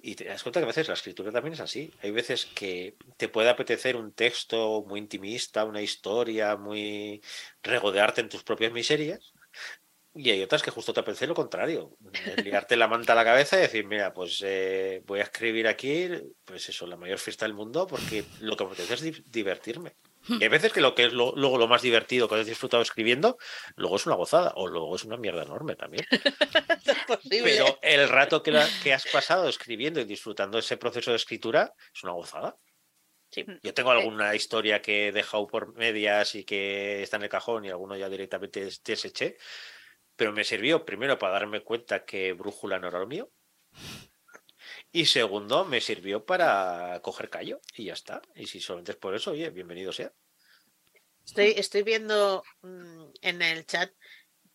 Y 0.00 0.14
te 0.14 0.24
das 0.24 0.44
cuenta 0.44 0.60
que 0.60 0.64
a 0.64 0.68
veces 0.68 0.86
la 0.86 0.94
escritura 0.94 1.32
también 1.32 1.54
es 1.54 1.60
así. 1.60 1.92
Hay 2.02 2.12
veces 2.12 2.46
que 2.46 2.94
te 3.16 3.28
puede 3.28 3.48
apetecer 3.50 3.96
un 3.96 4.12
texto 4.12 4.84
muy 4.86 5.00
intimista, 5.00 5.64
una 5.64 5.82
historia, 5.82 6.56
muy 6.56 7.20
regodearte 7.62 8.20
en 8.20 8.28
tus 8.28 8.44
propias 8.44 8.70
miserias. 8.70 9.32
Y 10.14 10.30
hay 10.30 10.42
otras 10.42 10.62
que 10.62 10.70
justo 10.70 10.92
te 10.92 11.00
apetece 11.00 11.26
lo 11.26 11.34
contrario, 11.34 11.96
liarte 12.44 12.76
la 12.76 12.88
manta 12.88 13.12
a 13.12 13.16
la 13.16 13.24
cabeza 13.24 13.56
y 13.56 13.62
decir, 13.62 13.86
mira, 13.86 14.12
pues 14.12 14.40
eh, 14.44 15.02
voy 15.04 15.20
a 15.20 15.24
escribir 15.24 15.68
aquí, 15.68 16.08
pues 16.44 16.68
eso, 16.68 16.86
la 16.86 16.96
mayor 16.96 17.18
fiesta 17.18 17.44
del 17.44 17.54
mundo, 17.54 17.86
porque 17.86 18.24
lo 18.40 18.56
que 18.56 18.64
me 18.64 18.70
apetece 18.70 18.94
es 18.94 19.00
di- 19.00 19.22
divertirme. 19.26 19.94
Y 20.26 20.42
hay 20.42 20.48
veces 20.48 20.72
que 20.72 20.80
lo 20.80 20.94
que 20.94 21.04
es 21.06 21.12
lo- 21.12 21.32
luego 21.36 21.56
lo 21.58 21.68
más 21.68 21.80
divertido 21.82 22.28
que 22.28 22.34
has 22.34 22.46
disfrutado 22.46 22.82
escribiendo, 22.82 23.38
luego 23.76 23.96
es 23.96 24.06
una 24.06 24.16
gozada, 24.16 24.52
o 24.56 24.66
luego 24.66 24.94
es 24.96 25.04
una 25.04 25.16
mierda 25.16 25.42
enorme 25.42 25.76
también. 25.76 26.04
Es. 27.30 27.42
Pero 27.42 27.78
el 27.82 28.08
rato 28.08 28.42
que, 28.42 28.50
la- 28.50 28.68
que 28.82 28.92
has 28.92 29.06
pasado 29.06 29.48
escribiendo 29.48 30.00
y 30.00 30.04
disfrutando 30.04 30.58
ese 30.58 30.76
proceso 30.76 31.10
de 31.10 31.16
escritura 31.16 31.72
es 31.94 32.02
una 32.02 32.12
gozada. 32.12 32.56
Sí. 33.30 33.44
Yo 33.62 33.74
tengo 33.74 33.90
alguna 33.90 34.34
historia 34.34 34.80
que 34.80 35.08
he 35.08 35.12
dejado 35.12 35.46
por 35.46 35.74
medias 35.74 36.34
y 36.34 36.44
que 36.44 37.02
está 37.02 37.16
en 37.18 37.24
el 37.24 37.28
cajón 37.28 37.64
y 37.64 37.68
alguno 37.68 37.96
ya 37.96 38.08
directamente 38.08 38.64
des- 38.64 38.82
deseché, 38.82 39.36
pero 40.16 40.32
me 40.32 40.44
sirvió 40.44 40.84
primero 40.84 41.18
para 41.18 41.34
darme 41.34 41.60
cuenta 41.60 42.04
que 42.04 42.32
brújula 42.32 42.78
no 42.78 42.88
era 42.88 42.98
lo 43.00 43.06
mío 43.06 43.30
y 44.92 45.06
segundo 45.06 45.64
me 45.64 45.80
sirvió 45.80 46.24
para 46.24 47.00
coger 47.02 47.28
callo 47.30 47.60
y 47.74 47.84
ya 47.84 47.92
está. 47.92 48.22
Y 48.34 48.46
si 48.46 48.60
solamente 48.60 48.92
es 48.92 48.98
por 48.98 49.14
eso, 49.14 49.32
oye, 49.32 49.50
bienvenido 49.50 49.92
sea. 49.92 50.12
Estoy, 51.24 51.54
estoy 51.56 51.82
viendo 51.82 52.42
mm, 52.62 53.04
en 53.20 53.42
el 53.42 53.66
chat 53.66 53.92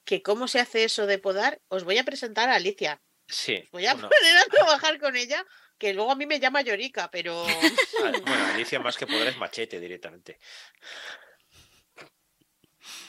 que 0.05 0.21
cómo 0.23 0.47
se 0.47 0.59
hace 0.59 0.83
eso 0.83 1.05
de 1.05 1.19
podar. 1.19 1.61
Os 1.67 1.83
voy 1.83 1.97
a 1.97 2.03
presentar 2.03 2.49
a 2.49 2.55
Alicia. 2.55 3.01
Sí. 3.27 3.63
Voy 3.71 3.85
a 3.85 3.93
poner 3.95 4.37
a 4.37 4.45
trabajar 4.51 4.99
con 4.99 5.15
ella, 5.15 5.45
que 5.77 5.93
luego 5.93 6.11
a 6.11 6.15
mí 6.15 6.25
me 6.25 6.39
llama 6.39 6.61
Llorica, 6.61 7.09
pero 7.11 7.45
a- 7.45 7.47
bueno, 8.25 8.45
Alicia 8.53 8.79
más 8.79 8.97
que 8.97 9.07
poder 9.07 9.27
es 9.29 9.37
machete 9.37 9.79
directamente. 9.79 10.39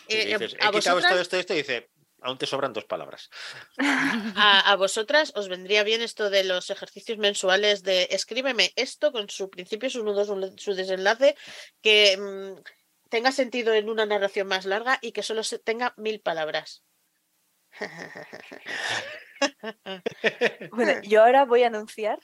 Sí, 0.06 0.16
eh, 0.20 0.26
dices, 0.38 0.54
he 0.54 0.70
quitado 0.70 0.98
esto, 0.98 1.18
esto, 1.18 1.36
esto 1.38 1.54
y 1.54 1.58
dice, 1.58 1.88
aún 2.24 2.38
te 2.38 2.46
sobran 2.46 2.72
dos 2.72 2.84
palabras. 2.86 3.30
a- 3.78 4.70
a 4.72 4.76
vosotras 4.76 5.32
os 5.36 5.48
vendría 5.48 5.82
bien 5.84 6.02
esto 6.02 6.30
de 6.30 6.44
los 6.44 6.70
ejercicios 6.70 7.18
mensuales 7.18 7.82
de 7.82 8.08
escríbeme 8.10 8.72
esto 8.76 9.12
con 9.12 9.28
su 9.30 9.50
principio, 9.50 9.90
sus 9.90 10.04
nudos, 10.04 10.26
su 10.26 10.54
su 10.58 10.74
desenlace, 10.74 11.36
que 11.82 12.16
mm, 12.16 12.62
tenga 13.10 13.30
sentido 13.32 13.72
en 13.74 13.88
una 13.88 14.06
narración 14.06 14.46
más 14.48 14.64
larga 14.64 14.98
y 15.02 15.12
que 15.12 15.22
solo 15.22 15.42
se- 15.44 15.58
tenga 15.58 15.94
mil 15.96 16.20
palabras. 16.20 16.84
Bueno, 20.70 20.92
yo 21.02 21.22
ahora 21.22 21.44
voy 21.44 21.62
a 21.62 21.66
anunciar, 21.68 22.18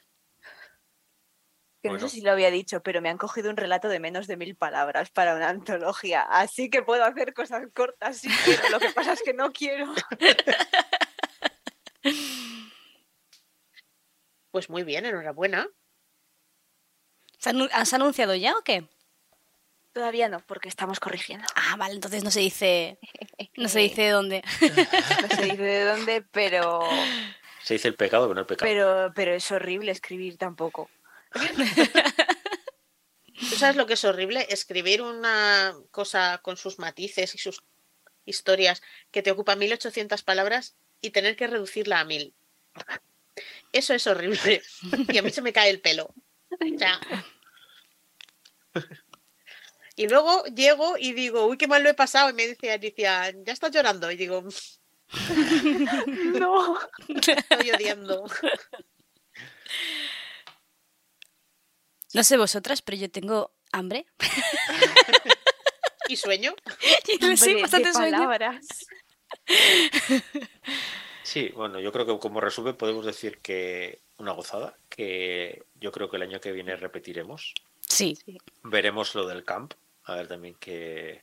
que 1.82 1.88
no 1.90 1.98
sé 1.98 2.08
si 2.08 2.20
lo 2.20 2.30
había 2.32 2.50
dicho, 2.50 2.82
pero 2.82 3.00
me 3.00 3.08
han 3.08 3.18
cogido 3.18 3.50
un 3.50 3.56
relato 3.56 3.88
de 3.88 4.00
menos 4.00 4.26
de 4.26 4.36
mil 4.36 4.54
palabras 4.56 5.10
para 5.10 5.34
una 5.34 5.48
antología, 5.48 6.22
así 6.22 6.70
que 6.70 6.82
puedo 6.82 7.04
hacer 7.04 7.32
cosas 7.34 7.64
cortas 7.74 8.18
si 8.18 8.28
quiero, 8.28 8.68
lo 8.70 8.78
que 8.80 8.90
pasa 8.90 9.12
es 9.14 9.22
que 9.22 9.34
no 9.34 9.52
quiero. 9.52 9.86
Pues 14.50 14.68
muy 14.68 14.82
bien, 14.82 15.06
enhorabuena. 15.06 15.68
¿Se 17.38 17.50
anu- 17.50 17.70
¿Has 17.72 17.92
anunciado 17.92 18.34
ya 18.34 18.56
o 18.56 18.62
qué? 18.62 18.84
Todavía 19.92 20.28
no, 20.28 20.40
porque 20.40 20.68
estamos 20.68 20.98
corrigiendo. 21.00 21.46
Ah, 21.54 21.76
vale, 21.78 21.94
entonces 21.94 22.24
no 22.24 22.30
se 22.30 22.40
dice. 22.40 22.98
No 23.56 23.68
se 23.68 23.80
dice 23.80 24.02
de 24.02 24.10
dónde. 24.18 24.42
No 24.60 25.36
se 25.36 25.42
dice 25.44 25.62
de 25.62 25.84
dónde, 25.84 26.22
pero, 26.32 26.80
Se 27.62 27.74
dice 27.74 27.88
el 27.88 27.94
pecado, 27.94 28.24
pero 28.24 28.34
no 28.34 28.40
el 28.40 28.46
pecado. 28.46 28.68
pero, 28.68 29.12
pero 29.14 29.34
es 29.34 29.50
horrible 29.52 29.92
escribir 29.92 30.36
tampoco. 30.36 30.90
¿Tú 31.32 31.40
sabes 33.56 33.76
lo 33.76 33.86
que 33.86 33.94
es 33.94 34.04
horrible? 34.04 34.46
Escribir 34.50 35.02
una 35.02 35.74
cosa 35.90 36.40
con 36.42 36.56
sus 36.56 36.78
matices 36.78 37.34
y 37.34 37.38
sus 37.38 37.62
historias 38.26 38.82
que 39.10 39.22
te 39.22 39.30
ocupa 39.30 39.56
1800 39.56 40.22
palabras 40.22 40.76
y 41.00 41.10
tener 41.10 41.36
que 41.36 41.46
reducirla 41.46 42.00
a 42.00 42.04
1000. 42.04 42.34
Eso 43.72 43.94
es 43.94 44.06
horrible. 44.06 44.62
Y 45.08 45.18
a 45.18 45.22
mí 45.22 45.30
se 45.30 45.42
me 45.42 45.52
cae 45.52 45.70
el 45.70 45.80
pelo. 45.80 46.14
O 46.50 46.78
sea, 46.78 47.00
Y 49.96 50.08
luego 50.08 50.44
llego 50.46 50.96
y 50.98 51.12
digo, 51.12 51.46
uy, 51.46 51.56
qué 51.56 51.66
mal 51.66 51.82
lo 51.82 51.90
he 51.90 51.94
pasado. 51.94 52.30
Y 52.30 52.34
me 52.34 52.46
dice 52.46 52.72
Alicia, 52.72 53.30
ya 53.44 53.52
estás 53.52 53.70
llorando. 53.70 54.10
Y 54.10 54.16
digo, 54.16 54.44
No. 56.38 56.78
estoy 57.08 57.70
odiando. 57.70 58.24
No 62.14 62.24
sé 62.24 62.36
vosotras, 62.36 62.82
pero 62.82 62.98
yo 62.98 63.10
tengo 63.10 63.52
hambre. 63.72 64.06
¿Y 66.08 66.16
sueño? 66.16 66.54
sí, 67.04 67.18
Hombre, 67.22 67.60
bastante 67.62 67.92
sueño. 67.92 68.30
Sí, 71.22 71.50
bueno, 71.54 71.78
yo 71.78 71.92
creo 71.92 72.06
que 72.06 72.18
como 72.18 72.40
resumen 72.40 72.74
podemos 72.76 73.06
decir 73.06 73.38
que 73.38 74.00
una 74.16 74.32
gozada, 74.32 74.76
que 74.88 75.62
yo 75.76 75.92
creo 75.92 76.10
que 76.10 76.16
el 76.16 76.22
año 76.24 76.40
que 76.40 76.50
viene 76.50 76.74
repetiremos. 76.74 77.54
Sí. 77.86 78.18
Veremos 78.64 79.14
lo 79.14 79.28
del 79.28 79.44
camp, 79.44 79.74
a 80.04 80.16
ver 80.16 80.26
también 80.26 80.56
que, 80.56 81.22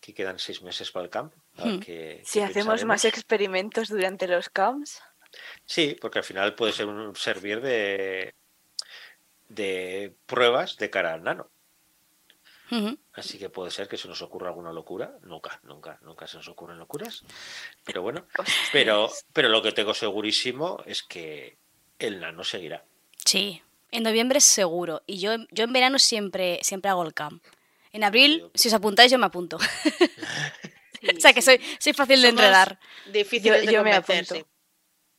que 0.00 0.14
quedan 0.14 0.38
seis 0.38 0.62
meses 0.62 0.92
para 0.92 1.04
el 1.04 1.10
camp. 1.10 1.34
a 1.56 1.64
ver 1.64 1.72
Hmm. 1.74 1.80
qué- 1.80 2.22
Si 2.24 2.38
qué 2.38 2.44
hacemos 2.44 2.84
más 2.84 3.04
experimentos 3.04 3.88
durante 3.88 4.28
los 4.28 4.48
camps, 4.50 5.00
Sí, 5.66 5.96
porque 6.00 6.20
al 6.20 6.24
final 6.24 6.54
puede 6.54 6.72
ser 6.72 6.86
un 6.86 7.14
servir 7.16 7.60
de, 7.60 8.34
de 9.48 10.14
pruebas 10.26 10.76
de 10.76 10.90
cara 10.90 11.14
al 11.14 11.22
nano. 11.22 11.50
Así 13.14 13.38
que 13.38 13.48
puede 13.48 13.70
ser 13.70 13.88
que 13.88 13.96
se 13.96 14.08
nos 14.08 14.20
ocurra 14.20 14.48
alguna 14.48 14.72
locura. 14.72 15.14
Nunca, 15.22 15.58
nunca, 15.62 15.98
nunca 16.02 16.26
se 16.26 16.36
nos 16.36 16.48
ocurren 16.48 16.78
locuras. 16.78 17.22
Pero 17.84 18.02
bueno, 18.02 18.26
pero, 18.72 19.10
pero 19.32 19.48
lo 19.48 19.62
que 19.62 19.72
tengo 19.72 19.94
segurísimo 19.94 20.82
es 20.84 21.02
que 21.02 21.56
el 21.98 22.20
nano 22.20 22.44
seguirá. 22.44 22.84
Sí, 23.24 23.62
en 23.90 24.02
noviembre 24.02 24.40
seguro. 24.42 25.02
Y 25.06 25.18
yo, 25.18 25.30
yo 25.50 25.64
en 25.64 25.72
verano 25.72 25.98
siempre, 25.98 26.58
siempre 26.62 26.90
hago 26.90 27.02
el 27.04 27.14
camp. 27.14 27.42
En 27.90 28.04
abril, 28.04 28.50
si 28.54 28.68
os 28.68 28.74
apuntáis, 28.74 29.10
yo 29.10 29.16
me 29.18 29.26
apunto. 29.26 29.58
Sí, 29.58 31.08
o 31.16 31.20
sea 31.20 31.32
que 31.32 31.40
soy, 31.40 31.58
soy 31.78 31.94
fácil 31.94 32.20
de 32.20 32.28
Somos 32.28 32.42
entrenar. 32.42 32.78
Difíciles 33.10 33.62
Yo- 33.62 33.66
de 33.66 33.72
yo 33.72 33.82
me 33.82 33.94
apunto. 33.94 34.34
sí. 34.34 34.44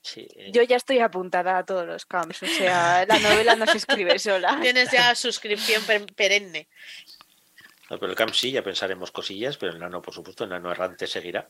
Sí, 0.01 0.27
eh, 0.35 0.49
Yo 0.53 0.63
ya 0.63 0.77
estoy 0.77 0.99
apuntada 0.99 1.57
a 1.57 1.65
todos 1.65 1.85
los 1.85 2.05
camps, 2.05 2.41
o 2.43 2.47
sea, 2.47 3.05
la 3.05 3.19
novela 3.19 3.55
no 3.55 3.65
se 3.67 3.77
escribe 3.77 4.17
sola. 4.19 4.57
Tienes 4.61 4.91
ya 4.91 5.13
suscripción 5.15 5.83
per- 5.83 6.13
perenne. 6.13 6.67
no, 7.89 7.99
pero 7.99 8.11
el 8.11 8.17
camp 8.17 8.33
sí, 8.33 8.51
ya 8.51 8.63
pensaremos 8.63 9.11
cosillas, 9.11 9.57
pero 9.57 9.73
el 9.73 9.79
nano, 9.79 10.01
por 10.01 10.13
supuesto, 10.13 10.43
el 10.45 10.51
nano 10.51 10.71
errante 10.71 11.05
seguirá. 11.07 11.49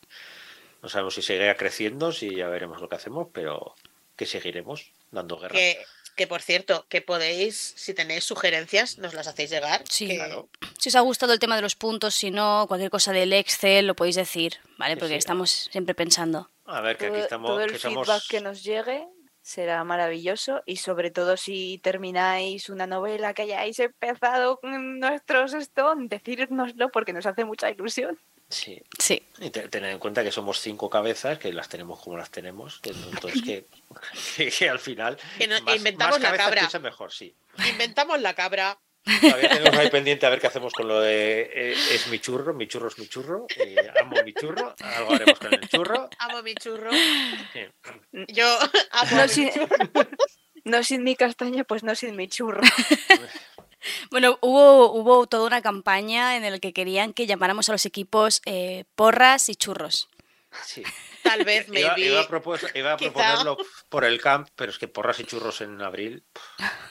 No 0.81 0.89
sabemos 0.89 1.13
si 1.13 1.21
seguirá 1.21 1.55
creciendo, 1.55 2.11
si 2.11 2.35
ya 2.35 2.47
veremos 2.47 2.81
lo 2.81 2.88
que 2.89 2.95
hacemos, 2.95 3.27
pero 3.34 3.76
que 4.15 4.26
seguiremos 4.26 4.91
dando 5.11 5.38
guerra. 5.38 5.53
Que, 5.53 5.77
que 6.15 6.26
por 6.26 6.41
cierto, 6.41 6.85
que 6.89 7.01
podéis, 7.01 7.73
si 7.76 7.93
tenéis 7.93 8.23
sugerencias, 8.23 8.97
nos 8.97 9.13
las 9.13 9.27
hacéis 9.27 9.49
llegar. 9.51 9.84
Sí. 9.89 10.07
que- 10.07 10.15
Claro. 10.15 10.49
Si 10.77 10.89
os 10.89 10.95
ha 10.95 11.01
gustado 11.01 11.34
el 11.34 11.39
tema 11.39 11.55
de 11.57 11.61
los 11.61 11.76
puntos, 11.76 12.15
si 12.15 12.31
no, 12.31 12.65
cualquier 12.67 12.89
cosa 12.89 13.11
del 13.11 13.34
Excel 13.34 13.88
lo 13.88 13.95
podéis 13.95 14.15
decir, 14.15 14.55
¿vale? 14.77 14.93
Sí, 14.95 14.99
Porque 14.99 15.15
sí. 15.15 15.19
estamos 15.19 15.49
siempre 15.71 15.93
pensando. 15.93 16.49
A 16.69 16.81
ver, 16.81 16.97
que 16.97 17.07
aquí 17.07 17.19
estamos, 17.19 17.49
todo 17.49 17.61
el 17.61 17.71
que 17.71 17.79
feedback 17.79 18.05
somos... 18.05 18.27
que 18.27 18.41
nos 18.41 18.63
llegue 18.63 19.07
será 19.41 19.83
maravilloso 19.83 20.61
y 20.65 20.75
sobre 20.77 21.09
todo 21.11 21.35
si 21.37 21.79
termináis 21.83 22.69
una 22.69 22.85
novela 22.87 23.33
que 23.33 23.41
hayáis 23.43 23.79
empezado 23.79 24.57
con 24.59 24.99
nuestros 24.99 25.53
Stone, 25.53 26.07
decírnoslo 26.07 26.89
porque 26.89 27.13
nos 27.13 27.25
hace 27.25 27.45
mucha 27.45 27.69
ilusión. 27.71 28.19
Sí, 28.49 28.81
Sí. 28.97 29.21
y 29.39 29.51
te- 29.51 29.67
tener 29.69 29.91
en 29.91 29.99
cuenta 29.99 30.23
que 30.23 30.31
somos 30.31 30.59
cinco 30.59 30.89
cabezas, 30.89 31.37
que 31.37 31.53
las 31.53 31.69
tenemos 31.69 31.99
como 32.01 32.17
las 32.17 32.31
tenemos, 32.31 32.79
que 32.79 32.89
entonces 32.89 33.41
que, 33.43 33.65
que, 34.37 34.49
que 34.51 34.69
al 34.69 34.79
final... 34.79 35.17
Que 35.37 35.47
nos 35.47 35.61
más- 35.63 35.75
inventamos 35.75 36.19
más 36.19 36.31
la 36.31 36.37
cabra. 36.37 36.79
mejor, 36.79 37.11
sí. 37.11 37.33
Inventamos 37.69 38.19
la 38.21 38.33
cabra. 38.33 38.77
Todavía 39.03 39.49
tenemos 39.49 39.80
ahí 39.80 39.89
pendiente 39.89 40.26
a 40.26 40.30
ver 40.30 40.39
qué 40.39 40.47
hacemos 40.47 40.73
con 40.73 40.88
lo 40.88 40.99
de 40.99 41.41
eh, 41.53 41.71
es 41.91 42.07
mi 42.07 42.19
churro, 42.19 42.53
mi 42.53 42.67
churro 42.67 42.89
es 42.89 42.99
mi 42.99 43.07
churro, 43.07 43.47
eh, 43.57 43.76
amo 44.01 44.17
mi 44.23 44.34
churro, 44.34 44.76
algo 44.80 45.13
haremos 45.13 45.39
con 45.39 45.53
el 45.53 45.67
churro. 45.67 46.09
Amo 46.19 46.43
mi 46.43 46.53
churro. 46.55 46.91
Sí. 47.53 47.61
Yo 48.27 48.45
amo 48.91 49.15
No 49.15 49.23
mi 49.23 49.30
sin, 49.30 49.49
churro. 49.51 49.76
no 50.65 50.84
sin 50.84 51.03
mi 51.03 51.15
castaña, 51.15 51.63
pues 51.63 51.84
no 51.84 51.95
sin 51.95 52.15
mi 52.15 52.27
churro. 52.27 52.61
Bueno, 54.11 54.38
hubo, 54.41 54.91
hubo 54.91 55.26
toda 55.27 55.47
una 55.47 55.61
campaña 55.61 56.35
en 56.35 56.51
la 56.51 56.59
que 56.59 56.73
querían 56.73 57.13
que 57.13 57.27
llamáramos 57.27 57.69
a 57.69 57.71
los 57.71 57.85
equipos 57.85 58.41
eh, 58.45 58.84
porras 58.95 59.47
y 59.49 59.55
churros. 59.55 60.09
Sí. 60.63 60.84
Tal 61.23 61.43
vez, 61.45 61.69
maybe. 61.69 62.01
iba 62.01 62.21
a, 62.21 62.27
propos- 62.27 62.65
iba 62.76 62.93
a 62.93 62.97
Quizá. 62.97 63.11
proponerlo 63.13 63.57
por 63.89 64.03
el 64.05 64.19
camp, 64.21 64.49
pero 64.55 64.71
es 64.71 64.77
que 64.80 64.88
porras 64.88 65.19
y 65.19 65.26
churros 65.26 65.61
en 65.61 65.81
abril, 65.81 66.26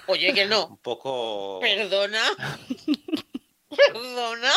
Oye, 0.06 0.32
que 0.32 0.46
no. 0.46 0.66
un 0.66 0.78
poco... 0.78 1.58
Perdona. 1.60 2.22
Perdona. 3.92 4.52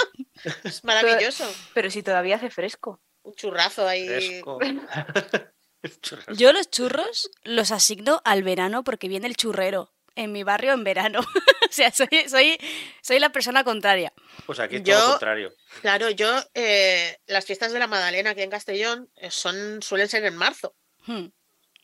Es 0.64 0.84
maravilloso. 0.84 1.52
Pero 1.74 1.90
si 1.90 2.02
todavía 2.04 2.38
hace 2.38 2.50
fresco. 2.50 3.02
Un 3.24 3.34
churrazo 3.36 3.88
ahí. 3.88 4.08
fresco. 4.08 4.60
Yo 6.36 6.54
los 6.54 6.70
churros 6.70 7.30
los 7.44 7.72
asigno 7.72 8.22
al 8.24 8.44
verano 8.44 8.84
porque 8.84 9.08
viene 9.08 9.28
el 9.28 9.36
churrero 9.36 9.92
en 10.16 10.32
mi 10.32 10.44
barrio 10.44 10.74
en 10.74 10.84
verano. 10.84 11.20
o 11.70 11.74
sea, 11.74 11.92
soy, 11.92 12.08
soy, 12.30 12.58
soy 13.02 13.20
la 13.20 13.30
persona 13.32 13.64
contraria. 13.64 14.14
Pues 14.46 14.60
aquí 14.60 14.78
es 14.78 14.84
Yo- 14.84 14.96
todo 14.96 15.06
lo 15.06 15.12
contrario. 15.14 15.54
Claro, 15.82 16.10
yo, 16.10 16.44
eh, 16.54 17.18
las 17.28 17.46
fiestas 17.46 17.72
de 17.72 17.80
la 17.80 17.88
Madalena 17.88 18.32
aquí 18.32 18.42
en 18.42 18.50
Castellón 18.50 19.10
eh, 19.16 19.32
son, 19.32 19.82
suelen 19.82 20.10
ser 20.10 20.26
en 20.26 20.36
marzo. 20.36 20.76
Hmm, 21.06 21.28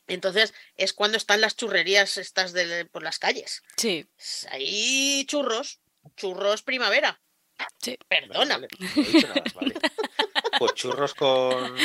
Entonces 0.06 0.54
es 0.76 0.92
cuando 0.92 1.16
están 1.16 1.40
las 1.40 1.56
churrerías 1.56 2.16
estas 2.18 2.52
de, 2.52 2.84
por 2.86 3.02
las 3.02 3.18
calles. 3.18 3.62
Sí. 3.76 4.06
Hay 4.50 5.24
churros, 5.26 5.80
churros 6.16 6.62
primavera. 6.62 7.20
Sí. 7.82 7.98
Perdona. 8.08 8.58
Vale, 8.58 8.68
vale, 8.78 8.90
no 8.94 9.02
he 9.02 9.04
dicho 9.06 9.28
nada 9.28 9.42
más, 9.44 9.54
vale. 9.54 9.74
Pues 10.58 10.74
churros 10.74 11.14
con, 11.14 11.76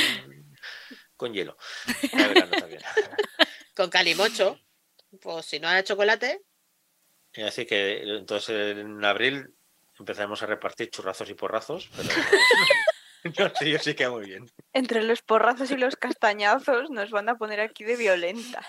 con 1.16 1.34
hielo. 1.34 1.58
Ya 2.12 2.28
verano 2.28 2.52
también. 2.60 2.82
Con 3.76 3.90
calimocho. 3.90 4.60
Pues 5.22 5.46
si 5.46 5.60
no 5.60 5.68
hay 5.68 5.84
chocolate, 5.84 6.42
Y 7.34 7.42
así 7.44 7.66
que 7.66 8.02
entonces 8.04 8.78
en 8.78 9.04
abril 9.06 9.54
empezaremos 10.00 10.42
a 10.44 10.48
repartir 10.48 10.90
churrazos 10.90 11.30
y 11.30 11.34
porrazos, 11.34 11.90
pero 11.96 12.10
no 13.50 13.56
sé, 13.56 13.70
yo 13.70 13.80
sí 13.80 13.94
queda 13.94 14.12
muy 14.12 14.26
bien. 14.26 14.52
Entre 14.74 15.04
los 15.04 15.22
porrazos 15.22 15.70
y 15.72 15.78
los 15.78 15.96
castañazos 15.96 16.90
nos 16.90 17.10
van 17.12 17.30
a 17.30 17.36
poner 17.38 17.60
aquí 17.62 17.84
de 17.84 17.96
violentas. 17.96 18.66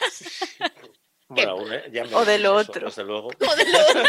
Bueno, 1.27 1.53
aún, 1.53 1.73
eh, 1.73 1.85
ya 1.91 2.05
me 2.05 2.15
O 2.15 2.25
de 2.27 2.39
lo 2.39 2.61
eso, 2.61 2.71
otro. 2.71 2.87
Desde 2.87 3.03
luego. 3.03 3.29
o 3.29 3.57
de 3.57 3.65
lo 3.73 3.79
otro, 3.81 4.03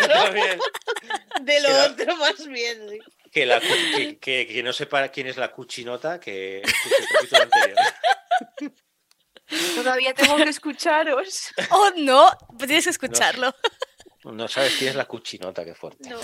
de 1.42 1.62
lo 1.62 1.84
otro 1.86 2.16
más 2.18 2.46
bien. 2.46 2.90
sí. 2.90 3.00
Que, 3.32 3.46
la, 3.46 3.62
cu- 3.62 3.68
que, 3.96 4.18
que, 4.20 4.46
que 4.46 4.62
no 4.62 4.74
sepa 4.74 5.08
quién 5.08 5.28
es 5.28 5.38
la 5.38 5.50
cuchinota, 5.50 6.20
que 6.20 6.60
escuche 6.60 6.96
el 7.00 7.08
capítulo 7.08 7.44
anterior. 7.44 7.78
Todavía 9.76 10.14
tengo 10.14 10.36
que 10.38 10.44
escucharos. 10.44 11.52
¡Oh, 11.72 11.92
no! 11.98 12.30
Pues 12.58 12.68
tienes 12.68 12.86
que 12.86 12.90
escucharlo. 12.92 13.54
No 14.24 14.48
sabes 14.48 14.76
quién 14.78 14.90
es 14.90 14.96
la 14.96 15.06
cuchinota, 15.06 15.64
qué 15.64 15.76
fuerte. 15.76 16.10
No. 16.10 16.20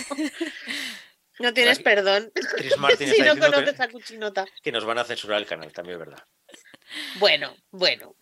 No 1.40 1.54
tienes 1.54 1.80
perdón. 1.80 2.32
Chris 2.58 2.78
Martin 2.78 3.08
si 3.14 3.22
está 3.22 3.34
no 3.36 3.40
conoces 3.46 3.76
que, 3.76 3.84
a 3.84 3.90
Cuchinota. 3.90 4.46
que 4.64 4.72
nos 4.72 4.86
van 4.86 4.98
a 5.00 5.04
censurar 5.04 5.40
el 5.40 5.48
canal, 5.48 5.72
también 5.72 6.00
es 6.00 6.08
verdad. 6.08 6.24
Bueno, 7.20 7.56
bueno. 7.72 8.16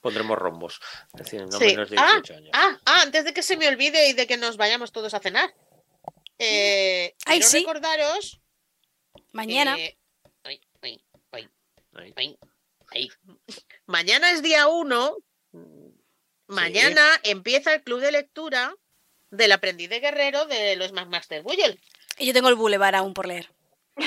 Pondremos 0.00 0.36
rombos. 0.38 0.80
Es 1.14 1.24
decir, 1.24 1.42
no 1.46 1.58
Sí. 1.58 1.66
menos 1.66 1.90
de 1.90 1.96
Ah, 1.98 2.20
18 2.22 2.34
años. 2.34 2.50
Ah, 2.52 2.78
ah, 2.84 2.98
antes 3.02 3.24
de 3.24 3.32
que 3.32 3.42
se 3.42 3.56
me 3.56 3.68
olvide 3.68 4.08
y 4.08 4.12
de 4.12 4.26
que 4.26 4.36
nos 4.36 4.56
vayamos 4.56 4.92
todos 4.92 5.14
a 5.14 5.20
cenar. 5.20 5.54
Eh, 6.38 7.14
Ay, 7.26 7.38
quiero 7.38 7.48
sí. 7.50 7.58
recordaros. 7.60 8.40
Mañana. 9.32 9.76
eh, 9.78 9.96
ay, 10.42 10.60
ay, 10.82 11.00
ay, 11.32 12.38
Ahí. 12.94 13.10
Mañana 13.86 14.30
es 14.30 14.42
día 14.42 14.66
uno. 14.68 15.16
Mañana 16.46 17.04
empieza 17.24 17.74
el 17.74 17.82
club 17.82 18.00
de 18.00 18.12
lectura 18.12 18.74
del 19.30 19.52
aprendiz 19.52 19.88
de 19.90 20.00
guerrero 20.00 20.46
de 20.46 20.76
los 20.76 20.92
McMaster 20.92 21.42
Buell. 21.42 21.80
Y 22.18 22.26
yo 22.26 22.32
tengo 22.32 22.48
el 22.48 22.54
boulevard 22.54 22.94
aún 22.94 23.14
por 23.14 23.26
leer. 23.26 23.50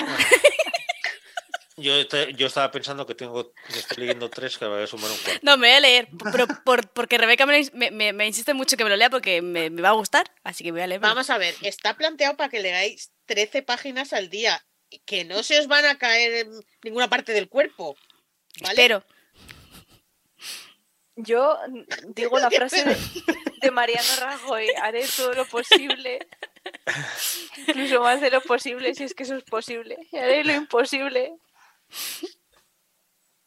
Yo, 1.80 1.94
este- 1.94 2.32
yo 2.34 2.48
estaba 2.48 2.72
pensando 2.72 3.06
que 3.06 3.14
tengo 3.14 3.52
estoy 3.68 3.98
leyendo 3.98 4.28
tres 4.28 4.58
que 4.58 4.64
voy 4.66 4.82
a 4.82 4.86
sumar 4.88 5.12
un 5.12 5.16
cuarto. 5.18 5.38
No, 5.44 5.56
me 5.56 5.68
voy 5.68 5.76
a 5.76 5.80
leer, 5.80 6.08
pero 6.32 6.48
por- 6.64 6.90
porque 6.90 7.18
Rebeca 7.18 7.46
me, 7.46 7.62
me- 7.72 7.92
me- 7.92 8.12
me 8.12 8.26
insiste 8.26 8.52
mucho 8.52 8.76
que 8.76 8.82
me 8.82 8.90
lo 8.90 8.96
lea 8.96 9.10
porque 9.10 9.42
me, 9.42 9.70
me 9.70 9.80
va 9.80 9.90
a 9.90 9.92
gustar, 9.92 10.28
así 10.42 10.64
que 10.64 10.72
voy 10.72 10.80
a 10.80 10.88
leer. 10.88 11.00
Vamos 11.00 11.30
a 11.30 11.38
ver, 11.38 11.54
está 11.62 11.96
planteado 11.96 12.36
para 12.36 12.48
que 12.50 12.58
leáis 12.58 13.12
13 13.26 13.62
páginas 13.62 14.12
al 14.12 14.28
día, 14.28 14.66
que 15.06 15.24
no 15.24 15.44
se 15.44 15.60
os 15.60 15.68
van 15.68 15.84
a 15.84 15.98
caer 15.98 16.46
en 16.48 16.50
ninguna 16.82 17.08
parte 17.08 17.30
del 17.32 17.48
cuerpo. 17.48 17.96
¿Vale? 18.62 18.72
Espero. 18.82 19.04
Yo 21.16 21.58
digo 22.08 22.38
la 22.38 22.50
frase 22.50 22.84
de, 22.84 22.96
de 23.60 23.70
Mariano 23.70 24.08
Rajoy, 24.20 24.68
haré 24.82 25.04
todo 25.16 25.32
lo 25.34 25.44
posible, 25.46 26.26
incluso 27.66 28.00
más 28.00 28.20
de 28.20 28.30
lo 28.30 28.40
posible, 28.40 28.94
si 28.94 29.04
es 29.04 29.14
que 29.14 29.24
eso 29.24 29.34
es 29.36 29.42
posible, 29.44 29.96
haré 30.12 30.44
lo 30.44 30.52
imposible. 30.52 31.34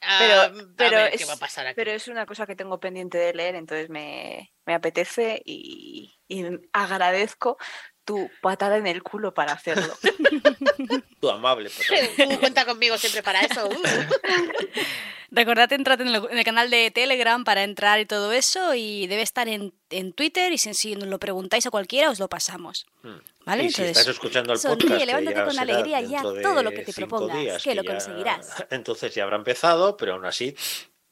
Ah, 0.02 0.18
Pero, 0.20 0.68
pero, 0.76 0.98
ver 0.98 1.14
es, 1.14 1.20
qué 1.22 1.26
va 1.26 1.34
a 1.34 1.38
pasar 1.38 1.68
aquí. 1.68 1.76
pero 1.76 1.92
es 1.92 2.08
una 2.08 2.26
cosa 2.26 2.48
que 2.48 2.56
tengo 2.56 2.80
pendiente 2.80 3.20
de 3.20 3.34
leer, 3.36 3.56
entonces 3.56 3.90
me, 3.90 4.52
me 4.66 4.74
apetece 4.74 5.42
y, 5.46 6.20
y 6.28 6.44
agradezco 6.74 7.58
tu 8.06 8.30
patada 8.42 8.78
en 8.78 8.88
el 8.88 9.04
culo 9.04 9.34
para 9.34 9.54
hacerlo. 9.54 9.94
Tu 11.22 11.30
amable. 11.30 11.70
pues, 11.70 12.16
Tú 12.30 12.40
cuenta 12.40 12.66
conmigo 12.66 12.98
siempre 12.98 13.22
para 13.22 13.42
eso. 13.42 13.68
uh. 13.70 13.72
Recordad 15.34 15.72
entrar 15.72 16.02
en 16.02 16.10
el, 16.10 16.16
en 16.30 16.38
el 16.38 16.44
canal 16.44 16.70
de 16.70 16.92
Telegram 16.92 17.44
para 17.46 17.64
entrar 17.64 18.00
y 18.02 18.06
todo 18.06 18.34
eso 18.34 18.74
y 18.74 19.08
debe 19.08 19.22
estar 19.22 19.48
en, 19.48 19.74
en 19.90 20.12
Twitter 20.12 20.52
y 20.52 20.58
si, 20.58 20.74
si 20.74 20.96
nos 20.96 21.08
lo 21.08 21.20
preguntáis 21.20 21.66
a 21.66 21.70
cualquiera 21.72 22.10
os 22.10 22.20
lo 22.20 22.28
pasamos. 22.28 22.86
Mm. 23.04 23.10
¿Vale? 23.46 23.64
Y 23.64 23.70
si 23.72 23.82
Entonces, 23.82 23.98
estás 23.98 24.14
escuchando 24.16 24.52
el 24.54 24.60
sonríe, 24.60 24.90
podcast, 24.90 25.06
levántate 25.06 25.38
ya 25.38 25.46
con 25.46 25.60
alegría 25.60 26.02
y 26.02 26.16
haz 26.16 26.24
dentro 26.24 26.32
de 26.34 26.42
todo 26.42 26.64
lo 26.64 26.72
que 26.72 26.84
te 26.84 26.94
propongas, 26.94 27.38
días, 27.40 27.64
que 27.64 27.76
lo 27.76 27.84
ya- 27.84 27.92
conseguirás. 27.92 28.66
Entonces 28.72 29.16
ya 29.16 29.24
habrá 29.24 29.38
empezado, 29.38 29.96
pero 29.96 30.14
aún 30.14 30.26
así, 30.26 30.54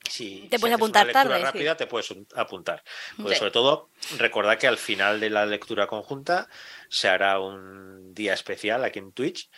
si 0.07 0.47
Te 0.49 0.57
si 0.57 0.61
puedes 0.61 0.63
haces 0.63 0.73
apuntar 0.75 1.05
una 1.05 1.13
lectura 1.13 1.23
tarde, 1.23 1.39
sí. 1.39 1.43
rápida, 1.45 1.77
te 1.77 1.87
puedes 1.87 2.11
un- 2.11 2.27
apuntar. 2.35 2.83
Porque 3.17 3.33
Sí. 3.33 3.39
sobre 3.39 3.51
todo, 3.51 3.89
recordad 4.17 4.57
que 4.57 4.67
al 4.67 4.77
final 4.77 5.19
de 5.19 5.29
la 5.29 5.45
lectura 5.45 5.87
conjunta 5.87 6.47
se 6.89 7.07
hará 7.09 7.39
un 7.39 8.13
día 8.13 8.33
especial 8.33 8.83
aquí 8.83 8.99
en 8.99 9.11
Twitch 9.11 9.49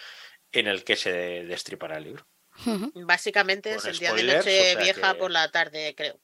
en 0.52 0.68
el 0.68 0.84
que 0.84 0.96
se 0.96 1.12
destripará 1.46 1.98
el 1.98 2.04
libro. 2.06 2.28
Básicamente 2.96 3.70
Con 3.76 3.80
es 3.80 3.86
el 3.86 4.00
día 4.00 4.14
de 4.14 4.22
o 4.24 4.38
noche 4.38 4.72
sea 4.74 4.82
vieja 4.82 5.14
que- 5.14 5.20
por 5.20 5.32
la 5.32 5.50
tarde, 5.52 5.94
creo. 5.96 6.20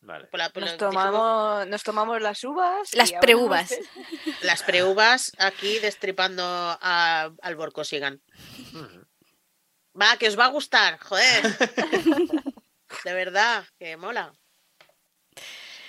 Vale. 0.00 0.26
Por 0.26 0.38
la- 0.38 0.50
por 0.50 0.62
Nos 0.62 0.76
tomamos, 0.76 1.66
nos 1.66 1.82
tomamos 1.82 2.20
las 2.22 2.42
uvas. 2.44 2.94
Las 2.94 3.12
preuvas. 3.12 3.68
las 4.42 4.62
preuvas 4.62 5.32
aquí 5.38 5.78
destripando 5.80 6.42
a, 6.44 7.30
al 7.42 7.56
Borcosigan. 7.56 8.22
Ujú. 8.74 9.04
Va, 10.00 10.16
que 10.16 10.28
os 10.28 10.38
va 10.38 10.44
a 10.46 10.48
gustar, 10.48 10.98
joder. 11.00 11.42
De 13.08 13.14
verdad, 13.14 13.64
que 13.78 13.96
mola. 13.96 14.34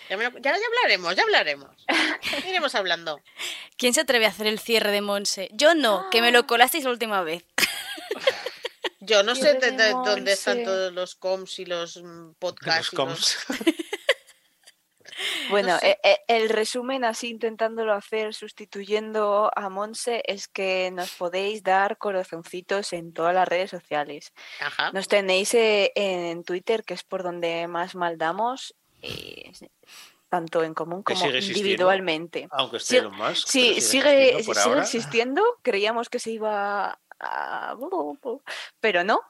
Ya, 0.10 0.16
lo- 0.16 0.40
ya, 0.40 0.42
ya 0.58 0.66
hablaremos, 0.68 1.14
ya 1.18 1.24
hablaremos. 1.24 1.86
Iremos 2.48 2.74
hablando. 2.76 3.22
¿Quién 3.78 3.94
se 3.94 4.00
atreve 4.02 4.26
a 4.26 4.30
hacer 4.30 4.48
el 4.48 4.58
cierre 4.58 4.92
de 4.92 5.02
Monse? 5.02 5.50
Yo 5.52 5.76
no, 5.76 6.08
que 6.12 6.22
me 6.22 6.32
lo 6.32 6.48
colasteis 6.48 6.86
la 6.86 6.92
última 6.92 7.22
vez. 7.24 7.44
Yo 9.02 9.24
no 9.24 9.36
sé 9.36 9.56
de- 9.56 9.60
de- 9.60 9.76
Queremos, 9.76 10.06
dónde 10.08 10.32
están 10.32 10.64
todos 10.64 10.94
los 10.94 11.16
coms 11.16 11.60
y 11.60 11.66
los 11.66 11.98
mm, 12.02 12.36
podcasts. 12.40 12.94
Los 12.94 12.94
y 12.94 12.96
coms. 12.96 13.38
Bueno, 15.50 15.78
sé. 15.80 15.98
e- 16.04 16.10
e- 16.12 16.24
el 16.28 16.50
resumen 16.50 17.04
así 17.04 17.30
intentándolo 17.30 17.94
hacer 17.94 18.34
sustituyendo 18.34 19.52
a 19.56 19.70
Monse 19.70 20.24
es 20.26 20.48
que 20.48 20.92
nos 20.92 21.12
podéis 21.12 21.64
dar 21.64 21.98
corazoncitos 21.98 22.94
en 22.94 23.14
todas 23.14 23.34
las 23.34 23.48
redes 23.48 23.70
sociales. 23.70 24.34
Ajá. 24.60 24.92
Nos 24.92 25.08
tenéis 25.08 25.54
eh, 25.54 25.92
en 25.96 26.44
Twitter, 26.44 26.84
que 26.84 26.94
es 26.94 27.04
por 27.04 27.24
donde 27.24 27.68
más 27.68 27.96
mal 27.96 28.18
damos, 28.18 28.76
eh, 29.02 29.52
tanto 30.30 30.64
en 30.64 30.74
común 30.74 31.04
como 31.04 31.26
individualmente. 31.26 32.48
Aunque 32.52 32.78
esté 32.78 32.96
Sí, 32.96 32.98
Elon 32.98 33.16
Musk. 33.16 33.48
Sí, 33.48 33.82
sigue, 33.82 34.38
existiendo 34.38 34.62
sigue 34.62 34.80
existiendo. 34.80 35.44
Creíamos 35.64 36.10
que 36.10 36.20
se 36.20 36.32
iba 36.32 37.00
a... 37.20 37.76
Pero 38.80 39.04
no. 39.04 39.22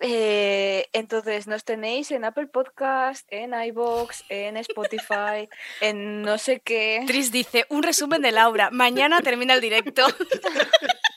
Eh, 0.00 0.88
entonces 0.92 1.48
nos 1.48 1.64
tenéis 1.64 2.10
en 2.12 2.24
Apple 2.24 2.46
Podcast, 2.46 3.26
en 3.30 3.52
iBox, 3.52 4.24
en 4.28 4.56
Spotify, 4.58 5.48
en 5.80 6.22
no 6.22 6.38
sé 6.38 6.60
qué. 6.60 7.02
Tris 7.06 7.32
dice, 7.32 7.66
un 7.68 7.82
resumen 7.82 8.22
de 8.22 8.30
Laura. 8.32 8.70
Mañana 8.70 9.20
termina 9.20 9.54
el 9.54 9.60
directo. 9.60 10.06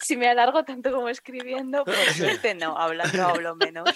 Si 0.00 0.16
me 0.16 0.28
alargo 0.28 0.64
tanto 0.64 0.90
como 0.90 1.08
escribiendo, 1.08 1.84
por 1.84 1.94
suerte 1.94 2.54
no, 2.54 2.76
hablando 2.78 3.26
hablo 3.26 3.54
menos. 3.56 3.90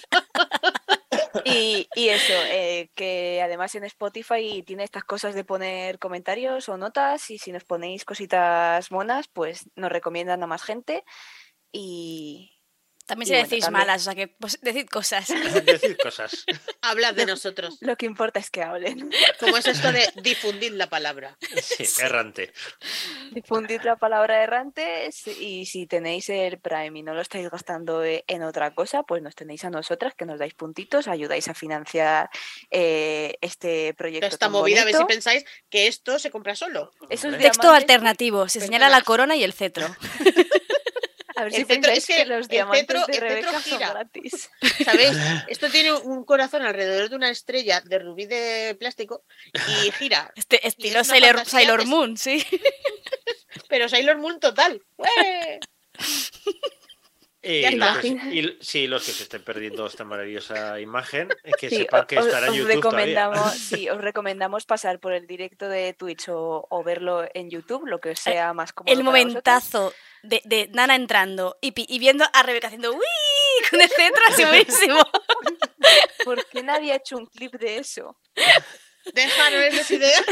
Y, 1.45 1.89
y 1.95 2.09
eso, 2.11 2.35
eh, 2.51 2.91
que 2.95 3.41
además 3.43 3.75
en 3.75 3.85
Spotify 3.85 4.63
tiene 4.63 4.85
estas 4.85 5.05
cosas 5.05 5.35
de 5.35 5.45
poner 5.45 5.99
comentarios 5.99 6.69
o 6.69 6.77
notas 6.77 7.31
y 7.31 7.39
si 7.39 7.53
nos 7.53 7.65
ponéis 7.65 8.05
cositas 8.05 8.91
monas, 8.91 9.29
pues 9.29 9.71
nos 9.75 9.91
recomiendan 9.91 10.43
a 10.43 10.47
más 10.47 10.63
gente 10.63 11.05
y, 11.73 12.51
También 13.07 13.27
si 13.27 13.35
decís 13.35 13.71
malas, 13.71 14.03
o 14.03 14.05
sea 14.05 14.15
que 14.15 14.29
pues, 14.29 14.59
decid 14.63 14.87
cosas. 14.89 15.29
Decir 15.67 15.97
cosas. 15.99 16.45
Hablad 16.81 17.15
de 17.15 17.27
nosotros. 17.27 17.79
lo 17.81 17.97
que 17.97 18.07
importa 18.07 18.39
es 18.41 18.49
que 18.51 18.63
hablen. 18.63 19.11
¿Cómo 19.41 19.57
es 19.57 19.67
esto 19.67 19.91
de 19.93 20.09
difundir 20.23 20.73
la 20.73 20.89
palabra? 20.89 21.37
Sí, 21.63 21.85
errante. 22.01 22.53
Difundid 23.33 23.83
la 23.83 23.97
palabra 23.97 24.43
errante 24.43 25.11
y 25.41 25.67
si 25.67 25.87
tenéis 25.87 26.29
el 26.29 26.59
Prime 26.59 26.99
y 26.99 27.03
no 27.03 27.13
lo 27.15 27.21
estáis 27.21 27.51
gastando 27.51 28.05
e- 28.05 28.25
en 28.29 28.43
otra 28.45 28.75
cosa, 28.75 29.03
pues 29.03 29.21
nos 29.23 29.35
tenéis 29.35 29.65
a 29.65 29.71
nosotras 29.71 30.15
que 30.15 30.25
nos 30.25 30.39
dais 30.39 30.55
puntitos, 30.55 31.09
ayudáis 31.09 31.49
a 31.49 31.55
financiar 31.55 32.31
eh, 32.71 33.35
este 33.41 33.95
proyecto. 33.95 34.27
Esta 34.27 34.39
tan 34.39 34.53
movida, 34.53 34.83
a 34.83 34.85
ver 34.85 34.95
si 34.95 35.05
pensáis 35.05 35.45
que 35.71 35.87
esto 35.87 36.19
se 36.19 36.31
compra 36.31 36.55
solo. 36.55 36.93
Esos 37.11 37.33
Hombre. 37.33 37.43
Texto 37.43 37.71
alternativo. 37.71 38.49
Se 38.49 38.61
señala 38.61 38.89
la 38.89 39.03
corona 39.03 39.35
y 39.37 39.43
el 39.45 39.53
cetro. 39.53 39.87
A 41.37 41.45
ver 41.45 41.53
El 41.55 41.59
si 41.61 41.65
pensáis 41.65 41.99
es 41.99 42.07
que, 42.07 42.17
que 42.17 42.27
los 42.27 42.41
el 42.43 42.49
diamantes 42.49 42.87
cetro- 42.97 43.07
de 43.07 43.21
Rebeca 43.21 43.53
son 43.53 43.63
gira. 43.63 43.91
gratis. 43.91 44.51
¿Sabéis? 44.85 45.17
Esto 45.49 45.71
tiene 45.71 45.93
un 45.93 46.25
corazón 46.25 46.63
alrededor 46.63 47.09
de 47.09 47.17
una 47.17 47.31
estrella 47.31 47.81
de 47.81 47.99
rubí 47.99 48.27
de 48.27 48.77
plástico 48.79 49.25
y 49.55 49.91
gira. 49.93 50.33
Este 50.37 50.67
estilo 50.67 51.01
es 51.01 51.07
Sailor, 51.09 51.87
Moon, 51.87 52.17
sí. 52.17 52.45
Pero 53.69 53.89
Sailor 53.89 54.19
Moon 54.19 54.41
total. 54.41 54.83
¡Ué! 54.97 55.61
Y, 57.43 57.75
los 57.75 57.99
que, 57.99 58.57
sí, 58.61 58.87
los 58.87 59.05
que 59.05 59.11
se 59.13 59.25
estén 59.25 59.43
perdiendo 59.43 59.85
esta 59.87 60.05
maravillosa 60.05 60.79
imagen, 60.81 61.29
eh, 61.43 61.51
que 61.59 61.69
Sí, 61.69 61.77
sepan 61.79 62.07
que 62.07 62.19
os, 62.19 62.27
estará 62.27 62.47
en 62.47 62.55
YouTube 62.55 62.81
todavía. 62.81 63.07
recomendamos, 63.07 63.53
sí, 63.59 63.89
os 63.89 64.01
recomendamos 64.01 64.65
pasar 64.65 65.01
por 65.01 65.13
el 65.13 65.27
directo 65.27 65.69
de 65.69 65.93
Twitch 65.93 66.29
o, 66.29 66.67
o 66.71 66.85
verlo 66.85 67.27
en 67.35 67.51
YouTube, 67.51 67.87
lo 67.87 68.01
que 68.01 68.15
sea 68.15 68.55
más 68.55 68.73
cómodo. 68.73 68.93
El 68.95 69.03
momentazo 69.03 69.93
de, 70.23 70.41
de 70.45 70.69
Nana 70.73 70.95
entrando 70.95 71.59
y, 71.61 71.99
viendo 71.99 72.25
a 72.33 72.43
Rebeca 72.43 72.69
haciendo 72.69 72.93
¡Uy! 72.93 73.01
con 73.71 73.81
el 73.81 73.89
cetro 73.89 74.23
así 74.29 74.45
buenísimo. 74.45 75.01
¿Por 76.25 76.47
qué 76.47 76.63
nadie 76.63 76.93
ha 76.93 76.97
hecho 76.97 77.17
un 77.17 77.27
clip 77.27 77.55
de 77.55 77.79
eso? 77.79 78.17
Déjanos 79.13 79.91
ideas. 79.91 80.25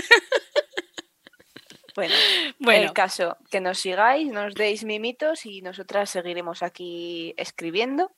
Bueno, 1.95 2.15
Bueno, 2.59 2.83
el 2.83 2.93
caso, 2.93 3.37
que 3.51 3.61
nos 3.61 3.79
sigáis, 3.79 4.29
nos 4.29 4.55
deis 4.55 4.85
mimitos 4.85 5.47
y 5.47 5.62
nosotras 5.62 6.11
seguiremos 6.11 6.62
aquí 6.62 7.35
escribiendo 7.37 8.15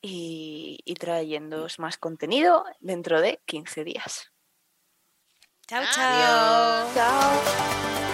y, 0.00 0.80
y 0.84 0.94
trayéndoos 0.94 1.78
más 1.78 1.96
contenido 1.98 2.64
dentro 2.80 3.20
de 3.20 3.40
15 3.46 3.84
días. 3.84 4.32
chao, 5.68 5.82
Adiós. 5.82 6.94
chao. 6.94 7.42
Chao. 7.44 8.11